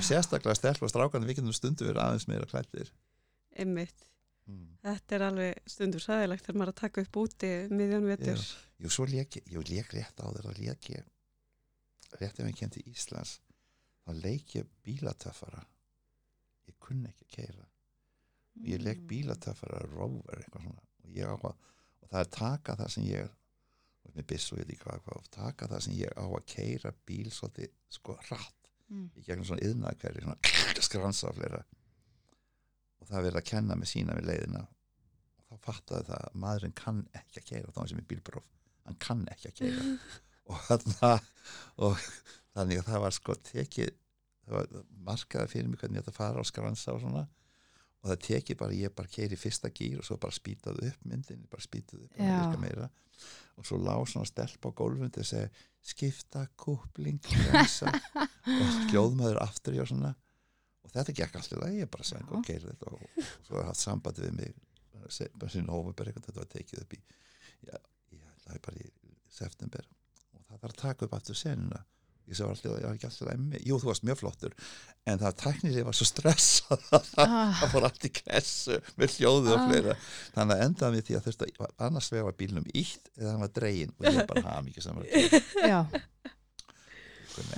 Sérstaklega 0.07 0.55
stelp 0.59 0.83
og 0.83 0.91
strákandi 0.91 1.27
við 1.29 1.39
getum 1.39 1.53
stundu 1.55 1.87
verið 1.87 2.03
aðeins 2.03 2.27
meira 2.29 2.45
klættir 2.49 2.91
Einmitt. 3.57 4.03
mm. 4.45 4.77
Þetta 4.85 5.15
er 5.17 5.25
alveg 5.27 5.61
stundur 5.73 6.03
sæðilegt 6.03 6.45
þegar 6.45 6.59
maður 6.61 6.73
að 6.73 6.79
taka 6.81 7.01
upp 7.07 7.17
úti 7.23 7.51
miðjan 7.73 8.05
vetur. 8.11 8.43
Jú, 8.83 8.89
svo 8.93 9.05
lék 9.09 9.39
ég, 9.39 9.47
rétt 9.95 10.19
á 10.21 10.27
þér 10.29 10.49
að 10.51 10.59
lék 10.61 10.89
ég 10.93 11.07
rétt 12.21 12.39
ef 12.39 12.45
ég 12.51 12.55
kem 12.59 12.69
til 12.75 12.85
Íslands 12.91 13.39
þá 14.07 14.11
leik 14.23 14.53
ég 14.55 14.69
bílatöffara 14.85 15.63
ég 16.67 16.77
kunni 16.79 17.09
ekki 17.09 17.25
að 17.27 17.33
keira 17.39 17.65
ég 18.67 18.81
leik 18.83 19.01
Mm. 19.03 19.07
bílatöffara 19.09 19.81
rover 19.91 20.39
eitthvað 20.41 20.63
svona 20.67 20.81
og, 21.03 21.09
ég 21.13 21.27
á 21.27 21.35
að, 21.35 21.57
og 22.01 22.09
það 22.11 22.19
er 22.23 22.29
taka 22.37 22.75
það 22.79 22.89
sem 22.93 23.03
ég 23.09 23.27
og 24.07 24.13
með 24.15 24.25
byssu 24.31 24.55
ég 24.57 24.65
ekki 24.69 24.79
hvað, 24.85 25.01
hvað 25.05 25.27
taka 25.35 25.67
það 25.67 25.83
sem 25.85 25.93
ég 25.99 26.15
á 26.17 26.23
að 26.25 26.45
keira 26.53 26.93
bíl 27.05 27.29
svolítið 27.31 27.73
sko 27.97 28.15
hratt 28.29 28.66
mm, 28.89 29.09
í 29.17 29.25
gegnum 29.25 29.47
svona 29.47 29.67
yðnaðkverði 29.67 30.25
svona 30.25 30.83
skransa 30.87 31.29
og 31.31 31.37
fleira. 31.37 31.61
Og 32.97 33.09
það 33.09 33.19
er 33.19 33.27
verið 33.27 33.41
að 33.41 33.49
kenna 33.51 33.77
með 33.79 33.91
sína 33.93 34.17
við 34.17 34.29
leiðina. 34.31 34.63
Og 35.37 35.47
þá 35.47 35.69
fattaði 35.69 36.09
það 36.09 36.25
að 36.27 36.41
maðurinn 36.43 36.77
kann 36.77 37.03
ekki 37.17 37.41
að 37.41 37.47
keira 37.51 37.75
þá 37.75 37.81
sem 37.91 38.01
er 38.01 38.09
bílbróf, 38.09 38.49
hann 38.87 38.99
kann 39.03 39.23
ekki 39.31 39.51
að 39.51 39.61
keira 39.61 39.85
og 40.51 40.59
þarna 40.63 41.13
og 41.83 42.03
þannig 42.55 42.81
að 42.81 42.89
það 42.89 43.01
var 43.03 43.15
sko 43.15 43.35
tekið 43.49 43.95
það 44.47 44.55
var 44.55 44.85
markaði 45.07 45.51
fyrir 45.51 45.71
mig 45.71 45.81
hvernig 45.81 45.99
ég 45.99 46.05
ætti 46.05 46.13
að 46.13 46.19
fara 46.21 46.43
á 46.43 46.45
skransa 46.47 46.95
og 46.95 47.03
svona. 47.03 47.25
Og 48.03 48.11
það 48.11 48.21
tekið 48.27 48.59
bara, 48.61 48.77
ég 48.77 48.93
bara 48.95 49.11
keiri 49.11 49.39
fyrsta 49.39 49.71
gýr 49.73 49.99
og 49.99 50.07
svo 50.07 50.19
bara 50.21 50.35
spýtaði 50.35 50.91
upp 50.91 51.07
myndin 51.09 51.43
bara 51.51 51.65
spýtaði 51.65 52.07
upp, 52.07 52.59
meira. 52.61 52.87
Og 53.57 53.65
svo 53.67 53.79
lá 53.81 53.95
svona 54.07 54.29
stelp 54.29 54.69
á 54.69 54.71
gólfum 54.77 55.11
til 55.11 55.23
að 55.25 55.31
segja 55.31 55.49
skipta, 55.87 56.45
kúpling, 56.59 57.19
rensa 57.51 57.91
og 57.91 58.79
hljóðmaður 58.91 59.41
aftur 59.43 59.77
og 59.81 59.89
svona. 59.89 60.13
Og 60.83 60.93
þetta 60.93 61.15
gekk 61.15 61.37
alltaf 61.39 61.65
að 61.65 61.77
ég 61.79 61.91
bara 61.91 62.07
sang 62.07 62.31
og 62.31 62.45
keiri 62.47 62.69
þetta 62.69 62.93
og, 62.93 63.03
og 63.03 63.29
svo 63.47 63.63
hafði 63.63 63.81
sambandi 63.81 64.25
við 64.25 64.39
mig 64.39 64.55
bara 65.39 65.51
sín 65.53 65.69
óvömbur 65.71 66.09
eitthvað 66.09 66.29
þetta 66.29 66.41
var 66.41 66.49
tekið 66.51 66.81
upp 66.83 66.95
í 66.95 66.99
já, 67.67 67.77
ég 68.13 68.25
ætlaði 68.33 68.63
bara 68.67 68.81
í 68.81 68.89
september. 69.37 69.87
Og 70.35 70.43
það 70.47 70.63
var 70.63 70.73
að 70.73 70.81
taka 70.83 71.07
upp 71.07 71.15
aftur 71.17 71.39
senuna 71.39 71.83
ég 72.27 72.39
var 72.43 72.49
alltaf, 72.53 72.73
ég 72.77 72.85
var 72.87 72.95
ekki 72.97 73.07
alltaf 73.07 73.29
emmi 73.33 73.61
jú, 73.65 73.77
þú 73.79 73.87
varst 73.89 74.03
mjög 74.07 74.17
flottur. 74.19 74.55
En 75.07 75.19
það 75.21 75.35
tæknir 75.43 75.77
ég 75.79 75.85
var 75.87 75.95
svo 75.95 76.07
stressað 76.09 76.83
að 76.97 77.11
Ah, 77.23 77.53
það 77.61 77.71
fór 77.75 77.87
allt 77.87 78.07
í 78.09 78.11
kressu 78.17 78.79
með 78.99 79.13
hljóðu 79.17 79.53
og 79.53 79.59
Ah. 79.61 79.67
fleira. 79.69 79.95
Þannig 80.35 80.55
að 80.57 80.65
endaði 80.67 80.97
mér 80.97 81.05
því 81.07 81.15
að 81.19 81.25
þurfti 81.29 81.47
að 81.67 81.85
annars 81.87 82.09
vegar 82.11 82.27
var 82.27 82.37
bílnum 82.41 82.67
ítt 82.73 83.11
eða 83.17 83.31
hann 83.31 83.45
var 83.45 83.53
dregin 83.59 83.93
og 83.97 84.09
ég 84.11 84.27
bara 84.33 84.43
hafa 84.49 84.65
mikið 84.67 84.83
saman. 84.83 85.07
Já, 85.71 85.79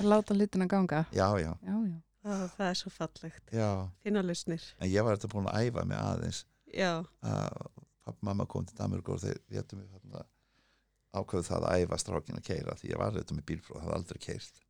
láta 0.03 0.33
hlutina 0.37 0.67
ganga. 0.67 1.05
Já, 1.11 1.27
já, 1.39 1.53
já, 1.63 1.75
já, 1.89 1.97
Ó, 2.25 2.31
það 2.57 2.65
er 2.69 2.73
svo 2.75 2.89
fallegt. 2.91 3.43
já. 3.55 3.89
Finna 4.03 4.21
lausnir. 4.21 4.63
en 4.79 4.89
ég 4.91 5.03
var 5.03 5.15
þetta 5.17 5.29
búin 5.31 5.47
að 5.47 5.69
æfa 5.69 5.85
mig 5.87 5.97
aðeins. 5.97 6.45
Já. 6.73 7.05
að 7.23 7.69
pappa 8.05 8.21
mamma 8.21 8.45
kom 8.45 8.65
til 8.65 8.75
og 8.83 9.21
þeir 9.21 9.37
réttu 9.49 9.77
mig 9.77 9.87
þarna 9.89 10.25
ákveðu 11.15 11.47
það 11.47 11.67
að 11.69 11.83
æfa 11.83 11.99
strákin 12.03 12.39
að 12.39 12.47
keira 12.49 12.75
því 12.79 12.91
ég 12.91 13.01
var 13.01 13.15
þetta 13.15 13.37
með 13.37 13.47
bílfróð, 13.51 13.79
það 13.79 13.85
hafði 13.87 13.97
aldrei 13.97 14.21
keirt 14.25 14.61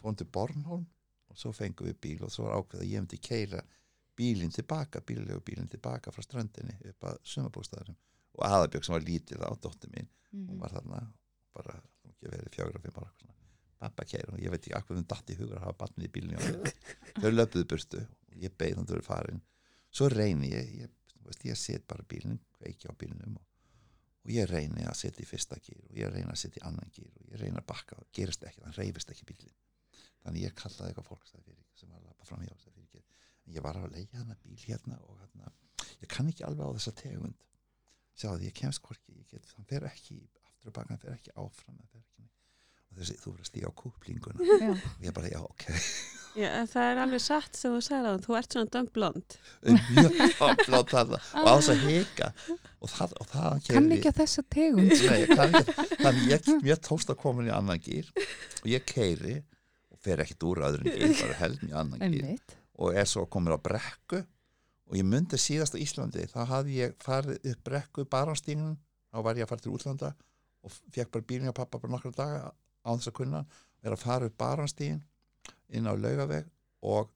fórum 0.00 0.16
til 0.16 0.28
Bornholm 0.36 0.86
og 1.30 1.38
svo 1.38 1.52
fengum 1.54 1.90
við 1.90 1.98
bíl 2.06 2.24
og 2.26 2.32
svo 2.32 2.46
var 2.46 2.60
ákveð 2.60 2.84
að 2.84 2.90
ég 2.90 3.04
myndi 3.04 3.20
keira 3.20 3.64
bílinn 4.20 4.54
tilbaka, 4.54 5.02
bíllegu 5.06 5.42
bílinn 5.44 5.70
tilbaka 5.70 6.12
frá 6.12 6.24
ströndinni 6.24 6.76
upp 6.90 7.10
að 7.10 7.20
sumabústaðarum 7.32 7.98
og 8.38 8.46
aðabjörg 8.46 8.86
sem 8.86 8.96
var 8.96 9.06
lítil 9.06 9.40
á 9.44 9.50
dóttir 9.56 9.92
mín 9.94 10.08
hún 10.30 10.46
mhm, 10.46 10.62
var 10.62 10.74
þarna 10.76 11.02
bara, 11.56 11.76
ekki 12.08 12.32
verið 12.32 12.54
fjögur 12.56 12.80
og 12.80 12.86
fimm 12.86 13.02
ára 13.02 13.30
pappa 13.80 14.04
keira 14.04 14.34
og 14.34 14.40
ég 14.42 14.52
veit 14.52 14.60
ekki 14.62 14.76
akkur 14.76 14.98
hún 14.98 15.08
datt 15.08 15.32
í 15.32 15.36
hugur 15.38 15.58
að 15.58 15.66
hafa 15.66 15.78
barnið 15.84 16.08
í 16.08 16.12
bílinni 16.14 16.72
þau 17.22 17.30
löpuðu 17.32 17.68
burtu 17.72 18.02
og 18.02 18.42
ég 18.44 18.56
beið 18.60 18.78
hann 18.78 18.88
þau 18.90 19.04
farin. 19.04 19.40
Svo 19.90 20.08
reyni 20.12 20.52
ég, 20.52 20.74
ég, 20.84 21.14
ég 21.48 21.58
set 21.58 21.86
bara 21.90 22.06
bílinn, 22.08 22.38
kveiki 22.58 22.90
á 22.90 22.94
bílinnum 22.94 23.38
og, 23.40 23.46
og 24.30 24.36
ég 24.38 24.46
reyni 24.46 24.86
að 24.86 25.00
setja 25.02 25.24
í 25.24 25.28
fyrsta 25.28 25.58
gýr 25.58 25.82
og 25.88 25.98
ég 25.98 26.12
reyni 26.14 26.30
að 26.30 26.38
setja 26.44 26.62
í 26.62 26.66
annan 26.68 26.94
gýr 26.94 27.10
og 27.10 27.32
ég 27.34 27.42
reyni 27.42 27.58
að 27.58 27.66
bakka 27.66 27.98
og 27.98 28.06
gerist 28.14 28.46
ekki, 28.46 28.62
hann 28.62 28.78
reyfist 28.78 29.10
ekki 29.10 29.26
bílinn 29.26 29.58
þannig 30.24 30.46
ég 30.46 30.56
kallaði 30.58 30.92
eitthvað 30.92 31.08
fólk 31.08 31.28
sagði 31.28 31.46
fyrir, 31.48 31.68
sem 31.78 31.90
var 31.90 32.00
að 32.00 32.08
lappa 32.10 32.28
fram 32.28 32.42
hjá 32.44 32.52
sagði 32.60 32.74
fyrir 32.74 33.04
ekki, 33.04 33.20
en 33.46 33.54
ég 33.56 33.64
var 33.64 33.78
að 33.80 33.94
leiða 33.94 34.20
hana 34.20 34.36
bíl 34.42 34.58
hérna 34.64 34.98
og 35.06 35.22
hérna, 35.22 35.52
ég 36.02 36.12
kann 36.12 36.28
ekki 36.30 36.44
alveg 36.46 36.68
á 36.68 36.76
þessa 36.76 36.94
tegund. 37.00 37.46
Sjáðu, 38.20 38.44
ég 38.44 38.56
kemst 38.58 38.82
hvorki, 38.84 39.16
ég 39.16 39.30
get, 39.32 39.48
hann 39.56 39.68
fer 39.70 39.86
ekki 39.88 40.18
aftur 40.44 40.72
og 40.72 40.76
baka, 40.76 40.92
hann 40.92 41.00
fer 41.00 41.16
ekki 41.16 41.32
áfram 41.40 41.78
hann 41.78 41.92
fer 41.92 42.02
ekki, 42.02 42.26
og 42.26 42.39
þessi, 42.98 43.18
þú 43.20 43.34
verður 43.34 43.44
að 43.44 43.50
stíga 43.50 43.70
á 43.70 43.72
kúplinguna. 43.80 44.48
Já, 44.50 44.72
og 44.74 45.04
ég 45.06 45.14
bara, 45.16 45.30
já, 45.30 45.40
ok. 45.44 45.66
Já, 46.38 46.46
það 46.70 46.84
er 46.86 46.98
alveg 47.02 47.22
satt 47.24 47.58
sem 47.58 47.72
þú 47.74 47.80
sagði 47.82 48.10
á 48.10 48.14
þú 48.22 48.36
ert 48.38 48.54
svona 48.54 48.70
döngblond. 48.76 49.36
og 51.34 51.48
á 51.50 51.52
þess 51.58 51.70
að 51.72 51.80
hika. 51.88 52.28
Og 52.78 52.92
það, 52.92 53.14
og 53.18 53.30
það 53.32 53.56
kann 53.66 53.94
ekki 53.96 54.10
að 54.12 54.20
þessa 54.20 54.44
tegund. 54.54 54.94
Nei, 54.94 55.18
ég 55.24 55.32
kann 55.34 55.58
ekki, 55.58 55.74
þannig 56.04 56.28
ég, 56.30 56.50
mér 56.66 56.82
tókst 56.86 57.10
að 57.10 57.18
koma 57.24 57.42
inn 57.42 57.50
í 57.50 57.54
annan 57.56 57.82
gýr 57.82 58.12
og 58.14 58.68
ég 58.70 58.86
keiri 58.88 59.40
og 59.90 59.98
fer 60.06 60.22
ekkit 60.22 60.46
úr 60.46 60.62
öðrun 60.68 60.92
gýr, 60.92 61.16
bara 61.18 61.38
held 61.42 61.64
mér 61.64 61.74
í 61.74 61.78
annan 61.82 62.14
gýr 62.14 62.56
og 62.80 62.96
er 62.96 63.10
svo 63.10 63.26
komin 63.28 63.56
á 63.56 63.60
brekku. 63.60 64.22
Og 64.90 64.98
ég 64.98 65.06
myndi 65.06 65.38
síðast 65.38 65.74
á 65.74 65.82
Íslandi 65.82 66.24
þá 66.30 66.40
hafði 66.50 66.78
ég 66.80 66.96
farið 67.02 67.42
upp 67.52 67.66
brekku 67.66 68.06
baránstígnum, 68.10 68.78
þá 69.10 69.18
var 69.26 69.38
ég 69.38 69.46
að 69.46 69.52
fara 69.52 69.66
til 69.66 69.74
útlanda 69.74 70.14
og 70.66 70.72
fekk 70.94 71.10
bara 71.14 71.26
bílinn 71.26 71.50
hjá 71.50 71.56
pappa 71.56 71.78
bara 71.78 71.94
nokkra 71.94 72.14
daga 72.16 72.48
á 72.84 72.90
þess 72.94 73.10
að 73.10 73.18
kunna 73.20 73.44
er 73.82 73.94
að 73.94 74.02
fara 74.02 74.28
upp 74.28 74.36
baránstígin 74.40 75.00
inn 75.74 75.88
á 75.88 75.94
laugaveg 75.94 76.48
og 76.82 77.10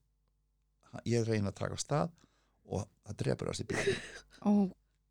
ég 1.09 1.27
reyna 1.27 1.51
að 1.51 1.61
taka 1.61 1.81
stað 1.81 2.13
og 2.65 2.87
það 3.05 3.19
drefur 3.23 3.55
sig 3.55 3.69
bílinn 3.69 4.01
ó, 4.49 4.53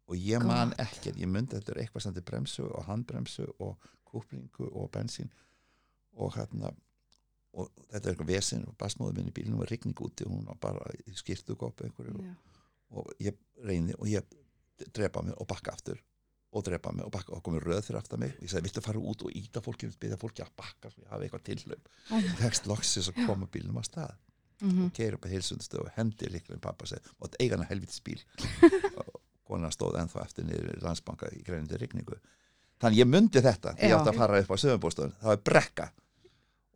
og 0.07 0.15
ég 0.17 0.45
man 0.45 0.73
ekki, 0.81 1.13
ég 1.19 1.29
myndi 1.29 1.57
þetta 1.57 1.75
er 1.75 1.83
eitthvað 1.83 2.05
sem 2.05 2.15
þetta 2.15 2.29
bremsu 2.31 2.65
og 2.69 2.87
handbremsu 2.87 3.47
og 3.59 3.91
kúplingu 4.09 4.69
og 4.71 4.89
bensín 4.93 5.31
og 6.13 6.33
hérna 6.37 6.71
og 7.53 7.69
þetta 7.91 8.07
er 8.07 8.13
eitthvað 8.13 8.31
vesinn 8.31 8.65
og 8.69 8.77
basmóður 8.81 9.19
minn 9.19 9.29
í 9.29 9.35
bílunum 9.35 9.61
var 9.61 9.69
rigning 9.73 9.99
úti 10.01 10.25
og 10.25 10.33
hún 10.33 10.47
var 10.49 10.57
bara 10.61 10.87
skýrtu 11.19 11.57
gópi 11.59 11.85
einhverju 11.85 12.15
já, 12.23 12.33
og 12.93 13.11
ég 13.21 13.37
reyni 13.65 13.93
og 13.99 14.09
ég 14.09 14.25
drepa 14.93 15.21
mig 15.21 15.37
og 15.37 15.47
bakka 15.49 15.73
aftur 15.73 16.01
og 16.53 16.65
drepa 16.65 16.91
mig 16.93 17.05
og 17.05 17.11
bakka 17.13 17.33
og 17.33 17.41
komið 17.45 17.65
röð 17.67 17.81
fyrir 17.87 17.99
aftan 17.99 18.21
mig. 18.21 18.35
Og 18.37 18.45
ég 18.45 18.51
sagði, 18.51 18.67
viltu 18.67 18.83
fara 18.85 19.01
út 19.01 19.23
og 19.25 19.37
íta 19.39 19.61
fólki 19.63 19.89
byrja 19.99 20.19
fólki 20.21 20.43
að 20.45 20.51
bakka? 20.59 20.91
Svo 20.91 21.01
ég 21.01 21.09
hafi 21.09 21.27
eitthvað 21.27 21.45
tilhlaup. 21.49 21.89
Ó, 22.13 22.15
fegst 22.41 22.69
loksis 22.69 23.09
að 23.09 23.23
koma 23.27 23.49
bílunum 23.53 23.81
á 23.81 23.83
stað. 23.87 24.13
Mhm, 24.61 24.85
og 24.85 24.93
keir 24.95 25.17
upp 25.17 25.25
að 25.25 25.33
heilsundastöð 25.33 25.81
og 25.81 25.89
hendi 25.97 26.29
líklega 26.29 26.61
pappa 26.61 26.85
og 26.85 26.91
segi, 26.93 27.09
og 27.17 27.25
þetta 27.27 27.41
eigana 27.43 27.67
helvitis 27.67 28.03
bíl. 28.05 28.21
Og 29.43 29.49
kona 29.49 29.67
stóð 29.73 29.97
ennþá 29.99 30.21
eftir 30.23 30.45
niður 30.47 30.69
í 30.71 30.83
landsbanka 30.85 31.27
í 31.35 31.41
greinandi 31.43 31.79
rigningu. 31.81 32.15
Þannig 32.79 33.01
ég 33.01 33.09
myndi 33.09 33.41
þetta, 33.43 33.73
því 33.75 33.89
ég 33.89 33.95
átti 33.97 34.13
að 34.13 34.21
fara 34.21 34.39
upp 34.39 34.53
á 34.53 34.57
sögumbústofun, 34.61 35.17
það 35.19 35.31
var 35.33 35.41
brekka. 35.49 35.89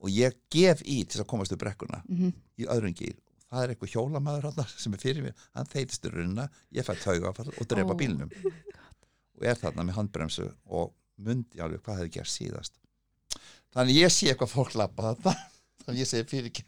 Og 0.03 0.11
ég 0.11 0.36
gef 0.51 0.84
í 0.84 0.97
til 1.07 1.21
að 1.23 1.30
komast 1.32 1.55
upp 1.55 1.61
brekkuna 1.63 2.01
mhm, 2.09 2.36
í 2.59 2.67
öðrum 2.67 2.97
gýr 2.97 3.15
það 3.47 3.63
er 3.63 3.71
eitthvað 3.71 3.93
hjólamæður 3.93 4.47
sem 4.73 4.95
er 4.95 5.01
fyrir 5.01 5.23
mér. 5.23 5.45
Hann 5.55 5.69
þeitist 5.71 6.03
í 6.03 6.11
runna, 6.11 6.47
ég 6.75 6.84
fæ 6.84 6.97
taugafall 6.99 7.53
og 7.53 7.69
drepa 7.71 7.95
Ó. 7.95 7.99
bílnum 7.99 8.34
og 9.38 9.47
er 9.47 9.59
þarna 9.61 9.85
með 9.88 9.99
handbremsu 10.01 10.49
og 10.65 10.93
myndi 11.17 11.61
alveg 11.63 11.83
hvað 11.85 12.01
hefði 12.01 12.13
gert 12.17 12.33
síðast. 12.33 12.77
Þannig 13.73 14.01
ég 14.03 14.13
sé 14.13 14.31
eitthvað 14.31 14.53
fólk 14.53 14.75
lappa 14.79 15.11
þarna. 15.11 15.35
Þannig 15.85 16.03
ég 16.03 16.09
segi 16.09 16.29
fyrir 16.29 16.51
ekki 16.51 16.67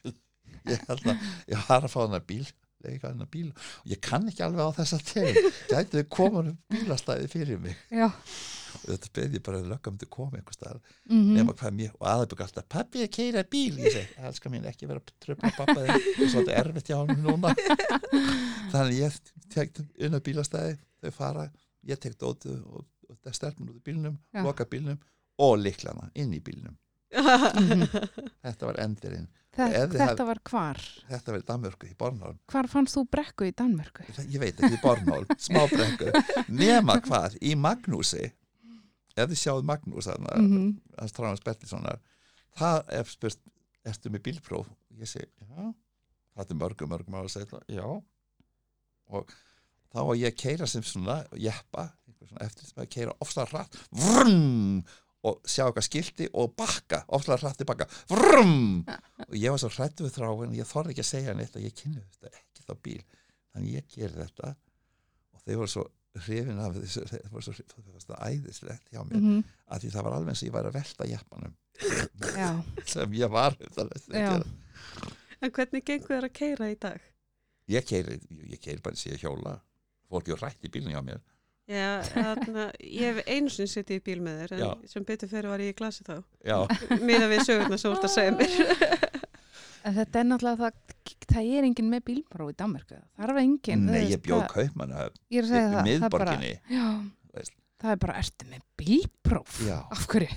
ég 0.70 0.88
held 0.88 1.06
að 1.08 1.28
ég 1.50 1.68
har 1.70 1.84
að 1.84 1.92
fá 1.92 2.00
þarna 2.04 2.22
bíl 2.30 2.48
og 2.80 3.90
ég 3.92 4.00
kann 4.00 4.28
ekki 4.30 4.44
alveg 4.46 4.70
á 4.72 4.78
þessa 4.78 5.00
tegum 5.04 5.50
gætu 5.68 5.98
við 6.00 6.06
komin 6.16 6.52
um 6.54 6.58
bílastæði 6.72 7.28
fyrir 7.32 7.60
mig? 7.60 7.76
Já. 7.92 8.08
Og 8.08 8.86
þetta 8.86 9.10
beði 9.18 9.40
ég 9.40 9.44
bara 9.44 9.60
löggum 9.66 9.98
til 10.00 10.08
að 10.08 10.14
koma 10.14 10.40
einhver 10.40 10.56
staðar. 10.56 10.80
Mhm, 11.10 11.34
nema 11.36 11.56
hvað 11.60 11.76
mér 11.76 11.96
og 11.98 12.08
aðeins 12.08 12.44
alltaf 12.46 12.68
pappi 12.72 13.04
að 13.04 13.12
keira 13.18 13.44
bíl 13.44 13.80
ég 13.82 13.96
segi, 13.98 14.16
elskar 14.30 14.54
mín 14.54 14.68
ekki 14.70 14.88
vera 14.88 15.04
að 15.04 15.12
tröfla 15.26 15.52
pappa 15.58 15.76
þig 15.82 16.22
þetta 16.22 16.54
er 16.54 16.62
erfitt 16.62 16.92
hjá 16.92 17.00
hann 17.02 17.26
núna. 17.26 17.52
Þannig 18.72 19.02
ég 19.02 19.20
tek 19.52 19.82
inn 20.00 20.16
á 20.16 20.20
bílastæði 20.24 20.78
þau 21.04 21.12
fara, 21.18 21.50
ég 21.88 22.00
tek 22.02 22.18
dótið 22.20 22.60
og, 22.66 22.86
og 23.10 23.18
það 23.24 23.38
stelpun 23.40 23.72
út 23.72 23.80
í 23.80 23.84
bílnum 23.86 24.20
Já. 24.36 24.44
loka 24.46 24.68
bílnum 24.70 25.00
og 25.40 25.58
liklana 25.62 26.10
inn 26.20 26.34
í 26.36 26.42
bílnum. 26.44 26.76
Þetta 28.46 28.68
var 28.68 28.82
þið 29.60 29.96
þetta 29.98 30.26
var 30.28 30.40
hvar? 30.46 30.80
Þetta 31.10 31.34
var 31.34 31.42
í 31.42 31.46
Danmörku 31.48 31.88
í 31.90 31.96
Bornholm. 32.00 32.38
Hvar 32.52 32.70
fannst 32.72 32.96
þú 32.96 33.04
brekku 33.12 33.48
í 33.50 33.54
Danmörku? 33.58 34.06
Ég 34.30 34.38
veit 34.40 34.60
ekki 34.60 34.78
í 34.78 34.82
Bornholm, 34.84 35.32
smábrekku 35.42 36.14
nema 36.62 37.00
hvað, 37.04 37.36
í 37.42 37.56
Magnúsi 37.60 38.30
ef 38.30 39.26
þið 39.26 39.42
sjáðu 39.42 39.66
Magnús 39.68 40.08
þarna, 40.08 40.38
mhm, 40.40 40.70
hans 41.00 41.16
Tráðans 41.18 41.44
Bertilssonar 41.44 42.00
það 42.60 42.94
er 43.00 43.10
spurt, 43.10 43.42
ertu 43.88 44.14
með 44.14 44.26
bílpróf? 44.30 44.70
Ég 45.00 45.10
segi, 45.10 45.28
já. 45.44 45.70
Það 46.38 46.54
er 46.54 46.60
mörgum, 46.62 46.92
mörgum 46.94 47.20
á 47.20 47.22
að 47.26 47.32
segja 47.34 47.62
já. 47.68 47.86
Og 49.10 49.34
þá 49.94 50.00
var 50.06 50.18
ég 50.20 50.34
að 50.34 50.40
keira 50.44 50.70
sem 50.70 50.86
svona, 50.86 51.20
jeppa 51.40 51.90
svona 52.30 52.46
eftir 52.46 52.70
sem 52.70 52.82
að 52.84 52.90
keira 52.94 53.14
ofslega 53.24 53.50
hratt 53.54 53.78
vrrum, 53.90 54.82
og 55.30 55.40
sjá 55.50 55.66
eitthvað 55.66 55.88
skilti 55.88 56.30
og 56.40 56.54
bakka, 56.60 57.02
ofslega 57.16 57.44
hratt 57.44 57.60
tilbaka 57.60 57.88
vrrum, 58.12 58.84
og 59.28 59.38
ég 59.38 59.54
var 59.54 59.62
svo 59.62 59.72
hrættu 59.74 60.06
við 60.06 60.18
þráin 60.18 60.52
og 60.52 60.58
ég 60.58 60.70
þorði 60.70 60.96
ekki 60.96 61.06
að 61.06 61.12
segja 61.12 61.38
neitt 61.38 61.58
að 61.58 61.66
ég 61.68 61.78
kynni 61.78 62.04
þetta 62.04 62.34
ekki 62.42 62.68
þá 62.68 62.74
bíl, 62.88 63.00
þannig 63.54 63.80
ég 63.80 63.96
geri 63.96 64.22
þetta 64.22 64.54
og 64.54 65.44
þeir 65.46 65.62
voru 65.62 65.74
svo 65.74 65.88
hrifin 66.20 66.62
af 66.64 66.74
þessu, 66.76 67.04
það 67.10 67.36
var 67.36 67.46
svo, 67.46 68.16
æðislegt 68.18 68.90
hjá 68.94 69.04
mér 69.04 69.20
mhm, 69.20 69.44
að 69.70 69.84
því 69.84 69.92
það 69.94 70.08
var 70.08 70.16
alveg 70.18 70.34
eins 70.34 70.42
og 70.42 70.50
ég 70.50 70.56
væri 70.56 70.72
að 70.72 70.80
velta 70.80 71.10
jeppanum 71.10 71.58
sem 72.90 73.14
ég 73.16 73.30
var. 73.32 73.56
En 75.40 75.54
hvernig 75.56 75.86
gengur 75.88 76.18
þér 76.18 76.28
að 76.28 76.34
keira 76.36 76.68
í 76.74 76.76
dag? 76.82 77.06
ég 77.70 77.86
keiri, 77.86 78.18
ég 78.50 78.62
keiri 78.62 78.82
bara 78.84 78.98
síðan 78.98 79.22
hjóla 79.22 79.56
fólki 80.10 80.34
er 80.36 80.42
rætt 80.44 80.66
í 80.66 80.72
bílinn 80.74 80.96
hjá 80.96 81.04
mér 81.06 81.20
Já, 81.70 82.02
þarna, 82.10 82.64
ég 82.82 83.12
hef 83.14 83.28
einu 83.30 83.52
sinni 83.54 83.70
sittið 83.70 84.00
í 84.00 84.04
bíl 84.08 84.22
með 84.26 84.40
þér 84.42 84.54
en 84.56 84.62
Já. 84.64 84.70
sem 84.90 85.04
betur 85.06 85.30
fyrir 85.30 85.52
var 85.52 85.62
ég 85.62 85.70
í 85.70 85.78
glasi 85.78 86.02
þá 86.08 86.16
já, 86.50 86.58
miða 87.12 87.28
við 87.30 87.44
sögurnar 87.46 87.78
sem 87.84 87.92
þú 87.94 87.98
ert 88.00 88.08
að 88.10 88.16
segja 88.16 88.34
mér 88.40 88.56
En 89.88 89.94
þetta 89.96 90.20
er 90.20 90.26
náttúrulega 90.28 90.60
það, 90.60 91.14
það 91.30 91.52
er 91.56 91.66
enginn 91.70 91.88
með 91.94 92.02
bílpróf 92.10 92.50
í 92.52 92.56
Danmarku. 92.60 92.98
Það 93.16 93.30
er 93.32 93.38
enginn. 93.40 93.86
Nei, 93.88 94.02
ég 94.12 94.20
bjóð 94.26 94.42
það- 94.42 94.50
kaupmann 94.52 94.92
Ég 95.32 95.46
að 95.46 95.48
segja 95.54 95.70
það. 95.70 95.78
það 95.78 95.94
er 95.94 96.12
bara, 96.18 96.34
miðborginni. 96.36 97.54
Það 97.80 97.94
er 97.96 98.00
bara, 98.04 98.16
ertu 98.20 98.48
með 98.50 98.64
bílpróf? 98.82 99.60
Já. 99.68 99.78
Af 99.96 100.06
hverju? 100.12 100.30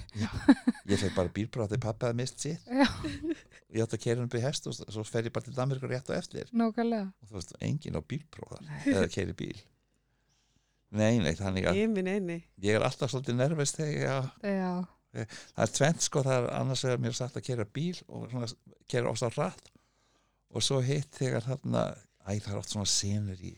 ég 0.92 1.00
fekk 1.02 1.16
bara 1.16 1.32
bílbróð 1.38 1.72
þegar 1.72 1.84
pappi 1.88 2.06
hafði 2.08 2.18
mist 2.22 2.42
sitt 2.44 2.70
Já, 2.70 2.86
og 2.86 3.76
ég 3.76 3.84
átti 3.86 3.98
að 3.98 4.08
hann 4.12 4.24
upp 4.28 4.36
í 4.38 4.42
hest 4.44 4.66
og 4.70 4.76
svo 4.78 5.04
fer 5.08 5.26
ég 5.28 5.34
bara 5.34 5.46
til 5.48 5.56
Danmarkur 5.56 5.90
rétt 5.92 6.10
og 6.12 6.16
eftir 6.18 6.50
nákvæmlega. 6.52 7.10
og 7.22 7.28
þú 7.30 7.38
veist, 7.40 7.54
enginn 7.60 7.98
á 7.98 8.02
bílbróðar 8.12 8.72
eða 8.92 9.06
keri 9.12 9.34
bíl 9.38 9.60
nei, 10.92 11.16
nei, 11.24 11.32
þannig 11.38 11.66
að 11.70 11.78
Ég 11.80 11.88
minn 11.92 12.10
einni. 12.12 12.38
ég 12.62 12.76
er 12.76 12.84
alltaf 12.86 13.10
svolítið 13.14 13.38
nervist 13.38 13.78
þegar 13.80 14.28
ég, 14.44 14.58
Já, 14.58 14.72
það 15.56 15.64
er 15.66 15.72
tvent 15.78 16.04
sko, 16.06 16.22
það 16.26 16.38
er 16.38 16.48
annars 16.60 16.84
vegar 16.86 17.00
mér 17.04 17.12
er 17.14 17.18
sagt 17.18 17.38
að 17.40 17.46
kera 17.48 17.64
bíl 17.78 17.96
og 18.08 18.26
svona, 18.30 18.48
kera 18.88 19.12
ósá 19.12 19.30
rætt 19.32 19.70
og 20.52 20.64
svo 20.64 20.82
hitt 20.84 21.16
þegar 21.16 21.46
þarna 21.48 21.86
æ, 22.28 22.36
það 22.44 22.52
er 22.52 22.60
oft 22.60 22.74
svona 22.74 22.88
senur 22.92 23.40
í 23.40 23.54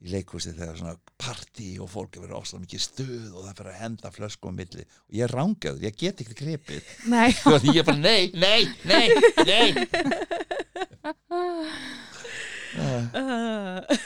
í 0.00 0.08
leikhúsi 0.14 0.54
þegar 0.56 0.78
svona 0.78 0.96
partí 1.20 1.78
og 1.82 1.88
fólk 1.92 2.16
er 2.16 2.22
verið 2.24 2.40
ósá 2.40 2.56
mikið 2.60 2.80
stuð 2.84 3.34
og 3.34 3.44
það 3.44 3.56
fyrir 3.58 3.72
að 3.72 3.80
henda 3.82 4.08
flösku 4.14 4.48
á 4.48 4.52
milli 4.56 4.84
og 4.86 5.12
ég 5.18 5.22
er 5.26 5.34
rángaður, 5.36 5.84
ég 5.84 5.98
get 6.00 6.22
ekki 6.24 6.36
gripið 6.38 6.82
nei. 7.12 7.30
og 7.50 7.56
því 7.60 7.68
ég 7.76 7.84
bara 7.88 8.00
nei, 8.00 8.22
nei, 8.32 8.62
nei, 8.88 9.06
nei 9.44 9.68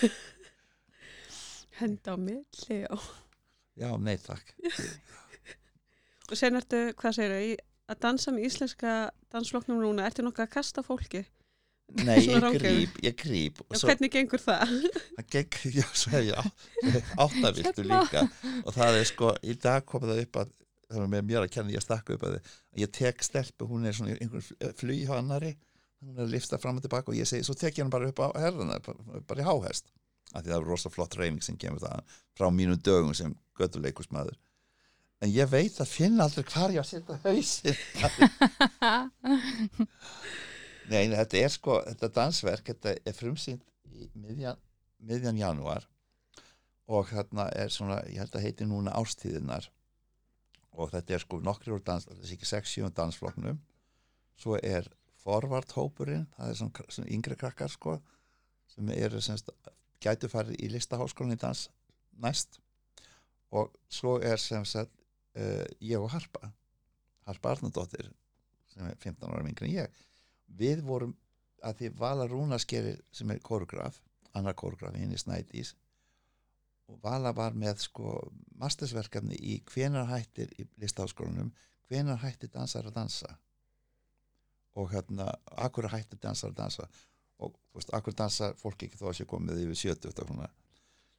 henda 1.78 2.08
á 2.10 2.16
milli 2.18 2.78
og, 2.90 3.02
já, 3.78 3.90
nei, 3.94 4.16
takk 4.24 4.46
og 6.30 6.36
sen 6.38 6.58
ertu, 6.58 6.90
hvað 6.98 7.12
segir 7.20 7.32
að 7.86 8.02
dansa 8.02 8.34
með 8.34 8.46
íslenska 8.48 8.90
dansflokknum 9.30 9.78
núna, 9.84 10.08
ertu 10.08 10.26
nokkuð 10.26 10.46
að 10.48 10.54
kasta 10.56 10.82
fólki? 10.82 11.22
Nei, 11.92 12.18
ég 12.26 12.44
gríp, 12.58 12.98
ég 13.04 13.16
gríp 13.18 13.60
og 13.64 13.76
svo, 13.78 13.88
hvernig 13.90 14.12
gengur 14.12 14.42
það? 14.42 14.72
það 15.16 15.26
gegn, 15.34 15.74
já, 15.78 15.86
svo 15.92 16.12
hef 16.14 16.24
ég 16.28 17.10
áttaviltu 17.24 17.84
líka. 17.86 18.24
Og 18.64 18.76
það 18.76 19.00
er 19.00 19.08
sko, 19.10 19.32
í 19.44 19.56
dag 19.60 19.84
kom 19.88 20.06
það 20.06 20.22
upp 20.24 20.40
að 20.42 20.54
það 20.88 21.02
er 21.02 21.12
með 21.14 21.28
mér 21.30 21.42
að 21.42 21.52
kenna, 21.56 21.74
ég 21.74 21.84
stakka 21.84 22.16
upp 22.16 22.24
að 22.28 22.36
þið 22.36 22.54
ég 22.84 22.94
tek 22.98 23.24
stelpu, 23.24 23.68
hún 23.70 23.88
er 23.88 23.96
svona 23.96 24.16
einhvern 24.18 24.74
flug 24.78 25.02
hjá 25.02 25.14
annari, 25.18 25.52
hún 26.04 26.16
er 26.18 26.26
að 26.26 26.34
lifta 26.34 26.60
fram 26.60 26.80
og 26.80 26.84
tilbaka 26.84 27.12
og 27.12 27.18
ég 27.18 27.28
segi, 27.28 27.46
svo 27.46 27.56
tek 27.58 27.74
ég 27.78 27.84
hann 27.84 27.92
bara 27.94 28.10
upp 28.10 28.20
á 28.20 28.28
herðuna 28.44 28.80
bara, 28.84 29.40
í 29.40 29.46
háhest, 29.46 29.92
af 30.32 30.42
því 30.42 30.50
það 30.50 30.58
er 30.58 30.68
rosa 30.68 30.92
flott 30.92 31.18
reyning 31.18 31.44
sem 31.44 31.58
kemur 31.60 31.82
það 31.84 32.18
frá 32.36 32.50
mínum 32.52 32.80
dögum 32.80 33.14
sem 33.16 33.34
göttuleikusmaður 33.58 34.36
en 35.24 35.30
ég 35.32 35.48
veit 35.48 35.78
að 35.80 35.88
finna 35.88 36.26
aldrei 36.26 36.44
hvar 36.50 36.74
ég 36.74 36.82
að 36.82 36.90
setja 36.90 37.14
hausin 37.24 37.76
Nei, 40.90 41.08
þetta 41.08 41.40
er 41.40 41.52
sko, 41.52 41.78
þetta 41.88 42.10
dansverk, 42.18 42.70
þetta 42.72 42.94
er 43.08 43.16
frumsýnt 43.16 43.64
í 43.94 44.08
miðjan, 44.20 44.58
miðjan 45.04 45.38
janúar 45.40 45.86
og 46.92 47.08
þarna 47.08 47.46
er 47.56 47.72
svona, 47.72 48.02
ég 48.10 48.20
held 48.20 48.34
að 48.36 48.44
heiti 48.44 48.66
núna 48.68 48.92
ástíðinar 48.98 49.70
og 50.74 50.90
þetta 50.92 51.16
er 51.16 51.22
sko 51.22 51.38
nokkri 51.40 51.72
úr 51.72 51.84
dans, 51.86 52.04
þetta 52.04 52.26
er 52.26 52.34
ekki 52.34 52.50
6-7 52.50 52.90
dansflokknum, 52.98 53.60
svo 54.36 54.58
er 54.58 54.90
forvarthópurinn, 55.24 56.26
það 56.36 56.50
er 56.50 56.58
svona, 56.58 56.86
svona 56.96 57.12
yngri 57.16 57.38
krakkar 57.40 57.72
sko, 57.72 57.96
sem 58.74 58.90
eru 58.96 59.22
semst, 59.24 59.48
gætu 60.04 60.28
farið 60.28 60.58
í 60.60 60.68
listaháskólinni 60.74 61.38
dans 61.40 61.68
næst. 62.20 62.58
Og 63.54 63.70
svo 63.92 64.18
er 64.20 64.40
sem 64.42 64.64
sagt 64.68 64.92
uh, 65.38 65.64
ég 65.80 66.00
og 66.00 66.10
Harpa 66.12 66.50
Harpa 67.24 67.54
Arnardóttir 67.54 68.10
sem 68.74 68.84
er 68.88 68.98
15 68.98 69.30
ára 69.30 69.44
yngri 69.46 69.70
en 69.70 69.76
ég 69.78 70.02
við 70.58 70.82
vorum 70.86 71.14
að 71.64 71.78
því 71.80 71.90
Vala 71.98 72.26
Rúnaskeri 72.28 72.96
sem 73.12 73.30
er 73.32 73.40
koreograf, 73.44 74.00
annar 74.34 74.56
koreograf 74.58 74.96
hinn 74.98 75.14
í 75.14 75.20
Snædís 75.20 75.74
og 76.90 76.98
Vala 77.02 77.32
var 77.32 77.54
með 77.56 77.86
sko 77.86 78.16
mastersverkefni 78.60 79.38
í 79.40 79.60
hvenar 79.70 80.10
hættir 80.10 80.52
í 80.60 80.66
listaháskólanum 80.82 81.52
hvenar 81.88 82.20
hættir 82.22 82.52
dansar 82.52 82.88
að 82.88 82.98
dansa? 82.98 83.30
Og 84.74 84.90
hérna 84.92 85.30
akkur 85.64 85.88
hættir 85.92 86.20
dansar 86.20 86.52
að 86.52 86.60
dansa? 86.60 86.88
Og 87.42 87.54
veist, 87.74 87.92
akkur 87.94 88.16
dansa 88.16 88.52
fólk 88.58 88.86
ekki 88.86 89.00
þó 89.00 89.08
að 89.10 89.18
sé 89.20 89.28
komið 89.28 89.64
yfir 89.64 89.80
70 89.96 90.12
og 90.12 90.28
svona 90.28 90.50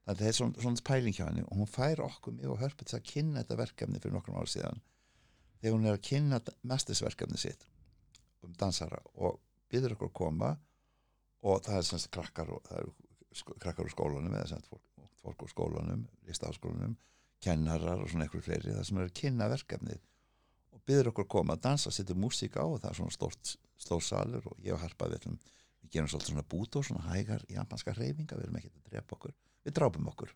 þannig 0.05 0.19
að 0.19 0.19
það 0.21 0.27
er 0.29 0.35
svona, 0.37 0.61
svona 0.61 0.85
pæling 0.85 1.15
hjá 1.17 1.25
henni. 1.25 1.45
Og 1.49 1.61
hún 1.61 1.71
fær 1.71 2.01
okkur 2.05 2.35
mig 2.35 2.49
og 2.51 2.59
hörpið 2.61 2.91
til 2.91 2.97
að 2.99 3.07
kynna 3.09 3.41
þetta 3.41 3.61
verkefni 3.63 4.01
fyrir 4.01 4.13
nokkrum 4.13 4.37
ára 4.37 4.51
síðan. 4.51 4.83
Þegar 5.61 5.77
hún 5.77 5.87
er 5.89 5.97
að 5.97 6.03
kynna 6.05 6.41
mestisverkefni 6.61 7.41
sitt 7.41 7.65
um 8.45 8.55
dansara 8.59 9.01
og 9.15 9.39
byður 9.71 9.95
okkur 9.95 10.11
að 10.11 10.17
koma 10.21 10.51
og 11.45 11.61
það 11.65 11.79
er 11.79 11.87
semst 11.89 12.11
krakkar 12.13 12.51
og 12.55 12.71
eru 12.73 12.93
sko, 13.35 13.55
krakkar 13.61 13.87
úr 13.87 13.93
skólanum 13.93 14.35
eða 14.35 14.51
semst 14.53 14.69
fólk, 14.71 14.83
fólk 15.21 15.45
úr 15.45 15.53
skólanum, 15.53 16.05
listaháskólanum 16.27 16.95
kennarar 17.43 18.01
og 18.01 18.09
svona 18.09 18.25
eitthvað 18.25 18.47
fleiri 18.47 18.73
það 18.73 18.85
sem 18.87 18.99
er 18.99 19.09
að 19.09 19.17
kynna 19.19 19.49
verkefnið. 19.51 19.99
Og 20.73 20.81
byður 20.87 21.11
okkur 21.11 21.25
að 21.25 21.33
koma 21.35 21.57
að 21.57 21.65
dansa, 21.67 21.91
setja 21.93 22.15
músík 22.17 22.55
á 22.57 22.63
og 22.63 22.79
það 22.81 22.89
er 22.89 22.99
svona 23.01 23.13
stort, 23.13 23.55
stór 23.77 24.05
salur 24.05 24.47
og 24.49 24.63
ég 24.65 24.73
og 24.73 24.81
Harpa 24.81 25.09
við, 25.11 25.27
við 25.83 25.91
gerum 25.93 26.09
svolítið 26.09 26.31
svona 26.31 26.47
bút 26.55 26.79
og 26.79 26.87
svona 26.87 27.05
hægar 27.11 27.43
japanska 27.51 27.93
reyfinga, 27.97 28.39
við 28.39 28.47
erum 28.47 28.61
ekki 28.61 28.71
að 28.71 28.89
drepa 28.89 29.17
okkur 29.19 29.35
við 29.65 29.75
drápum 29.79 30.09
okkur, 30.11 30.31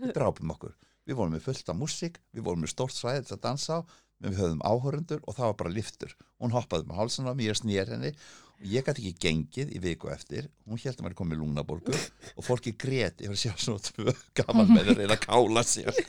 við 0.00 0.12
drápum 0.16 0.52
okkur. 0.54 0.74
Við 1.04 1.18
vorum 1.18 1.34
með 1.36 1.44
fullt 1.44 1.68
af 1.68 1.76
músík, 1.76 2.14
við 2.32 2.46
vorum 2.46 2.62
með 2.64 2.70
stórt 2.72 2.96
svæði 2.96 3.26
til 3.28 3.34
að 3.36 3.42
dansa 3.44 3.76
á, 3.76 3.80
við 4.24 4.38
höfðum 4.40 4.62
áhörundur 4.64 5.20
og 5.28 5.36
það 5.36 5.46
var 5.50 5.56
bara 5.62 5.74
liftur, 5.74 6.14
hún 6.40 6.54
hoppaði 6.54 6.88
með 6.88 6.98
hálsan 7.00 7.28
á 7.28 7.32
mér, 7.34 7.50
ég 7.52 7.58
snýr 7.60 7.90
henni 7.94 8.12
og 8.54 8.64
ég 8.70 8.86
gæti 8.86 9.02
ekki 9.02 9.14
gengið 9.26 9.72
í 9.76 9.80
viku 9.82 10.08
eftir 10.14 10.48
hún 10.68 10.78
held 10.80 10.96
að 10.98 11.02
maður 11.04 11.18
komið 11.20 11.40
lungnaborgu 11.42 11.96
og 12.38 12.44
fólki 12.46 12.72
grét 12.78 13.20
yfir 13.20 13.34
að 13.34 13.42
sjá 13.42 13.52
svona 13.58 13.84
tvö 13.90 14.14
gaman 14.40 14.70
með 14.72 14.92
að 14.94 15.00
reyna 15.02 15.16
að 15.18 15.24
kála 15.26 15.64
sér 15.66 15.92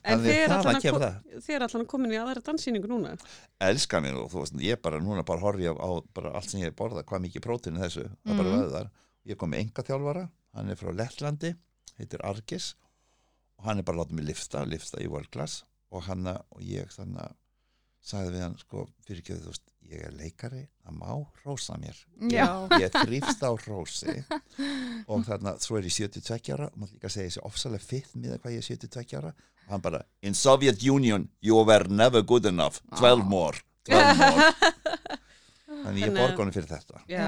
En 0.00 0.16
Þannig 0.16 0.30
þið 0.32 0.38
er 0.40 0.52
allan 0.54 0.76
að 0.78 0.82
kemur 0.82 1.02
ko- 1.02 1.04
það. 1.04 1.40
þið 1.44 1.62
allan 1.66 1.82
komin 1.92 2.12
í 2.14 2.16
aðra 2.16 2.40
danssýningu 2.46 2.88
núna. 2.88 3.10
elska 3.60 3.98
mér 4.00 4.14
og 4.22 4.30
þú 4.32 4.40
veist, 4.40 4.54
ég 4.64 4.78
bara 4.80 4.96
núna 5.04 5.24
bara 5.28 5.42
horfi 5.42 5.66
á, 5.68 5.76
á 5.76 5.88
bara 6.16 6.30
allt 6.38 6.48
sem 6.48 6.60
ég 6.62 6.70
hef 6.70 6.76
borðað, 6.78 7.04
hvað 7.04 7.20
mikið 7.26 7.44
prótín 7.44 7.76
er 7.76 7.84
þessu, 7.84 8.06
það 8.24 8.32
er 8.32 8.38
bara 8.40 8.48
Mhm. 8.54 8.62
vöðar 8.62 8.88
ég 9.28 9.36
kom 9.36 9.50
með 9.52 9.60
enga 9.60 9.84
þjálfara, 9.84 10.22
hann 10.56 10.70
er 10.72 10.76
frá 10.80 10.90
Lettlandi 10.96 11.50
heitir 11.98 12.24
Argis 12.24 12.70
og 13.58 13.64
hann 13.68 13.78
er 13.78 13.82
bara 13.84 13.98
látið 14.00 14.12
mig 14.16 14.24
lifta, 14.24 14.64
lifta 14.64 14.96
í 15.04 15.06
world 15.06 15.30
class 15.30 15.64
og 15.90 16.02
hann 16.06 16.26
og 16.30 16.60
ég 16.62 16.90
þannig 16.94 17.20
að 17.26 17.36
sagði 18.10 18.30
við 18.32 18.42
hann, 18.46 18.54
sko, 18.62 18.86
fyrir 19.04 19.20
ekki 19.20 19.34
þú 19.36 19.50
veist, 19.50 19.66
ég 19.90 20.04
er 20.06 20.12
leikari, 20.16 20.62
það 20.86 20.94
má 20.96 21.10
rósa 21.44 21.74
mér. 21.82 21.98
Já. 22.32 22.46
ég 22.80 22.94
þrýfst 22.94 23.42
á 23.44 23.50
rósi 23.66 24.14
og 25.10 25.24
þarna, 25.26 25.52
svo 25.60 25.76
er 25.76 25.84
ég 25.88 25.92
72 25.92 26.54
ára 26.54 26.70
og 26.70 26.78
maður 26.80 26.94
líka 26.96 27.10
að 27.10 27.14
segja 27.16 27.28
þessi 27.32 27.42
ofsalega 27.50 27.84
fitt 27.84 28.14
með 28.16 28.38
hvað 28.40 28.54
ég 28.56 28.62
er 28.62 28.68
72 28.70 29.18
ára. 29.20 29.32
Og 29.66 29.74
hann 29.74 29.84
bara, 29.84 30.00
in 30.22 30.34
Soviet 30.34 30.80
Union 30.88 31.28
you 31.44 31.60
were 31.60 31.84
never 31.92 32.22
good 32.22 32.46
enough. 32.48 32.80
12 32.96 33.26
more, 33.28 33.60
12 33.90 34.16
more. 34.22 34.48
Þannig 35.70 36.02
ég 36.02 36.08
Þannig 36.08 36.08
að- 36.08 36.18
borga 36.22 36.40
honum 36.42 36.54
fyrir 36.56 36.70
þetta. 36.72 37.02
Já. 37.08 37.26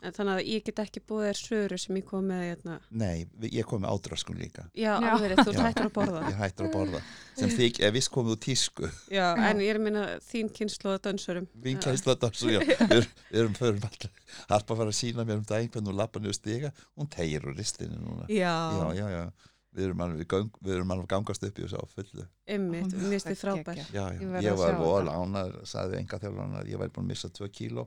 En 0.00 0.12
þannig 0.14 0.36
að 0.38 0.46
ég 0.46 0.62
get 0.68 0.78
ekki 0.78 1.00
búið 1.08 1.24
þér 1.26 1.38
söru 1.42 1.76
sem 1.82 1.96
ég 1.98 2.04
kom 2.06 2.28
með 2.30 2.42
hérna. 2.46 2.74
nei, 2.90 3.26
við- 3.40 3.54
ég 3.58 3.64
kom 3.66 3.82
með 3.82 3.90
ádraskun 3.96 4.38
líka 4.38 4.62
Já, 4.78 4.92
Já. 5.02 5.10
alveg 5.10 5.32
þú 5.42 5.54
hættur 5.58 5.88
að 5.88 5.92
borða. 5.96 6.20
ég 6.28 6.36
hættur 6.38 6.68
að 6.68 6.72
borða 6.76 7.00
sem 7.36 7.48
þig, 7.50 7.80
ef 7.82 7.94
við 7.96 8.08
komum 8.14 8.30
úr 8.36 8.38
tísku 8.38 8.90
Já, 9.10 9.34
en 9.34 9.58
ég 9.58 9.70
er 9.74 9.80
að 9.80 9.82
minna 9.88 10.04
þín 10.22 10.52
kynslu 10.54 10.92
að 10.94 11.02
dansurum. 11.08 11.48
mín 11.64 11.80
kæsla 11.82 12.14
dansu, 12.14 12.46
já, 12.54 12.60
við, 12.68 12.78
erum- 12.88 13.12
við 13.32 13.40
erum 13.42 13.54
förum 13.58 13.82
alltaf, 13.90 14.10
harpa 14.48 14.74
að 14.74 14.76
fara 14.84 14.90
að 14.94 14.98
sína 15.02 15.24
mér 15.26 15.36
um 15.42 15.44
daginn 15.50 15.70
hvernig 15.74 15.90
hún 15.90 15.98
lappa 15.98 16.20
niður 16.22 16.38
stiga, 16.38 16.72
hún 16.96 17.10
tegir 17.10 17.42
úr 17.42 17.56
ristinu 17.58 17.98
núna 17.98 18.28
Já, 18.30 18.54
já, 18.78 18.94
já, 19.02 19.06
já 19.18 19.30
við 19.78 19.84
erum 19.84 20.00
alveg, 20.00 20.18
við 20.22 20.26
göng, 20.32 20.48
við 20.64 20.74
erum 20.78 20.90
alveg 20.94 21.04
að 21.06 21.10
gangast 21.12 21.42
upp 21.44 21.58
í 21.58 21.62
þessu 21.66 21.78
á 21.78 21.84
fullu 21.92 22.24
ymmit, 22.48 22.86
Ó, 22.88 22.96
mér 22.98 23.10
finnst 23.12 23.26
þið 23.28 23.36
það 23.36 23.42
frábær. 23.44 23.76
já, 23.76 23.84
já. 23.92 24.04
Ég 24.18 24.46
ég 24.46 24.56
var 24.58 24.72
sjá 24.72 24.78
vol 24.80 25.04
þetta. 25.04 25.18
ánað 25.22 25.58
sagði 25.68 25.98
enga 26.00 26.18
þjálfan 26.22 26.56
að 26.62 26.70
ég 26.72 26.78
væri 26.80 26.94
búin 26.96 27.04
að 27.04 27.10
missa 27.12 27.28
2 27.28 27.48
kíló 27.52 27.84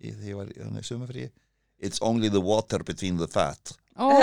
í 0.00 0.12
því 0.16 0.30
ég 0.32 0.36
var 0.40 0.50
í 0.52 0.58
þannig 0.60 0.86
sumafrí 0.88 1.28
it's 1.80 2.00
only 2.04 2.28
the 2.28 2.40
water 2.44 2.82
between 2.84 3.16
the 3.16 3.26
fat. 3.28 3.72
Ó, 3.96 4.08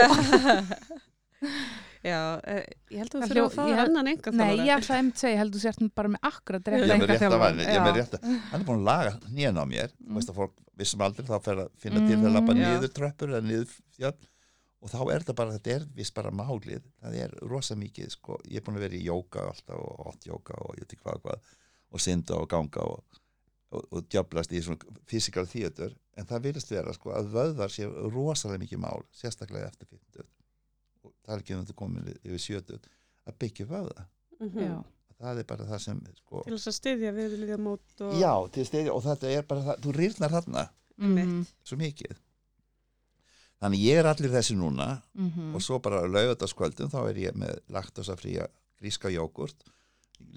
Já, 2.08 2.38
eh, 2.48 2.64
ég 2.94 3.02
held 3.02 3.16
að 3.18 3.24
Það 3.24 3.32
þú 3.32 3.34
þurfa 3.34 3.48
að 3.48 3.56
fá 3.58 3.64
ég- 3.68 3.80
annan 3.84 4.08
enga 4.12 4.32
nei, 4.32 4.52
ég 4.62 4.70
ætla 4.78 4.94
að 4.95 4.99
einmitt 5.02 5.18
segja, 5.20 5.34
ég 5.34 5.40
held 5.41 5.56
þú 5.56 5.62
sért 5.64 5.82
bara 5.98 6.12
með 6.14 6.22
akkurat 6.30 6.70
að 6.70 6.91
engaþjálfara. 6.95 7.40
væri 7.41 7.66
ég 7.66 7.74
er 7.74 7.84
með 7.88 7.98
rétt 7.98 8.14
að 8.18 8.24
hann 8.52 8.62
er 8.62 8.66
búin 8.68 8.80
að 8.80 8.88
laga 8.88 9.12
nýjan 9.34 9.58
á 9.60 9.64
mér. 9.68 9.91
Mm. 10.06 10.14
veist 10.16 10.30
að 10.32 10.38
fólk 10.38 10.54
vissum 10.78 11.02
aldrei 11.04 11.26
þá 11.28 11.36
fer 11.44 11.58
að 11.66 11.70
finna 11.82 11.99
til 11.99 12.16
Mm, 12.18 12.22
þegar 12.22 12.30
að 12.30 12.38
lappa 12.38 12.54
já. 12.54 12.62
niður 12.70 12.94
tröppur 12.99 13.34
eða 13.34 13.44
niður 13.49 13.74
fjöll. 13.98 14.14
Og 14.82 14.90
þá 14.94 14.99
er 15.12 15.20
þetta 15.26 15.36
bara, 15.41 15.52
þetta 15.58 15.72
er 15.76 15.86
viss 15.98 16.12
bara 16.14 16.32
málið. 16.32 16.84
Það 17.02 17.16
er 17.26 17.32
rosa 17.49 17.76
mikið, 17.76 18.10
sko. 18.14 18.38
Ég 18.45 18.58
er 18.58 18.62
búin 18.62 18.78
að 18.78 18.86
vera 18.86 18.95
í 18.95 19.04
jóka 19.04 19.40
alltaf 19.49 19.76
og 19.82 20.06
hot 20.06 20.22
jóka 20.30 20.54
og 20.62 20.76
ég 20.78 20.86
veit 20.86 20.94
ekki 20.94 21.04
hvað. 21.04 21.40
Og 21.91 21.99
synda 21.99 22.38
og 22.38 22.48
ganga 22.48 22.86
og, 22.86 23.04
og, 23.72 23.84
og 23.91 24.06
djöblast 24.07 24.53
í 24.56 24.61
svona 24.64 24.98
fysikal 25.10 25.45
þýjötur 25.49 25.95
en 26.18 26.27
það 26.30 26.45
vilist 26.48 26.72
vera 26.72 26.94
sko 26.95 27.11
að 27.15 27.31
vöðvar 27.34 27.73
séu 27.73 27.89
rosalega 28.14 28.64
mikið 28.64 28.84
mál, 28.84 29.03
sérstaklega 29.11 29.68
eftir 29.72 29.89
50 29.91 30.27
og 31.03 31.14
það 31.26 31.34
er 31.35 31.44
ekki 31.44 31.56
um 31.57 31.65
þetta 31.65 31.80
komin 31.81 32.14
yfir 32.23 32.45
70 32.61 32.88
að 33.27 33.39
byggja 33.44 33.68
vöða 33.72 34.07
Mhm. 34.38 34.60
Já. 34.61 34.84
það 35.18 35.39
er 35.41 35.45
bara 35.49 35.65
það 35.65 35.80
sem 35.81 36.02
sko, 36.19 36.44
Til 36.45 36.53
þess 36.53 36.69
að 36.69 36.76
styðja 36.77 37.11
við 37.15 37.35
líka 37.41 37.57
mót 37.57 38.02
og... 38.06 38.14
já, 38.22 38.31
til 38.53 38.65
stegi 38.69 38.91
og 38.94 39.02
þetta 39.02 39.31
er 39.34 39.48
bara 39.49 39.64
það, 39.65 39.80
þú 39.85 39.94
rýrnar 39.98 40.34
þarna. 40.35 40.64
Mhm, 40.98 41.39
svo 41.65 41.77
mikið. 41.77 42.19
Þannig 43.57 43.81
ég 43.81 43.98
er 43.98 44.10
allir 44.11 44.30
þessi 44.35 44.57
núna 44.57 45.02
mhm. 45.18 45.56
og 45.57 45.64
svo 45.65 45.80
bara 45.81 46.03
laugardagskvöldum 46.06 46.91
þá 46.94 46.99
er 47.10 47.22
ég 47.23 47.34
með 47.38 47.57
laktosafría 47.73 48.45
gríska 48.77 49.10
jógurt 49.10 49.65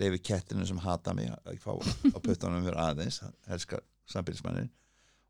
leifi 0.01 0.21
kettinu 0.31 0.67
sem 0.67 0.81
hata 0.85 1.15
mig 1.17 1.31
að 1.45 1.59
fá 1.63 1.73
á 1.77 2.19
puttunum 2.23 2.65
mér 2.65 2.79
aðeins 2.81 3.21
helska 3.49 3.81
sambilsmannin 4.11 4.71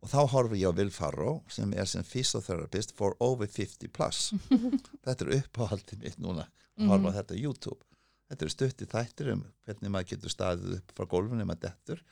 og 0.01 0.09
þá 0.09 0.21
horfum 0.33 0.57
ég 0.57 0.73
á 0.73 0.77
Will 0.79 0.93
Farrow 0.95 1.41
sem 1.53 1.73
er 1.77 1.89
sem 1.91 2.07
physiotherapist 2.07 2.95
for 2.97 3.17
over 3.21 3.49
50 3.49 3.93
plus. 3.93 4.31
Þetta 5.05 5.27
er 5.27 5.33
uppáhaldið 5.41 6.05
mitt 6.07 6.21
núna 6.23 6.47
að 6.81 6.93
horfa 6.95 7.13
á 7.13 7.17
þetta 7.19 7.37
á 7.37 7.43
YouTube. 7.43 7.81
Þetta 8.31 8.47
eru 8.47 8.55
stutti 8.55 8.89
þættir 8.89 9.33
um 9.35 9.43
hvernig 9.67 9.93
maður 9.93 10.13
getur 10.15 10.33
staðið 10.33 10.77
upp 10.79 10.95
frá 10.97 11.09
gólfunni 11.13 11.45
maður 11.45 11.67
dettur. 11.67 12.05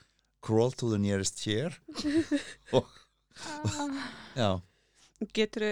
Crawl 0.44 0.74
to 0.76 0.90
the 0.92 0.98
nearest 1.00 1.40
chair. 1.40 1.78
Og 2.76 2.90
já, 4.36 4.58
Getur 5.34 5.64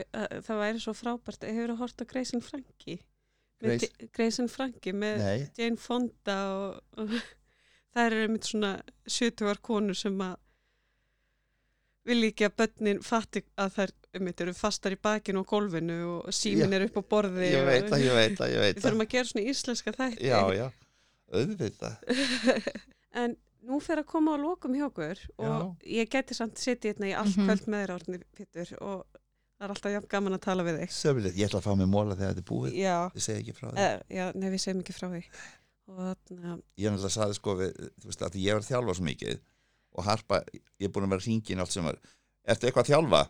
það 0.42 0.58
væri 0.58 0.80
svo 0.82 0.94
frábært, 0.96 1.44
hefur 1.46 1.72
þú 1.72 1.76
hort 1.82 2.02
á 2.02 2.04
Grayson 2.10 2.42
Frankie? 2.42 2.98
Grayson 3.60 4.48
Frankie 4.52 4.92
með 4.92 5.22
nei. 5.22 5.46
Jane 5.58 5.76
Fonda 5.80 6.36
og, 6.56 6.80
og 7.00 7.14
það 7.96 8.02
eru 8.10 8.24
einmitt 8.26 8.50
svona 8.50 8.74
70 9.08 9.62
konur 9.64 9.96
sem 9.96 10.18
að 10.20 10.34
vilja 12.06 12.28
ekki 12.30 12.46
að 12.46 12.56
börnin 12.60 13.00
fatti 13.02 13.40
að 13.58 13.72
þær 13.80 13.92
einmitt 14.16 14.42
eru 14.44 14.52
fastar 14.54 14.94
í 14.94 14.98
bakinu 15.02 15.40
og 15.42 15.48
gólfinu 15.50 15.96
og 16.20 16.28
símin 16.36 16.70
Já. 16.70 16.76
er 16.78 16.84
upp 16.86 17.00
á 17.00 17.02
borði 17.16 17.48
ég 17.50 17.64
veit 17.66 17.88
það, 17.90 18.04
ég 18.04 18.14
veit 18.20 18.36
það, 18.38 18.52
við 18.62 18.78
þurfum 18.84 19.02
að 19.06 19.10
gera 19.16 19.30
svona 19.32 19.50
íslenska 19.50 19.94
þætti. 19.96 20.28
Já, 20.28 20.38
já, 20.54 20.66
auðvitað. 21.34 21.98
En 23.16 23.32
nú 23.66 23.78
fer 23.80 24.02
að 24.02 24.06
koma 24.12 24.34
á 24.36 24.38
lokum 24.38 24.74
hjá 24.76 24.84
okkur 24.90 25.20
og 25.40 25.86
ég 25.88 26.10
geti 26.12 26.36
samt 26.36 26.60
setið 26.60 26.90
hérna 26.92 27.08
í 27.08 27.14
allt 27.16 27.32
Mhm. 27.40 27.46
kvöld 27.48 27.68
með 27.72 27.80
þér 27.82 27.92
árni 27.96 28.18
Pétur 28.36 28.72
og 28.84 29.15
það 29.56 29.66
er 29.66 29.72
alltaf 29.74 29.94
jafn 29.94 30.08
gaman 30.12 30.36
að 30.36 30.42
tala 30.46 30.64
við 30.66 30.80
þig. 30.82 30.90
Söfulegt, 30.96 31.36
ég 31.40 31.48
ætla 31.48 31.60
að 31.62 31.66
fá 31.66 31.72
mig 31.80 31.88
móla 31.90 32.16
þegar 32.16 32.34
þetta 32.34 32.42
er 32.44 32.48
búið. 32.50 32.74
Já, 32.76 32.96
Þið 33.14 33.24
segja 33.26 33.42
ekki 33.42 33.54
frá 33.56 33.68
því. 33.70 33.84
Eh, 33.86 33.96
já, 34.18 34.24
nei 34.36 34.48
við 34.52 34.62
segjum 34.62 34.82
ekki 34.84 34.96
frá 34.96 35.06
því. 35.12 35.22
Og 35.86 36.00
Ég 36.02 36.88
er 36.88 36.92
náttúrulega 36.92 37.14
saði 37.14 37.38
sko 37.38 37.54
við, 37.60 37.70
þú 38.02 38.10
veist, 38.10 38.22
að 38.26 38.38
ég 38.42 38.56
var 38.56 38.62
að 38.64 38.70
þjálfa 38.70 38.94
svo 38.98 39.06
mikið 39.06 39.36
og 39.96 40.04
Harpa, 40.04 40.40
ég 40.52 40.88
er 40.88 40.92
búin 40.92 41.06
að 41.06 41.12
vera 41.14 41.24
hringin 41.24 41.62
allt 41.62 41.72
sem 41.72 41.86
var. 41.86 41.96
Ertu 42.46 42.66
eitthvað 42.68 42.84
að 42.84 42.90
þjálfa? 42.92 43.22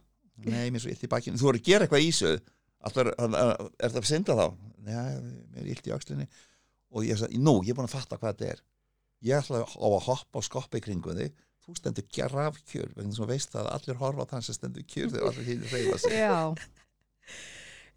Nei, 0.47 0.67
mér 0.71 0.77
er 0.81 0.83
svo 0.85 0.91
illt 0.93 1.05
í 1.07 1.09
bakkinu 1.09 1.39
Þú 1.41 1.47
voru 1.49 1.61
að 1.61 1.69
gera 1.69 1.87
eitthvað 1.87 2.05
í 2.05 2.11
þessu. 2.11 2.33
Allar, 2.87 3.13
Er 3.17 3.93
það 3.93 4.01
að 4.03 4.09
synda 4.11 4.37
þá? 4.37 4.47
Nei, 4.87 4.97
mér 5.53 5.63
er 5.63 5.71
illt 5.73 5.87
í 5.87 5.95
öxlinni. 5.95 6.27
Og 6.97 7.07
ég 7.07 7.19
sagði, 7.21 7.41
nú, 7.43 7.55
ég 7.67 7.77
að 11.67 11.73
að 11.73 11.75
Þú 11.75 11.77
stendur 11.81 12.07
graf 12.15 12.59
kjör 12.71 12.91
vegna 12.95 13.13
sem 13.13 13.25
þú 13.25 13.29
veist 13.33 13.57
að 13.59 13.69
allir 13.73 13.99
horfa 14.01 14.27
á 14.27 14.31
þann 14.31 14.45
sem 14.47 14.57
stendur 14.57 14.85
kjör 14.87 15.09
þegar 15.15 15.29
allir 15.31 15.49
hinn 15.49 15.65
reyfa 15.73 15.99
sig 15.99 16.13
Já, 16.15 16.55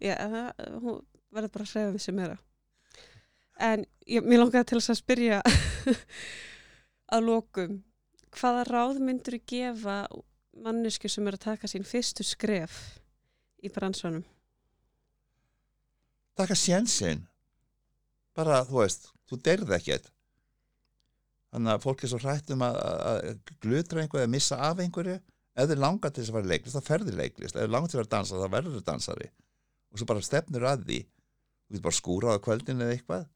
Já, 0.06 0.14
það, 0.16 0.64
hún 0.80 0.98
verður 1.30 1.52
bara 1.54 1.66
að 1.68 1.72
við 1.94 2.02
sem 2.02 2.16
meira. 2.16 2.38
En 3.60 3.84
ég, 4.08 4.24
mér 4.24 4.40
langaði 4.40 4.70
til 4.70 4.80
þess 4.80 4.94
að 4.94 5.00
spyrja 5.02 5.40
að 7.14 7.26
lokum, 7.28 7.78
hvaða 8.40 8.66
ráð 8.70 9.00
myndur 9.04 9.36
þú 9.36 9.42
gefa 9.54 9.96
mannesku 10.64 11.08
sem 11.12 11.28
er 11.28 11.36
að 11.36 11.46
taka 11.46 11.70
sín 11.70 11.86
fyrstu 11.86 12.24
skref 12.26 12.80
í 13.62 13.70
bransanum? 13.70 14.24
taka 16.40 16.56
sjensin 16.56 17.26
bara, 18.36 18.62
þú 18.64 18.80
veist, 18.80 19.10
þú 19.28 19.38
deyrð 19.44 19.74
ekkert 19.76 20.08
þannig 21.50 21.72
að 21.74 21.84
fólk 21.84 22.04
er 22.04 22.12
svo 22.12 22.20
hrætt 22.22 22.52
um 22.54 22.64
að, 22.66 22.78
að 23.10 23.20
glutra 23.64 24.02
einhverju 24.02 24.24
eða 24.24 24.32
missa 24.32 24.58
af 24.70 24.82
einhverju. 24.82 25.16
Ef 25.58 25.70
þið 25.70 25.82
langar 25.82 26.12
til 26.14 26.22
þess 26.24 26.34
að 26.34 26.46
í 26.46 26.50
leiklist, 26.52 26.76
þá 26.76 26.90
ferði 26.90 27.14
leiklist. 27.18 27.56
Ef 27.56 27.64
þið 27.66 27.74
langar 27.74 27.90
til 27.90 27.98
að 27.98 28.02
vera 28.02 28.12
dansa, 28.14 28.38
þá 28.40 28.54
verður 28.54 28.76
þið 28.76 28.84
dansari. 28.86 29.30
Og 29.90 30.00
svo 30.00 30.08
bara 30.10 30.24
stefnur 30.24 30.68
að 30.70 30.84
því. 30.86 31.00
Þú 31.66 31.74
getur 31.74 31.86
bara 31.88 31.98
skúrað 31.98 32.38
á 32.38 32.44
kvöldin 32.46 32.84
eða 32.84 32.94
eitthvað. 32.94 33.26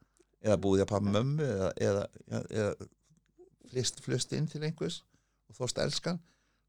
Eða 0.44 0.60
búið 0.62 0.84
að 0.84 0.90
pappa 0.92 1.14
mömmu 1.16 1.48
eða, 1.48 1.72
eða, 1.88 2.06
eða, 2.44 2.88
flist, 3.72 4.00
flust 4.04 4.34
inn 4.36 4.46
til 4.50 4.62
einhvers 4.62 5.02
og 5.50 5.58
þóst 5.58 5.80
elskan. 5.82 6.20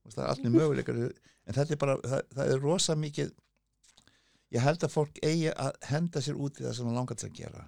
Veist, 0.05 0.17
það 0.17 0.25
er 0.25 0.33
allir 0.33 0.55
möguleikar. 0.55 1.01
En 1.45 1.57
þetta 1.57 1.75
er 1.75 1.81
bara, 1.81 1.97
það, 2.01 2.29
það 2.39 2.53
er 2.53 2.63
rosa 2.63 2.95
mikið 2.97 3.33
ég 4.55 4.63
held 4.63 4.85
að 4.85 4.93
fólk 4.93 5.19
eigi 5.25 5.51
að 5.51 5.77
henda 5.89 6.21
sér 6.23 6.39
út 6.39 6.59
í 6.59 6.65
það 6.65 6.77
sem 6.77 6.89
það 6.89 6.99
langar 6.99 7.19
til 7.19 7.29
að 7.29 7.39
gera 7.39 7.65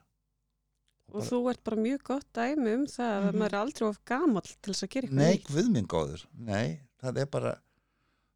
Og 1.13 1.23
þú 1.23 1.37
ert 1.49 1.63
bara 1.63 1.77
mjög 1.79 2.01
gott 2.03 2.25
dæmi 2.35 2.73
um 2.75 2.85
það 2.85 3.11
að 3.13 3.27
Mhm. 3.31 3.37
maður 3.39 3.53
er 3.53 3.59
aldrei 3.61 3.87
of 3.89 3.99
gamall 4.05 4.41
til 4.61 4.73
þess 4.73 4.83
að 4.83 4.89
gera 4.89 5.07
eitthvað 5.07 5.15
Nei, 5.23 5.37
guð 5.47 5.69
minn 5.71 5.87
góður, 5.87 6.25
nei, 6.37 6.79
það 7.01 7.17
er 7.21 7.25
bara, 7.25 7.53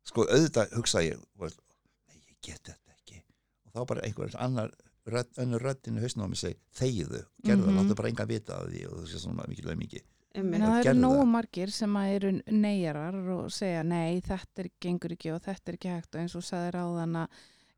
sko, 0.05 0.25
auðvitað 0.25 0.71
hugsa 0.77 0.99
ég, 1.03 1.17
nei, 1.39 2.17
ég 2.29 2.37
get 2.41 2.63
þetta 2.63 2.95
ekki. 2.95 3.21
Og 3.65 3.73
þá 3.73 3.87
bara 3.87 4.01
einhver 4.01 4.35
annar, 4.39 4.71
rödd, 5.05 5.33
önnur 5.37 5.59
röddinu 5.61 5.99
hausnum 5.99 6.25
á 6.25 6.29
mig 6.29 6.37
segi, 6.37 6.55
þegiðu, 6.75 7.25
gerðu 7.43 7.63
það, 7.65 7.67
Mhm. 7.71 7.77
láttu 7.89 7.95
bara 7.95 8.09
enga 8.09 8.25
vita 8.27 8.53
af 8.61 8.67
því 8.69 8.85
og 8.87 8.97
þú 8.99 9.07
sé 9.07 9.19
svona 9.19 9.45
mikilvæg 9.47 9.77
mikið. 9.77 10.01
En 10.33 10.51
það 10.53 10.85
eru 10.85 10.99
nógu 10.99 11.25
margir 11.27 11.69
sem 11.71 11.93
að 11.93 12.15
eru 12.15 12.41
neyjarar 12.47 13.15
og 13.37 13.51
segja 13.51 13.83
nei, 13.83 14.21
þetta 14.21 14.59
er 14.63 14.69
gengur 14.79 15.11
ekki 15.11 15.33
og 15.35 15.41
þetta 15.41 15.67
er 15.67 15.73
ekki 15.75 15.89
hægt 15.91 16.15
og 16.15 16.21
eins 16.21 16.35
og 16.35 16.41
sagði 16.43 16.71
ráðan 16.71 17.17
að 17.17 17.27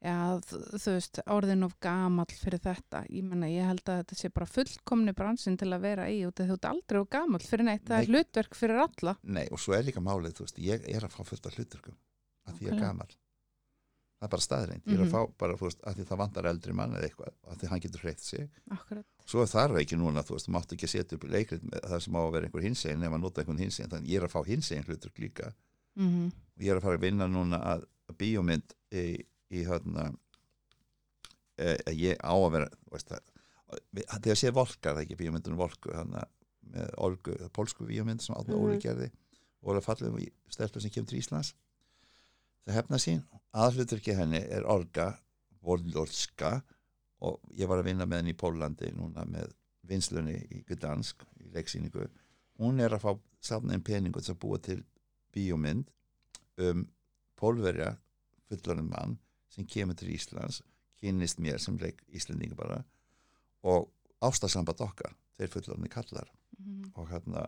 þ- 0.04 0.80
þú 0.84 0.94
veist, 0.98 1.20
orðin 1.32 1.64
of 1.64 1.74
gamall 1.80 2.26
fyrir 2.28 2.60
þetta. 2.60 3.06
Ég 3.10 3.24
menna, 3.24 3.48
ég 3.48 3.64
held 3.66 3.84
að 3.88 4.02
þetta 4.04 4.16
sé 4.20 4.30
bara 4.34 4.46
fullkomni 4.46 5.14
bransin 5.16 5.56
til 5.58 5.70
að 5.72 5.82
vera 5.82 6.08
í 6.12 6.26
og 6.28 6.34
þú 6.36 6.52
ert 6.58 6.66
aldrei 6.68 7.00
of 7.00 7.10
gamall 7.10 7.40
fyrir 7.40 7.64
neitt. 7.66 7.86
Það 7.88 8.02
er 8.02 8.08
Nei. 8.08 8.12
hlutverk 8.12 8.54
fyrir 8.60 8.82
alla. 8.84 9.18
Nei, 9.24 9.48
og 9.52 9.60
svo 9.60 9.74
er 9.78 9.84
líka 9.88 10.02
málið, 10.04 10.34
þú 10.36 10.44
veist, 10.48 10.58
ég 10.60 10.88
er 10.90 11.02
að 11.08 11.12
fá 11.16 11.24
fullt 11.26 11.46
af 11.48 11.56
hluturkum, 11.56 11.96
af 12.48 12.54
því 12.58 12.66
ég 12.66 12.68
er 12.68 12.74
Nákvæmlega. 12.76 12.82
gamal. 12.82 13.08
Það 14.24 14.28
er 14.28 14.32
bara 14.32 14.42
staðreind, 14.48 14.84
ég 14.88 14.94
er 14.94 15.04
að 15.04 15.08
Mhm. 15.08 15.12
fá 15.12 15.38
bara, 15.38 15.54
þú 15.58 15.66
veist, 15.68 15.82
af 15.84 15.96
því 15.96 16.04
það 16.08 16.18
vantar 16.18 16.44
eldri 16.48 16.74
mann 16.74 16.92
eða 16.96 17.04
eitthvað, 17.10 17.34
af 17.48 17.58
því 17.58 17.68
hann 17.68 17.80
getur 17.82 18.00
hreitt 18.00 18.20
sig. 18.20 18.50
Akkurat. 18.72 19.06
Svo 19.26 19.42
er 19.42 19.48
það 19.48 19.80
ekki 19.84 19.98
núna, 20.00 20.24
þú 20.24 20.32
veist, 20.36 20.48
þú 20.48 20.54
máttu 20.56 20.76
ekki 20.76 20.88
setja 20.88 21.14
upp 21.16 21.24
leikrið 21.28 21.62
með 21.64 21.80
það 21.92 22.02
sem 22.02 22.14
á 22.14 22.20
að 22.24 22.32
vera 22.32 22.46
einhver 22.48 22.64
hinsegin 22.64 23.04
ef 23.04 23.12
að 23.12 23.20
nota 23.22 23.42
einhvern 23.44 23.60
hinsegin, 23.60 23.90
þannig 23.92 24.08
ég 24.08 24.16
er 24.22 24.28
að 24.28 24.32
fá 24.32 24.46
hinsegin 24.48 24.84
hlutur 24.86 25.12
líka. 25.20 25.54
Mm 25.98 26.32
og 26.56 26.62
ég 26.64 26.70
er 26.72 26.78
að 26.80 26.82
fara 26.84 26.98
að 26.98 27.02
vinna 27.02 27.28
núna 27.28 27.60
að, 27.64 27.84
að 28.10 28.16
bíómynd 28.18 28.74
í, 28.92 29.26
í 29.54 29.64
hérna 29.68 30.10
e, 31.58 31.76
e, 31.76 31.94
ég 31.94 32.22
á 32.22 32.34
að 32.34 32.52
vera 32.58 32.70
veist 32.92 33.14
þegar 33.94 34.40
sé 34.40 34.52
Volkar, 34.54 34.94
það 34.94 35.02
er 35.02 35.06
ekki 35.08 35.20
bíómyndunum 35.20 35.62
Volku 35.62 35.94
hana, 35.96 36.24
með 36.74 36.92
Olgu, 37.06 37.36
pólsku 37.56 37.88
bíómynd 37.90 38.22
sem 38.22 38.36
Átna 38.36 38.56
Mhm. 38.56 38.64
Óli 38.66 38.82
gerði 38.82 39.10
og 39.64 39.74
er 39.74 39.80
að 39.80 39.88
falla 39.88 40.10
um 40.12 40.20
í 40.20 40.28
stelpur 40.52 40.84
sem 40.84 40.92
kemur 40.94 41.10
til 41.10 41.20
Íslands 41.22 41.54
það 42.66 42.78
hefna 42.80 43.00
sín 43.02 43.24
aðhlutur 43.54 44.02
ekki 44.02 44.16
henni 44.18 44.42
er 44.42 44.66
Olga 44.70 45.14
Volorska 45.64 46.62
og 47.24 47.40
ég 47.56 47.70
var 47.70 47.80
að 47.80 47.90
vinna 47.92 48.06
með 48.06 48.22
henni 48.22 48.36
í 48.36 48.40
Pólandi 48.40 48.92
núna 48.96 49.26
með 49.30 49.54
vinslunni 49.88 50.36
í 50.52 50.64
Gdansk 50.68 51.24
í 51.44 51.50
leiksýningu 51.56 52.08
hún 52.62 52.80
er 52.84 52.96
að 52.96 53.06
fá 53.06 53.12
safna 53.44 53.76
einn 53.76 53.84
peningu 53.84 54.22
til 54.24 54.36
að 54.36 54.42
búa 54.44 54.60
til 54.64 54.80
bíómynd 55.36 55.90
um 56.64 56.86
pólverja 57.40 57.94
fullorinn 58.50 58.92
mann 58.92 59.18
sem 59.54 59.66
kemur 59.70 59.96
til 60.00 60.10
Íslands 60.16 60.62
kynnist 61.02 61.40
mér 61.44 61.60
sem 61.62 61.78
leik 61.82 62.02
Íslendinga 62.16 62.56
bara 62.58 62.82
og 63.64 63.90
ástasamband 64.24 64.82
okkar 64.86 65.14
þeir 65.40 65.52
fullorinn 65.54 65.90
kallar 65.92 66.30
Mhm. 66.60 66.92
og 66.96 67.08
hérna 67.10 67.48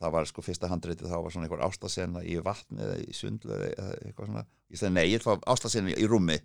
það 0.00 0.12
var 0.12 0.26
sko 0.28 0.42
fyrsta 0.44 0.68
handreitið 0.68 1.08
þá 1.08 1.22
var 1.24 1.32
svona 1.32 1.46
einhver 1.48 1.62
ástasenna 1.64 2.20
í 2.22 2.36
vatni 2.44 2.76
eða 2.84 2.96
í 3.00 3.14
sundlu 3.16 3.54
eða 3.56 3.86
eitthvað 4.04 4.26
svona 4.28 4.42
ég 4.70 4.78
sagði 4.78 4.92
nei, 4.92 5.06
ég 5.08 5.20
ætla 5.22 5.32
að 5.32 5.40
fá 5.40 5.52
ástasenna 5.54 5.94
í 5.96 6.06
rúmi 6.06 6.38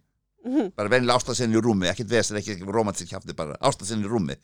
Mhm. 0.46 0.72
bara 0.76 0.90
vennilega 0.90 1.20
ástasenna 1.20 1.58
í 1.58 1.62
rúmi, 1.62 1.86
ekkert 1.92 2.10
vesir, 2.10 2.38
ekki 2.40 2.64
romantík 2.66 3.10
kjafti 3.12 3.36
bara, 3.36 3.58
ástasenna 3.62 4.06
í 4.08 4.10
rúmi 4.10 4.36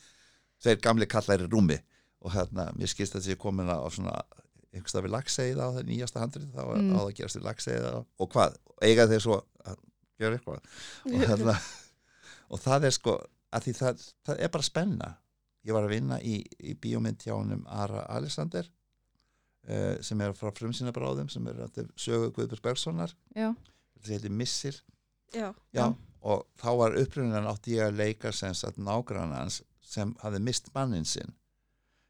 þeir 0.62 0.82
gamli 0.82 1.06
kallar 1.08 1.40
í 1.40 1.48
rúmi 1.50 1.80
og 2.22 2.32
hérna, 2.34 2.72
mér 2.76 2.88
skilst 2.92 3.16
að 3.16 3.22
þessi 3.24 3.38
komin 3.38 3.66
á 3.72 3.82
svona 3.90 4.22
einhverstað 4.74 5.06
við 5.08 5.14
lagsegið 5.16 5.58
á 5.64 5.68
það 5.74 5.88
nýjasta 5.88 6.20
handrið 6.22 6.52
þá 6.54 6.62
Mm. 6.76 6.92
á 6.94 6.98
það 7.00 7.08
að 7.08 7.16
gerast 7.16 7.38
við 7.38 7.48
lagsegið 7.48 8.06
og 8.20 8.30
hvað, 8.30 8.58
eiga 8.84 9.08
þeir 9.08 9.22
svo 9.22 9.44
að 9.66 9.78
gera 10.20 10.38
eitthvað. 10.38 10.66
Og, 11.06 11.22
hérna, 11.22 11.56
og 12.52 12.64
það 12.64 12.90
er 12.90 12.98
sko 12.98 13.18
að 13.54 13.68
því 13.68 13.76
það, 13.82 14.04
það 14.28 14.44
er 14.44 14.54
bara 14.56 14.68
spenna. 14.68 15.14
Ég 15.68 15.76
var 15.76 15.88
að 15.88 15.96
vinna 15.98 16.20
í, 16.24 16.40
í 16.64 16.76
bíómynd 16.80 17.24
hjá 17.26 17.34
honum 17.36 17.66
Ara 17.68 18.06
Alexander 18.16 18.68
uh, 19.68 19.96
sem 20.06 20.22
er 20.24 20.36
frá 20.38 20.52
frumsýna 20.56 20.94
bráðum 20.96 21.32
sem 21.32 21.48
er 21.52 21.64
þetta 21.66 21.88
sögu 22.00 22.30
Guðbjörg 22.36 22.64
Bergsonar 22.70 23.16
þetta 23.98 24.14
heitir 24.14 24.36
Missir. 24.36 24.78
Já, 25.36 25.50
Já, 25.76 25.90
og 26.24 26.46
þá 26.60 26.70
var 26.80 26.96
upprunan 27.02 27.50
átti 27.50 27.76
ég 27.76 27.90
að 27.90 28.00
leika 28.00 28.32
sem 28.32 28.56
sagt 28.56 28.80
nágrannans 28.80 29.62
sem 29.84 30.14
hafði 30.22 30.40
mist 30.44 30.72
mannin 30.76 31.08
sinn. 31.08 31.34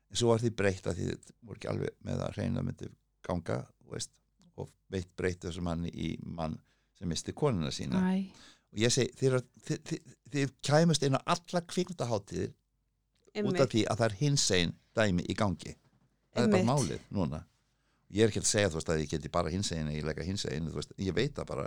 En 0.08 0.20
svo 0.20 0.32
var 0.32 0.42
því 0.42 0.54
breytt 0.58 0.88
að 0.88 1.00
því 1.00 1.08
þið 1.10 1.34
voru 1.42 1.60
ekki 1.60 1.72
alveg 1.72 1.98
með 2.08 2.24
að 2.28 2.38
reyna 2.38 2.64
myndi 2.64 2.90
ganga 3.26 3.58
veist, 3.92 4.14
og 4.56 4.70
veitt 4.94 5.10
breytt 5.20 5.44
þessu 5.44 5.64
manni 5.66 5.92
í 5.92 6.14
mann 6.24 6.58
sem 6.98 7.08
misti 7.12 7.34
konuna 7.38 7.72
sína. 7.72 8.02
Æ, 8.02 8.30
og 8.74 8.80
ég 8.84 8.92
segi, 8.94 9.12
þið, 9.20 9.36
þið, 9.68 9.82
þið, 9.92 10.16
þið 10.36 10.54
kæmust 10.70 11.04
inn 11.08 11.18
á 11.18 11.22
alla 11.36 11.62
kvikmyndaháttíðir 11.74 12.54
út 13.48 13.60
af 13.62 13.70
því 13.72 13.84
að 13.88 14.00
það 14.02 14.08
er 14.10 14.16
hins 14.22 14.48
einn 14.58 14.74
dæmi 14.98 15.26
í 15.30 15.36
gangi. 15.38 15.76
Það 16.34 16.44
er 16.44 16.52
bara 16.52 16.62
Einmitt. 16.62 16.72
málið 16.72 17.06
núna. 17.18 17.44
Ég 18.14 18.24
er 18.24 18.32
ekki 18.32 18.42
að 18.42 18.50
segja 18.50 18.70
þú 18.72 18.80
veist 18.80 18.90
að 18.94 19.02
ég 19.04 19.10
geti 19.12 19.30
bara 19.34 19.50
hins 19.52 19.72
einn 19.76 19.90
ég 19.92 20.06
leika 20.08 20.24
hins 20.24 20.46
einn, 20.48 20.70
ég 20.98 21.14
veit 21.18 21.34
það 21.36 21.48
bara 21.50 21.66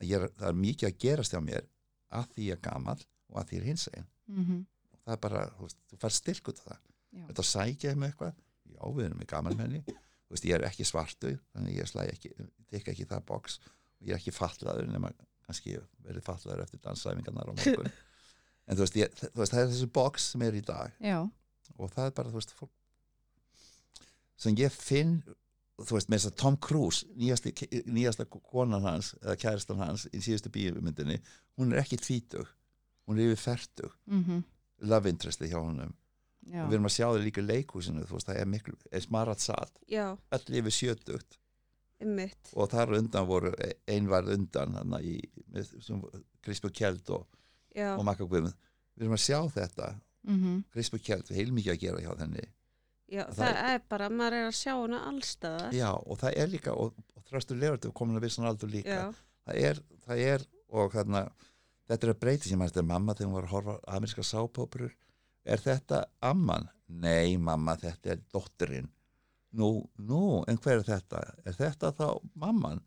er, 0.00 0.26
það 0.36 0.48
er 0.50 0.56
mikið 0.60 0.88
að 0.90 0.98
gerast 1.04 1.32
hjá 1.36 1.40
mér 1.40 1.66
að 2.10 2.26
því 2.34 2.48
ég 2.48 2.56
er 2.56 2.62
gamal 2.64 2.98
og 3.30 3.38
að 3.40 3.46
því 3.48 3.56
ég 3.56 3.62
er 3.62 3.68
hins 3.70 3.88
einn 3.94 4.06
Mhm. 4.26 4.64
það 5.06 5.12
er 5.14 5.20
bara, 5.22 5.40
þú 5.56 5.62
veist, 5.68 5.76
þú 5.90 5.96
fær 6.02 6.10
styrk 6.16 6.48
út 6.50 6.58
af 6.58 6.64
það. 6.66 6.78
Já. 7.16 7.26
þetta 7.28 7.42
sækja 7.46 7.92
um 7.94 8.02
eitthvað. 8.02 8.34
Já, 8.66 8.80
við 8.96 9.04
erum 9.06 9.18
með 9.20 9.26
gamalmenni. 9.30 9.80
Þú 9.86 10.34
veist, 10.34 10.44
ég 10.44 10.54
er 10.56 10.64
ekki 10.66 10.84
svartu 10.84 11.38
þannig 11.54 11.76
ég 11.78 11.86
slæ 11.86 12.02
ekki, 12.10 12.32
tek 12.68 12.88
ekki 12.90 13.06
það 13.06 13.22
og 13.30 13.60
ég 14.04 14.12
er 14.12 14.18
ekki 14.20 14.34
fatlaður 14.34 14.90
nema 14.90 15.12
kannski 15.46 15.76
verið 16.04 16.24
fatlaður 16.26 16.64
eftir 16.66 16.82
dansæfingarnar 16.84 17.52
á 17.52 17.54
morgun. 17.54 17.92
En 18.66 18.74
þú 18.74 18.82
veist, 18.82 18.96
ég, 18.98 19.12
þú 19.14 19.38
veist, 19.38 19.52
það 19.54 19.60
er 19.60 19.68
þessi 19.70 19.86
box 19.94 20.24
sem 20.32 20.42
er 20.42 20.56
í 20.58 20.60
dag. 20.66 20.94
Já, 20.98 21.20
og 21.78 21.92
það 21.94 22.08
er 22.08 22.14
bara, 22.16 22.32
þú 22.32 22.40
veist, 22.40 22.54
fólk 22.58 22.72
sem 24.42 24.56
ég 24.58 24.74
finn 24.74 25.20
þú 25.78 25.96
veist, 25.96 26.10
með 26.10 26.18
þess 26.18 26.30
að 26.30 26.36
Tom 26.40 26.56
Cruise 26.66 27.06
nýjasta, 27.20 27.52
nýjasta 27.86 28.26
konan 28.32 28.84
hans 28.84 29.12
eða 29.20 29.36
kæristan 29.40 29.82
hans 29.84 30.06
í 30.10 30.22
síðustu 30.24 30.52
bíumyndinni 30.52 31.18
hún 31.60 31.72
er 31.72 31.82
ekki 31.82 31.98
tvítug, 32.00 32.48
hún 33.06 33.20
er 33.20 33.30
yfir 33.30 33.42
fertug. 33.44 33.94
Mhm, 34.10 34.42
love 34.90 35.12
interesti 35.12 35.50
hjá 35.52 35.60
honum. 35.60 35.94
Já, 36.46 36.62
og 36.62 36.70
við 36.70 36.76
erum 36.76 36.86
að 36.86 36.94
sjá 36.94 37.06
það 37.08 37.24
líka 37.24 37.42
í 37.42 37.46
leikhúsinu 37.48 38.04
þú 38.06 38.14
veist, 38.18 38.28
það 38.28 38.40
er 38.40 38.50
miklu, 38.50 38.76
er 38.94 39.02
smarat 39.02 39.42
satt 39.42 39.80
Já, 39.90 40.04
öll 40.14 40.58
yfir 40.60 40.74
sjötugt 40.76 41.38
einmitt. 42.02 42.52
og 42.54 42.70
þar 42.72 42.96
undan 42.98 43.28
voru 43.28 43.52
einvarð 43.88 44.34
undan 44.36 44.96
í 45.00 45.16
Krispu 46.44 46.70
Kjeld 46.70 47.08
og, 47.14 47.26
og 47.76 48.04
Makka 48.06 48.26
Guðmund. 48.28 48.56
Við 48.96 49.06
erum 49.06 49.16
að 49.16 49.24
sjá 49.24 49.40
þetta. 49.52 49.88
Mhm, 50.26 50.60
Krispu 50.74 50.98
Kjeld, 50.98 51.28
við 51.30 51.40
heilmikið 51.40 51.72
að 51.74 51.82
gera 51.84 52.04
hjá 52.04 52.12
þenni. 52.20 52.46
Já 53.06 53.22
það 53.30 53.36
það, 53.38 53.58
er 53.70 53.82
bara, 53.88 54.06
maður 54.10 54.36
er 54.40 54.48
að 54.48 54.56
sjá 54.58 54.72
hana 54.74 55.00
allstaðar. 55.06 55.74
já, 55.76 55.90
og 55.94 56.18
það 56.18 56.38
er 56.42 56.48
líka 56.50 56.72
og, 56.74 56.96
og 57.14 57.26
þröstur 57.28 57.60
Levertu 57.60 57.92
komin 57.94 58.18
að 58.18 58.26
vissan 58.26 58.48
aldur 58.48 58.72
líka. 58.72 59.12
Það 59.46 59.60
er, 59.68 59.82
það 60.06 60.22
er 60.24 60.46
og 60.74 60.96
þarna, 60.96 61.20
þetta 61.86 62.06
er 62.08 62.14
að 62.16 62.22
breyti 62.24 62.50
sem 62.50 62.64
þetta 62.64 62.82
er 62.82 62.88
mamma 62.90 63.14
þegar 63.14 63.28
hún 63.30 63.36
var 63.38 63.46
að 63.46 63.54
horfa 63.54 63.76
ameríska 63.94 64.26
sápóperur. 64.26 64.96
Er 65.46 65.62
þetta 65.62 66.02
amman? 66.26 66.66
Nei 66.88 67.36
mamma, 67.38 67.76
þetta 67.78 68.16
er 68.16 68.24
dótturinn 68.34 68.90
nú, 69.56 69.70
nú, 69.98 70.20
en 70.48 70.58
hver 70.62 70.80
er 70.80 70.86
þetta? 70.88 71.22
Er 71.46 71.56
þetta 71.58 71.92
þá 71.96 72.06
mamman? 72.34 72.80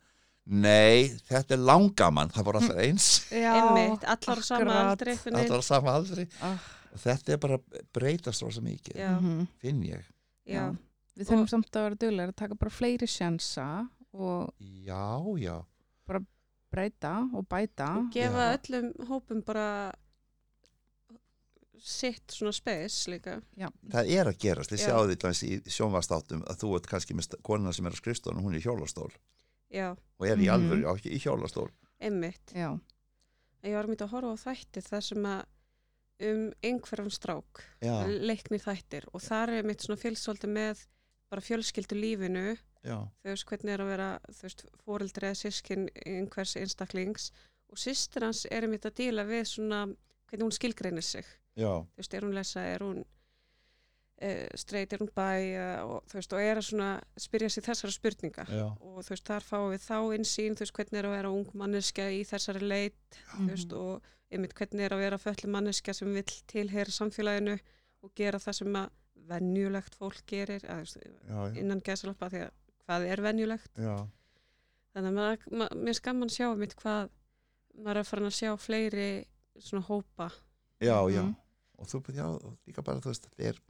Nei, 0.49 1.09
þetta 1.29 1.53
er 1.57 1.61
langamann 1.61 2.31
það 2.33 2.45
voru 2.47 2.61
alltaf 2.61 2.79
eins. 2.81 3.07
Já 3.29 3.51
einmitt, 3.59 4.05
allar 4.09 4.41
sama 4.45 4.77
aldri. 4.89 5.13
á 5.13 5.61
sama 5.61 5.91
aldri. 5.99 6.25
Ah, 6.41 6.57
þetta 7.03 7.35
er 7.35 7.41
bara 7.43 7.59
breytast 7.93 8.41
rosa 8.41 8.61
mikið 8.65 8.95
Já, 8.97 9.11
mhm, 9.19 9.47
finn 9.61 9.83
ég. 9.85 10.05
Já, 10.49 10.71
Við 11.19 11.27
þurfum 11.27 11.43
Og- 11.43 11.49
samt 11.51 11.75
að 11.75 11.83
vera 11.83 11.95
duglega 11.99 12.31
að 12.31 12.35
taka 12.39 12.55
bara 12.55 12.71
fleiri 12.71 13.07
sjansa 13.11 13.89
og 14.13 14.53
já, 14.57 15.19
já, 15.37 15.57
breyta 16.71 17.13
og 17.35 17.47
bæta. 17.49 17.89
Og 17.99 18.11
gefa 18.13 18.45
Já. 18.45 18.57
öllum 18.57 18.93
hópum 19.09 19.41
bara 19.45 19.91
sitt 21.83 22.31
svona 22.33 22.51
spes 22.55 23.07
líka. 23.07 23.41
það 23.89 24.09
er 24.15 24.25
að 24.31 24.37
gerast 24.39 24.71
þið 24.71 24.79
Já. 24.79 24.87
sjáðu 24.87 25.15
því 25.15 25.49
í 25.49 25.59
sjónvastáttum 25.75 26.43
að 26.49 26.57
þú 26.63 26.75
ert 26.75 26.87
kannski 26.87 27.13
með 27.17 27.35
konuna 27.43 27.73
sem 27.73 27.85
er 27.85 27.91
á 27.95 28.01
skrifstónu 28.01 28.41
hún 28.43 28.53
er 28.55 28.59
í 28.59 28.65
hjólastól. 28.65 29.11
Já, 29.71 29.91
og 30.19 30.25
er 30.27 30.37
í 30.37 30.47
Mhm. 30.47 30.53
alvöru 30.55 30.85
á, 30.89 30.93
í 31.05 31.19
hjólastól. 31.19 31.69
Einmitt. 32.01 32.53
Já, 32.55 32.79
Ég 33.61 33.73
var 33.75 33.87
myndið 33.87 34.07
að 34.07 34.09
horfa 34.09 34.31
á 34.31 34.43
þætti 34.55 34.81
þar 34.87 35.03
sem 35.03 35.23
að 35.23 35.45
um 36.21 36.51
einhverjum 36.63 37.11
strák, 37.11 37.59
já, 37.81 38.07
leikni 38.07 38.57
þættir. 38.59 39.05
Og 39.13 39.21
þar 39.21 39.49
er 39.49 39.63
mitt 39.63 39.79
svona 39.79 39.99
fjölsóldi 39.99 40.47
með 40.47 40.85
bara 41.29 41.41
fjölskyldu 41.41 41.95
lífinu. 41.99 42.57
Já, 42.83 43.03
þú 43.23 43.27
veist 43.33 43.45
hvernig 43.45 43.73
er 43.73 43.79
að 43.83 43.89
vera 43.91 44.19
þú 44.31 44.41
veist 44.47 44.65
fóreldri 44.85 45.27
eða 45.27 45.39
sískin 45.43 45.89
einhvers 46.05 46.55
einstaklings. 46.55 47.31
Og 47.69 47.77
systir 47.77 48.23
hans 48.23 48.45
er 48.49 48.65
mitt 48.67 48.83
að 48.87 48.95
díla 48.95 49.25
við 49.27 49.43
svona 49.45 49.85
hvernig 50.29 50.43
hún 50.47 50.55
skilgreinir 50.57 51.03
sig 51.03 51.25
já, 51.55 51.71
þú 51.81 51.97
veist 52.03 52.13
er 52.13 52.21
hún 52.27 52.35
lesa, 52.35 52.61
er 52.61 52.79
hún 52.85 52.99
uh, 54.21 54.47
streit, 54.59 54.93
er 54.93 54.99
hún 55.03 55.11
bæ 55.15 55.27
uh, 55.55 55.81
og 55.95 56.03
þú 56.11 56.19
veist 56.19 56.33
og 56.35 56.43
er 56.43 56.59
að 56.61 56.67
svona 56.69 56.89
spyrja 57.17 57.49
sig 57.49 57.63
þessara 57.65 57.95
spurninga. 57.95 58.45
Já, 58.51 58.65
og 58.79 59.01
þú 59.05 59.09
veist 59.15 59.27
þar 59.31 59.47
fáum 59.47 59.71
við 59.73 59.83
þá 59.87 59.97
insýn 60.19 60.55
þú 60.59 60.65
veist 60.65 60.77
hvernig 60.79 60.99
er 61.01 61.09
að 61.09 61.15
vera 61.17 61.33
ung 61.33 61.51
manneskja 61.53 62.07
í 62.11 62.21
þessari 62.27 62.61
leit 62.67 63.19
þú 63.35 63.49
veist, 63.49 63.71
Mhm. 63.73 63.79
og 63.79 64.01
einmitt 64.31 64.53
hvernig 64.53 64.85
er 64.85 64.93
að 64.93 65.03
vera 65.05 65.17
föllu 65.17 65.49
manneskja 65.49 65.93
sem 65.93 66.13
vill 66.13 66.33
tilheyra 66.47 66.91
samfélaginu 66.93 67.59
og 68.03 68.11
gera 68.15 68.37
það 68.39 68.53
sem 68.59 68.73
að 68.75 68.89
venjulegt 69.29 69.95
fólk 69.95 70.21
gerir 70.25 70.61
að, 70.65 70.83
þú 70.83 70.85
veist, 70.85 70.97
já, 71.27 71.33
já, 71.53 71.59
innan 71.61 71.81
gæsalappa 71.81 72.29
því 72.29 72.43
að 72.45 72.51
hvað 72.85 73.07
er 73.11 73.21
venjulegt? 73.21 73.71
Já, 73.77 73.95
þannig 74.95 75.19
að 75.19 75.75
mér 75.77 75.93
skamman 75.97 76.29
sjá 76.33 76.47
mitt 76.57 76.75
hvað 76.75 77.09
maður 77.79 77.91
er 77.95 77.99
að 78.03 78.07
fara 78.09 78.25
að 78.29 78.37
sjá 78.39 78.53
fleiri 78.57 79.09
svona 79.59 79.85
hópa 79.85 80.29
já, 80.79 80.95
já. 81.13 81.23
Mhm. 81.23 81.35
og 81.79 81.87
þú, 81.87 82.01
já, 82.13 82.25
og 82.27 82.57
líka 82.67 82.83
bara 82.83 82.99
þú 82.99 83.11
veist, 83.13 83.29
þetta 83.29 83.49
er 83.49 83.61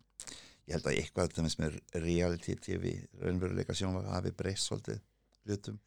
ég 0.69 0.73
held 0.75 0.87
að 0.89 0.97
eitthvað 0.97 1.29
þetta 1.29 1.61
með 1.61 1.77
reality 1.93 2.55
tv, 2.55 2.95
raunveruleika 3.21 3.73
sjónvar 3.73 4.09
hafi 4.13 4.31
breyst 4.31 4.69
svolítið 4.69 4.99
hlutum. 5.45 5.79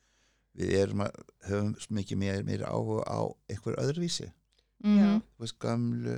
Við 0.59 0.73
erum 0.77 1.01
að, 1.01 1.19
höfum 1.49 1.75
mikið 1.97 2.19
meira, 2.19 2.43
meira 2.45 2.69
áhuga 2.69 3.05
á 3.09 3.21
eitthvað 3.49 3.79
öðruvísi. 3.83 4.33
Mhm, 4.83 5.23
þú 5.37 5.45
veist, 5.45 5.59
gamlu 5.63 6.17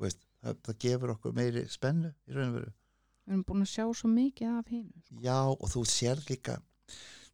þú 0.00 0.06
veist, 0.06 0.22
það, 0.40 0.60
það 0.66 0.78
gefur 0.84 1.14
okkur 1.14 1.36
meiri 1.36 1.64
spennu 1.68 2.12
í 2.28 2.36
raunveru 2.36 2.70
Við 2.70 3.34
erum 3.34 3.42
búin 3.46 3.64
að 3.66 3.70
sjá 3.74 3.84
svo 3.94 4.08
mikið 4.10 4.54
af 4.58 4.70
hinn 4.72 4.88
Já, 5.22 5.36
og 5.52 5.66
þú 5.70 5.82
sér 5.88 6.22
líka 6.30 6.56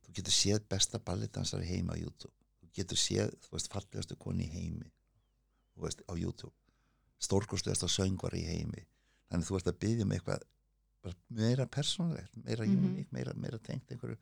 þú 0.03 0.17
getur 0.19 0.35
séð 0.35 0.67
besta 0.69 0.99
balletdansar 1.03 1.63
heima 1.67 1.95
á 1.95 2.01
YouTube. 2.01 2.35
Þú 2.61 2.73
getur 2.81 3.01
séð, 3.01 3.33
þú 3.47 3.55
veist, 3.55 3.71
fallegastu 3.73 4.19
koni 4.19 4.49
í 4.49 4.53
heimi 4.53 4.91
veist, 5.83 6.03
á 6.09 6.13
YouTube. 6.17 6.53
Stórkostlegasta 7.19 7.89
söngvar 7.89 8.35
í 8.37 8.45
heimi. 8.47 8.87
Þannig 9.31 9.47
þú 9.49 9.57
ert 9.57 9.67
að 9.73 9.79
byggja 9.81 10.03
um 10.05 10.11
eitthvað 10.17 10.43
meira 11.31 11.67
persónlegt, 11.67 12.37
meira 12.45 12.65
Mhm. 12.67 12.85
uník 12.85 13.13
meira, 13.13 13.33
meira 13.35 13.59
tengt 13.59 13.89
einhverju. 13.91 14.17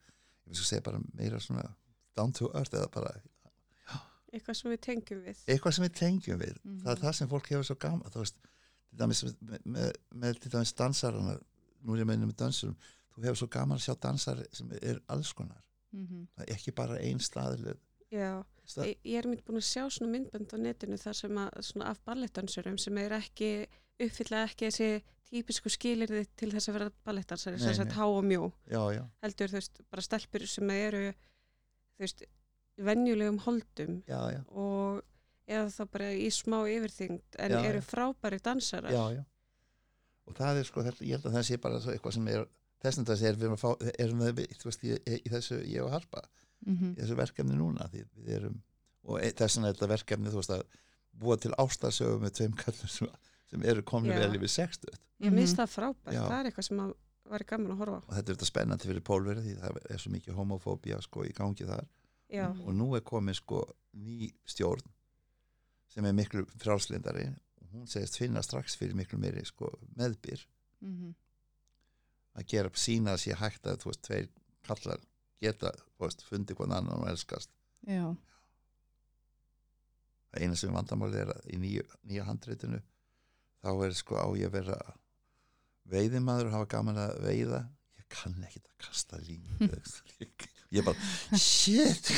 Bara 0.83 0.99
meira 1.13 1.39
svona 1.39 1.75
down 2.15 2.31
to 2.31 2.49
earth 2.53 2.73
eða 2.73 2.91
bara 2.91 3.21
eitthvað 4.33 4.55
sem 4.55 4.71
við 4.71 4.81
tengjum 4.81 5.23
við. 5.23 5.37
Eitthvað 5.47 5.73
sem 5.73 5.85
við 5.85 5.93
tengjum 5.99 6.39
við. 6.41 6.57
Mhm. 6.63 6.81
það 6.83 6.91
er 6.91 7.01
það 7.05 7.13
sem 7.15 7.29
fólk 7.29 7.47
hefur 7.49 7.63
svo 7.63 7.75
gaman 7.79 8.09
þú 8.11 8.19
veist, 8.19 8.35
til 8.89 8.97
dæmis 8.99 9.23
með, 9.23 9.59
með, 9.65 9.91
með 10.13 10.39
til 10.41 10.51
dæmis 10.51 10.73
dansarana 10.75 11.39
nú 11.85 11.93
er 11.95 12.01
ég 12.03 12.07
meina 12.07 12.25
með 12.25 12.35
dansurum 12.35 12.75
þú 13.15 13.23
hefur 13.23 13.35
svo 13.41 13.47
gaman 13.49 13.77
að 13.77 13.85
sjá 13.85 13.95
dansar 13.99 14.45
sem 14.51 14.71
er 14.81 14.99
alls 15.09 15.33
konar. 15.33 15.61
Mhm. 15.93 16.27
það 16.37 16.43
er 16.49 16.53
ekki 16.55 16.75
bara 16.75 16.97
einn 16.99 17.19
staðlið. 17.19 17.77
Já, 18.11 18.43
ég, 18.85 18.99
ég 19.05 19.17
er 19.19 19.27
mynd 19.29 19.43
búin 19.45 19.61
að 19.61 19.67
sjá 19.67 19.83
svona 19.87 20.11
myndbönd 20.13 20.53
á 20.53 20.57
netinu 20.61 20.97
þar 21.01 21.17
sem 21.19 21.41
að 21.41 21.59
svona 21.69 21.89
af 21.91 21.99
ballettdansurum 22.07 22.77
sem 22.81 22.97
er 23.01 23.17
ekki 23.19 23.49
uppfylla 24.01 24.45
ekki 24.47 24.69
þessi 24.69 24.89
típisku 25.25 25.71
skilirði 25.73 26.23
til 26.37 26.51
þess 26.53 26.69
að 26.69 26.77
vera 26.77 26.93
ballettdansari 27.07 27.61
sagt 27.61 27.89
nei. 27.89 27.97
há 27.97 28.05
og 28.05 28.23
mjó. 28.25 28.49
Já, 28.69 28.81
já, 28.93 29.03
heldur 29.25 29.53
þú 29.53 29.59
veist 29.59 29.83
bara 29.91 30.05
stelpur 30.05 30.47
sem 30.49 30.73
eru 30.75 31.03
þú 31.11 32.05
veist 32.05 32.25
venjulegum 32.75 33.39
holdum 33.45 34.01
já, 34.05 34.19
já, 34.35 34.41
og 34.51 35.01
eða 35.45 35.69
þá 35.71 35.83
bara 35.93 36.11
í 36.17 36.27
smá 36.33 36.59
yfirþyngd 36.69 37.39
en 37.45 37.57
eru 37.61 37.81
frábæri 37.85 38.41
dansarar. 38.43 38.93
Já, 38.93 39.19
já. 39.19 39.23
Og 40.25 40.37
það 40.37 40.59
er 40.59 40.67
sko, 40.69 40.83
þetta, 40.85 41.05
ég 41.05 41.19
held 41.19 41.27
að 41.29 41.35
það 41.37 41.47
sé 41.47 41.57
bara 41.61 41.81
eitthvað 41.93 42.15
sem 42.17 42.29
er 42.33 42.47
þess 42.81 43.01
að 43.01 43.09
það 43.09 43.19
sé, 43.19 43.29
erum 43.29 43.43
við 43.43 43.53
að 43.53 43.61
fá 43.61 43.91
erum 44.05 44.23
við, 44.25 44.39
í 45.05 45.33
þessu 45.33 45.59
ég 45.61 45.85
og 45.85 45.93
Harpa 45.93 46.23
Mhm. 46.65 46.95
í 46.95 46.99
þessu 47.01 47.15
verkefni 47.15 47.55
núna 47.55 47.87
því 47.91 48.03
við 48.25 48.29
erum, 48.39 48.61
og 49.05 49.19
e- 49.21 49.31
þess 49.31 49.57
vegna 49.57 49.67
er 49.69 49.73
þetta 49.75 49.87
verkefni 49.93 50.29
þú 50.33 50.39
veist 50.41 50.49
að 50.49 50.63
búa 51.13 51.37
til 51.39 51.51
ástarsögu 51.57 52.19
með 52.21 52.31
tveim 52.39 52.55
kallur 52.57 52.89
sem, 52.89 53.07
sem 53.51 53.63
eru 53.63 53.81
komin 53.83 54.11
Já. 54.11 54.19
vel 54.19 54.35
yfir 54.39 54.49
60 54.49 54.89
ég 55.21 55.29
Mhm. 55.29 55.35
minnst 55.35 55.55
það 55.55 55.69
frábært, 55.75 56.13
Já. 56.13 56.23
það 56.27 56.39
er 56.39 56.51
eitthvað 56.51 56.63
sem 56.67 56.79
að 56.79 56.93
var 57.25 57.39
gaman 57.43 57.71
að 57.71 57.77
horfa 57.77 58.01
og 58.07 58.13
þetta 58.15 58.29
er 58.29 58.35
þetta 58.35 58.45
spennandi 58.51 58.85
fyrir 58.87 59.01
pólverið 59.01 59.43
því 59.45 59.55
það 59.61 59.77
er 59.89 59.97
svo 59.97 60.11
mikið 60.11 60.35
homofóbía 60.35 61.01
sko 61.01 61.23
í 61.23 61.33
gangi 61.33 61.65
þar 61.65 61.85
já, 62.31 62.49
Mhm. 62.53 62.61
og 62.67 62.73
nú 62.75 62.95
er 62.95 63.01
komið 63.01 63.35
sko 63.35 63.63
ný 63.95 64.33
stjórn 64.45 64.81
sem 65.87 66.05
er 66.05 66.13
miklu 66.13 66.45
frálslindari 66.57 67.27
og 67.61 67.67
hún 67.73 67.87
segist 67.87 68.17
finna 68.17 68.41
strax 68.41 68.75
fyrir 68.75 68.93
miklu 68.95 69.17
meiri 69.19 69.45
sko 69.45 69.69
meðbyr 69.97 70.45
Mhm. 70.83 71.13
að 72.37 72.45
gera 72.47 72.69
sína 72.69 73.13
að 73.13 73.21
sé 73.23 73.33
hægt 73.35 73.63
að 73.63 73.77
þú 73.77 73.85
veist, 73.85 74.01
tveir 74.01 74.27
kallar 74.63 74.99
geta, 75.45 75.71
veist, 76.01 76.25
fundi 76.27 76.57
hvern 76.57 76.75
annan 76.75 77.01
og 77.03 77.09
elskast 77.11 77.51
Já, 77.85 78.09
eina 80.35 80.57
sem 80.59 80.73
vandamáli 80.75 81.21
er 81.21 81.31
að 81.35 81.47
í 81.53 81.59
nýju, 81.61 81.85
nýja 82.09 82.25
handreitinu 82.27 82.81
þá 83.63 83.71
er 83.87 83.95
sko 83.97 84.19
á 84.19 84.27
ég 84.37 84.49
að 84.49 84.57
vera 84.59 84.79
veiðimaður 85.89 86.49
og 86.49 86.57
hafa 86.59 86.71
gaman 86.75 86.99
að 87.05 87.15
veiða 87.25 87.61
ég 87.99 88.09
kann 88.13 88.35
ekki 88.43 88.63
að 88.63 88.89
kasta 88.89 89.21
línu 89.21 89.71
ég 90.75 90.85
bara, 90.85 91.39
shit 91.39 92.11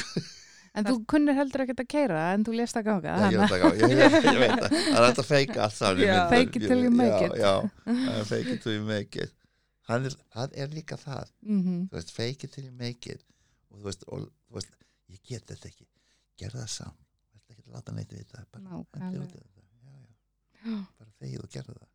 En 0.77 0.85
þú 0.85 0.99
kunnir 1.09 1.33
heldur 1.33 1.63
ekkert 1.63 1.79
að 1.81 1.87
keira 1.89 2.19
en 2.35 2.43
þú 2.45 2.53
lést 2.59 2.77
að 2.77 2.83
ganga. 2.85 3.15
Já, 3.33 3.39
ég, 3.41 3.81
ég, 3.81 3.93
ég, 3.97 4.17
ég 4.27 4.35
veit 4.43 4.59
það, 4.61 4.75
það 4.77 5.05
er 5.07 5.07
að 5.07 5.21
feika 5.25 5.63
allt 5.65 5.73
saman 5.73 6.01
í 6.03 6.05
Já. 6.05 6.11
myndum. 6.11 6.29
Fake 6.35 6.59
it 6.59 6.67
till 6.67 6.83
you 6.83 6.91
make 6.93 7.23
it. 7.25 7.31
It 8.53 8.61
till 8.61 8.75
you 8.75 8.83
make 8.85 9.23
it 9.23 9.33
Hann 9.87 10.05
er, 10.09 10.15
það 10.33 10.55
er 10.63 10.73
líka 10.75 10.97
það. 10.99 11.29
Mm 11.41 11.61
þú 11.87 11.95
veist, 11.97 12.11
fake 12.11 12.43
it 12.47 12.51
till 12.55 12.65
you 12.65 12.71
make 12.75 13.07
it. 13.13 13.23
Og 13.71 13.79
þú 13.79 13.83
veist, 13.89 14.03
og, 14.07 14.25
þú 14.49 14.57
veist 14.59 14.73
ég 15.13 15.21
get 15.29 15.45
þetta 15.47 15.69
ekki, 15.69 15.87
gerð 16.41 16.59
það 16.61 16.67
saman 16.73 17.05
þú 17.05 17.37
veist 17.37 17.51
ekki 17.53 17.63
að 17.69 17.75
láta 17.77 17.93
neitt 17.95 18.11
við 18.11 18.25
það 18.33 18.45
bara, 18.51 18.63
þetta. 19.23 19.45
þegið 21.21 21.39
og 21.45 21.49
gerðu 21.55 21.77
það. 21.77 21.89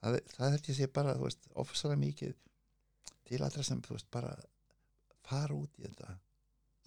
Það, 0.00 0.14
er- 0.20 0.30
það 0.36 0.50
held 0.54 0.68
ég 0.70 0.76
sé 0.78 0.86
bara, 1.00 1.14
þú 1.18 1.26
veist, 1.26 1.48
ofsalega 1.64 2.00
mikið 2.04 2.34
til 3.30 3.42
allra 3.46 3.62
sem, 3.66 3.82
þú 3.82 3.96
veist, 3.96 4.10
bara 4.10 4.34
fara 5.26 5.54
út 5.54 5.78
í 5.78 5.84
þetta. 5.88 6.14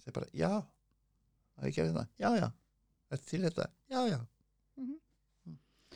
Segja 0.00 0.16
bara, 0.16 0.28
já. 0.32 0.50
Það 1.54 1.68
er 1.68 1.74
gerðið 1.76 1.98
það, 2.00 2.08
já, 2.24 2.30
já. 2.40 2.48
Er 3.14 3.20
til 3.28 3.42
þetta, 3.44 3.68
já, 3.92 4.00
já 4.10 4.20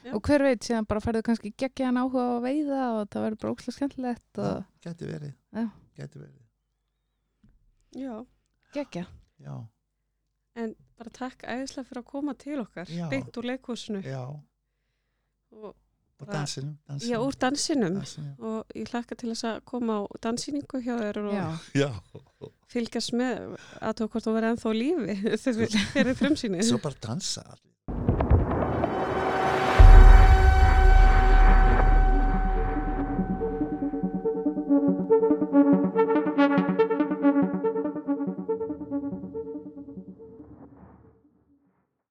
Já. 0.09 0.15
Og 0.17 0.23
hver 0.25 0.43
veit, 0.47 0.65
síðan 0.65 0.87
bara 0.89 1.01
færðu 1.05 1.23
kannski 1.27 1.51
geggja 1.61 1.89
hann 1.91 1.99
áhuga 2.01 2.23
á 2.25 2.31
að 2.39 2.45
veiða 2.49 2.83
og 2.97 3.09
það 3.13 3.25
verður 3.27 3.41
bara 3.43 3.53
ókslega 3.55 3.77
skemmtilegt 3.79 4.39
og 4.41 4.65
gæti 4.87 5.09
verið 5.11 5.35
Já. 5.53 5.65
gæti 5.99 6.23
verið, 6.23 6.45
Já. 7.99 8.15
geggja. 8.75 9.07
já, 9.41 9.57
En 10.59 10.73
bara 10.99 11.11
takk 11.15 11.45
æðislega 11.47 11.87
fyrir 11.87 12.01
að 12.03 12.09
koma 12.11 12.35
til 12.35 12.59
okkar, 12.65 12.89
beint 13.13 13.37
úr 13.39 13.47
leikhúsinu 13.53 14.01
já 14.03 14.23
og, 14.27 14.41
og 15.53 15.75
Bara- 16.19 16.33
dansinum, 16.41 16.73
já, 16.75 16.89
dansinum, 16.89 17.23
úr 17.29 17.37
dansinum 17.39 17.95
dansinum. 17.95 18.33
og 18.43 18.67
ég 18.75 18.89
hlakka 18.91 19.15
til 19.17 19.31
þess 19.31 19.45
að 19.47 19.61
koma 19.65 20.01
á 20.03 20.03
dansýningu 20.27 20.81
hjá 20.83 20.97
þér 20.99 21.21
og 21.23 21.35
Já, 21.79 21.89
fylgjast 22.73 23.13
með 23.15 23.55
að 23.81 23.95
tók 24.01 24.11
hvort 24.17 24.27
þú 24.27 24.35
verið 24.35 24.51
ennþá 24.57 24.73
lífi 24.75 25.15
þegar 25.45 25.77
fyrir 25.95 26.15
frumsýni. 26.19 26.63
svo 26.67 26.79
bara 26.83 26.99
dansa 27.07 27.45
allir 27.47 27.78